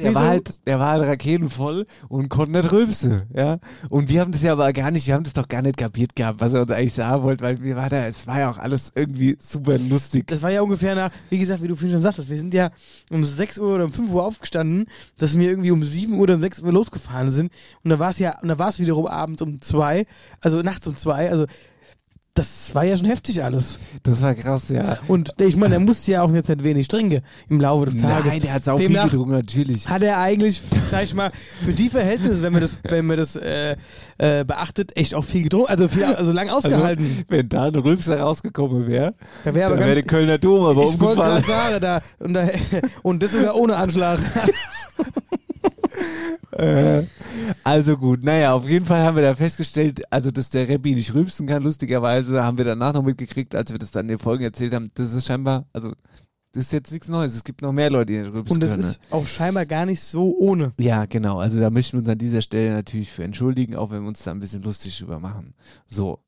Der 0.00 0.14
war, 0.14 0.24
halt, 0.24 0.66
der 0.66 0.78
war 0.78 0.92
halt 0.92 1.06
raketenvoll 1.06 1.86
und 2.08 2.28
konnte 2.28 2.52
nicht 2.52 2.70
rülpsen, 2.70 3.22
ja. 3.34 3.58
Und 3.88 4.08
wir 4.08 4.20
haben 4.20 4.30
das 4.30 4.42
ja 4.42 4.52
aber 4.52 4.72
gar 4.72 4.90
nicht, 4.90 5.06
wir 5.06 5.14
haben 5.14 5.24
das 5.24 5.32
doch 5.32 5.48
gar 5.48 5.62
nicht 5.62 5.78
kapiert 5.78 6.14
gehabt, 6.14 6.40
was 6.40 6.54
er 6.54 6.62
uns 6.62 6.70
eigentlich 6.70 6.92
sagen 6.92 7.22
wollte, 7.22 7.42
weil 7.42 7.62
wir 7.62 7.74
war 7.74 7.88
da, 7.88 8.06
es 8.06 8.26
war 8.26 8.38
ja 8.38 8.50
auch 8.50 8.58
alles 8.58 8.92
irgendwie 8.94 9.36
super 9.40 9.78
lustig. 9.78 10.26
Das 10.26 10.42
war 10.42 10.50
ja 10.50 10.60
ungefähr 10.60 10.94
nach, 10.94 11.10
wie 11.30 11.38
gesagt, 11.38 11.62
wie 11.62 11.68
du 11.68 11.74
vorhin 11.74 11.92
schon 11.92 12.02
sagtest, 12.02 12.28
wir 12.30 12.38
sind 12.38 12.52
ja 12.52 12.70
um 13.10 13.24
6 13.24 13.58
Uhr 13.58 13.74
oder 13.74 13.84
um 13.86 13.92
5 13.92 14.12
Uhr 14.12 14.24
aufgestanden, 14.24 14.86
dass 15.16 15.36
wir 15.36 15.48
irgendwie 15.48 15.70
um 15.70 15.82
7 15.82 16.12
Uhr 16.12 16.20
oder 16.20 16.34
um 16.34 16.40
6 16.42 16.60
Uhr 16.60 16.72
losgefahren 16.72 17.30
sind. 17.30 17.50
Und 17.82 17.90
da 17.90 17.98
war 17.98 18.10
es 18.10 18.18
ja, 18.18 18.38
und 18.40 18.48
da 18.48 18.58
war 18.58 18.68
es 18.68 18.78
wiederum 18.78 19.06
abends 19.06 19.40
um 19.40 19.60
2, 19.60 20.06
also 20.40 20.60
nachts 20.60 20.86
um 20.86 20.96
2, 20.96 21.30
also 21.30 21.46
das 22.38 22.74
war 22.74 22.84
ja 22.84 22.96
schon 22.96 23.06
heftig 23.06 23.42
alles. 23.42 23.78
Das 24.02 24.22
war 24.22 24.34
krass, 24.34 24.68
ja. 24.68 24.98
Und 25.08 25.32
ich 25.40 25.56
meine, 25.56 25.74
er 25.74 25.80
musste 25.80 26.12
ja 26.12 26.22
auch 26.22 26.32
jetzt 26.32 26.48
nicht 26.48 26.62
wenig 26.62 26.86
trinken 26.88 27.22
im 27.48 27.60
Laufe 27.60 27.86
des 27.86 27.96
Tages. 28.00 28.26
Nein, 28.32 28.40
der 28.40 28.52
hat 28.54 28.64
sau 28.64 28.78
viel 28.78 28.88
getrunken, 28.88 29.32
natürlich. 29.32 29.88
Hat 29.88 30.02
er 30.02 30.18
eigentlich, 30.18 30.62
sag 30.90 31.04
ich 31.04 31.14
mal, 31.14 31.32
für 31.64 31.72
die 31.72 31.88
Verhältnisse, 31.88 32.42
wenn 32.42 32.52
man 32.52 32.62
das, 32.62 32.76
wenn 32.84 33.06
man 33.06 33.16
das 33.16 33.36
äh, 33.36 33.76
äh, 34.18 34.44
beachtet, 34.44 34.96
echt 34.96 35.14
auch 35.14 35.24
viel 35.24 35.42
getrunken, 35.42 35.68
also 35.70 35.88
viel, 35.88 36.04
also 36.04 36.32
lang 36.32 36.48
ausgehalten. 36.48 37.04
Also, 37.04 37.24
wenn 37.28 37.48
da 37.48 37.64
ein 37.64 37.74
Rülpser 37.74 38.20
rausgekommen 38.20 38.86
wäre, 38.86 39.14
Da 39.44 39.54
wär 39.54 39.66
aber 39.66 39.74
dann 39.76 39.80
ganz- 39.80 39.86
wäre 39.88 39.94
der 39.96 40.04
Kölner 40.04 40.38
Dom 40.38 40.64
aber 40.64 40.82
ich 40.84 41.00
umgefallen. 41.00 41.42
sagen, 41.44 41.80
da, 41.80 42.00
und, 42.20 42.34
da, 42.34 42.48
und 43.02 43.22
das 43.22 43.32
sogar 43.32 43.56
ohne 43.56 43.76
Anschlag. 43.76 44.18
Äh, 46.52 47.02
also 47.62 47.96
gut, 47.98 48.24
naja, 48.24 48.54
auf 48.54 48.66
jeden 48.68 48.86
Fall 48.86 49.02
haben 49.02 49.16
wir 49.16 49.22
da 49.22 49.34
festgestellt, 49.34 50.02
also 50.10 50.30
dass 50.30 50.48
der 50.50 50.68
Rappi 50.68 50.94
nicht 50.94 51.12
rülpsen 51.12 51.46
kann, 51.46 51.62
lustigerweise 51.62 52.42
haben 52.42 52.56
wir 52.56 52.64
danach 52.64 52.94
noch 52.94 53.02
mitgekriegt, 53.02 53.54
als 53.54 53.70
wir 53.70 53.78
das 53.78 53.90
dann 53.90 54.06
in 54.06 54.08
den 54.08 54.18
Folgen 54.18 54.44
erzählt 54.44 54.72
haben, 54.72 54.88
das 54.94 55.12
ist 55.12 55.26
scheinbar, 55.26 55.66
also 55.72 55.92
das 56.52 56.64
ist 56.64 56.72
jetzt 56.72 56.90
nichts 56.90 57.08
Neues, 57.08 57.34
es 57.34 57.44
gibt 57.44 57.60
noch 57.60 57.72
mehr 57.72 57.90
Leute, 57.90 58.12
die 58.12 58.18
nicht 58.20 58.32
rülpsen 58.32 58.54
Und 58.54 58.62
das 58.62 58.70
können. 58.70 58.82
ist 58.82 59.00
auch 59.10 59.26
scheinbar 59.26 59.66
gar 59.66 59.84
nicht 59.84 60.00
so 60.00 60.34
ohne. 60.38 60.72
Ja, 60.80 61.04
genau. 61.04 61.38
Also 61.38 61.60
da 61.60 61.68
möchten 61.68 61.92
wir 61.92 62.00
uns 62.00 62.08
an 62.08 62.18
dieser 62.18 62.40
Stelle 62.40 62.72
natürlich 62.72 63.12
für 63.12 63.22
entschuldigen, 63.24 63.76
auch 63.76 63.90
wenn 63.90 64.00
wir 64.02 64.08
uns 64.08 64.24
da 64.24 64.30
ein 64.30 64.40
bisschen 64.40 64.62
lustig 64.62 64.98
drüber 64.98 65.20
machen. 65.20 65.54
So. 65.86 66.20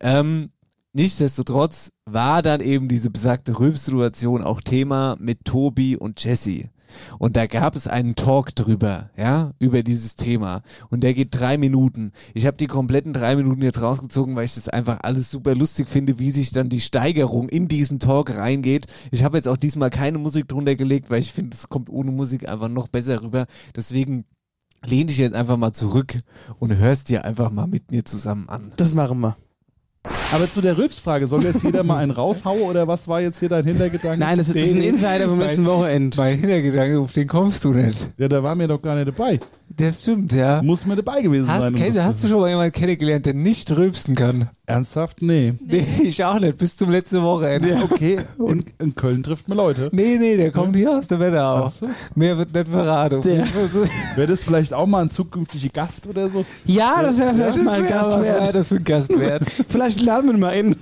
Ähm, 0.00 0.50
nichtsdestotrotz 0.94 1.92
war 2.06 2.40
dann 2.40 2.60
eben 2.62 2.88
diese 2.88 3.10
besagte 3.10 3.58
Rülpssituation 3.60 4.42
auch 4.42 4.62
Thema 4.62 5.16
mit 5.20 5.44
Tobi 5.44 5.96
und 5.96 6.24
Jesse. 6.24 6.70
Und 7.18 7.36
da 7.36 7.46
gab 7.46 7.76
es 7.76 7.86
einen 7.86 8.14
Talk 8.14 8.54
drüber, 8.54 9.10
ja, 9.16 9.52
über 9.58 9.82
dieses 9.82 10.16
Thema. 10.16 10.62
Und 10.90 11.02
der 11.02 11.14
geht 11.14 11.28
drei 11.32 11.58
Minuten. 11.58 12.12
Ich 12.34 12.46
habe 12.46 12.56
die 12.56 12.66
kompletten 12.66 13.12
drei 13.12 13.36
Minuten 13.36 13.62
jetzt 13.62 13.80
rausgezogen, 13.80 14.36
weil 14.36 14.44
ich 14.44 14.54
das 14.54 14.68
einfach 14.68 14.98
alles 15.02 15.30
super 15.30 15.54
lustig 15.54 15.88
finde, 15.88 16.18
wie 16.18 16.30
sich 16.30 16.50
dann 16.50 16.68
die 16.68 16.80
Steigerung 16.80 17.48
in 17.48 17.68
diesen 17.68 17.98
Talk 17.98 18.34
reingeht. 18.36 18.86
Ich 19.10 19.24
habe 19.24 19.36
jetzt 19.36 19.48
auch 19.48 19.56
diesmal 19.56 19.90
keine 19.90 20.18
Musik 20.18 20.48
drunter 20.48 20.76
gelegt, 20.76 21.10
weil 21.10 21.20
ich 21.20 21.32
finde, 21.32 21.56
es 21.56 21.68
kommt 21.68 21.90
ohne 21.90 22.10
Musik 22.10 22.48
einfach 22.48 22.68
noch 22.68 22.88
besser 22.88 23.22
rüber. 23.22 23.46
Deswegen 23.74 24.24
lehn 24.84 25.06
dich 25.06 25.18
jetzt 25.18 25.34
einfach 25.34 25.56
mal 25.56 25.72
zurück 25.72 26.18
und 26.58 26.76
hörst 26.76 27.08
dir 27.08 27.24
einfach 27.24 27.50
mal 27.50 27.66
mit 27.66 27.90
mir 27.90 28.04
zusammen 28.04 28.48
an. 28.48 28.72
Das 28.76 28.94
machen 28.94 29.20
wir. 29.20 29.36
Aber 30.32 30.50
zu 30.50 30.60
der 30.60 30.76
Rülpsfrage, 30.76 31.26
soll 31.26 31.42
jetzt 31.44 31.62
jeder 31.62 31.82
mal 31.84 31.96
einen 31.96 32.10
raushauen 32.10 32.62
oder 32.62 32.86
was 32.86 33.08
war 33.08 33.20
jetzt 33.20 33.38
hier 33.38 33.48
dein 33.48 33.64
Hintergedanke? 33.64 34.20
Nein, 34.20 34.38
das 34.38 34.48
ist, 34.48 34.56
das 34.56 34.62
ist 34.62 34.74
ein 34.74 34.82
Insider 34.82 35.28
vom 35.28 35.38
letzten 35.38 35.66
Wochenende. 35.66 36.16
Mein 36.18 36.38
Hintergedanke, 36.38 37.00
auf 37.00 37.12
den 37.12 37.26
kommst 37.26 37.64
du 37.64 37.72
nicht. 37.72 38.08
Ja, 38.18 38.28
da 38.28 38.42
war 38.42 38.54
mir 38.54 38.68
doch 38.68 38.80
gar 38.80 38.94
nicht 38.94 39.08
dabei. 39.08 39.40
Das 39.76 40.02
stimmt, 40.02 40.32
ja. 40.32 40.62
Muss 40.62 40.86
mir 40.86 40.96
dabei 40.96 41.22
gewesen 41.22 41.46
sein. 41.46 41.54
Hast, 41.56 41.68
um 41.68 41.74
kennst, 41.74 41.98
das 41.98 42.04
hast 42.04 42.24
du 42.24 42.28
schon 42.28 42.40
mal 42.40 42.48
jemanden 42.48 42.72
kennengelernt, 42.72 43.26
der 43.26 43.34
nicht 43.34 43.70
rülpsen 43.70 44.14
kann? 44.14 44.48
Ernsthaft? 44.66 45.22
Nee. 45.22 45.54
Nee, 45.60 45.86
ich 46.02 46.24
auch 46.24 46.40
nicht, 46.40 46.58
bis 46.58 46.76
zum 46.76 46.90
letzten 46.90 47.22
Wochenende. 47.22 47.70
Ja, 47.70 47.82
okay. 47.82 48.18
In, 48.38 48.64
in 48.78 48.94
Köln 48.94 49.22
trifft 49.22 49.48
man 49.48 49.58
Leute. 49.58 49.88
Nee, 49.92 50.16
nee, 50.18 50.36
der 50.36 50.50
kommt 50.50 50.74
hier 50.74 50.96
aus 50.96 51.06
der 51.06 51.20
Wetterau. 51.20 51.68
So. 51.68 51.88
Mehr 52.14 52.36
wird 52.38 52.54
nicht 52.54 52.68
verraten. 52.68 53.24
Wäre 54.16 54.26
das 54.26 54.42
vielleicht 54.42 54.72
auch 54.72 54.86
mal 54.86 55.02
ein 55.02 55.10
zukünftiger 55.10 55.68
Gast 55.68 56.06
oder 56.06 56.28
so? 56.30 56.44
Ja, 56.64 57.02
das 57.02 57.18
wäre 57.18 57.34
vielleicht 57.34 57.62
mal 57.62 57.80
ein 57.80 57.86
Gast 57.86 58.20
wert. 58.20 58.54
Das 58.54 58.68
für 58.68 58.80
Gast 58.80 59.18
wert. 59.18 59.42
Vielleicht 59.68 60.00
laden 60.00 60.26
wir 60.26 60.34
ihn 60.34 60.40
mal 60.40 60.50
in. 60.50 60.76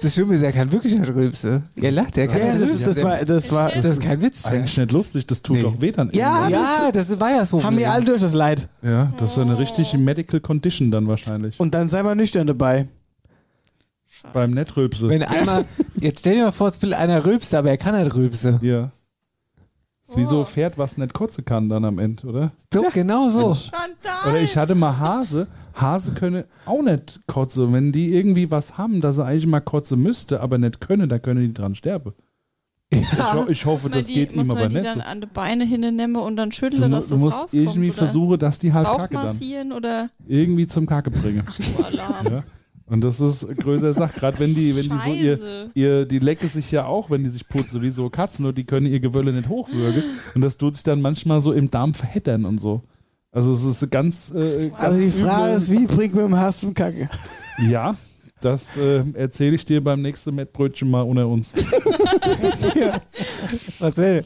Das 0.00 0.14
Schlimme 0.14 0.36
ist, 0.36 0.42
er 0.42 0.52
kann 0.52 0.70
wirklich 0.70 0.94
nicht 0.96 1.12
rülpsen. 1.12 1.64
Er 1.74 1.90
lacht, 1.90 2.16
er 2.16 2.28
kann 2.28 2.38
Ja, 2.38 2.54
nicht 2.54 2.72
das, 2.86 2.94
das 2.94 3.02
war, 3.02 3.24
das 3.24 3.50
war, 3.50 3.68
das 3.70 3.84
ist 3.84 4.00
kein 4.02 4.22
Witz. 4.22 4.44
Eigentlich 4.44 4.76
nicht 4.76 4.92
lustig, 4.92 5.26
das 5.26 5.42
tut 5.42 5.56
Nee. 5.56 5.62
doch 5.62 5.80
weh 5.80 5.90
dann. 5.90 6.10
Ja. 6.12 6.48
Ja, 6.48 6.90
das 6.92 7.18
war 7.18 7.30
ja 7.30 7.38
das 7.38 7.50
Problem. 7.50 7.66
haben 7.66 7.78
wir 7.78 7.90
alle 7.90 8.04
durch 8.04 8.20
das 8.20 8.32
Leid. 8.32 8.68
ja, 8.82 9.12
das 9.18 9.32
ist 9.32 9.38
eine 9.38 9.58
richtige 9.58 9.98
Medical 9.98 10.38
Condition 10.40 10.92
dann 10.92 11.08
wahrscheinlich. 11.08 11.58
Und 11.58 11.74
dann 11.74 11.88
sei 11.88 12.02
mal 12.04 12.14
nüchtern 12.14 12.46
dabei. 12.46 12.86
Beim 14.32 14.50
Nettrülpse. 14.50 15.08
Wenn 15.08 15.22
einmal, 15.22 15.64
jetzt 16.00 16.20
stell 16.20 16.34
dir 16.36 16.44
mal 16.44 16.52
vor, 16.52 16.68
es 16.68 16.80
will 16.82 16.94
einer 16.94 17.24
rülpsen, 17.24 17.58
aber 17.58 17.70
er 17.70 17.76
kann 17.76 18.00
nicht 18.00 18.14
rülpsen. 18.14 18.58
Ja. 18.62 18.90
Ist 20.08 20.16
wie 20.16 20.24
so 20.24 20.40
ein 20.40 20.46
Pferd, 20.46 20.78
was 20.78 20.96
nicht 20.96 21.12
kotzen 21.12 21.44
kann 21.44 21.68
dann 21.68 21.84
am 21.84 21.98
Ende, 21.98 22.26
oder? 22.26 22.52
So, 22.72 22.84
genau 22.92 23.28
so. 23.28 23.54
Oder 24.28 24.40
ich 24.40 24.56
hatte 24.56 24.74
mal 24.74 24.98
Hase. 24.98 25.46
Hase 25.74 26.12
könne 26.12 26.46
auch 26.64 26.82
nicht 26.82 27.20
kotzen. 27.26 27.72
Wenn 27.72 27.92
die 27.92 28.14
irgendwie 28.14 28.50
was 28.50 28.78
haben, 28.78 29.00
dass 29.02 29.16
sie 29.16 29.24
eigentlich 29.24 29.46
mal 29.46 29.60
kotzen 29.60 30.02
müsste, 30.02 30.40
aber 30.40 30.56
nicht 30.58 30.80
können, 30.80 31.08
dann 31.08 31.20
können 31.20 31.40
die 31.46 31.52
dran 31.52 31.74
sterben. 31.74 32.14
Ich, 32.90 33.06
ho 33.22 33.44
ich 33.50 33.66
hoffe, 33.66 33.88
Muss 33.88 33.90
man 33.90 33.98
das 34.00 34.06
die, 34.06 34.14
geht 34.14 34.34
muss 34.34 34.46
ihm 34.46 34.54
man 34.54 34.58
aber 34.60 34.68
die 34.70 34.74
nicht 34.76 34.86
dann 34.86 34.98
so. 35.00 35.04
an 35.04 35.20
die 35.20 35.26
Beine 35.26 35.64
hinnehmen 35.66 36.16
und 36.16 36.36
dann 36.36 36.48
Du, 36.48 36.56
schütteln, 36.56 36.90
dass 36.90 37.08
du 37.08 37.14
das 37.16 37.22
musst 37.22 37.36
rauskommt? 37.36 37.62
irgendwie 37.62 37.88
oder 37.88 37.96
versuchen, 37.98 38.38
dass 38.38 38.58
die 38.58 38.72
halt 38.72 38.86
kacke 38.86 39.14
dann 39.14 39.36
irgendwie 40.26 40.66
zum 40.66 40.86
Kacke 40.86 41.10
bringen. 41.10 41.46
du 41.58 41.84
Alarm. 41.84 42.26
Ja. 42.32 42.42
Und 42.88 43.02
das 43.02 43.20
ist 43.20 43.44
eine 43.44 43.54
größere 43.54 43.94
Sache. 43.94 44.18
Gerade 44.18 44.38
wenn 44.38 44.54
die, 44.54 44.74
wenn 44.74 44.84
die 44.84 44.98
so 45.04 45.12
ihr, 45.12 45.36
Scheiße. 45.36 45.70
ihr, 45.74 46.04
die 46.06 46.18
lecken 46.18 46.48
sich 46.48 46.70
ja 46.70 46.86
auch, 46.86 47.10
wenn 47.10 47.24
die 47.24 47.30
sich 47.30 47.48
putzen, 47.48 47.82
wie 47.82 47.90
so 47.90 48.08
Katzen, 48.08 48.46
und 48.46 48.56
die 48.56 48.64
können 48.64 48.86
ihr 48.86 49.00
Gewölle 49.00 49.32
nicht 49.32 49.48
hochwürgen. 49.48 50.02
Und 50.34 50.40
das 50.40 50.56
tut 50.56 50.74
sich 50.74 50.84
dann 50.84 51.00
manchmal 51.00 51.40
so 51.40 51.52
im 51.52 51.70
Darm 51.70 51.94
verheddern 51.94 52.44
und 52.44 52.60
so. 52.60 52.82
Also 53.30 53.52
es 53.52 53.64
ist 53.64 53.90
ganz, 53.90 54.32
äh, 54.34 54.70
ganz 54.70 54.82
Also 54.82 55.00
die 55.00 55.10
Frage 55.10 55.54
ist, 55.54 55.70
wie 55.70 55.86
bringt 55.86 56.14
man 56.14 56.26
im 56.26 56.38
Hass 56.38 56.60
zum 56.60 56.72
Kacke? 56.72 57.10
Ja, 57.68 57.94
das 58.40 58.76
äh, 58.76 59.02
erzähle 59.14 59.56
ich 59.56 59.64
dir 59.64 59.82
beim 59.82 60.00
nächsten 60.00 60.34
Mettbrötchen 60.34 60.90
mal 60.90 61.02
unter 61.02 61.28
uns. 61.28 61.52
Marcel, 63.80 64.24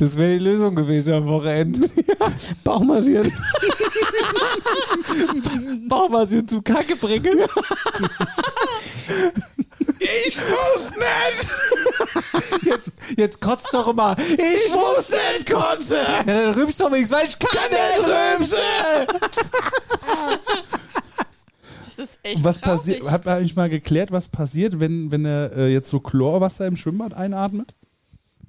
das 0.00 0.16
wäre 0.16 0.38
die 0.38 0.44
Lösung 0.44 0.74
gewesen 0.74 1.12
am 1.12 1.26
Wochenende. 1.26 1.86
Bauch 2.64 2.80
massieren. 2.80 3.30
Bauchmassieren 5.88 6.48
zum 6.48 6.64
Kacke 6.64 6.96
bringen. 6.96 7.40
Ich 9.98 10.38
muss 10.38 10.90
nicht! 10.96 12.64
Jetzt, 12.64 12.92
jetzt 13.14 13.40
kotzt 13.42 13.74
doch 13.74 13.92
mal. 13.92 14.16
Ich 14.18 14.72
muss 14.72 15.10
nicht 15.10 15.50
kotzen. 15.50 15.98
Ja, 16.26 16.44
dann 16.44 16.54
rülpst 16.54 16.80
doch 16.80 16.90
wenigstens, 16.90 17.18
weil 17.18 17.28
ich 17.28 17.38
kann 17.38 17.70
nicht 17.70 18.08
rülpsen. 18.08 18.58
Das 21.84 21.98
ist 21.98 22.20
echt 22.22 22.42
was 22.42 22.58
passiert? 22.58 23.02
Habt 23.10 23.26
ihr 23.26 23.32
eigentlich 23.32 23.56
mal 23.56 23.68
geklärt, 23.68 24.12
was 24.12 24.30
passiert, 24.30 24.80
wenn, 24.80 25.10
wenn 25.10 25.26
er 25.26 25.54
äh, 25.54 25.68
jetzt 25.70 25.90
so 25.90 26.00
Chlorwasser 26.00 26.66
im 26.66 26.78
Schwimmbad 26.78 27.12
einatmet? 27.12 27.74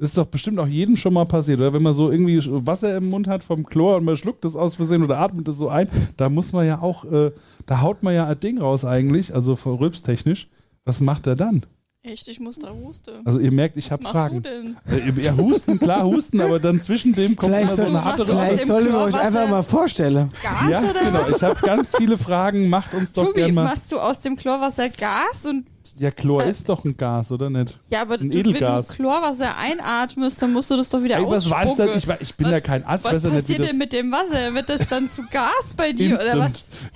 Ist 0.02 0.18
doch 0.18 0.26
bestimmt 0.26 0.58
auch 0.60 0.68
jedem 0.68 0.98
schon 0.98 1.14
mal 1.14 1.26
passiert, 1.26 1.60
oder? 1.60 1.74
Wenn 1.74 1.84
man 1.84 1.94
so 1.94 2.12
irgendwie 2.12 2.42
Wasser 2.66 2.98
im 2.98 3.10
Mund 3.10 3.28
hat 3.28 3.44
vom 3.44 3.66
Chlor 3.66 3.98
und 3.98 4.04
man 4.06 4.18
schluckt 4.18 4.44
das 4.44 4.56
aus 4.56 4.76
Versehen 4.76 5.04
oder 5.04 5.20
atmet 5.20 5.48
das 5.48 5.58
so 5.58 5.70
ein, 5.70 5.88
da 6.18 6.28
muss 6.28 6.52
man 6.54 6.66
ja 6.66 6.82
auch, 6.82 7.06
äh, 7.06 7.32
da 7.68 7.82
haut 7.82 8.02
man 8.02 8.16
ja 8.16 8.26
ein 8.28 8.40
Ding 8.40 8.60
raus 8.60 8.84
eigentlich, 8.84 9.34
also 9.36 9.54
rülpstechnisch. 9.54 10.50
Was 10.86 11.00
macht 11.02 11.28
er 11.28 11.36
dann? 11.36 11.64
Echt, 12.04 12.28
ich 12.28 12.40
muss 12.40 12.58
da 12.58 12.72
husten. 12.74 13.12
Also 13.26 13.38
ihr 13.38 13.52
merkt, 13.52 13.78
ich 13.78 13.86
Was 13.86 13.92
habe 13.92 14.04
machst 14.06 14.16
Fragen. 14.16 14.42
du 14.42 14.50
denn? 14.50 14.78
Äh, 15.18 15.22
Ja, 15.22 15.38
husten, 15.38 15.78
klar 15.78 16.04
husten, 16.04 16.42
aber 16.42 16.60
dann 16.60 16.82
zwischen 16.82 17.14
dem 17.14 17.36
kommt 17.36 17.52
Vielleicht, 17.54 17.68
immer 17.68 17.76
so 17.76 17.82
soll, 17.84 17.92
eine 17.92 18.04
harte 18.06 18.26
vielleicht 18.26 18.66
sollen 18.66 18.88
wir 18.88 18.98
euch 19.02 19.20
einfach 19.20 19.48
mal 19.48 19.62
vorstellen. 19.62 20.32
Gas 20.42 20.54
Ja, 20.72 20.80
oder 20.80 20.94
genau. 21.00 21.20
was? 21.30 21.36
Ich 21.38 21.44
habe 21.44 21.60
ganz 21.62 21.96
viele 21.96 22.18
Fragen. 22.18 22.70
Macht 22.70 22.96
uns 22.96 23.12
doch 23.14 23.26
Tobi, 23.28 23.42
gerne 23.42 23.54
mal. 23.54 23.64
machst 23.66 23.92
du 23.92 24.00
aus 24.00 24.20
dem 24.22 24.36
Chlorwasser 24.36 24.90
Gas 24.90 25.46
und 25.48 25.68
Ja, 25.98 26.10
Chlor 26.12 26.44
ist 26.44 26.68
doch 26.70 26.84
ein 26.86 26.96
Gas, 26.98 27.32
oder 27.32 27.50
nicht? 27.50 27.78
ja, 27.90 28.02
aber 28.02 28.16
Ein 28.16 28.30
du, 28.30 28.38
wenn 28.38 28.44
du 28.44 28.50
Edelgas. 28.52 28.90
Chlorwasser 28.90 29.56
einatmest, 29.58 30.42
dann 30.42 30.54
musst 30.54 30.72
du 30.72 30.78
das 30.78 30.90
doch 30.90 31.04
wieder 31.04 31.18
Ey, 31.18 31.26
was 31.28 31.50
weiß 31.50 31.68
ausspucken. 31.70 31.88
denn? 32.02 32.16
Ich, 32.18 32.22
ich 32.30 32.36
bin 32.36 32.46
was, 32.48 32.54
ja 32.54 32.60
kein 32.62 32.86
Arzt. 32.86 33.04
Was 33.06 33.24
nicht, 33.24 33.34
passiert 33.34 33.60
das 33.60 33.68
denn 33.68 33.78
mit 33.78 33.94
dem 33.94 34.12
Wasser? 34.12 34.54
Wird 34.54 34.70
das 34.70 34.88
dann 34.88 35.10
zu 35.10 35.24
Gas 35.32 35.74
bei 35.76 35.92
dir 35.94 36.16
oder 36.16 36.40
was? 36.40 36.46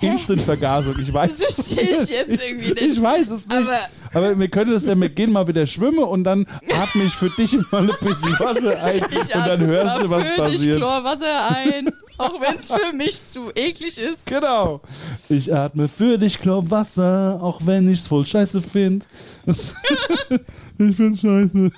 Instant-Vergasung. 0.00 0.94
Ich 1.00 1.12
weiß 1.12 1.38
Das 1.38 1.54
verstehe 1.66 1.90
ich 2.02 2.08
jetzt 2.10 2.44
irgendwie 2.48 2.68
nicht. 2.72 2.82
Ich 2.82 3.02
weiß 3.02 3.30
es 3.30 3.46
nicht. 3.46 3.56
Aber- 3.56 3.78
Aber, 4.12 4.38
wir 4.38 4.48
können 4.48 4.72
das 4.72 4.86
ja, 4.86 4.98
wir 4.98 5.08
gehen 5.10 5.30
mal 5.32 5.46
wieder 5.46 5.66
schwimmen 5.66 5.98
und 5.98 6.24
dann 6.24 6.46
atme 6.72 7.04
ich 7.04 7.12
für 7.14 7.28
dich 7.30 7.52
mal 7.70 7.82
ein 7.82 7.86
bisschen 7.88 8.38
Wasser 8.38 8.82
ein 8.82 9.02
Ich 9.10 9.34
und 9.34 9.46
dann 9.46 9.60
hörst 9.66 10.02
du, 10.04 10.10
was 10.10 10.24
passiert. 10.36 10.76
Chlorwasser 10.78 11.48
ein, 11.54 11.90
auch 12.18 12.40
wenn 12.40 12.58
es 12.58 12.72
für 12.72 12.92
mich 12.92 13.26
zu 13.26 13.50
eklig 13.54 13.98
ist. 13.98 14.26
Genau. 14.26 14.80
Ich 15.28 15.54
atme 15.54 15.88
für 15.88 16.18
dich 16.18 16.40
Chlorwasser, 16.40 17.38
auch 17.40 17.60
wenn 17.64 17.90
ich's 17.90 18.06
voll 18.06 18.24
scheiße 18.24 18.60
find. 18.60 19.06
ich 19.46 20.96
find's 20.96 21.20
scheiße. 21.20 21.70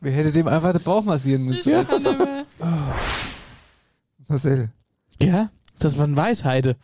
Wer 0.00 0.12
hätte 0.12 0.32
dem 0.32 0.48
einfach 0.48 0.72
den 0.72 0.82
Bauch 0.82 1.04
massieren 1.04 1.42
Ich 1.50 1.64
müssen? 1.64 1.86
kann 1.86 2.02
nicht 2.02 2.18
mehr. 2.18 2.44
Marcel. 4.28 4.70
Ja, 5.22 5.50
das 5.78 5.98
waren 5.98 6.16
Weisheiten. 6.16 6.74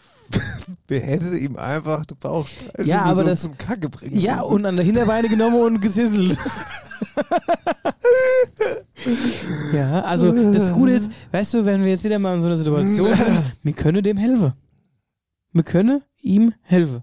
Wer 0.89 1.01
hätte 1.01 1.37
ihm 1.37 1.57
einfach 1.57 2.05
den 2.07 2.16
Bauch 2.18 2.47
Ja, 2.83 3.03
aber 3.03 3.14
so 3.16 3.23
das- 3.25 3.43
zum 3.43 3.59
Kacke 3.59 3.89
bringen 3.89 4.18
Ja, 4.18 4.37
müssen? 4.37 4.53
und 4.53 4.66
an 4.66 4.77
der 4.77 4.85
Hinterbeine 4.85 5.29
genommen 5.29 5.61
und 5.61 5.81
gezisselt. 5.81 6.39
ja, 9.73 10.03
also 10.03 10.33
das 10.53 10.73
Gute 10.73 10.93
ist, 10.93 11.11
weißt 11.33 11.55
du, 11.55 11.64
wenn 11.64 11.83
wir 11.83 11.91
jetzt 11.91 12.05
wieder 12.05 12.18
mal 12.18 12.35
in 12.35 12.41
so 12.41 12.47
einer 12.49 12.57
Situation 12.57 12.89
sind, 12.89 13.07
wir 13.62 13.73
können 13.73 14.03
dem 14.03 14.16
helfen. 14.16 14.53
Wir 15.53 15.62
können 15.62 16.03
ihm 16.21 16.53
helfen. 16.62 17.03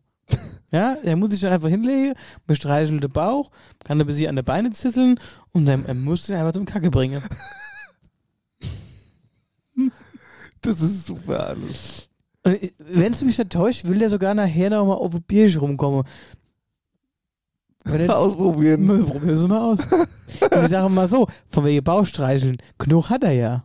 Ja, 0.72 0.98
er 1.02 1.16
muss 1.16 1.32
sich 1.32 1.40
dann 1.40 1.54
einfach 1.54 1.70
hinlegen, 1.70 2.14
wir 2.46 2.56
streicheln 2.56 3.00
den 3.00 3.12
Bauch, 3.12 3.52
kann 3.86 4.00
er 4.00 4.06
bis 4.06 4.18
sie 4.18 4.28
an 4.28 4.36
der 4.36 4.44
Beine 4.44 4.70
zisseln 4.72 5.18
und 5.54 5.66
dann 5.66 5.86
er 5.86 5.94
muss 5.94 6.28
ihn 6.28 6.36
einfach 6.36 6.52
zum 6.54 6.66
Kacke 6.66 6.92
bringen. 6.92 7.22
Das 10.60 10.82
ist 10.82 11.06
super 11.06 11.50
alles. 11.50 12.07
Wenn 12.80 13.14
es 13.14 13.24
mich 13.24 13.38
nicht 13.38 13.52
täuscht, 13.52 13.86
will 13.88 14.00
der 14.00 14.10
sogar 14.10 14.34
nachher 14.34 14.70
noch 14.70 14.86
mal 14.86 14.94
auf 14.94 15.14
ein 15.14 15.22
Bierchen 15.24 15.60
rumkommen. 15.62 16.04
Jetzt- 17.86 18.10
Ausprobieren. 18.10 18.88
Wir 18.88 19.06
probieren 19.06 19.30
es 19.30 19.48
mal 19.48 19.74
aus. 19.74 19.80
Und 19.80 20.64
ich 20.64 20.70
sage 20.70 20.90
mal 20.90 21.08
so, 21.08 21.28
von 21.50 21.66
wegen 21.66 21.84
Bauchstreicheln, 21.84 22.58
genug 22.78 23.10
hat 23.10 23.24
er 23.24 23.32
ja. 23.32 23.64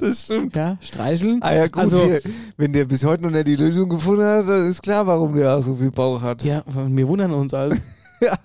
Das 0.00 0.22
stimmt. 0.22 0.54
Ja, 0.54 0.78
streicheln. 0.80 1.42
Ah 1.42 1.54
ja, 1.54 1.66
gut, 1.66 1.82
Also- 1.82 2.04
hier, 2.04 2.20
wenn 2.56 2.72
der 2.72 2.84
bis 2.84 3.02
heute 3.04 3.24
noch 3.24 3.30
nicht 3.30 3.48
die 3.48 3.56
Lösung 3.56 3.88
gefunden 3.88 4.22
hat, 4.24 4.46
dann 4.48 4.68
ist 4.68 4.80
klar, 4.80 5.04
warum 5.08 5.34
der 5.34 5.56
auch 5.56 5.60
so 5.62 5.74
viel 5.74 5.90
Bauch 5.90 6.22
hat. 6.22 6.44
Ja, 6.44 6.62
wir 6.72 7.08
wundern 7.08 7.32
uns 7.32 7.52
alles. 7.52 7.80
Ja. 8.20 8.36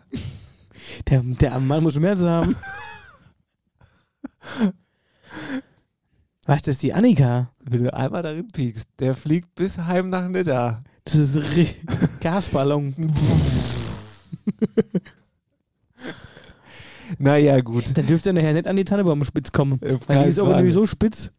Der, 1.10 1.22
der 1.22 1.60
Mann 1.60 1.84
muss 1.84 1.94
Schmerzen 1.94 2.28
haben. 2.30 2.56
Was, 6.46 6.62
das 6.62 6.76
ist 6.76 6.84
die 6.84 6.94
Annika? 6.94 7.52
Wenn 7.64 7.84
du 7.84 7.94
einmal 7.94 8.22
darin 8.22 8.48
piekst, 8.50 8.90
der 9.00 9.14
fliegt 9.16 9.56
bis 9.56 9.78
heim 9.78 10.10
nach 10.10 10.28
Nidda. 10.28 10.84
Das 11.06 11.16
ist 11.16 11.38
ein 11.38 11.68
Gasballon. 12.22 12.94
Naja, 17.20 17.60
gut. 17.62 17.96
Dann 17.98 18.08
dürfte 18.08 18.30
er 18.30 18.34
nachher 18.34 18.54
nicht 18.54 18.68
an 18.68 18.76
die 18.76 18.86
Tannenbaumspitz 18.86 19.52
kommen. 19.52 19.80
Weil 20.08 20.24
die 20.24 20.30
ist 20.30 20.40
aber 20.40 20.50
Fall. 20.50 20.58
nämlich 20.58 20.74
so 20.74 20.86
spitz. 20.86 21.32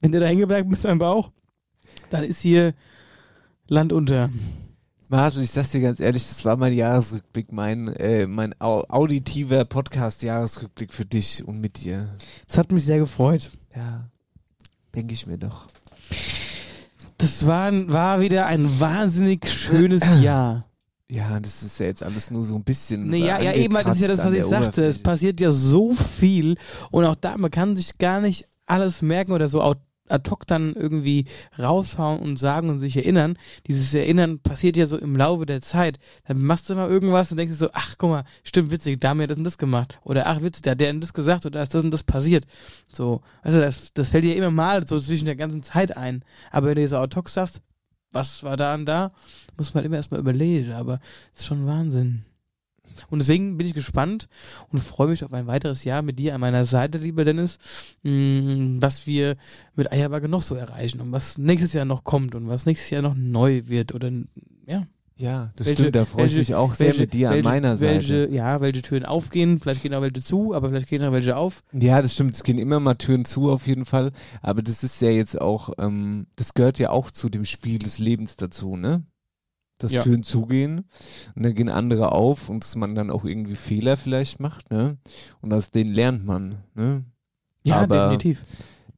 Wenn 0.00 0.12
der 0.12 0.20
da 0.20 0.26
hängen 0.26 0.46
bleibt 0.48 0.68
mit 0.68 0.80
seinem 0.80 0.98
Bauch, 0.98 1.30
dann 2.10 2.24
ist 2.24 2.40
hier 2.40 2.74
Land 3.66 3.92
unter. 3.92 4.30
Marcel, 5.08 5.42
ich 5.42 5.50
sag's 5.50 5.70
dir 5.70 5.80
ganz 5.80 6.00
ehrlich, 6.00 6.26
das 6.26 6.44
war 6.44 6.56
mein 6.56 6.72
Jahresrückblick, 6.72 7.52
mein, 7.52 7.88
äh, 7.88 8.26
mein 8.26 8.54
au 8.60 8.82
auditiver 8.88 9.64
Podcast-Jahresrückblick 9.64 10.92
für 10.92 11.04
dich 11.04 11.46
und 11.46 11.60
mit 11.60 11.82
dir. 11.84 12.08
Das 12.48 12.58
hat 12.58 12.72
mich 12.72 12.84
sehr 12.84 12.98
gefreut. 12.98 13.52
Ja, 13.76 14.10
denke 14.94 15.14
ich 15.14 15.26
mir 15.26 15.38
doch. 15.38 15.66
Das 17.18 17.46
war, 17.46 17.70
war 17.88 18.20
wieder 18.20 18.46
ein 18.46 18.80
wahnsinnig 18.80 19.48
schönes 19.48 20.02
Jahr. 20.22 20.66
Ja, 21.08 21.38
das 21.40 21.62
ist 21.62 21.78
ja 21.78 21.86
jetzt 21.86 22.02
alles 22.02 22.30
nur 22.30 22.44
so 22.46 22.54
ein 22.54 22.64
bisschen. 22.64 23.08
Nee, 23.08 23.26
ja, 23.26 23.38
ja, 23.38 23.52
eben, 23.52 23.74
das 23.74 23.86
ist 23.96 24.00
ja 24.00 24.08
das, 24.08 24.24
was 24.24 24.32
ich 24.32 24.44
sagte. 24.44 24.84
Es 24.84 25.02
passiert 25.02 25.40
ja 25.40 25.50
so 25.50 25.92
viel 25.92 26.56
und 26.90 27.04
auch 27.04 27.16
da, 27.16 27.36
man 27.36 27.50
kann 27.50 27.76
sich 27.76 27.98
gar 27.98 28.20
nicht 28.20 28.48
alles 28.66 29.02
merken 29.02 29.32
oder 29.32 29.48
so 29.48 29.60
ad 30.12 30.30
hoc 30.30 30.46
dann 30.46 30.74
irgendwie 30.74 31.26
raushauen 31.58 32.20
und 32.20 32.38
sagen 32.38 32.70
und 32.70 32.80
sich 32.80 32.96
erinnern. 32.96 33.36
Dieses 33.66 33.92
Erinnern 33.94 34.38
passiert 34.38 34.76
ja 34.76 34.86
so 34.86 34.98
im 34.98 35.16
Laufe 35.16 35.46
der 35.46 35.60
Zeit. 35.60 35.98
Dann 36.26 36.42
machst 36.42 36.68
du 36.68 36.74
mal 36.74 36.90
irgendwas 36.90 37.30
und 37.30 37.38
denkst 37.38 37.56
so, 37.56 37.68
ach, 37.72 37.96
guck 37.98 38.10
mal, 38.10 38.24
stimmt, 38.44 38.70
witzig, 38.70 39.00
da 39.00 39.10
haben 39.10 39.20
wir 39.20 39.26
das 39.26 39.38
und 39.38 39.44
das 39.44 39.58
gemacht. 39.58 39.98
Oder 40.04 40.26
ach, 40.26 40.42
witzig, 40.42 40.62
da 40.62 40.72
hat 40.72 40.80
der 40.80 40.90
und 40.90 41.00
das 41.00 41.12
gesagt 41.12 41.46
oder 41.46 41.58
da 41.58 41.62
ist 41.62 41.74
das 41.74 41.84
und 41.84 41.90
das 41.90 42.02
passiert. 42.02 42.44
So, 42.92 43.22
also 43.42 43.60
das, 43.60 43.92
das 43.92 44.10
fällt 44.10 44.24
dir 44.24 44.36
immer 44.36 44.50
mal 44.50 44.86
so 44.86 44.98
zwischen 44.98 45.26
der 45.26 45.36
ganzen 45.36 45.62
Zeit 45.62 45.96
ein. 45.96 46.24
Aber 46.50 46.68
wenn 46.68 46.76
du 46.76 46.86
so 46.88 46.98
ad 46.98 47.16
hoc 47.16 47.28
sagst, 47.28 47.62
was 48.12 48.42
war 48.42 48.56
da 48.56 48.74
und 48.74 48.86
da, 48.86 49.10
muss 49.56 49.74
man 49.74 49.84
immer 49.84 49.96
erstmal 49.96 50.20
überlegen, 50.20 50.72
aber 50.72 51.00
das 51.32 51.42
ist 51.42 51.46
schon 51.46 51.66
Wahnsinn. 51.66 52.24
Und 53.10 53.20
deswegen 53.20 53.56
bin 53.56 53.66
ich 53.66 53.74
gespannt 53.74 54.28
und 54.70 54.78
freue 54.78 55.08
mich 55.08 55.24
auf 55.24 55.32
ein 55.32 55.46
weiteres 55.46 55.84
Jahr 55.84 56.02
mit 56.02 56.18
dir 56.18 56.34
an 56.34 56.40
meiner 56.40 56.64
Seite, 56.64 56.98
lieber 56.98 57.24
Dennis, 57.24 57.58
mh, 58.02 58.80
was 58.80 59.06
wir 59.06 59.36
mit 59.74 59.92
Eierbacke 59.92 60.28
noch 60.28 60.42
so 60.42 60.54
erreichen 60.54 61.00
und 61.00 61.12
was 61.12 61.38
nächstes 61.38 61.72
Jahr 61.72 61.84
noch 61.84 62.04
kommt 62.04 62.34
und 62.34 62.48
was 62.48 62.66
nächstes 62.66 62.90
Jahr 62.90 63.02
noch 63.02 63.14
neu 63.14 63.62
wird 63.66 63.94
oder 63.94 64.10
ja. 64.66 64.86
Ja, 65.16 65.52
das 65.56 65.70
stimmt, 65.70 65.94
da 65.94 66.04
freue 66.04 66.26
ich 66.26 66.36
mich 66.36 66.54
auch 66.54 66.74
sehr 66.74 66.96
mit 66.96 67.12
dir 67.12 67.30
an 67.30 67.42
meiner 67.42 67.78
welche, 67.78 68.22
Seite. 68.22 68.34
Ja, 68.34 68.60
welche 68.60 68.82
Türen 68.82 69.04
aufgehen, 69.04 69.60
vielleicht 69.60 69.82
gehen 69.82 69.94
auch 69.94 70.00
welche 70.00 70.22
zu, 70.22 70.52
aber 70.52 70.70
vielleicht 70.70 70.88
gehen 70.88 71.04
auch 71.04 71.12
welche 71.12 71.36
auf. 71.36 71.62
Ja, 71.72 72.02
das 72.02 72.14
stimmt. 72.14 72.34
Es 72.34 72.42
gehen 72.42 72.58
immer 72.58 72.80
mal 72.80 72.94
Türen 72.94 73.24
zu, 73.24 73.50
auf 73.50 73.66
jeden 73.66 73.84
Fall. 73.84 74.10
Aber 74.40 74.62
das 74.62 74.82
ist 74.82 75.00
ja 75.00 75.10
jetzt 75.10 75.40
auch, 75.40 75.70
ähm, 75.78 76.26
das 76.34 76.54
gehört 76.54 76.80
ja 76.80 76.90
auch 76.90 77.10
zu 77.10 77.28
dem 77.28 77.44
Spiel 77.44 77.78
des 77.78 77.98
Lebens 77.98 78.36
dazu, 78.36 78.74
ne? 78.76 79.04
Dass 79.82 79.92
Ja. 79.92 80.02
Türen 80.02 80.22
zugehen 80.22 80.84
und 81.34 81.42
dann 81.44 81.54
gehen 81.54 81.68
andere 81.68 82.12
auf 82.12 82.48
und 82.48 82.64
dass 82.64 82.74
man 82.76 82.94
dann 82.94 83.10
auch 83.10 83.24
irgendwie 83.24 83.56
Fehler 83.56 83.96
vielleicht 83.96 84.40
macht, 84.40 84.70
ne? 84.70 84.96
Und 85.40 85.52
aus 85.52 85.70
denen 85.70 85.92
lernt 85.92 86.24
man, 86.24 86.56
ne? 86.74 87.04
Ja, 87.64 87.82
Aber 87.82 88.02
definitiv. 88.04 88.42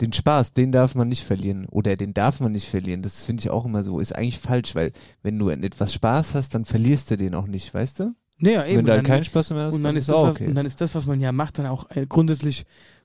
Den 0.00 0.12
Spaß, 0.12 0.52
den 0.54 0.72
darf 0.72 0.94
man 0.94 1.08
nicht 1.08 1.22
verlieren. 1.22 1.66
Oder 1.66 1.94
den 1.96 2.14
darf 2.14 2.40
man 2.40 2.50
nicht 2.52 2.68
verlieren. 2.68 3.02
Das 3.02 3.24
finde 3.24 3.42
ich 3.42 3.50
auch 3.50 3.64
immer 3.64 3.84
so. 3.84 4.00
Ist 4.00 4.14
eigentlich 4.14 4.38
falsch, 4.40 4.74
weil 4.74 4.92
wenn 5.22 5.38
du 5.38 5.50
an 5.50 5.62
etwas 5.62 5.92
Spaß 5.94 6.34
hast, 6.34 6.54
dann 6.54 6.64
verlierst 6.64 7.10
du 7.10 7.16
den 7.16 7.34
auch 7.34 7.46
nicht, 7.46 7.72
weißt 7.72 8.00
du? 8.00 8.14
Naja, 8.38 8.64
eben. 8.66 8.78
Wenn 8.78 8.86
du 8.86 8.90
halt 8.92 8.98
dann- 8.98 9.06
keinen 9.06 9.24
Spaß 9.24 9.50
mehr 9.50 9.66
hast, 9.66 9.74
und 9.74 9.82
dann, 9.84 9.96
ist 9.96 10.08
das, 10.08 10.16
auch 10.16 10.24
was, 10.28 10.36
okay. 10.36 10.48
und 10.48 10.54
dann 10.54 10.66
ist 10.66 10.80
das, 10.80 10.94
was 10.96 11.06
man 11.06 11.20
ja 11.20 11.30
macht, 11.30 11.58
dann 11.58 11.66
auch 11.66 11.88
äh, 11.90 12.06
grundsätzlich 12.06 12.64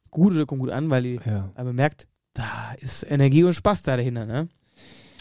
gut 0.10 0.34
oder 0.34 0.46
kommt 0.48 0.62
gut 0.62 0.72
an, 0.72 0.90
weil, 0.90 1.04
die, 1.04 1.20
Ja. 1.26 1.52
man 1.56 1.76
merkt, 1.76 2.08
da 2.34 2.74
ist 2.80 3.04
Energie 3.10 3.44
und 3.44 3.54
Spaß 3.54 3.84
da 3.84 3.96
dahinter, 3.96 4.26
ne? 4.26 4.48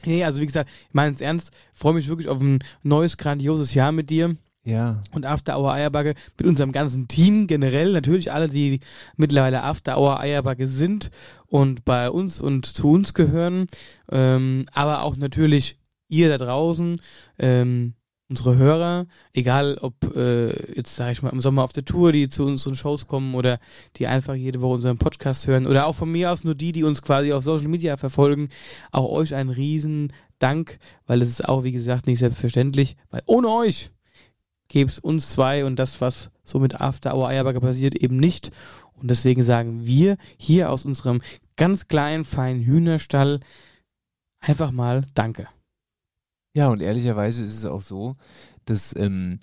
Nee, 0.05 0.24
also 0.24 0.40
wie 0.40 0.46
gesagt, 0.46 0.70
ich 0.88 0.94
meine 0.94 1.14
es 1.14 1.20
ernst, 1.20 1.53
freue 1.74 1.94
mich 1.94 2.09
wirklich 2.09 2.28
auf 2.28 2.40
ein 2.40 2.61
neues, 2.82 3.16
grandioses 3.16 3.74
Jahr 3.74 3.92
mit 3.92 4.11
dir. 4.11 4.36
Ja. 4.64 5.01
Und 5.12 5.24
After 5.24 5.59
Hour 5.59 5.72
Eierbacke 5.72 6.14
mit 6.36 6.46
unserem 6.46 6.72
ganzen 6.72 7.09
Team 7.09 7.46
generell. 7.46 7.92
Natürlich 7.92 8.32
alle, 8.32 8.49
die 8.49 8.80
mittlerweile 9.16 9.62
After 9.62 9.96
Hour 9.99 10.20
Eierbacke 10.20 10.68
sind 10.68 11.11
und 11.46 11.84
bei 11.87 12.11
uns 12.11 12.41
und 12.41 12.66
zu 12.66 12.91
uns 12.91 13.14
gehören. 13.14 13.66
Ähm, 14.11 14.66
aber 14.75 15.04
auch 15.04 15.16
natürlich 15.16 15.79
ihr 16.08 16.29
da 16.29 16.38
draußen, 16.38 17.00
ähm, 17.38 17.95
unsere 18.29 18.57
Hörer, 18.57 19.07
egal 19.33 19.79
ob 19.80 20.14
äh, 20.14 20.75
jetzt 20.75 20.96
sage 20.96 21.13
ich 21.13 21.22
mal 21.22 21.30
im 21.30 21.41
Sommer 21.41 21.64
auf 21.64 21.72
der 21.72 21.84
Tour, 21.84 22.13
die 22.13 22.29
zu 22.29 22.45
unseren 22.45 22.75
Shows 22.75 23.07
kommen 23.07 23.34
oder 23.34 23.59
die 23.96 24.07
einfach 24.07 24.34
jede 24.34 24.61
Woche 24.61 24.75
unseren 24.75 24.99
Podcast 24.99 25.46
hören 25.46 25.67
oder 25.67 25.87
auch 25.87 25.95
von 25.95 26.13
mir 26.13 26.30
aus 26.30 26.45
nur 26.45 26.55
die, 26.55 26.72
die 26.72 26.84
uns 26.84 27.03
quasi 27.03 27.33
auf 27.33 27.42
Social 27.42 27.68
Media 27.68 27.96
verfolgen. 27.96 28.50
Auch 28.92 29.09
euch 29.11 29.34
einen 29.34 29.50
riesen 29.50 30.13
Dank, 30.38 30.79
weil 31.07 31.22
es 31.22 31.30
ist 31.30 31.49
auch 31.49 31.64
wie 31.64 31.72
gesagt 31.72 32.07
nicht 32.07 32.18
selbstverständlich, 32.18 32.96
weil 33.11 33.22
ohne 33.26 33.49
euch 33.49 33.91
gäbe 34.68 34.91
es 34.91 34.99
uns 34.99 35.30
zwei 35.30 35.64
und 35.64 35.76
das, 35.76 36.00
was 36.00 36.30
so 36.45 36.59
mit 36.59 36.80
After 36.80 37.14
Hour 37.14 37.29
Eierbacke 37.29 37.61
passiert, 37.61 37.95
eben 37.95 38.18
nicht. 38.18 38.53
Und 38.95 39.11
deswegen 39.11 39.42
sagen 39.42 39.87
wir 39.87 40.17
hier 40.37 40.71
aus 40.71 40.84
unserem 40.84 41.22
ganz 41.57 41.88
kleinen, 41.88 42.25
feinen 42.25 42.63
Hühnerstall 42.63 43.41
einfach 44.41 44.71
mal 44.71 45.07
Danke. 45.14 45.49
Ja, 46.54 46.68
und 46.68 46.80
ehrlicherweise 46.80 47.45
ist 47.45 47.57
es 47.57 47.64
auch 47.64 47.83
so, 47.83 48.16
dass 48.64 48.95
ähm, 48.96 49.38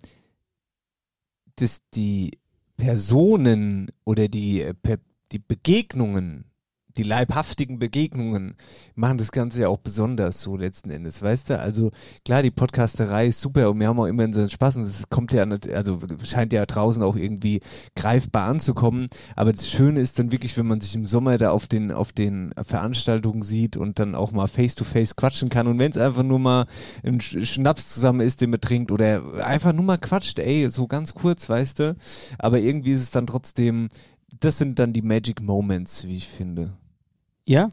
dass 1.56 1.82
die 1.94 2.32
Personen 2.77 3.91
oder 4.03 4.27
die, 4.27 4.61
äh, 4.61 4.73
die 5.32 5.40
Begegnungen, 5.40 6.45
die 6.97 7.03
leibhaftigen 7.03 7.80
Begegnungen 7.80 8.55
machen 8.95 9.17
das 9.17 9.31
Ganze 9.31 9.61
ja 9.61 9.67
auch 9.67 9.80
besonders 9.80 10.41
so 10.41 10.55
letzten 10.55 10.89
Endes, 10.89 11.22
weißt 11.22 11.49
du? 11.49 11.59
Also 11.59 11.91
klar, 12.23 12.41
die 12.41 12.51
Podcasterei 12.51 13.27
ist 13.27 13.41
super 13.41 13.69
und 13.69 13.80
wir 13.80 13.88
haben 13.88 13.99
auch 13.99 14.05
immer 14.05 14.23
unseren 14.23 14.49
Spaß 14.49 14.77
und 14.77 14.84
es 14.84 15.09
kommt 15.09 15.34
ja, 15.34 15.45
nicht- 15.45 15.69
also 15.69 15.99
scheint 16.23 16.53
ja 16.53 16.65
draußen 16.65 17.03
auch 17.03 17.15
irgendwie 17.15 17.59
greifbar 17.95 18.47
anzukommen. 18.47 19.07
Aber 19.35 19.51
das 19.51 19.69
Schöne 19.69 19.99
ist 19.99 20.19
dann 20.19 20.31
wirklich, 20.31 20.55
wenn 20.57 20.67
man 20.67 20.81
sich 20.81 20.95
im 20.95 21.05
Sommer 21.05 21.38
da 21.38 21.51
auf 21.51 21.67
den, 21.67 21.91
auf 21.91 22.13
den 22.13 22.53
Veranstaltungen 22.63 23.41
sieht 23.41 23.77
und 23.77 23.99
dann 23.99 24.15
auch 24.15 24.31
mal 24.31 24.47
face 24.47 24.76
to 24.76 24.84
face 24.84 25.15
quatschen 25.15 25.49
kann 25.49 25.67
und 25.67 25.80
wenn 25.80 25.91
es 25.91 25.97
einfach 25.97 26.23
nur 26.23 26.39
mal 26.39 26.65
ein 27.03 27.19
Sch- 27.19 27.45
Schnaps 27.45 27.89
zusammen 27.93 28.22
ist, 28.22 28.41
den 28.41 28.51
man 28.51 28.61
trinkt 28.61 28.91
oder 28.91 29.45
einfach 29.45 29.73
nur 29.73 29.84
mal 29.85 29.97
quatscht, 29.97 30.39
ey, 30.39 30.69
so 30.69 30.88
ganz 30.88 31.13
kurz, 31.13 31.49
weißt 31.49 31.80
du? 31.80 31.95
Aber 32.39 32.59
irgendwie 32.59 32.91
ist 32.91 33.01
es 33.01 33.11
dann 33.11 33.27
trotzdem, 33.27 33.89
das 34.39 34.57
sind 34.57 34.80
dann 34.80 34.93
die 34.93 35.01
Magic 35.01 35.41
Moments, 35.41 36.05
wie 36.07 36.17
ich 36.17 36.27
finde. 36.27 36.73
Ja? 37.45 37.69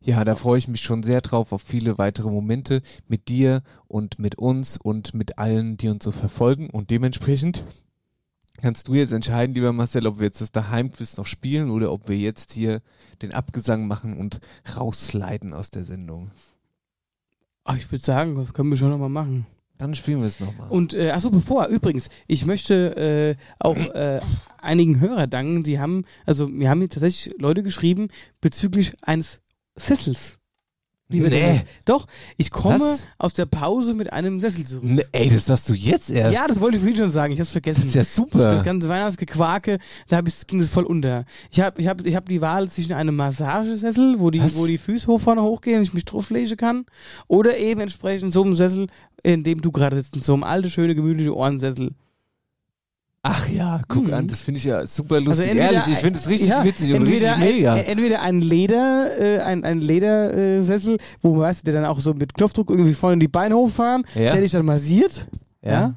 Ja, 0.00 0.22
da 0.24 0.34
freue 0.34 0.58
ich 0.58 0.68
mich 0.68 0.82
schon 0.82 1.02
sehr 1.02 1.22
drauf 1.22 1.52
auf 1.52 1.62
viele 1.62 1.96
weitere 1.96 2.28
Momente 2.28 2.82
mit 3.08 3.28
dir 3.28 3.62
und 3.86 4.18
mit 4.18 4.36
uns 4.36 4.76
und 4.76 5.14
mit 5.14 5.38
allen, 5.38 5.78
die 5.78 5.88
uns 5.88 6.04
so 6.04 6.12
verfolgen. 6.12 6.68
Und 6.68 6.90
dementsprechend 6.90 7.64
kannst 8.58 8.88
du 8.88 8.94
jetzt 8.94 9.12
entscheiden, 9.12 9.54
lieber 9.54 9.72
Marcel, 9.72 10.06
ob 10.06 10.18
wir 10.18 10.26
jetzt 10.26 10.42
das 10.42 10.52
Daheimquiz 10.52 11.16
noch 11.16 11.26
spielen 11.26 11.70
oder 11.70 11.90
ob 11.90 12.08
wir 12.08 12.18
jetzt 12.18 12.52
hier 12.52 12.82
den 13.22 13.32
Abgesang 13.32 13.86
machen 13.86 14.18
und 14.18 14.40
raussliden 14.76 15.54
aus 15.54 15.70
der 15.70 15.86
Sendung. 15.86 16.32
Ach, 17.64 17.76
ich 17.76 17.90
würde 17.90 18.04
sagen, 18.04 18.36
das 18.36 18.52
können 18.52 18.68
wir 18.68 18.76
schon 18.76 18.90
nochmal 18.90 19.08
machen. 19.08 19.46
Dann 19.78 19.94
spielen 19.94 20.20
wir 20.20 20.26
es 20.28 20.38
nochmal. 20.38 20.68
Und 20.70 20.94
äh, 20.94 21.10
achso, 21.10 21.30
bevor, 21.30 21.66
übrigens, 21.66 22.08
ich 22.28 22.46
möchte 22.46 23.36
äh, 23.38 23.42
auch 23.58 23.76
äh, 23.76 24.20
einigen 24.60 25.00
Hörer 25.00 25.26
danken, 25.26 25.62
die 25.64 25.80
haben, 25.80 26.04
also 26.26 26.46
mir 26.46 26.70
haben 26.70 26.78
hier 26.80 26.90
tatsächlich 26.90 27.34
Leute 27.38 27.62
geschrieben 27.62 28.08
bezüglich 28.40 28.92
eines 29.02 29.40
Sessels. 29.76 30.38
Lieber 31.08 31.28
Nee. 31.28 31.40
Dennis. 31.40 31.64
Doch, 31.84 32.06
ich 32.38 32.50
komme 32.50 32.80
Was? 32.80 33.06
aus 33.18 33.34
der 33.34 33.44
Pause 33.44 33.92
mit 33.92 34.10
einem 34.10 34.40
Sessel 34.40 34.64
zurück. 34.64 34.84
Ne, 34.84 35.04
ey, 35.12 35.28
das 35.28 35.44
sagst 35.44 35.68
du 35.68 35.74
jetzt 35.74 36.08
erst. 36.08 36.32
Ja, 36.32 36.46
das 36.46 36.60
wollte 36.60 36.78
ich 36.78 36.82
vorhin 36.82 36.96
schon 36.96 37.10
sagen. 37.10 37.34
Ich 37.34 37.40
hab's 37.40 37.50
vergessen. 37.50 37.80
Das 37.82 37.88
ist 37.88 37.94
ja 37.94 38.04
super. 38.04 38.38
Das, 38.38 38.54
das 38.54 38.64
ganze 38.64 38.88
Weihnachtsgequake, 38.88 39.78
da 40.08 40.16
hab 40.16 40.26
ich, 40.26 40.46
ging 40.46 40.60
es 40.60 40.70
voll 40.70 40.84
unter. 40.84 41.26
Ich 41.50 41.60
habe 41.60 41.80
ich 41.82 41.88
hab, 41.88 42.06
ich 42.06 42.16
hab 42.16 42.26
die 42.26 42.40
Wahl 42.40 42.70
zwischen 42.70 42.94
einem 42.94 43.16
Massagesessel, 43.16 44.18
wo 44.18 44.30
die, 44.30 44.40
Was? 44.40 44.56
wo 44.56 44.66
die 44.66 44.78
Füße 44.78 45.06
hoch 45.06 45.20
vorne 45.20 45.42
hochgehen 45.42 45.76
und 45.76 45.82
ich 45.82 45.92
mich 45.92 46.06
drauflegen 46.06 46.56
kann, 46.56 46.86
oder 47.28 47.58
eben 47.58 47.80
entsprechend 47.82 48.32
so 48.32 48.42
einem 48.42 48.56
Sessel, 48.56 48.86
in 49.24 49.42
dem 49.42 49.60
du 49.60 49.72
gerade 49.72 49.96
sitzt, 49.96 50.14
in 50.14 50.22
so 50.22 50.34
einem 50.34 50.44
alte, 50.44 50.70
schöne, 50.70 50.94
gemütliche 50.94 51.34
Ohrensessel. 51.36 51.90
Ach 53.26 53.48
ja, 53.48 53.80
guck 53.88 54.06
Hm. 54.08 54.12
an, 54.14 54.26
das 54.28 54.42
finde 54.42 54.58
ich 54.58 54.64
ja 54.64 54.86
super 54.86 55.14
Also 55.14 55.28
lustig. 55.28 55.46
entweder- 55.48 55.72
Ehrlich, 55.72 55.86
ich 55.88 55.98
finde 55.98 56.18
es 56.18 56.28
richtig 56.28 56.50
ja, 56.50 56.62
witzig 56.62 56.90
und 56.92 56.96
entweder, 57.06 57.36
richtig 57.38 57.54
mega. 57.56 57.76
en- 57.78 57.84
entweder 57.86 58.20
ein 58.20 58.40
Leder, 58.42 59.18
äh, 59.18 59.38
ein, 59.40 59.64
ein 59.64 59.80
Ledersessel, 59.80 60.96
äh, 60.96 60.98
wo 61.22 61.38
weißt 61.38 61.62
du, 61.62 61.64
der 61.72 61.80
dann 61.80 61.86
auch 61.90 62.00
so 62.00 62.12
mit 62.12 62.34
Knopfdruck 62.34 62.68
irgendwie 62.68 62.92
vorne 62.92 63.16
die 63.16 63.28
Beine 63.28 63.56
hochfahren, 63.56 64.02
Ja. 64.14 64.32
der 64.32 64.42
dich 64.42 64.52
dann 64.52 64.66
massiert. 64.66 65.26
Ja. 65.62 65.70
Ja. 65.72 65.94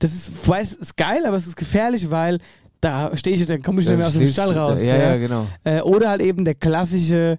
Das 0.00 0.12
ist, 0.12 0.48
weiß, 0.48 0.72
ist 0.72 0.96
geil, 0.96 1.24
aber 1.24 1.36
es 1.36 1.46
ist 1.46 1.56
gefährlich, 1.56 2.10
weil 2.10 2.40
da 2.80 3.16
stehe 3.16 3.36
ich, 3.36 3.46
dann 3.46 3.62
komme 3.62 3.80
ich 3.80 3.86
Dann 3.86 3.94
nicht 3.94 3.98
mehr 3.98 4.08
aus 4.08 4.14
dem 4.14 4.26
Stall 4.26 4.52
raus. 4.58 4.82
Ja, 4.84 4.96
ja, 4.96 5.16
genau. 5.18 5.46
Äh, 5.62 5.82
oder 5.82 6.08
halt 6.08 6.22
eben 6.22 6.44
der 6.44 6.54
klassische 6.56 7.38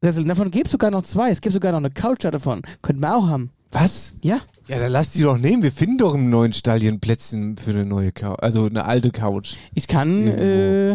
Sessel. 0.00 0.24
Davon 0.24 0.50
gibt 0.50 0.66
es 0.66 0.72
sogar 0.72 0.90
noch 0.90 1.02
zwei. 1.02 1.30
Es 1.30 1.40
gibt 1.40 1.52
sogar 1.52 1.72
noch 1.72 1.78
eine 1.78 1.90
Couch 1.90 2.24
davon. 2.24 2.62
Könnten 2.82 3.02
wir 3.02 3.16
auch 3.16 3.26
haben. 3.26 3.50
Was? 3.72 4.14
Ja. 4.22 4.40
Ja, 4.68 4.78
dann 4.78 4.92
lass 4.92 5.10
die 5.10 5.22
doch 5.22 5.38
nehmen. 5.38 5.62
Wir 5.62 5.72
finden 5.72 5.98
doch 5.98 6.14
im 6.14 6.30
neuen 6.30 6.52
ein 6.66 7.00
Plätzchen 7.00 7.56
für 7.56 7.70
eine 7.70 7.84
neue 7.84 8.12
Couch. 8.12 8.38
Also 8.40 8.66
eine 8.66 8.84
alte 8.84 9.10
Couch. 9.10 9.56
Ich 9.74 9.88
kann, 9.88 10.28
äh, 10.28 10.90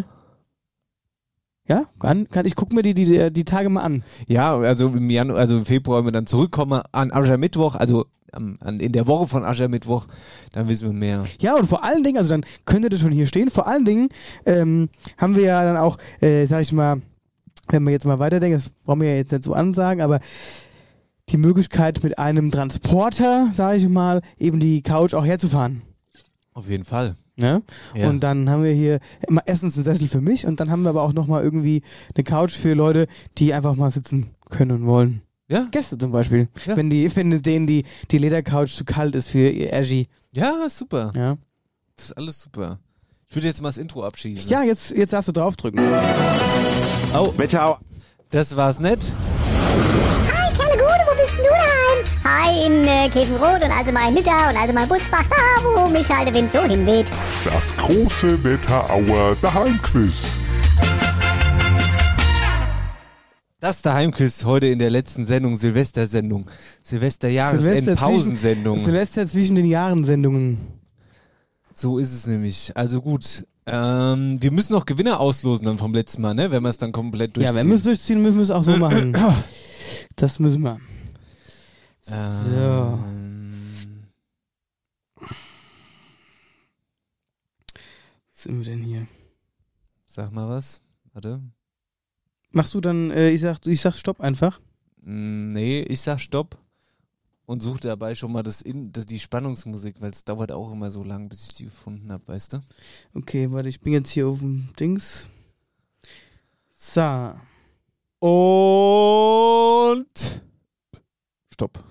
ja, 1.67 1.85
kann, 1.99 2.29
kann 2.29 2.45
ich 2.45 2.55
gucke 2.55 2.73
mir 2.73 2.81
die, 2.81 2.93
die, 2.93 3.31
die 3.31 3.43
Tage 3.43 3.69
mal 3.69 3.81
an. 3.81 4.03
Ja, 4.27 4.55
also 4.55 4.87
im 4.87 5.09
Januar, 5.09 5.39
also 5.39 5.57
im 5.57 5.65
Februar, 5.65 5.99
wenn 5.99 6.05
wir 6.05 6.11
dann 6.11 6.25
zurückkommen 6.25 6.81
an 6.91 7.11
Aschermittwoch, 7.11 7.75
also 7.75 8.05
am, 8.31 8.57
an, 8.61 8.79
in 8.79 8.91
der 8.93 9.05
Woche 9.05 9.27
von 9.27 9.43
Aschermittwoch, 9.43 10.07
dann 10.53 10.67
wissen 10.67 10.87
wir 10.87 10.93
mehr. 10.93 11.25
Ja, 11.39 11.55
und 11.55 11.67
vor 11.67 11.83
allen 11.83 12.03
Dingen, 12.03 12.17
also 12.17 12.29
dann 12.29 12.45
könnte 12.65 12.89
das 12.89 13.01
schon 13.01 13.11
hier 13.11 13.27
stehen, 13.27 13.49
vor 13.49 13.67
allen 13.67 13.85
Dingen 13.85 14.09
ähm, 14.45 14.89
haben 15.17 15.35
wir 15.35 15.43
ja 15.43 15.63
dann 15.63 15.77
auch, 15.77 15.97
äh, 16.21 16.45
sag 16.45 16.61
ich 16.61 16.71
mal, 16.71 17.01
wenn 17.73 17.83
wir 17.83 17.91
jetzt 17.91 18.05
mal 18.05 18.19
weiterdenken, 18.19 18.57
das 18.57 18.69
brauchen 18.69 19.01
wir 19.01 19.09
ja 19.09 19.15
jetzt 19.15 19.31
nicht 19.31 19.43
so 19.43 19.53
ansagen, 19.53 20.01
aber 20.01 20.19
die 21.29 21.37
Möglichkeit 21.37 22.03
mit 22.03 22.19
einem 22.19 22.51
Transporter, 22.51 23.49
sag 23.53 23.77
ich 23.77 23.87
mal, 23.89 24.21
eben 24.37 24.59
die 24.59 24.81
Couch 24.81 25.13
auch 25.13 25.25
herzufahren. 25.25 25.81
Auf 26.53 26.69
jeden 26.69 26.83
Fall. 26.83 27.15
Ne? 27.35 27.63
Ja. 27.95 28.09
Und 28.09 28.19
dann 28.19 28.49
haben 28.49 28.63
wir 28.63 28.73
hier 28.73 28.99
immer 29.27 29.41
erstens 29.45 29.75
einen 29.75 29.85
Sessel 29.85 30.07
für 30.07 30.21
mich 30.21 30.45
und 30.45 30.59
dann 30.59 30.69
haben 30.69 30.83
wir 30.83 30.89
aber 30.89 31.01
auch 31.01 31.13
nochmal 31.13 31.43
irgendwie 31.43 31.81
eine 32.13 32.23
Couch 32.23 32.51
für 32.51 32.75
Leute, 32.75 33.07
die 33.39 33.53
einfach 33.53 33.75
mal 33.75 33.91
sitzen 33.91 34.29
können 34.49 34.71
und 34.71 34.85
wollen. 34.85 35.23
Ja. 35.47 35.67
Gäste 35.71 35.97
zum 35.97 36.11
Beispiel. 36.11 36.47
Ja. 36.65 36.77
Wenn 36.77 36.91
die, 36.91 37.13
wenn 37.15 37.41
denen 37.41 37.65
die, 37.65 37.85
die 38.11 38.17
Ledercouch 38.19 38.75
zu 38.75 38.85
kalt 38.85 39.15
ist 39.15 39.29
für 39.29 39.49
ihr 39.49 39.71
Ergi. 39.71 40.07
Ja, 40.31 40.69
super. 40.69 41.11
Ja. 41.15 41.37
Das 41.95 42.05
ist 42.05 42.17
alles 42.17 42.39
super. 42.39 42.79
Ich 43.27 43.35
würde 43.35 43.47
jetzt 43.47 43.61
mal 43.61 43.69
das 43.69 43.79
Intro 43.79 44.05
abschießen. 44.05 44.47
Ja, 44.47 44.61
jetzt, 44.61 44.91
jetzt 44.91 45.11
darfst 45.11 45.27
du 45.27 45.31
draufdrücken. 45.31 45.81
Oh, 47.15 47.31
Wetterau. 47.37 47.77
das 48.31 48.55
war's 48.55 48.79
nicht. 48.79 49.13
Hi, 50.33 50.51
Kerle 50.55 50.71
Gude, 50.71 51.05
wo 51.05 51.13
bist 51.15 51.33
denn 51.37 51.45
du 51.45 51.51
daheim? 51.51 52.03
Hi, 52.23 52.65
in 52.65 52.87
äh, 52.87 53.07
Käfenrot 53.07 53.63
und 53.63 53.71
also 53.71 53.91
mein 53.91 54.15
Nitter 54.15 54.49
und 54.49 54.57
also 54.57 54.73
mein 54.73 54.87
Butzbach, 54.87 55.23
da 55.29 55.35
wo 55.63 55.87
mich 55.89 56.09
halt 56.09 56.25
der 56.27 56.33
Wind 56.33 56.51
so 56.51 56.63
hinweht. 56.63 57.05
Das 57.45 57.77
große 57.77 58.43
Wetterauer 58.43 59.37
Daheimquiz. 59.43 60.35
Das 63.59 63.83
Daheimquiz 63.83 64.43
heute 64.43 64.65
in 64.65 64.79
der 64.79 64.89
letzten 64.89 65.23
Sendung, 65.23 65.55
Silvestersendung. 65.55 66.49
Silvesterjahresend-Pausensendung. 66.81 68.83
Silvester 68.83 69.27
zwischen 69.27 69.55
den 69.55 69.65
Jahren-Sendungen. 69.65 70.57
So 71.73 71.99
ist 71.99 72.11
es 72.11 72.25
nämlich. 72.25 72.75
Also 72.75 73.01
gut. 73.01 73.45
Ähm, 73.65 74.41
wir 74.41 74.51
müssen 74.51 74.73
noch 74.73 74.85
Gewinner 74.85 75.19
auslosen 75.19 75.65
dann 75.65 75.77
vom 75.77 75.93
letzten 75.93 76.21
Mal, 76.21 76.33
ne? 76.33 76.51
Wenn 76.51 76.63
wir 76.63 76.69
es 76.69 76.77
dann 76.77 76.91
komplett 76.91 77.35
durchziehen. 77.37 77.55
Ja, 77.55 77.59
wenn 77.61 77.69
wir 77.69 77.75
es 77.75 77.83
durchziehen, 77.83 78.21
müssen 78.21 78.35
wir 78.35 78.43
es 78.43 78.51
auch 78.51 78.63
so 78.63 78.75
machen. 78.77 79.15
Das 80.15 80.39
müssen 80.39 80.61
wir. 80.61 80.79
So. 82.01 82.99
Was 88.31 88.43
sind 88.43 88.57
wir 88.59 88.65
denn 88.65 88.83
hier? 88.83 89.07
Sag 90.05 90.31
mal 90.31 90.49
was. 90.49 90.81
Warte. 91.13 91.41
Machst 92.51 92.73
du 92.73 92.81
dann, 92.81 93.11
äh, 93.11 93.29
ich 93.29 93.41
sag, 93.41 93.65
ich 93.65 93.81
sag 93.81 93.95
Stopp 93.95 94.19
einfach. 94.21 94.59
Mm, 95.01 95.53
Nee, 95.53 95.81
ich 95.81 96.01
sag 96.01 96.19
Stopp 96.19 96.57
und 97.45 97.61
suche 97.61 97.81
dabei 97.81 98.15
schon 98.15 98.31
mal 98.31 98.43
das 98.43 98.61
in, 98.61 98.91
das, 98.91 99.05
die 99.05 99.19
Spannungsmusik, 99.19 99.97
weil 99.99 100.11
es 100.11 100.23
dauert 100.23 100.51
auch 100.51 100.71
immer 100.71 100.91
so 100.91 101.03
lang, 101.03 101.29
bis 101.29 101.47
ich 101.47 101.55
die 101.55 101.65
gefunden 101.65 102.11
habe, 102.11 102.27
weißt 102.27 102.53
du? 102.53 102.61
Okay, 103.13 103.51
warte, 103.51 103.69
ich 103.69 103.81
bin 103.81 103.93
jetzt 103.93 104.11
hier 104.11 104.27
auf 104.27 104.39
dem 104.39 104.69
Dings. 104.79 105.27
So. 106.77 107.33
Und 108.19 110.41
Stopp. 111.53 111.83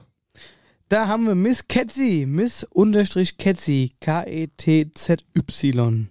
Da 0.88 1.08
haben 1.08 1.26
wir 1.26 1.34
Miss 1.34 1.66
Ketzi. 1.68 2.26
Miss 2.28 2.64
unterstrich 2.64 3.38
Ketzi. 3.38 3.92
K-E-T-Z-Y. 4.00 6.10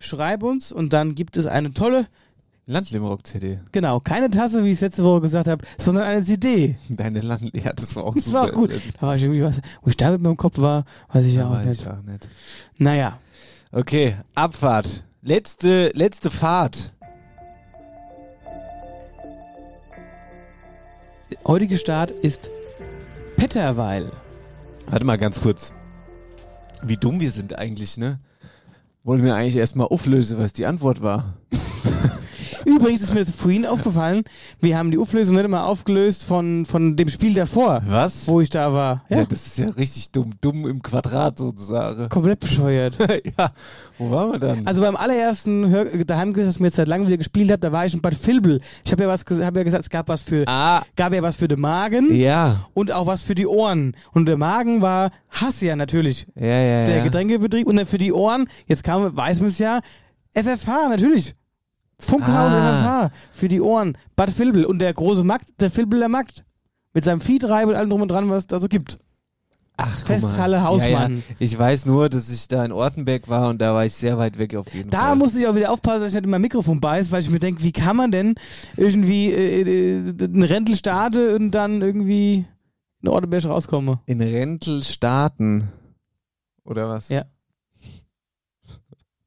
Schreib 0.00 0.42
uns 0.42 0.72
und 0.72 0.92
dann 0.92 1.14
gibt 1.14 1.36
es 1.36 1.46
eine 1.46 1.72
tolle, 1.72 2.08
Landlimrock-CD. 2.66 3.58
genau, 3.72 3.98
keine 4.00 4.30
Tasse, 4.30 4.62
wie 4.64 4.68
ich 4.68 4.74
es 4.74 4.80
letzte 4.82 5.02
Woche 5.04 5.22
gesagt 5.22 5.48
habe, 5.48 5.64
sondern 5.78 6.04
eine 6.04 6.22
CD. 6.22 6.76
Deine 6.88 7.20
Land, 7.20 7.50
ja, 7.54 7.72
das 7.72 7.96
war 7.96 8.04
auch 8.04 8.14
Das 8.14 8.24
super. 8.26 8.38
war 8.42 8.48
auch 8.50 8.52
gut. 8.52 8.70
Da 9.00 9.06
war 9.08 9.16
ich 9.16 9.22
irgendwie 9.24 9.42
was, 9.42 9.60
wo 9.82 9.90
ich 9.90 9.96
da 9.96 10.10
mit 10.12 10.20
meinem 10.22 10.36
Kopf 10.36 10.58
war, 10.58 10.84
weiß 11.12 11.26
ich 11.26 11.34
Ja, 11.34 11.48
auch 11.48 11.52
weiß 11.52 11.66
nicht. 11.66 11.80
ich 11.80 11.88
auch 11.88 12.02
nicht. 12.02 12.28
Naja. 12.78 13.18
Okay, 13.72 14.14
Abfahrt. 14.34 15.04
Letzte, 15.22 15.90
letzte 15.94 16.30
Fahrt. 16.30 16.92
Heutige 21.46 21.78
Start 21.78 22.10
ist 22.10 22.50
Petterweil. 23.36 24.12
Warte 24.86 25.04
mal 25.04 25.18
ganz 25.18 25.40
kurz. 25.40 25.72
Wie 26.82 26.96
dumm 26.96 27.20
wir 27.20 27.30
sind 27.30 27.58
eigentlich, 27.58 27.96
ne? 27.96 28.20
Wollen 29.04 29.24
wir 29.24 29.34
eigentlich 29.34 29.56
erstmal 29.56 29.88
auflösen, 29.88 30.38
was 30.38 30.52
die 30.52 30.66
Antwort 30.66 31.02
war? 31.02 31.34
Übrigens 32.64 33.02
ist 33.02 33.12
mir 33.14 33.24
das 33.24 33.34
vorhin 33.34 33.66
aufgefallen, 33.66 34.24
wir 34.60 34.76
haben 34.76 34.90
die 34.90 34.98
Auflösung 34.98 35.36
nicht 35.36 35.44
immer 35.44 35.66
aufgelöst 35.66 36.24
von, 36.24 36.66
von 36.66 36.96
dem 36.96 37.08
Spiel 37.08 37.34
davor, 37.34 37.82
Was? 37.86 38.26
wo 38.28 38.40
ich 38.40 38.50
da 38.50 38.72
war. 38.72 39.04
Ja. 39.08 39.18
Ja, 39.18 39.24
das 39.24 39.46
ist 39.46 39.58
ja 39.58 39.68
richtig 39.70 40.10
dumm. 40.10 40.32
Dumm 40.40 40.66
im 40.68 40.82
Quadrat 40.82 41.38
sozusagen. 41.38 42.08
komplett 42.08 42.40
bescheuert. 42.40 42.96
ja, 43.38 43.52
wo 43.98 44.10
waren 44.10 44.32
wir 44.32 44.38
dann? 44.38 44.66
Also 44.66 44.82
beim 44.82 44.96
allerersten 44.96 45.68
Hör 45.68 45.84
Daheimquiz, 45.84 46.46
das 46.46 46.56
ich 46.56 46.60
mir 46.60 46.68
jetzt 46.68 46.76
seit 46.76 46.88
langem 46.88 47.06
wieder 47.06 47.18
gespielt 47.18 47.50
habe, 47.50 47.60
da 47.60 47.72
war 47.72 47.86
ich 47.86 47.94
in 47.94 48.00
Bad 48.00 48.14
Vilbel. 48.26 48.60
Ich 48.84 48.92
habe 48.92 49.02
ja, 49.04 49.08
was 49.08 49.20
hab 49.22 49.56
ja 49.56 49.62
gesagt, 49.62 49.84
es 49.84 49.90
gab 49.90 50.08
was 50.08 50.22
für, 50.22 50.44
ah, 50.46 50.82
gab 50.96 51.14
ja 51.14 51.22
was 51.22 51.36
für 51.36 51.48
den 51.48 51.60
Magen 51.60 52.14
ja. 52.14 52.66
und 52.74 52.92
auch 52.92 53.06
was 53.06 53.22
für 53.22 53.34
die 53.34 53.46
Ohren. 53.46 53.96
Und 54.12 54.26
der 54.26 54.36
Magen 54.36 54.82
war 54.82 55.10
Hassia 55.30 55.76
natürlich, 55.76 56.26
Ja, 56.34 56.46
ja, 56.46 56.84
der 56.84 56.96
ja. 56.98 57.04
Getränkebetrieb. 57.04 57.66
Und 57.66 57.76
dann 57.76 57.86
für 57.86 57.98
die 57.98 58.12
Ohren, 58.12 58.48
jetzt 58.66 58.84
kam, 58.84 59.16
weiß 59.16 59.40
man 59.40 59.50
es 59.50 59.58
ja, 59.58 59.80
FFH 60.34 60.88
natürlich. 60.88 61.34
Funkhaus 62.04 62.52
Ah. 62.52 63.08
FFH 63.08 63.10
für 63.32 63.48
die 63.48 63.60
Ohren. 63.60 63.96
Bad 64.16 64.36
Vilbel 64.38 64.64
und 64.64 64.78
der 64.80 64.92
große 64.92 65.24
Markt, 65.24 65.48
der 65.60 65.74
Vilbeler 65.74 66.08
Markt. 66.08 66.44
Mit 66.94 67.04
seinem 67.04 67.20
Viehtreibe 67.22 67.70
und 67.70 67.76
allem 67.76 67.88
drum 67.90 68.02
und 68.02 68.08
dran, 68.08 68.28
was 68.28 68.40
es 68.40 68.46
da 68.48 68.58
so 68.58 68.68
gibt. 68.68 68.98
Ach. 69.78 70.04
Festhalle 70.04 70.62
Hausmann. 70.62 71.12
Ja, 71.12 71.18
ja. 71.30 71.36
Ich 71.38 71.58
weiß 71.58 71.86
nur, 71.86 72.10
dass 72.10 72.28
ich 72.30 72.46
da 72.46 72.62
in 72.64 72.72
Ortenberg 72.72 73.28
war 73.30 73.48
und 73.48 73.62
da 73.62 73.72
war 73.72 73.86
ich 73.86 73.94
sehr 73.94 74.18
weit 74.18 74.36
weg 74.36 74.54
auf 74.54 74.72
jeden 74.74 74.90
Da 74.90 75.06
Fall. 75.06 75.16
musste 75.16 75.38
ich 75.40 75.46
auch 75.46 75.54
wieder 75.54 75.72
aufpassen, 75.72 76.00
dass 76.02 76.08
ich 76.10 76.14
nicht 76.16 76.24
in 76.26 76.30
mein 76.30 76.42
Mikrofon 76.42 76.78
beiß, 76.80 77.10
weil 77.10 77.22
ich 77.22 77.30
mir 77.30 77.38
denke, 77.38 77.62
wie 77.62 77.72
kann 77.72 77.96
man 77.96 78.10
denn 78.12 78.34
irgendwie 78.76 79.30
äh, 79.32 79.62
äh, 79.62 80.24
einen 80.24 80.42
Rentel 80.42 80.76
starten 80.76 81.34
und 81.34 81.50
dann 81.52 81.80
irgendwie 81.80 82.44
in 83.00 83.08
Orteberg 83.08 83.46
rauskomme? 83.46 84.00
in 84.04 84.20
Rentel 84.20 84.82
starten. 84.84 85.68
Oder 86.64 86.90
was? 86.90 87.08
Ja. 87.08 87.24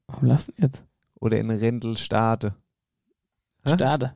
Warum 0.06 0.28
lassen 0.28 0.54
jetzt? 0.58 0.84
Oder 1.18 1.38
in 1.38 1.50
Rentel 1.50 1.96
starte. 1.96 2.54
Starte. 3.74 4.12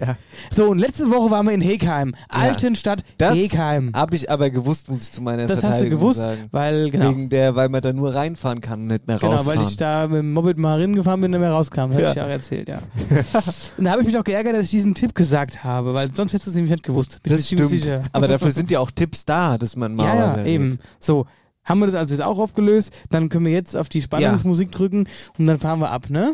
Ja. 0.00 0.16
So, 0.50 0.70
und 0.70 0.78
letzte 0.78 1.10
Woche 1.10 1.30
waren 1.30 1.44
wir 1.44 1.52
in 1.52 1.60
Hekheim. 1.60 2.14
Altenstadt 2.30 3.04
Das 3.18 3.36
Hekheim. 3.36 3.90
Habe 3.94 4.16
ich 4.16 4.30
aber 4.30 4.48
gewusst, 4.48 4.88
muss 4.88 5.02
ich 5.02 5.12
zu 5.12 5.20
meiner 5.20 5.44
Das 5.46 5.62
hast 5.62 5.82
du 5.82 5.90
gewusst, 5.90 6.20
sagen. 6.22 6.48
weil, 6.52 6.90
genau. 6.90 7.10
Wegen 7.10 7.28
der, 7.28 7.54
weil 7.54 7.68
man 7.68 7.82
da 7.82 7.92
nur 7.92 8.14
reinfahren 8.14 8.62
kann 8.62 8.80
und 8.80 8.86
nicht 8.86 9.06
mehr 9.06 9.18
Genau, 9.18 9.32
rausfahren. 9.32 9.60
weil 9.60 9.66
ich 9.68 9.76
da 9.76 10.06
mit 10.08 10.20
dem 10.20 10.32
Moped 10.32 10.56
mal 10.56 10.80
hingefahren 10.80 11.20
bin 11.20 11.28
und 11.34 11.38
nicht 11.38 11.46
mehr 11.46 11.52
rauskam. 11.54 11.80
Habe 11.92 12.00
Ja. 12.00 12.08
ich 12.10 12.14
ja 12.16 12.24
auch 12.24 12.28
erzählt, 12.30 12.68
ja. 12.70 12.78
und 13.76 13.84
da 13.84 13.90
habe 13.90 14.00
ich 14.00 14.06
mich 14.06 14.16
auch 14.16 14.24
geärgert, 14.24 14.54
dass 14.54 14.64
ich 14.64 14.70
diesen 14.70 14.94
Tipp 14.94 15.14
gesagt 15.14 15.62
habe, 15.64 15.92
weil 15.92 16.14
sonst 16.14 16.32
hättest 16.32 16.46
du 16.46 16.50
es 16.52 16.54
nämlich 16.54 16.70
nicht 16.72 16.82
gewusst. 16.84 17.22
Bin 17.22 17.34
das 17.34 17.46
stimmt. 17.46 17.68
sicher. 17.68 18.04
Aber 18.12 18.26
dafür 18.26 18.52
sind 18.52 18.70
ja 18.70 18.80
auch 18.80 18.90
Tipps 18.90 19.26
da, 19.26 19.58
dass 19.58 19.76
man 19.76 19.94
mal 19.94 20.06
Ja, 20.06 20.36
ja, 20.38 20.44
eben. 20.46 20.78
So, 20.98 21.26
haben 21.62 21.80
wir 21.80 21.86
das 21.86 21.94
also 21.94 22.14
jetzt 22.14 22.24
auch 22.24 22.38
aufgelöst. 22.38 22.98
Dann 23.10 23.28
können 23.28 23.44
wir 23.44 23.52
jetzt 23.52 23.76
auf 23.76 23.90
die 23.90 24.00
Spannungsmusik 24.00 24.72
drücken 24.72 25.04
und 25.38 25.46
dann 25.46 25.58
fahren 25.58 25.80
wir 25.80 25.90
ab, 25.90 26.08
ne? 26.08 26.32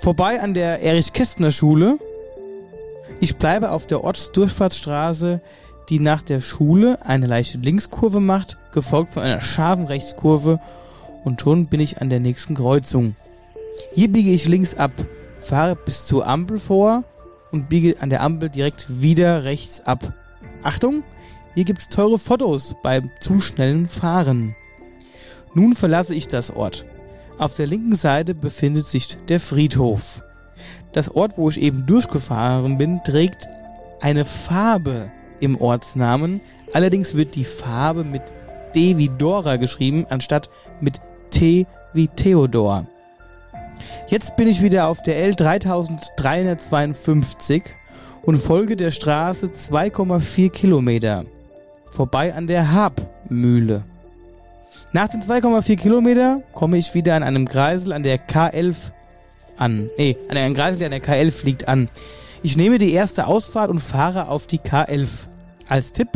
Vorbei 0.00 0.40
an 0.40 0.54
der 0.54 0.80
Erich-Kästner-Schule. 0.82 1.98
Ich 3.20 3.36
bleibe 3.36 3.70
auf 3.70 3.86
der 3.86 4.02
Ortsdurchfahrtsstraße, 4.02 5.40
die 5.88 6.00
nach 6.00 6.22
der 6.22 6.40
Schule 6.40 6.98
eine 7.04 7.26
leichte 7.26 7.58
Linkskurve 7.58 8.20
macht, 8.20 8.58
gefolgt 8.72 9.14
von 9.14 9.22
einer 9.22 9.40
scharfen 9.40 9.86
Rechtskurve 9.86 10.60
und 11.24 11.40
schon 11.40 11.66
bin 11.66 11.80
ich 11.80 12.00
an 12.00 12.10
der 12.10 12.20
nächsten 12.20 12.54
Kreuzung. 12.54 13.16
Hier 13.92 14.10
biege 14.10 14.30
ich 14.30 14.46
links 14.46 14.74
ab, 14.74 14.92
fahre 15.40 15.76
bis 15.76 16.06
zur 16.06 16.26
Ampel 16.26 16.58
vor 16.58 17.04
und 17.52 17.68
biege 17.68 17.96
an 18.00 18.10
der 18.10 18.22
Ampel 18.22 18.50
direkt 18.50 18.86
wieder 19.00 19.44
rechts 19.44 19.80
ab. 19.86 20.12
Achtung, 20.62 21.02
hier 21.54 21.64
gibt's 21.64 21.88
teure 21.88 22.18
Fotos 22.18 22.76
beim 22.82 23.10
zu 23.20 23.40
schnellen 23.40 23.88
Fahren. 23.88 24.54
Nun 25.54 25.74
verlasse 25.74 26.14
ich 26.14 26.28
das 26.28 26.50
Ort. 26.50 26.84
Auf 27.38 27.54
der 27.54 27.66
linken 27.66 27.94
Seite 27.94 28.34
befindet 28.34 28.86
sich 28.86 29.16
der 29.26 29.40
Friedhof. 29.40 30.22
Das 30.92 31.08
Ort, 31.14 31.38
wo 31.38 31.48
ich 31.48 31.60
eben 31.60 31.86
durchgefahren 31.86 32.78
bin, 32.78 33.02
trägt 33.04 33.46
eine 34.00 34.24
Farbe 34.24 35.10
im 35.40 35.60
Ortsnamen. 35.60 36.40
Allerdings 36.72 37.16
wird 37.16 37.34
die 37.34 37.44
Farbe 37.44 38.04
mit 38.04 38.22
D 38.74 38.96
wie 38.96 39.08
Dora 39.08 39.56
geschrieben, 39.56 40.06
anstatt 40.08 40.50
mit 40.80 41.00
T 41.30 41.66
wie 41.92 42.08
Theodor. 42.08 42.86
Jetzt 44.08 44.36
bin 44.36 44.48
ich 44.48 44.62
wieder 44.62 44.88
auf 44.88 45.02
der 45.02 45.32
L3352 45.32 47.62
und 48.22 48.38
folge 48.38 48.76
der 48.76 48.90
Straße 48.90 49.46
2,4 49.46 50.50
Kilometer. 50.50 51.24
Vorbei 51.90 52.34
an 52.34 52.46
der 52.46 52.72
Habmühle. 52.72 53.84
Nach 54.92 55.08
den 55.08 55.22
2,4 55.22 55.76
Kilometer 55.76 56.42
komme 56.54 56.78
ich 56.78 56.94
wieder 56.94 57.14
an 57.14 57.22
einem 57.22 57.48
Kreisel 57.48 57.92
an 57.92 58.02
der 58.02 58.18
K11 58.18 58.74
an. 59.58 59.90
Nee, 59.98 60.16
an 60.28 60.36
einem 60.36 60.54
Kreisel, 60.54 60.78
der 60.78 60.86
an 60.86 60.92
der 60.92 61.02
K11 61.02 61.44
liegt, 61.44 61.68
an. 61.68 61.88
Ich 62.42 62.56
nehme 62.56 62.78
die 62.78 62.92
erste 62.92 63.26
Ausfahrt 63.26 63.70
und 63.70 63.80
fahre 63.80 64.28
auf 64.28 64.46
die 64.46 64.60
K11. 64.60 65.08
Als 65.68 65.92
Tipp, 65.92 66.08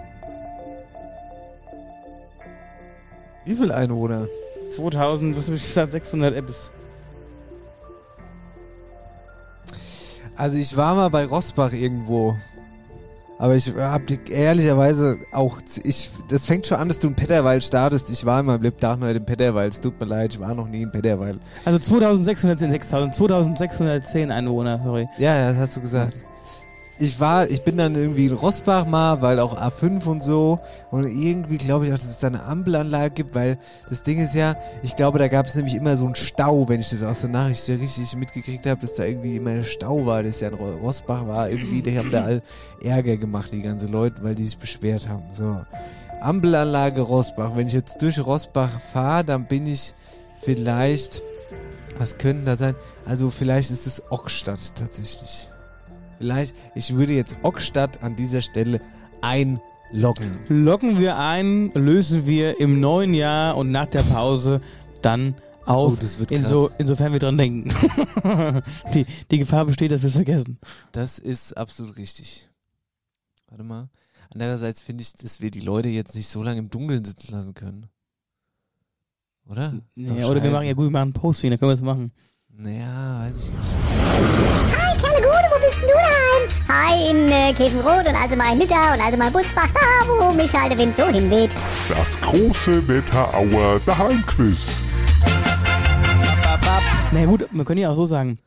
Wie 3.44 3.54
viele 3.54 3.74
Einwohner? 3.74 4.26
2000, 4.72 5.36
was 5.36 5.46
habe 5.46 5.56
ich 5.56 5.62
gesagt, 5.62 5.92
600 5.92 6.34
Apps. 6.34 6.72
Also 10.36 10.58
ich 10.58 10.76
war 10.76 10.94
mal 10.94 11.08
bei 11.08 11.24
Rossbach 11.24 11.72
irgendwo. 11.72 12.36
Aber 13.38 13.54
ich 13.54 13.74
habe 13.74 14.18
ehrlicherweise 14.30 15.18
auch, 15.32 15.58
ich, 15.84 16.10
das 16.28 16.46
fängt 16.46 16.66
schon 16.66 16.78
an, 16.78 16.88
dass 16.88 16.98
du 16.98 17.08
in 17.08 17.14
Petterweil 17.14 17.60
startest. 17.60 18.10
Ich 18.10 18.24
war 18.24 18.40
in 18.40 18.46
meinem 18.46 18.62
Lebtag 18.62 18.98
noch 18.98 19.06
nicht 19.06 19.16
in 19.16 19.26
Petterweil. 19.26 19.68
Es 19.68 19.80
tut 19.80 20.00
mir 20.00 20.06
leid, 20.06 20.34
ich 20.34 20.40
war 20.40 20.54
noch 20.54 20.66
nie 20.66 20.82
in 20.82 20.90
Petterweil. 20.90 21.38
Also 21.64 21.78
2610, 21.78 22.70
6000, 22.70 23.14
2610 23.14 24.30
Einwohner, 24.30 24.80
sorry. 24.82 25.06
Ja, 25.18 25.36
ja, 25.36 25.52
das 25.52 25.60
hast 25.60 25.76
du 25.76 25.80
gesagt. 25.82 26.14
Ich 26.98 27.20
war, 27.20 27.50
ich 27.50 27.62
bin 27.62 27.76
dann 27.76 27.94
irgendwie 27.94 28.24
in 28.26 28.32
Rossbach 28.32 28.86
mal, 28.86 29.20
weil 29.20 29.38
auch 29.38 29.54
A5 29.54 30.04
und 30.06 30.22
so. 30.22 30.60
Und 30.90 31.06
irgendwie 31.06 31.58
glaube 31.58 31.86
ich 31.86 31.92
auch, 31.92 31.98
dass 31.98 32.06
es 32.06 32.18
da 32.20 32.28
eine 32.28 32.42
Ampelanlage 32.44 33.10
gibt, 33.12 33.34
weil 33.34 33.58
das 33.90 34.02
Ding 34.02 34.18
ist 34.18 34.34
ja, 34.34 34.56
ich 34.82 34.96
glaube, 34.96 35.18
da 35.18 35.28
gab 35.28 35.44
es 35.46 35.54
nämlich 35.56 35.74
immer 35.74 35.94
so 35.98 36.06
einen 36.06 36.14
Stau, 36.14 36.66
wenn 36.70 36.80
ich 36.80 36.88
das 36.88 37.02
aus 37.02 37.20
der 37.20 37.28
Nachricht 37.28 37.68
richtig 37.68 38.16
mitgekriegt 38.16 38.64
habe, 38.64 38.80
dass 38.80 38.94
da 38.94 39.04
irgendwie 39.04 39.36
immer 39.36 39.50
ein 39.50 39.64
Stau 39.64 40.06
war, 40.06 40.22
das 40.22 40.40
ja 40.40 40.48
in 40.48 40.54
Ro- 40.54 40.76
Rossbach 40.82 41.26
war. 41.26 41.50
Irgendwie, 41.50 41.82
die 41.82 41.98
haben 41.98 42.10
da 42.10 42.24
all 42.24 42.42
Ärger 42.82 43.18
gemacht, 43.18 43.52
die 43.52 43.60
ganzen 43.60 43.92
Leute, 43.92 44.24
weil 44.24 44.34
die 44.34 44.44
sich 44.44 44.56
beschwert 44.56 45.06
haben. 45.06 45.24
So. 45.32 45.60
Ampelanlage 46.22 47.02
Rossbach. 47.02 47.54
Wenn 47.56 47.66
ich 47.66 47.74
jetzt 47.74 48.00
durch 48.00 48.18
Rossbach 48.24 48.80
fahre, 48.80 49.22
dann 49.22 49.46
bin 49.46 49.66
ich 49.66 49.92
vielleicht, 50.40 51.22
was 51.98 52.16
könnte 52.16 52.46
da 52.46 52.56
sein? 52.56 52.74
Also 53.04 53.30
vielleicht 53.30 53.70
ist 53.70 53.86
es 53.86 54.02
Ockstadt 54.10 54.74
tatsächlich. 54.74 55.50
Vielleicht, 56.18 56.54
ich 56.74 56.96
würde 56.96 57.12
jetzt 57.12 57.38
Ockstadt 57.42 58.02
an 58.02 58.16
dieser 58.16 58.42
Stelle 58.42 58.80
einloggen. 59.20 60.40
Loggen 60.48 60.98
wir 60.98 61.18
ein, 61.18 61.72
lösen 61.74 62.26
wir 62.26 62.60
im 62.60 62.80
neuen 62.80 63.14
Jahr 63.14 63.56
und 63.56 63.70
nach 63.70 63.86
der 63.86 64.02
Pause 64.02 64.60
dann 65.02 65.34
auf. 65.66 65.94
Oh, 65.94 65.96
das 66.00 66.18
wird 66.18 66.30
Inso, 66.30 66.68
krass. 66.68 66.76
insofern 66.78 67.12
wir 67.12 67.18
dran 67.18 67.36
denken. 67.36 67.74
die, 68.94 69.06
die 69.30 69.38
Gefahr 69.38 69.64
besteht, 69.64 69.90
dass 69.90 70.02
wir 70.02 70.08
es 70.08 70.14
vergessen. 70.14 70.58
Das 70.92 71.18
ist 71.18 71.56
absolut 71.56 71.96
richtig. 71.96 72.48
Warte 73.48 73.64
mal. 73.64 73.88
Andererseits 74.30 74.80
finde 74.80 75.02
ich, 75.02 75.12
dass 75.14 75.40
wir 75.40 75.50
die 75.50 75.60
Leute 75.60 75.88
jetzt 75.88 76.14
nicht 76.14 76.28
so 76.28 76.42
lange 76.42 76.58
im 76.58 76.70
Dunkeln 76.70 77.04
sitzen 77.04 77.32
lassen 77.32 77.54
können. 77.54 77.86
Oder? 79.48 79.74
Ist 79.94 80.08
Naja, 80.08 80.26
oder 80.26 80.42
wir 80.42 80.50
machen 80.50 80.66
ja 80.66 80.72
gut, 80.72 80.86
wir 80.86 80.90
machen 80.90 81.10
ein 81.10 81.12
Posting, 81.12 81.50
dann 81.50 81.58
können 81.58 81.70
wir 81.70 81.76
das 81.76 81.84
machen. 81.84 82.12
Naja, 82.48 83.20
weiß 83.20 83.48
ich 83.48 83.54
nicht. 83.54 84.85
Wo 85.56 85.66
bist 85.66 85.80
denn 85.80 85.88
du 85.88 85.94
daheim? 85.94 86.48
Hi, 86.68 87.10
in 87.10 87.28
äh, 87.28 87.52
Käfenrot 87.54 88.06
und 88.06 88.14
also 88.14 88.36
mein 88.36 88.58
Nitter 88.58 88.92
und 88.92 89.00
also 89.00 89.16
mein 89.16 89.32
Butzbach, 89.32 89.68
da 89.72 90.06
wo 90.06 90.30
mich 90.34 90.52
halt 90.52 90.72
der 90.72 90.78
Wind 90.78 90.94
so 90.94 91.06
hinweht. 91.06 91.50
Das 91.88 92.20
große 92.20 92.86
Wetterauer 92.86 93.80
Daheimquiz. 93.86 94.80
Na 97.10 97.20
ja, 97.20 97.24
gut, 97.24 97.48
wir 97.50 97.64
können 97.64 97.80
ja 97.80 97.90
auch 97.90 97.94
so 97.94 98.04
sagen, 98.04 98.38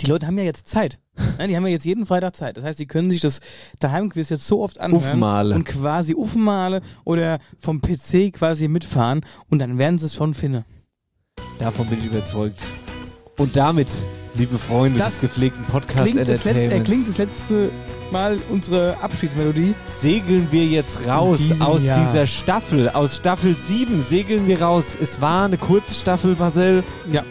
die 0.00 0.06
Leute 0.06 0.26
haben 0.26 0.36
ja 0.36 0.44
jetzt 0.44 0.68
Zeit. 0.68 0.98
Ja, 1.38 1.46
die 1.46 1.56
haben 1.56 1.64
ja 1.64 1.72
jetzt 1.72 1.86
jeden 1.86 2.04
Freitag 2.04 2.36
Zeit. 2.36 2.58
Das 2.58 2.64
heißt, 2.64 2.76
sie 2.76 2.86
können 2.86 3.10
sich 3.10 3.22
das 3.22 3.40
Daheimquiz 3.78 4.28
jetzt 4.28 4.46
so 4.46 4.62
oft 4.62 4.80
anhören 4.80 5.02
Uffmale. 5.02 5.54
und 5.54 5.64
quasi 5.64 6.14
uffmale 6.14 6.82
oder 7.04 7.38
vom 7.58 7.80
PC 7.80 8.34
quasi 8.34 8.68
mitfahren 8.68 9.24
und 9.48 9.60
dann 9.60 9.78
werden 9.78 9.98
sie 9.98 10.06
es 10.06 10.14
schon 10.14 10.34
finden. 10.34 10.66
Davon 11.58 11.86
bin 11.86 12.00
ich 12.00 12.06
überzeugt. 12.06 12.60
Und 13.38 13.56
damit, 13.56 13.88
liebe 14.34 14.58
Freunde 14.58 14.98
Das 14.98 15.12
des 15.14 15.20
gepflegten 15.22 15.64
Podcast 15.64 16.04
Klingt 16.04 16.20
das, 16.20 16.44
letzte, 16.44 16.74
äh, 16.74 16.80
klingt 16.80 17.08
das 17.08 17.18
letzte 17.18 17.70
Mal 18.10 18.38
unsere 18.48 18.96
Abschiedsmelodie. 19.00 19.74
segeln 19.88 20.48
wir 20.50 20.64
jetzt 20.66 21.06
raus 21.06 21.40
aus 21.60 21.84
Jahr. 21.84 22.00
dieser 22.00 22.26
Staffel. 22.26 22.88
Aus 22.90 23.16
Staffel 23.16 23.56
7 23.56 24.00
segeln 24.00 24.48
wir 24.48 24.60
raus. 24.62 24.96
Es 25.00 25.20
war 25.20 25.44
eine 25.44 25.58
kurze 25.58 25.94
Staffel, 25.94 26.34
Marcel. 26.36 26.82
Ja. 27.12 27.22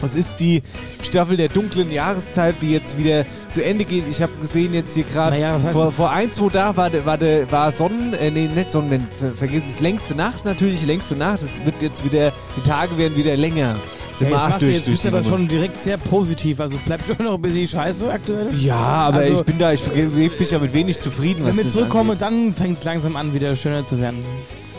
Was 0.00 0.14
ist 0.14 0.40
die 0.40 0.62
Staffel 1.02 1.36
der 1.36 1.48
dunklen 1.48 1.90
Jahreszeit, 1.92 2.56
die 2.60 2.70
jetzt 2.72 2.98
wieder 2.98 3.24
zu 3.46 3.64
Ende 3.64 3.84
geht? 3.84 4.02
Ich 4.10 4.20
habe 4.20 4.32
gesehen 4.40 4.74
jetzt 4.74 4.94
hier 4.94 5.04
gerade, 5.04 5.36
Naja, 5.36 5.58
vor, 5.58 5.92
vor 5.92 6.10
ein, 6.10 6.32
zwei 6.32 6.48
Tagen 6.48 6.76
war, 6.76 6.92
war, 7.04 7.20
war 7.52 7.70
Sonnen, 7.72 8.12
äh, 8.14 8.30
nee, 8.32 8.48
nicht 8.52 8.70
Sonnen, 8.70 9.06
ver, 9.16 9.28
vergiss 9.30 9.62
es, 9.72 9.78
längste 9.80 10.16
Nacht 10.16 10.44
natürlich, 10.44 10.84
längste 10.84 11.14
Nacht. 11.14 11.40
Es 11.42 11.64
wird 11.64 11.80
jetzt 11.80 12.04
wieder, 12.04 12.32
die 12.56 12.68
Tage 12.68 12.98
werden 12.98 13.16
wieder 13.16 13.36
länger. 13.36 13.76
Sind 14.14 14.28
Ja, 14.30 14.36
wir 14.36 14.42
jetzt 14.42 14.52
acht 14.54 14.62
durch, 14.62 14.74
jetzt 14.74 14.86
durch 14.86 14.96
bist 14.96 15.06
aber 15.06 15.18
Nummer. 15.22 15.30
schon 15.30 15.48
direkt 15.48 15.78
sehr 15.78 15.96
positiv. 15.96 16.60
Also 16.60 16.76
es 16.76 16.82
bleibt 16.82 17.04
schon 17.06 17.24
noch 17.24 17.34
ein 17.34 17.42
bisschen 17.42 17.66
scheiße 17.66 18.10
aktuell. 18.12 18.54
Ja, 18.54 18.76
aber 18.76 19.18
Also, 19.18 19.34
ich 19.38 19.42
bin 19.44 19.58
da, 19.58 19.72
ich 19.72 19.82
bin 19.82 20.30
ja 20.50 20.58
mit 20.58 20.72
wenig 20.74 21.00
zufrieden, 21.00 21.44
was 21.44 21.56
Wenn 21.56 21.64
wir 21.64 21.70
zurückkommen, 21.72 22.16
dann 22.18 22.52
fängt 22.54 22.78
es 22.78 22.84
langsam 22.84 23.16
an, 23.16 23.32
wieder 23.34 23.56
schöner 23.56 23.86
zu 23.86 23.98
werden. 24.00 24.18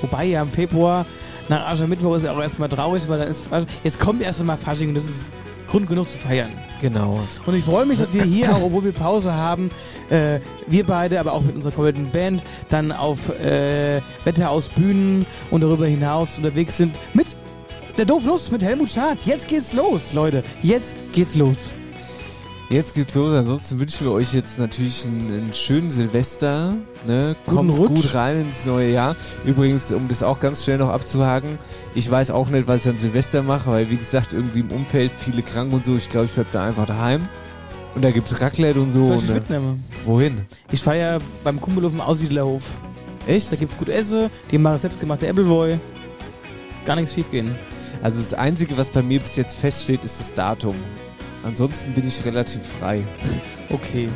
Wobei 0.02 0.26
ja 0.26 0.42
im 0.44 0.50
Februar 0.50 1.06
nach 1.50 1.68
Aschermittwoch 1.68 2.16
ist 2.16 2.24
ja 2.24 2.32
auch 2.34 2.42
erstmal 2.42 2.70
traurig, 2.70 3.04
weil 3.08 3.20
dann 3.20 3.28
ist 3.28 3.52
Fasch- 3.52 3.66
jetzt 3.84 4.00
kommt 4.00 4.22
erst 4.22 4.40
einmal 4.40 4.58
Fasching 4.58 4.90
und 4.90 4.96
das 4.96 5.06
ist 5.06 5.26
Grund 5.68 5.90
genug 5.90 6.08
zu 6.10 6.18
feiern. 6.18 6.50
Genau. 6.82 7.20
Und 7.46 7.56
ich 7.56 7.64
freue 7.64 7.86
mich, 7.86 7.98
dass 8.00 8.14
wir 8.14 8.24
hier, 8.24 8.52
auch 8.56 8.62
obwohl 8.62 8.84
wir 8.84 8.92
Pause 8.92 9.34
haben, 9.34 9.72
äh, 10.10 10.40
wir 10.68 10.86
beide, 10.86 11.20
aber 11.20 11.32
auch 11.34 11.42
mit 11.42 11.56
unserer 11.56 11.72
kompletten 11.74 12.12
Band, 12.12 12.44
dann 12.70 12.92
auf 12.92 13.30
äh, 13.40 14.00
Wetter 14.26 14.52
aus 14.52 14.70
Bühnen 14.70 15.26
und 15.50 15.62
darüber 15.64 15.88
hinaus 15.88 16.38
unterwegs 16.38 16.78
sind 16.78 17.00
mit 17.14 17.28
der 17.98 18.06
Doof 18.06 18.26
Lust 18.26 18.52
mit 18.52 18.64
Helmut 18.64 18.90
Schad. 18.90 19.20
Jetzt 19.26 19.48
geht's 19.48 19.74
los, 19.74 20.14
Leute. 20.14 20.44
Jetzt 20.62 20.96
geht's 21.12 21.36
los. 21.36 21.58
Jetzt 22.70 22.96
geht's 22.96 23.14
los. 23.14 23.34
Ansonsten 23.34 23.80
wünschen 23.80 24.08
wir 24.08 24.14
euch 24.14 24.34
jetzt 24.34 24.58
natürlich 24.58 25.06
einen, 25.06 25.32
einen 25.32 25.54
schönen 25.54 25.92
Silvester. 25.92 26.74
Ne? 27.06 27.36
Kommt 27.46 27.78
Rutsch. 27.78 27.90
gut 27.90 28.14
rein 28.16 28.42
ins 28.42 28.66
neue 28.66 28.92
Jahr. 28.92 29.16
Übrigens, 29.46 29.92
um 29.92 30.08
das 30.08 30.24
auch 30.24 30.40
ganz 30.40 30.64
schnell 30.64 30.80
noch 30.80 30.90
abzuhaken, 30.90 31.60
ich 31.94 32.10
weiß 32.10 32.32
auch 32.32 32.50
nicht, 32.50 32.68
was 32.68 32.86
ich 32.86 32.92
an 32.92 32.98
Silvester 32.98 33.44
mache, 33.44 33.70
weil 33.70 33.90
wie 33.92 33.98
gesagt, 33.98 34.34
irgendwie 34.34 34.62
im 34.62 34.72
Umfeld 34.72 35.12
viele 35.12 35.44
krank 35.44 35.72
und 35.72 35.86
so. 35.86 35.96
Ich 35.96 36.10
glaube, 36.10 36.26
ich 36.26 36.32
bleib 36.32 36.52
da 36.52 36.66
einfach 36.66 36.88
daheim. 36.88 37.28
Und 37.94 38.04
da 38.04 38.10
gibt's 38.10 38.42
Raclette 38.42 38.80
und 38.80 38.90
so. 38.90 39.06
Soll 39.06 39.18
ich 39.18 39.30
und, 39.30 39.36
mitnehmen? 39.36 39.84
wohin? 40.06 40.42
Ich 40.72 40.82
feiere 40.82 41.20
beim 41.44 41.62
Kumpel 41.62 41.86
auf 41.86 41.92
dem 41.92 42.02
Aussiedlerhof. 42.02 42.64
Echt? 43.28 43.52
Da 43.52 43.56
gibt's 43.56 43.78
gut 43.78 43.90
Essen, 43.90 44.32
die 44.52 44.58
machen 44.58 44.80
selbstgemachte 44.80 45.30
Appleboy. 45.30 45.78
Gar 46.86 46.96
nichts 46.96 47.14
schief 47.14 47.30
gehen. 47.30 47.56
Also 48.04 48.20
das 48.20 48.34
Einzige, 48.34 48.78
was 48.78 48.90
bei 48.90 49.02
mir 49.02 49.20
bis 49.20 49.36
jetzt 49.38 49.56
feststeht, 49.56 50.04
ist 50.04 50.20
das 50.20 50.34
Datum. 50.34 50.76
Ansonsten 51.44 51.94
bin 51.94 52.08
ich 52.08 52.24
relativ 52.26 52.62
frei. 52.80 53.02
Okay. 53.70 54.08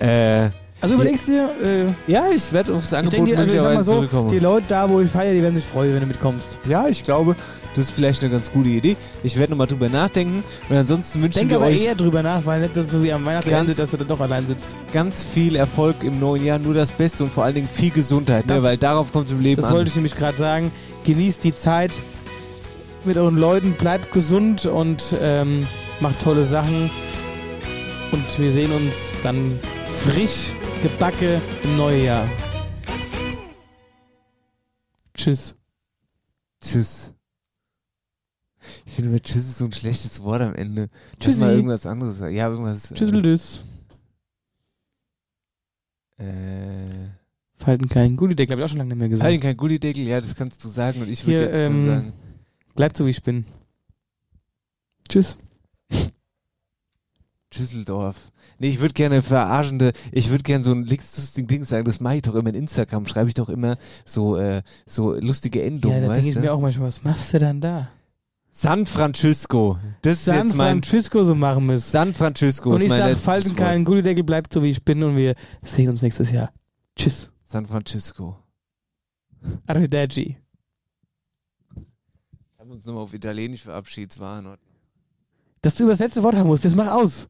Äh, 0.00 0.50
Also 0.80 0.94
überlegst 0.96 1.28
dir, 1.28 1.48
äh, 1.62 2.10
ja, 2.10 2.24
ich 2.34 2.52
werde 2.52 2.74
aufs 2.74 2.90
ich 2.90 2.98
Angebot 2.98 3.28
denke, 3.28 3.38
also 3.38 3.44
ich 3.54 3.60
sag 3.60 3.62
mal 3.62 3.68
möglicherweise 3.76 3.84
so, 3.84 3.92
zurückkommen. 3.96 4.30
die 4.30 4.38
Leute 4.40 4.64
da, 4.68 4.90
wo 4.90 5.00
ich 5.00 5.10
feiere, 5.10 5.34
die 5.34 5.42
werden 5.42 5.54
sich 5.54 5.64
freuen, 5.64 5.92
wenn 5.94 6.00
du 6.00 6.06
mitkommst. 6.06 6.58
Ja, 6.68 6.88
ich 6.88 7.04
glaube, 7.04 7.36
das 7.74 7.84
ist 7.84 7.90
vielleicht 7.92 8.22
eine 8.22 8.32
ganz 8.32 8.50
gute 8.50 8.68
Idee. 8.70 8.96
Ich 9.22 9.38
werde 9.38 9.52
nochmal 9.52 9.68
drüber 9.68 9.88
nachdenken. 9.88 10.42
Und 10.68 10.76
ansonsten 10.76 11.22
wünschen 11.22 11.38
Denk 11.38 11.50
wir 11.50 11.56
aber 11.58 11.66
euch 11.66 11.84
eher 11.84 11.94
drüber 11.94 12.22
nach, 12.24 12.44
weil 12.44 12.60
nicht 12.60 12.76
dass 12.76 12.90
so 12.90 13.02
wie 13.04 13.12
am 13.12 13.24
Weihnachtsende, 13.24 13.66
Ganz- 13.66 13.76
dass 13.76 13.90
du 13.92 13.98
dann 13.98 14.08
doch 14.08 14.20
allein 14.20 14.46
sitzt. 14.48 14.74
ganz 14.92 15.24
viel 15.32 15.54
Erfolg 15.56 15.96
im 16.02 16.18
neuen 16.18 16.44
Jahr, 16.44 16.58
nur 16.58 16.74
das 16.74 16.90
Beste 16.90 17.22
und 17.22 17.32
vor 17.32 17.44
allen 17.44 17.54
Dingen 17.54 17.68
viel 17.72 17.90
Gesundheit, 17.90 18.46
ne? 18.46 18.54
Das- 18.54 18.62
weil 18.64 18.76
darauf 18.78 19.12
kommt 19.12 19.30
im 19.30 19.40
Leben 19.40 19.60
Das 19.60 19.70
an. 19.70 19.76
wollte 19.76 19.88
ich 19.90 19.94
nämlich 19.94 20.14
gerade 20.16 20.36
sagen. 20.36 20.72
Genießt 21.04 21.44
die 21.44 21.54
Zeit 21.54 21.92
mit 23.06 23.16
euren 23.16 23.36
Leuten, 23.36 23.72
bleibt 23.72 24.12
gesund 24.12 24.66
und 24.66 25.14
ähm, 25.20 25.66
macht 26.00 26.20
tolle 26.20 26.44
Sachen. 26.44 26.90
Und 28.12 28.38
wir 28.38 28.52
sehen 28.52 28.72
uns 28.72 29.14
dann 29.22 29.58
frisch 29.84 30.50
gebacke 30.82 31.40
im 31.64 31.76
neuen 31.76 32.04
Jahr. 32.04 32.28
Tschüss. 35.14 35.56
Tschüss. 36.62 37.12
Ich 38.84 38.92
finde, 38.94 39.10
mit 39.10 39.24
Tschüss 39.24 39.48
ist 39.48 39.58
so 39.58 39.64
ein 39.64 39.72
schlechtes 39.72 40.22
Wort 40.22 40.42
am 40.42 40.54
Ende. 40.54 40.82
Lass 40.82 41.18
Tschüssi. 41.20 41.40
mal 41.40 41.54
irgendwas 41.54 41.86
anderes. 41.86 42.20
Ja, 42.20 42.48
irgendwas. 42.48 42.92
Tschüsseldüss. 42.92 43.62
Äh, 46.18 46.26
Falten 47.56 47.88
kein 47.88 48.16
Gullideckel, 48.16 48.52
habe 48.52 48.60
ich 48.60 48.64
auch 48.64 48.68
schon 48.68 48.78
lange 48.78 48.90
nicht 48.90 48.98
mehr 48.98 49.08
gesagt. 49.08 49.26
Fallen 49.26 49.40
kein 49.40 49.56
Gullideckel, 49.56 50.04
ja, 50.04 50.20
das 50.20 50.34
kannst 50.34 50.62
du 50.64 50.68
sagen 50.68 51.02
und 51.02 51.08
ich 51.08 51.26
würde 51.26 51.44
jetzt 51.44 51.54
dann 51.54 51.72
ähm, 51.72 51.86
sagen. 51.86 52.12
Bleibt 52.76 52.96
so 52.96 53.06
wie 53.06 53.10
ich 53.10 53.22
bin. 53.22 53.46
Tschüss. 55.08 55.38
Düsseldorf. 57.56 58.32
Nee, 58.58 58.68
ich 58.68 58.80
würde 58.80 58.94
gerne 58.94 59.22
verarschende, 59.22 59.92
ich 60.12 60.30
würde 60.30 60.42
gerne 60.42 60.64
so 60.64 60.72
ein 60.72 60.84
lustiges 60.84 61.32
Ding 61.34 61.64
sagen, 61.64 61.84
das 61.84 62.00
mache 62.00 62.16
ich 62.16 62.22
doch 62.22 62.34
immer 62.34 62.50
in 62.50 62.54
Instagram, 62.54 63.06
schreibe 63.06 63.28
ich 63.28 63.34
doch 63.34 63.48
immer 63.48 63.78
so, 64.04 64.36
äh, 64.36 64.62
so 64.84 65.14
lustige 65.14 65.60
Ja, 65.60 65.66
Endungen, 65.66 66.06
da 66.06 66.12
denke 66.12 66.30
ich 66.30 66.36
mir 66.36 66.52
auch 66.52 66.60
manchmal, 66.60 66.88
was 66.88 67.02
machst 67.02 67.32
du 67.32 67.38
dann 67.38 67.60
da? 67.60 67.88
San 68.50 68.86
Francisco. 68.86 69.78
Das 70.00 70.24
San 70.24 70.36
ist 70.36 70.44
jetzt 70.44 70.56
mein 70.56 70.82
Francisco 70.82 71.24
so 71.24 71.34
machen 71.34 71.66
müssen. 71.66 71.90
San 71.90 72.14
Francisco 72.14 72.70
Und 72.70 72.76
ist 72.76 72.82
ich 72.84 72.88
mein 72.88 73.00
letztes 73.00 73.24
falten 73.24 73.54
keinen 73.54 73.84
Gullideckel, 73.84 74.24
bleibt 74.24 74.52
so 74.52 74.62
wie 74.62 74.70
ich 74.70 74.82
bin 74.82 75.02
und 75.02 75.16
wir 75.16 75.34
sehen 75.62 75.90
uns 75.90 76.00
nächstes 76.00 76.32
Jahr. 76.32 76.52
Tschüss. 76.96 77.30
San 77.44 77.66
Francisco. 77.66 78.38
Arrivederci. 79.66 80.36
Uns 82.76 82.84
nochmal 82.84 83.04
auf 83.04 83.14
Italienisch 83.14 83.62
verabschiedet, 83.62 84.12
es 84.12 84.20
war 84.20 84.38
in 84.38 84.44
Ordnung. 84.48 84.68
Dass 85.62 85.76
du 85.76 85.84
über 85.84 85.92
das 85.94 86.00
letzte 86.00 86.22
Wort 86.22 86.34
haben 86.34 86.46
musst, 86.46 86.62
jetzt 86.62 86.76
mach 86.76 86.92
aus. 86.92 87.26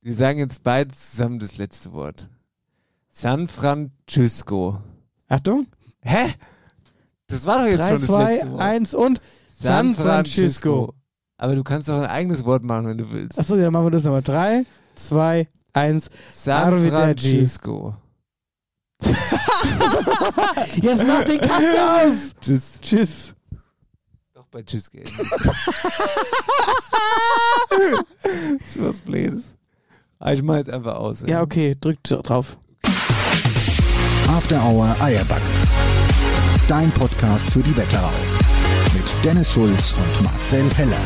Wir 0.00 0.14
sagen 0.14 0.38
jetzt 0.38 0.62
beide 0.62 0.90
zusammen 0.94 1.38
das 1.38 1.58
letzte 1.58 1.92
Wort. 1.92 2.30
San 3.10 3.46
Francisco. 3.46 4.80
Achtung. 5.28 5.66
Hä? 6.00 6.32
Das 7.26 7.44
war 7.44 7.58
doch 7.58 7.66
jetzt 7.66 7.80
3, 7.80 7.88
schon 7.88 7.96
das 7.98 8.06
2, 8.06 8.32
letzte 8.32 8.52
Wort. 8.52 8.60
1 8.62 8.94
und 8.94 9.20
San 9.48 9.94
Francisco. 9.94 10.94
Aber 11.36 11.54
du 11.56 11.62
kannst 11.62 11.90
doch 11.90 11.98
ein 11.98 12.06
eigenes 12.06 12.46
Wort 12.46 12.62
machen, 12.62 12.86
wenn 12.86 12.96
du 12.96 13.12
willst. 13.12 13.38
Achso, 13.38 13.58
dann 13.58 13.70
machen 13.70 13.84
wir 13.84 13.90
das 13.90 14.04
nochmal. 14.04 14.22
3, 14.22 14.64
2, 14.94 15.46
1. 15.74 16.08
San. 16.32 16.88
Francisco. 16.88 17.94
Jetzt 20.76 21.06
mach 21.06 21.22
den 21.24 21.38
Kasten 21.38 21.76
aus. 21.76 22.34
Tschüss. 22.40 22.80
Tschüss. 22.80 23.34
Bei 24.54 24.62
Tschüss 24.62 24.88
gehen. 24.88 25.02
das 28.60 28.76
ist 28.76 28.80
was 28.84 28.98
Blödes. 29.00 29.56
Ah, 30.20 30.32
Ich 30.32 30.42
mach 30.44 30.54
jetzt 30.58 30.70
einfach 30.70 30.94
aus. 30.94 31.22
ey. 31.22 31.30
Ja, 31.30 31.42
okay, 31.42 31.74
drückt 31.80 32.08
drauf. 32.22 32.56
After 34.28 34.62
Hour 34.64 34.94
Eierback. 35.00 35.42
Dein 36.68 36.92
Podcast 36.92 37.50
für 37.50 37.64
die 37.64 37.76
Wetterau. 37.76 38.12
Mit 38.92 39.12
Dennis 39.24 39.52
Schulz 39.52 39.92
und 39.92 40.22
Marcel 40.22 40.70
Heller. 40.76 41.02